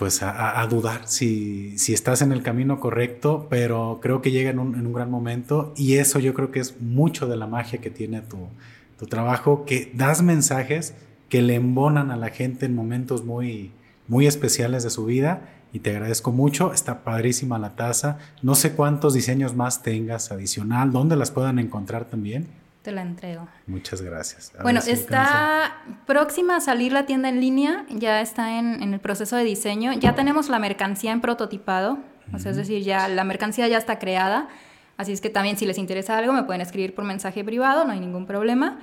pues 0.01 0.22
a, 0.22 0.66
dudar 0.66 1.02
si, 1.05 1.77
si, 1.77 1.93
estás 1.93 2.22
en 2.22 2.32
el 2.32 2.43
camino 2.43 2.81
correcto, 2.81 3.48
pero 3.51 3.98
creo 4.01 4.22
que 4.22 4.31
llega 4.31 4.48
en 4.48 4.59
un, 4.59 4.74
en 4.74 4.86
un, 4.86 4.94
gran 4.94 5.10
momento 5.10 5.74
y 5.77 5.98
eso 5.98 6.18
yo 6.18 6.32
creo 6.32 6.51
que 6.51 6.59
es 6.59 6.81
mucho 6.81 7.27
de 7.27 7.36
la 7.36 7.47
magia 7.47 7.82
que 7.82 7.90
tiene 7.90 8.22
tu, 8.22 8.48
tu 8.98 9.05
trabajo, 9.05 9.66
que 9.66 9.93
das 9.93 10.22
mensajes 10.22 10.94
que 11.28 11.43
le 11.43 11.56
embonan 11.56 12.10
a 12.10 12.16
la 12.16 12.31
gente 12.31 12.64
en 12.64 12.74
momentos 12.74 13.27
muy, 13.27 13.72
muy 14.09 14.27
especiales 14.27 14.85
de 14.85 14.89
su 14.89 15.05
vida 15.05 15.51
y 15.70 15.81
te 15.81 15.90
agradezco 15.90 16.32
mucho. 16.32 16.72
Está 16.72 17.05
padrísima 17.05 17.59
la 17.59 17.77
taza. 17.77 18.16
No 18.40 18.55
sé 18.55 18.72
cuántos 18.72 19.12
diseños 19.12 19.55
más 19.55 19.82
tengas 19.82 20.32
adicional, 20.32 20.93
dónde 20.93 21.14
las 21.16 21.31
puedan 21.31 21.59
encontrar 21.59 22.06
también. 22.06 22.48
Te 22.82 22.93
la 22.93 23.02
entrego. 23.02 23.47
Muchas 23.66 24.01
gracias. 24.01 24.52
bueno, 24.62 24.81
está 24.86 25.82
próxima 26.07 26.57
a 26.57 26.61
salir 26.61 26.93
la 26.93 27.05
tienda 27.05 27.28
en 27.28 27.40
línea, 27.40 27.85
ya 27.90 28.20
está 28.23 28.59
en, 28.59 28.82
el 28.82 29.01
proceso 29.01 29.36
de 29.36 29.44
diseño, 29.44 29.93
ya 29.93 30.15
tenemos 30.15 30.48
la 30.48 30.59
mercancía 30.59 31.12
en 31.12 31.20
prototipado, 31.20 31.98
o 32.32 32.39
sea, 32.39 32.52
es 32.52 32.57
decir, 32.57 32.82
ya 32.82 33.07
la 33.09 33.24
mercancía 33.24 33.69
ya 33.69 33.77
está 33.77 33.98
creada, 33.98 34.48
así 34.97 35.12
es 35.12 35.20
que 35.20 35.28
también 35.28 35.59
si 35.59 35.66
les 35.66 35.77
interesa 35.77 36.16
algo 36.16 36.32
me 36.32 36.44
pueden 36.44 36.62
escribir 36.62 36.94
por 36.94 37.05
mensaje 37.05 37.44
privado, 37.44 37.85
no 37.85 37.93
hay 37.93 38.01
ningún 38.01 38.24
problema 38.27 38.78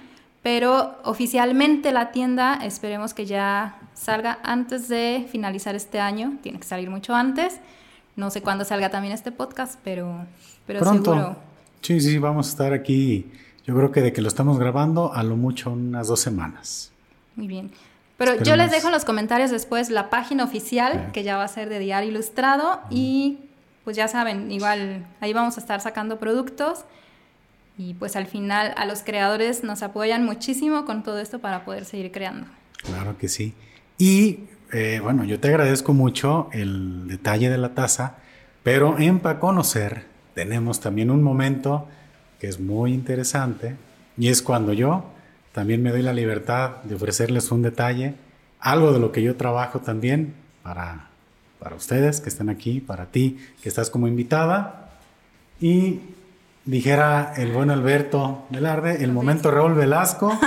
pero 0.48 0.96
oficialmente 1.04 1.92
la 1.92 2.12
tienda 2.12 2.60
esperemos 2.64 3.14
que 3.14 3.26
ya 3.26 3.82
salga 3.94 4.40
antes 4.44 4.88
de 4.88 5.28
finalizar 5.30 5.76
este 5.76 6.00
año, 6.00 6.38
tiene 6.42 6.58
que 6.58 6.66
salir 6.66 6.90
mucho 6.90 7.14
antes. 7.14 7.60
No 8.16 8.32
sé 8.32 8.42
cuándo 8.42 8.64
salga 8.64 8.90
también 8.90 9.14
este 9.14 9.34
podcast, 9.34 9.78
pero, 9.84 10.26
pero 10.66 10.80
Pronto. 10.80 11.12
seguro. 11.12 11.38
Sí, 11.82 12.00
sí, 12.00 12.18
vamos 12.18 12.48
a 12.48 12.50
estar 12.52 12.72
aquí. 12.72 13.30
Yo 13.68 13.76
creo 13.76 13.92
que 13.92 14.02
de 14.02 14.14
que 14.14 14.22
lo 14.22 14.30
estamos 14.30 14.58
grabando, 14.58 15.14
a 15.14 15.24
lo 15.24 15.36
mucho 15.36 15.72
unas 15.72 16.08
dos 16.08 16.22
semanas. 16.22 16.94
Muy 17.36 17.48
bien. 17.48 17.70
Pero 18.18 18.42
yo 18.42 18.56
les 18.56 18.72
dejo 18.72 18.88
en 18.88 18.94
los 18.94 19.04
comentarios 19.04 19.52
después 19.52 19.90
la 19.90 20.10
página 20.10 20.46
oficial, 20.46 21.12
que 21.12 21.24
ya 21.24 21.36
va 21.36 21.44
a 21.44 21.48
ser 21.50 21.68
de 21.68 21.78
Diario 21.78 22.10
Ilustrado. 22.10 22.80
Y 22.90 23.40
pues 23.84 23.98
ya 23.98 24.08
saben, 24.08 24.52
igual 24.52 25.06
ahí 25.20 25.34
vamos 25.34 25.58
a 25.58 25.60
estar 25.60 25.82
sacando 25.82 26.18
productos. 26.18 26.86
Y 27.78 27.94
pues 27.94 28.16
al 28.16 28.26
final 28.26 28.74
a 28.78 28.86
los 28.86 29.04
creadores 29.04 29.66
nos 29.66 29.84
apoyan 29.84 30.24
muchísimo 30.24 30.86
con 30.86 31.04
todo 31.04 31.20
esto 31.20 31.40
para 31.40 31.66
poder 31.66 31.84
seguir 31.84 32.12
creando. 32.14 32.48
Claro 32.84 33.18
que 33.18 33.28
sí. 33.28 33.54
Y 33.98 34.46
eh, 34.72 35.02
bueno, 35.04 35.26
yo 35.26 35.42
te 35.42 35.50
agradezco 35.50 35.94
mucho 35.94 36.50
el 36.54 37.08
detalle 37.08 37.50
de 37.50 37.58
la 37.58 37.76
taza, 37.76 38.16
pero 38.64 38.98
en 38.98 39.20
Para 39.20 39.40
Conocer 39.40 40.06
tenemos 40.34 40.80
también 40.80 41.12
un 41.12 41.22
momento 41.22 41.88
que 42.40 42.48
es 42.48 42.60
muy 42.60 42.94
interesante 42.94 43.76
y 44.18 44.30
es 44.30 44.42
cuando 44.42 44.74
yo 44.74 45.06
también 45.52 45.82
me 45.82 45.92
doy 45.92 46.02
la 46.02 46.14
libertad 46.14 46.84
de 46.84 46.96
ofrecerles 46.96 47.52
un 47.52 47.62
detalle, 47.62 48.14
algo 48.60 48.92
de 48.92 49.00
lo 49.00 49.12
que 49.12 49.24
yo 49.24 49.36
trabajo 49.36 49.80
también 49.80 50.36
para, 50.62 51.08
para 51.60 51.76
ustedes 51.76 52.22
que 52.22 52.30
están 52.30 52.50
aquí, 52.50 52.80
para 52.80 53.08
ti 53.08 53.38
que 53.62 53.70
estás 53.70 53.90
como 53.90 54.08
invitada. 54.08 54.92
Y 55.60 56.00
dijera 56.66 57.34
el 57.38 57.52
buen 57.54 57.72
Alberto 57.72 58.46
Velarde, 58.50 59.04
el 59.04 59.12
momento 59.12 59.50
Raúl 59.50 59.74
Velasco. 59.74 60.38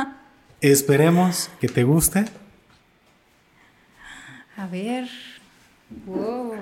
Esperemos 0.60 1.50
que 1.60 1.68
te 1.68 1.84
guste. 1.84 2.24
A 4.56 4.66
ver. 4.66 5.08
Wow. 6.06 6.54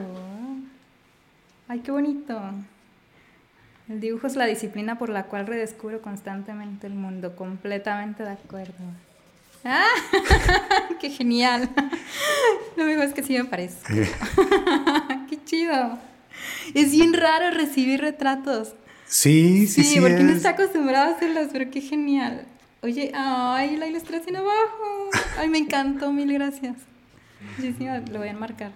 Ay, 1.69 1.81
qué 1.81 1.93
bonito. 1.93 2.41
El 3.89 4.01
dibujo 4.01 4.27
es 4.27 4.37
la 4.37 4.47
disciplina 4.47 4.99
por 4.99 5.09
la 5.09 5.25
cual 5.25 5.47
redescubro 5.47 6.01
constantemente 6.01 6.87
el 6.87 6.95
mundo. 6.95 7.35
Completamente 7.37 8.23
de 8.23 8.31
acuerdo. 8.31 8.85
¡Ah! 9.65 9.87
¡Qué 11.01 11.11
genial! 11.11 11.69
Lo 12.77 12.85
mejor 12.85 13.05
es 13.05 13.15
que 13.15 13.23
sí 13.23 13.35
me 13.35 13.45
parece. 13.45 13.77
¡Qué 15.29 15.45
chido! 15.45 15.99
Es 16.75 16.93
bien 16.93 17.13
raro 17.13 17.51
recibir 17.51 18.01
retratos. 18.01 18.75
Sí, 19.07 19.67
sí, 19.67 19.85
sí. 19.85 19.95
Sí, 19.95 20.01
porque 20.01 20.23
no 20.23 20.33
está 20.33 20.51
acostumbrado 20.51 21.11
a 21.11 21.17
hacerlas, 21.17 21.49
pero 21.53 21.71
qué 21.71 21.81
genial. 21.81 22.47
Oye, 22.83 23.13
ay, 23.15 23.77
la 23.77 23.87
ilustración 23.87 24.37
abajo. 24.37 25.11
Ay, 25.39 25.49
me 25.49 25.59
encantó, 25.59 26.13
mil 26.13 26.33
gracias. 26.33 26.77
lo 27.59 28.19
voy 28.19 28.29
a 28.29 28.31
enmarcar. 28.31 28.73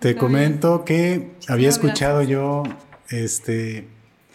Te 0.00 0.16
comento 0.16 0.84
que 0.84 1.30
había 1.48 1.68
escuchado 1.68 2.22
yo 2.22 2.64
este 3.08 3.86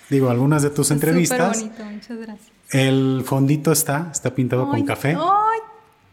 digo, 0.09 0.29
algunas 0.29 0.63
de 0.63 0.69
tus 0.69 0.91
entrevistas. 0.91 1.59
Súper 1.59 1.71
bonito, 1.71 1.93
muchas 1.93 2.17
gracias. 2.17 2.51
El 2.71 3.23
fondito 3.25 3.71
está, 3.71 4.09
está 4.11 4.33
pintado 4.33 4.69
con 4.69 4.83
café. 4.85 5.09
Ay, 5.09 5.59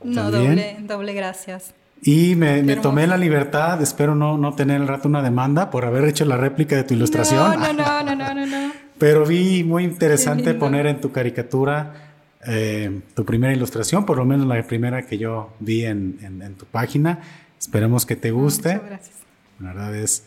no, 0.05 0.31
doble, 0.31 0.77
doble 0.81 1.13
gracias. 1.15 1.75
Y 2.05 2.35
me, 2.35 2.63
me 2.65 2.77
tomé 2.77 3.07
la 3.07 3.17
libertad, 3.17 3.81
espero 3.81 4.17
no, 4.17 4.37
no 4.37 4.55
tener 4.55 4.81
el 4.81 4.89
rato 4.89 5.09
una 5.09 5.23
demanda 5.23 5.71
por 5.71 5.85
haber 5.85 6.05
hecho 6.05 6.25
la 6.25 6.37
réplica 6.37 6.75
de 6.75 6.83
tu 6.83 6.95
ilustración. 6.95 7.61
No, 7.61 7.73
no, 7.73 8.03
no, 8.03 8.17
no, 8.17 8.35
no, 8.35 8.47
no. 8.47 8.73
Pero 8.99 9.25
vi 9.25 9.65
muy 9.65 9.85
interesante 9.85 10.55
poner 10.55 10.87
en 10.87 11.01
tu 11.01 11.13
caricatura 11.13 12.13
eh, 12.47 13.01
tu 13.15 13.25
primera 13.25 13.53
ilustración, 13.53 14.05
por 14.05 14.17
lo 14.17 14.25
menos 14.25 14.47
la 14.47 14.61
primera 14.65 15.07
que 15.07 15.17
yo 15.17 15.53
vi 15.61 15.85
en, 15.85 16.19
en, 16.23 16.55
tu 16.55 16.67
página. 16.67 17.21
Esperemos 17.59 18.05
que 18.05 18.17
te 18.17 18.33
guste. 18.33 18.75
Muchas 18.75 18.89
gracias. 18.89 19.17
La 19.61 19.73
verdad 19.73 19.95
es, 19.95 20.25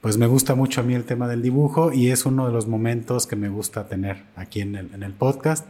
pues 0.00 0.16
me 0.16 0.26
gusta 0.26 0.54
mucho 0.54 0.80
a 0.80 0.84
mí 0.84 0.94
el 0.94 1.04
tema 1.04 1.26
del 1.26 1.42
dibujo 1.42 1.92
y 1.92 2.10
es 2.10 2.24
uno 2.24 2.46
de 2.46 2.52
los 2.52 2.66
momentos 2.66 3.26
que 3.26 3.36
me 3.36 3.48
gusta 3.48 3.88
tener 3.88 4.22
aquí 4.36 4.60
en 4.60 4.76
el, 4.76 4.94
en 4.94 5.02
el 5.02 5.12
podcast. 5.12 5.66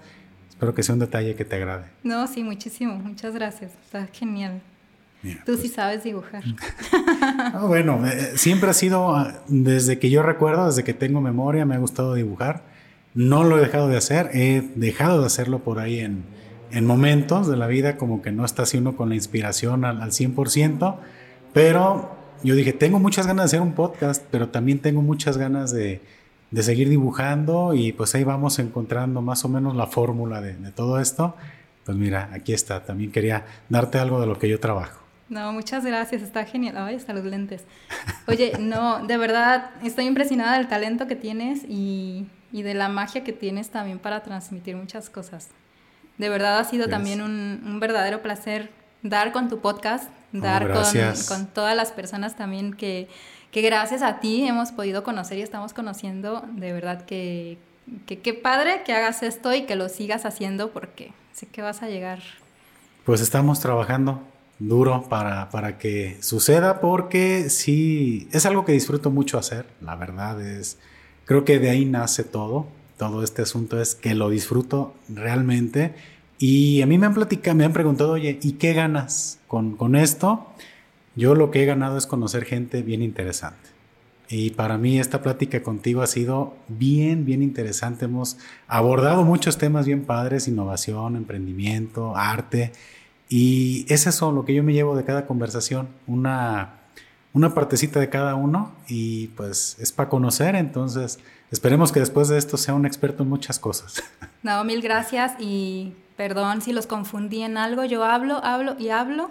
Espero 0.51 0.75
que 0.75 0.83
sea 0.83 0.95
un 0.95 0.99
detalle 0.99 1.35
que 1.35 1.45
te 1.45 1.57
agrade. 1.57 1.87
No, 2.03 2.27
sí, 2.27 2.43
muchísimo. 2.43 2.97
Muchas 2.97 3.33
gracias. 3.33 3.73
Está 3.85 4.07
genial. 4.09 4.61
Tú 5.23 5.55
sí 5.55 5.63
pues. 5.63 5.73
sabes 5.73 6.05
dibujar. 6.05 6.45
bueno, 7.69 8.07
eh, 8.07 8.33
siempre 8.37 8.71
ha 8.71 8.75
sido, 8.75 9.17
ah, 9.17 9.41
desde 9.49 9.99
que 9.99 10.11
yo 10.11 10.23
recuerdo, 10.23 10.67
desde 10.67 10.85
que 10.85 10.95
tengo 10.95 11.21
memoria, 11.21 11.65
me 11.65 11.75
ha 11.75 11.79
gustado 11.79 12.15
dibujar. 12.15 12.63
No 13.15 13.45
lo 13.45 13.59
he 13.59 13.61
dejado 13.61 13.89
de 13.89 13.97
hacer, 13.97 14.31
he 14.35 14.63
dejado 14.75 15.21
de 15.21 15.27
hacerlo 15.27 15.61
por 15.61 15.81
ahí 15.81 16.01
en, 16.01 16.25
en 16.71 16.87
momentos 16.87 17.49
de 17.49 17.57
la 17.57 17.67
vida, 17.67 17.97
como 17.97 18.23
que 18.23 18.31
no 18.31 18.45
está 18.45 18.63
así 18.65 18.79
uno 18.79 18.97
con 18.97 19.09
la 19.09 19.15
inspiración 19.15 19.85
al, 19.85 20.03
al 20.03 20.11
100%, 20.11 20.97
pero 21.53 22.18
yo 22.43 22.55
dije, 22.55 22.73
tengo 22.73 22.99
muchas 22.99 23.27
ganas 23.27 23.45
de 23.51 23.57
hacer 23.57 23.61
un 23.61 23.75
podcast, 23.75 24.25
pero 24.31 24.49
también 24.49 24.79
tengo 24.81 25.03
muchas 25.03 25.37
ganas 25.39 25.73
de, 25.73 26.01
de 26.51 26.63
seguir 26.63 26.89
dibujando 26.89 27.75
y 27.75 27.93
pues 27.93 28.15
ahí 28.15 28.25
vamos 28.25 28.59
encontrando 28.59 29.23
más 29.23 29.45
o 29.45 29.49
menos 29.49 29.77
la 29.77 29.87
fórmula 29.87 30.41
de, 30.41 30.55
de 30.55 30.73
todo 30.73 31.01
esto. 31.01 31.37
Pues 31.85 31.97
mira, 31.97 32.31
aquí 32.33 32.53
está, 32.53 32.85
también 32.85 33.11
quería 33.11 33.47
darte 33.69 33.99
algo 33.99 34.21
de 34.21 34.27
lo 34.27 34.39
que 34.39 34.49
yo 34.49 34.61
trabajo. 34.61 35.09
No, 35.29 35.53
muchas 35.53 35.85
gracias, 35.85 36.23
está 36.23 36.45
genial. 36.45 36.77
Ay, 36.79 36.97
hasta 36.97 37.13
los 37.13 37.25
lentes. 37.25 37.65
Oye, 38.27 38.53
no, 38.59 39.07
de 39.07 39.19
verdad, 39.19 39.71
estoy 39.83 40.07
impresionada 40.07 40.57
del 40.57 40.69
talento 40.69 41.07
que 41.07 41.17
tienes 41.17 41.65
y, 41.69 42.27
y, 42.51 42.63
de 42.63 42.75
la 42.75 42.89
magia 42.89 43.25
que 43.25 43.33
tienes 43.33 43.69
también 43.69 43.99
para 43.99 44.23
transmitir 44.23 44.77
muchas 44.77 45.11
cosas. 45.11 45.49
De 46.17 46.31
verdad 46.31 46.59
ha 46.59 46.65
sido 46.65 46.89
también 46.89 47.21
un, 47.21 47.63
un, 47.65 47.79
verdadero 47.79 48.23
placer 48.23 48.71
dar 49.03 49.33
con 49.33 49.49
tu 49.49 49.61
podcast, 49.61 50.11
dar 50.33 50.73
con, 50.73 50.85
con, 51.29 51.47
todas 51.47 51.77
las 51.77 51.93
personas 51.93 52.37
también 52.37 52.75
que, 52.75 53.09
que 53.51 53.63
gracias 53.63 54.03
a 54.03 54.21
ti 54.21 54.47
hemos 54.47 54.73
podido 54.73 55.03
conocer 55.03 55.39
y 55.39 55.43
estamos 55.43 55.73
conociendo. 55.73 56.45
De 56.53 56.73
verdad 56.73 57.05
que 57.05 57.59
qué 58.07 58.35
padre 58.35 58.83
que 58.85 58.93
hagas 58.93 59.23
esto 59.23 59.55
y 59.55 59.63
que 59.63 59.77
lo 59.77 59.89
sigas 59.89 60.27
haciendo 60.27 60.71
porque 60.71 61.13
sé 61.33 61.47
que 61.47 61.63
vas 61.63 61.83
a 61.83 61.89
llegar. 61.89 62.21
Pues 63.05 63.21
estamos 63.21 63.61
trabajando 63.61 64.23
duro 64.59 65.05
para, 65.09 65.51
para 65.51 65.79
que 65.79 66.19
suceda 66.21 66.81
porque 66.81 67.49
sí, 67.49 68.29
es 68.33 68.45
algo 68.47 68.65
que 68.65 68.73
disfruto 68.73 69.11
mucho 69.11 69.39
hacer, 69.39 69.67
la 69.81 69.95
verdad 69.97 70.41
es, 70.43 70.79
creo 71.25 71.45
que 71.45 71.59
de 71.59 71.71
ahí 71.71 71.85
nace 71.85 72.25
todo, 72.25 72.67
todo 72.97 73.23
este 73.23 73.43
asunto 73.43 73.81
es 73.81 73.95
que 73.95 74.15
lo 74.15 74.29
disfruto 74.29 74.95
realmente 75.09 75.95
y 76.39 76.83
a 76.83 76.87
mí 76.87 76.99
me 76.99 77.07
han 77.07 77.15
platicado, 77.15 77.57
me 77.57 77.65
han 77.65 77.73
preguntado, 77.73 78.13
oye, 78.13 78.39
¿y 78.43 78.53
qué 78.53 78.73
ganas 78.73 79.41
con, 79.49 79.77
con 79.77 79.97
esto? 79.97 80.47
Yo 81.17 81.35
lo 81.35 81.51
que 81.51 81.63
he 81.63 81.67
ganado 81.67 81.99
es 81.99 82.07
conocer 82.07 82.45
gente 82.45 82.83
bien 82.83 83.03
interesante. 83.03 83.69
Y 84.31 84.51
para 84.51 84.77
mí 84.77 85.01
esta 85.01 85.23
plática 85.23 85.63
contigo 85.63 86.03
ha 86.03 86.07
sido 86.07 86.55
bien, 86.69 87.25
bien 87.25 87.43
interesante. 87.43 88.05
Hemos 88.05 88.37
abordado 88.67 89.25
muchos 89.25 89.57
temas 89.57 89.87
bien 89.87 90.05
padres, 90.05 90.49
innovación, 90.49 91.17
emprendimiento, 91.17 92.15
arte. 92.15 92.73
Y 93.29 93.87
es 93.89 94.07
eso 94.07 94.31
lo 94.31 94.45
que 94.45 94.55
yo 94.55 94.63
me 94.63 94.75
llevo 94.75 94.97
de 94.97 95.05
cada 95.05 95.27
conversación, 95.27 95.89
una, 96.07 96.75
una 97.33 97.55
partecita 97.55 98.01
de 98.01 98.11
cada 98.11 98.35
uno 98.35 98.73
y 98.87 99.29
pues 99.29 99.77
es 99.81 99.93
para 99.93 100.09
conocer, 100.09 100.55
entonces 100.55 101.19
esperemos 101.51 101.93
que 101.93 102.01
después 102.01 102.29
de 102.29 102.39
esto 102.39 102.57
sea 102.57 102.75
un 102.75 102.87
experto 102.87 103.23
en 103.23 103.29
muchas 103.29 103.59
cosas. 103.59 104.03
No, 104.43 104.63
mil 104.65 104.81
gracias 104.81 105.33
y 105.41 105.95
perdón 106.19 106.61
si 106.61 106.75
los 106.75 106.87
confundí 106.87 107.43
en 107.43 107.57
algo, 107.57 107.87
yo 107.87 108.05
hablo, 108.05 108.45
hablo 108.45 108.77
y 108.79 108.91
hablo 108.91 109.31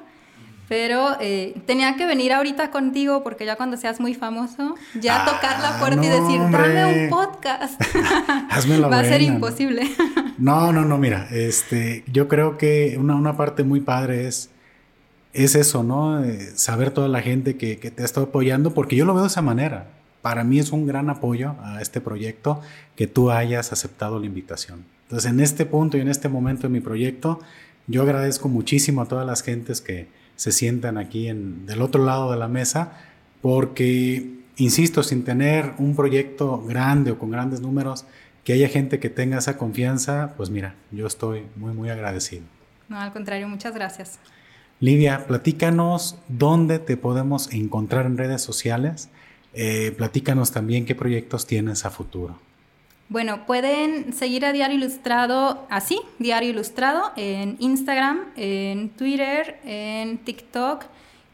pero 0.68 1.16
eh, 1.22 1.56
tenía 1.66 1.96
que 1.96 2.06
venir 2.06 2.34
ahorita 2.34 2.72
contigo 2.72 3.24
porque 3.24 3.46
ya 3.46 3.56
cuando 3.56 3.78
seas 3.78 4.00
muy 4.00 4.14
famoso, 4.14 4.76
ya 5.00 5.24
ah, 5.24 5.26
tocar 5.26 5.62
la 5.62 5.80
puerta 5.80 6.04
y 6.04 6.10
decir, 6.10 6.42
dame 6.52 7.04
un 7.04 7.10
podcast. 7.10 7.82
Va 8.92 9.00
a 9.00 9.04
ser 9.04 9.22
imposible. 9.22 9.90
no, 10.38 10.74
no, 10.74 10.84
no, 10.84 10.98
mira, 10.98 11.28
este, 11.32 12.04
yo 12.12 12.28
creo 12.28 12.58
que 12.58 12.98
una, 13.00 13.16
una 13.16 13.38
parte 13.38 13.64
muy 13.64 13.80
padre 13.80 14.28
es, 14.28 14.50
es 15.32 15.56
eso, 15.56 15.84
¿no? 15.84 16.24
Eh, 16.24 16.52
saber 16.56 16.92
toda 16.92 17.08
la 17.08 17.22
gente 17.22 17.56
que, 17.56 17.80
que 17.80 17.90
te 17.90 18.02
ha 18.02 18.06
estado 18.06 18.28
apoyando, 18.28 18.74
porque 18.74 18.98
yo 18.98 19.06
lo 19.06 19.14
veo 19.14 19.24
de 19.24 19.30
esa 19.30 19.42
manera. 19.42 19.88
Para 20.22 20.44
mí 20.44 20.60
es 20.60 20.72
un 20.72 20.86
gran 20.86 21.10
apoyo 21.10 21.56
a 21.62 21.82
este 21.82 22.02
proyecto 22.02 22.60
que 22.98 23.08
tú 23.08 23.32
hayas 23.32 23.72
aceptado 23.72 24.20
la 24.20 24.26
invitación. 24.26 24.97
Entonces, 25.08 25.32
en 25.32 25.40
este 25.40 25.66
punto 25.66 25.98
y 25.98 26.02
en 26.02 26.10
este 26.10 26.30
momento 26.30 26.64
de 26.64 26.70
mi 26.70 26.80
proyecto, 26.80 27.40
yo 27.88 28.04
agradezco 28.04 28.50
muchísimo 28.50 29.02
a 29.02 29.08
todas 29.08 29.26
las 29.26 29.42
gentes 29.42 29.82
que, 29.82 30.08
se 30.38 30.52
sientan 30.52 30.98
aquí 30.98 31.28
en, 31.28 31.66
del 31.66 31.82
otro 31.82 32.06
lado 32.06 32.32
de 32.32 32.38
la 32.38 32.48
mesa, 32.48 32.94
porque, 33.42 34.36
insisto, 34.56 35.04
sin 35.04 35.24
tener 35.24 35.74
un 35.80 35.96
proyecto 35.96 36.62
grande 36.62 37.12
o 37.12 37.20
con 37.20 37.32
grandes 37.32 37.60
números, 37.60 38.06
que 38.44 38.54
haya 38.54 38.70
gente 38.70 39.00
que 39.00 39.10
tenga 39.10 39.40
esa 39.40 39.58
confianza, 39.58 40.34
pues 40.38 40.50
mira, 40.50 40.76
yo 40.92 41.06
estoy 41.06 41.44
muy, 41.58 41.74
muy 41.74 41.90
agradecido. 41.90 42.44
No, 42.88 43.00
al 43.00 43.12
contrario, 43.12 43.50
muchas 43.50 43.74
gracias. 43.74 44.20
Lidia, 44.80 45.26
platícanos 45.28 46.18
dónde 46.30 46.80
te 46.80 46.96
podemos 46.96 47.52
encontrar 47.52 48.06
en 48.06 48.18
redes 48.18 48.42
sociales. 48.42 49.10
Eh, 49.54 49.92
platícanos 49.98 50.52
también 50.52 50.86
qué 50.86 50.94
proyectos 50.94 51.48
tienes 51.48 51.84
a 51.84 51.90
futuro. 51.90 52.40
Bueno, 53.10 53.46
pueden 53.46 54.12
seguir 54.12 54.46
a 54.46 54.52
Diario 54.52 54.78
Ilustrado 54.78 55.66
así, 55.70 56.02
Diario 56.20 56.50
Ilustrado, 56.50 57.14
en 57.16 57.56
Instagram, 57.60 58.26
en 58.36 58.90
Twitter, 58.90 59.60
en 59.64 60.18
TikTok, 60.18 60.84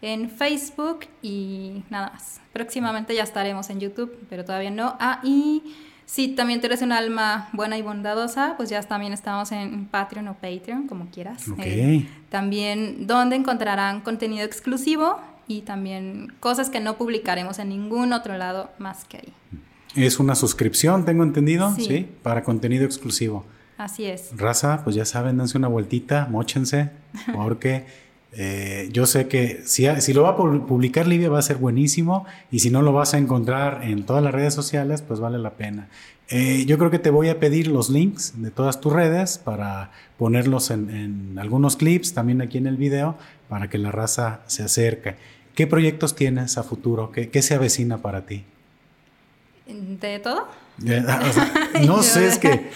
en 0.02 0.30
Facebook 0.30 1.08
y 1.24 1.84
nada 1.90 2.12
más. 2.14 2.42
Próximamente 2.52 3.16
ya 3.16 3.24
estaremos 3.24 3.72
en 3.72 3.80
YouTube, 3.80 4.16
pero 4.30 4.46
todavía 4.46 4.70
no. 4.70 4.96
Ah, 5.00 5.20
y 5.24 5.64
si 6.06 6.28
también 6.28 6.62
tú 6.62 6.68
eres 6.68 6.84
un 6.84 6.92
alma 6.92 7.50
buena 7.54 7.76
y 7.76 7.82
bondadosa, 7.82 8.54
pues 8.56 8.70
ya 8.70 8.80
también 8.84 9.14
estamos 9.14 9.52
en 9.52 9.88
Patreon 9.88 10.28
o 10.28 10.36
Patreon, 10.36 10.88
como 10.88 11.08
quieras. 11.08 11.48
Okay. 11.48 11.98
Eh, 11.98 12.10
también 12.30 13.08
donde 13.08 13.36
encontrarán 13.36 14.02
contenido 14.02 14.46
exclusivo 14.46 15.20
y 15.48 15.62
también 15.62 16.34
cosas 16.40 16.70
que 16.70 16.80
no 16.80 16.98
publicaremos 16.98 17.58
en 17.58 17.70
ningún 17.70 18.14
otro 18.14 18.38
lado 18.38 18.70
más 18.78 19.06
que 19.06 19.18
ahí. 19.18 19.34
Es 19.96 20.20
una 20.20 20.36
suscripción, 20.36 21.06
tengo 21.06 21.24
entendido, 21.24 21.74
sí. 21.76 22.08
Para 22.24 22.44
contenido 22.44 22.86
exclusivo. 22.86 23.46
Así 23.78 24.06
es. 24.06 24.30
Raza, 24.36 24.84
pues 24.84 24.96
ya 24.96 25.06
saben, 25.06 25.38
dense 25.38 25.58
una 25.58 25.68
vueltita, 25.68 26.28
mochense, 26.30 26.92
porque 27.36 27.86
eh, 28.36 28.90
yo 28.92 29.06
sé 29.06 29.28
que 29.28 29.62
si, 29.66 29.86
si, 30.00 30.14
lo 30.14 30.24
va 30.24 30.30
a 30.30 30.36
publicar 30.36 31.06
Livia 31.06 31.30
va 31.30 31.38
a 31.38 31.44
ser 31.44 31.58
buenísimo 31.58 32.26
y 32.50 32.60
si 32.60 32.72
no 32.72 32.82
lo 32.82 32.92
vas 32.92 33.14
a 33.14 33.20
encontrar 33.20 33.84
en 33.84 34.06
todas 34.06 34.24
las 34.24 34.34
redes 34.34 34.54
sociales, 34.54 35.02
pues 35.02 35.20
vale 35.20 35.38
la 35.38 35.52
pena. 35.52 35.90
Eh, 36.30 36.66
yo 36.66 36.78
creo 36.78 36.90
que 36.90 37.00
te 37.00 37.12
voy 37.12 37.30
a 37.30 37.40
pedir 37.40 37.68
los 37.68 37.90
links 37.90 38.42
de 38.42 38.50
todas 38.50 38.82
tus 38.82 38.94
redes 38.94 39.38
para 39.38 39.92
ponerlos 40.18 40.72
en, 40.72 41.38
algunos 41.38 41.76
clips, 41.76 42.14
también 42.14 42.42
aquí 42.42 42.58
en 42.58 42.66
el 42.66 42.78
video, 42.78 43.18
para 43.50 43.70
que 43.70 43.78
la 43.78 43.92
raza 43.92 44.42
se 44.48 44.64
acerque. 44.64 45.16
¿Qué 45.54 45.68
proyectos 45.68 46.16
tienes 46.16 46.58
a 46.58 46.64
futuro? 46.64 47.12
qué 47.12 47.42
se 47.42 47.54
avecina 47.54 48.00
para 48.00 48.26
ti? 48.26 48.46
¿De 49.66 50.20
todo? 50.20 50.48
no 51.86 52.04
sé, 52.04 52.28
es 52.28 52.40
que 52.40 52.70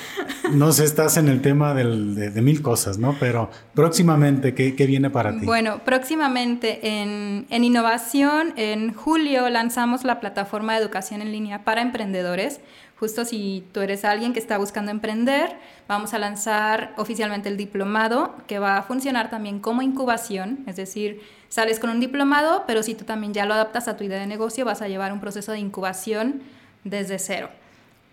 no 0.51 0.71
sé, 0.71 0.85
estás 0.85 1.17
en 1.17 1.27
el 1.27 1.41
tema 1.41 1.73
de, 1.73 2.41
mil 2.41 2.61
cosas, 2.61 2.97
¿no? 2.97 3.15
Pero 3.19 3.49
próximamente, 3.73 4.53
¿qué, 4.53 4.85
viene 4.85 5.09
para 5.09 5.37
ti? 5.37 5.45
Bueno, 5.45 5.81
próximamente 5.83 7.01
en, 7.01 7.47
en, 7.49 7.63
innovación, 7.63 8.53
en 8.55 8.93
julio 8.93 9.49
lanzamos 9.49 10.03
la 10.03 10.19
plataforma 10.19 10.73
de 10.73 10.79
educación 10.79 11.21
en 11.21 11.31
línea 11.31 11.63
para 11.63 11.81
emprendedores. 11.81 12.61
Justo 12.99 13.25
si 13.25 13.63
tú 13.73 13.81
eres 13.81 14.05
alguien 14.05 14.33
que 14.33 14.39
está 14.39 14.57
buscando 14.57 14.89
emprender, 14.89 15.55
vamos 15.87 16.13
a 16.13 16.19
lanzar 16.19 16.93
oficialmente 16.97 17.49
el 17.49 17.57
diplomado 17.57 18.35
que 18.47 18.57
va 18.57 18.77
a 18.77 18.83
funcionar 18.83 19.29
también 19.29 19.59
como 19.59 19.83
incubación, 19.83 20.63
es 20.65 20.77
decir, 20.77 21.21
sales 21.47 21.79
con 21.79 21.91
un 21.91 21.99
diplomado, 21.99 22.63
pero 22.65 22.81
si 22.81 22.95
tú 22.95 23.05
también 23.05 23.33
ya 23.33 23.45
lo 23.45 23.53
adaptas 23.53 23.87
a 23.87 23.97
tu 23.97 24.03
idea 24.03 24.19
de 24.19 24.25
negocio, 24.25 24.65
vas 24.65 24.81
a 24.81 24.87
llevar 24.87 25.13
un 25.13 25.19
proceso 25.19 25.51
de 25.51 25.59
incubación 25.59 26.41
desde 26.83 27.19
cero. 27.19 27.49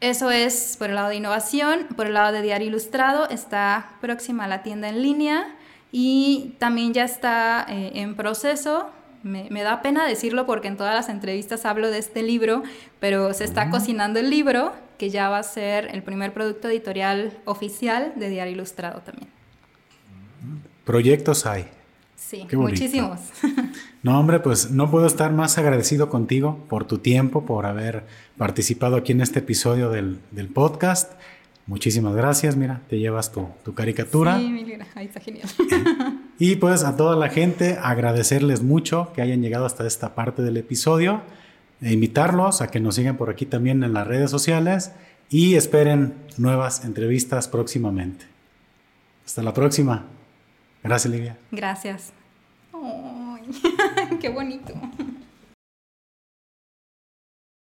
Eso 0.01 0.31
es 0.31 0.77
por 0.78 0.91
el 0.91 0.97
lado 0.97 1.09
de 1.09 1.16
innovación. 1.16 1.86
Por 1.97 2.07
el 2.07 2.15
lado 2.15 2.32
de 2.32 2.43
Diario 2.43 2.69
Ilustrado 2.69 3.28
está 3.28 3.93
próxima 4.01 4.45
a 4.45 4.49
la 4.49 4.62
tienda 4.62 4.89
en 4.89 5.03
línea 5.03 5.57
y 5.93 6.57
también 6.59 6.93
ya 6.93 7.05
está 7.05 7.66
eh, 7.69 7.93
en 7.95 8.15
proceso 8.15 8.91
me, 9.24 9.62
da 9.62 9.82
pena 9.82 10.07
decirlo 10.07 10.47
porque 10.47 10.69
en 10.69 10.77
todas 10.77 10.95
las 10.95 11.09
entrevistas 11.09 11.65
hablo 11.65 11.91
de 11.91 11.99
este 11.99 12.23
libro, 12.23 12.62
pero 13.01 13.32
se 13.32 13.45
está 13.45 13.70
cocinando 13.70 14.20
el 14.20 14.31
libro 14.31 14.73
que 14.99 15.11
ya 15.11 15.28
va 15.28 15.39
a 15.39 15.43
ser 15.43 15.89
el 15.93 16.03
primer 16.03 16.32
producto 16.32 16.69
editorial 16.69 17.36
oficial 17.47 18.12
de 18.16 18.28
Diario 18.28 18.53
Ilustrado 18.53 19.01
también. 19.01 19.28
Proyectos 20.85 21.47
hay. 21.47 21.66
Sí, 22.48 22.56
muchísimos. 22.56 23.20
No, 24.02 24.20
hombre, 24.20 24.39
pues 24.39 24.70
no 24.70 24.90
puedo 24.90 25.06
estar 25.06 25.32
más 25.32 25.56
agradecido 25.56 26.11
contigo 26.11 26.62
por 26.69 26.85
tu 26.85 26.98
tiempo, 26.98 27.47
por 27.47 27.65
haber 27.65 28.05
participado 28.36 28.97
aquí 28.97 29.12
en 29.12 29.23
este 29.23 29.39
episodio 29.39 29.89
del, 29.89 30.19
del 30.31 30.48
podcast. 30.48 31.12
Muchísimas 31.66 32.15
gracias, 32.15 32.55
mira, 32.55 32.82
te 32.90 32.98
llevas 32.98 33.32
tu, 33.32 33.48
tu 33.65 33.73
caricatura. 33.73 34.39
Sí, 34.39 34.51
mira, 34.51 34.86
ahí 34.94 35.06
está 35.06 35.20
genial. 35.20 35.48
y 36.39 36.56
pues 36.56 36.85
a 36.85 36.97
toda 36.97 37.16
la 37.16 37.31
gente 37.31 37.78
agradecerles 37.82 38.62
mucho 38.62 39.11
que 39.15 39.23
hayan 39.23 39.40
llegado 39.40 39.65
hasta 39.65 39.86
esta 39.86 40.15
parte 40.15 40.43
del 40.43 40.59
episodio, 40.59 41.23
e 41.81 41.93
invitarlos 41.93 42.61
a 42.61 42.69
que 42.69 42.81
nos 42.81 42.97
sigan 42.97 43.16
por 43.16 43.31
aquí 43.31 43.47
también 43.47 43.82
en 43.85 43.94
las 43.94 44.06
redes 44.06 44.31
sociales 44.31 44.93
y 45.31 45.55
esperen 45.55 46.15
nuevas 46.36 46.85
entrevistas 46.85 47.48
próximamente. 47.48 48.27
Hasta 49.24 49.43
la 49.43 49.55
próxima. 49.55 50.05
Gracias, 50.82 51.12
Livia. 51.12 51.36
Gracias. 51.51 52.14
qué 54.20 54.28
bonito. 54.28 54.74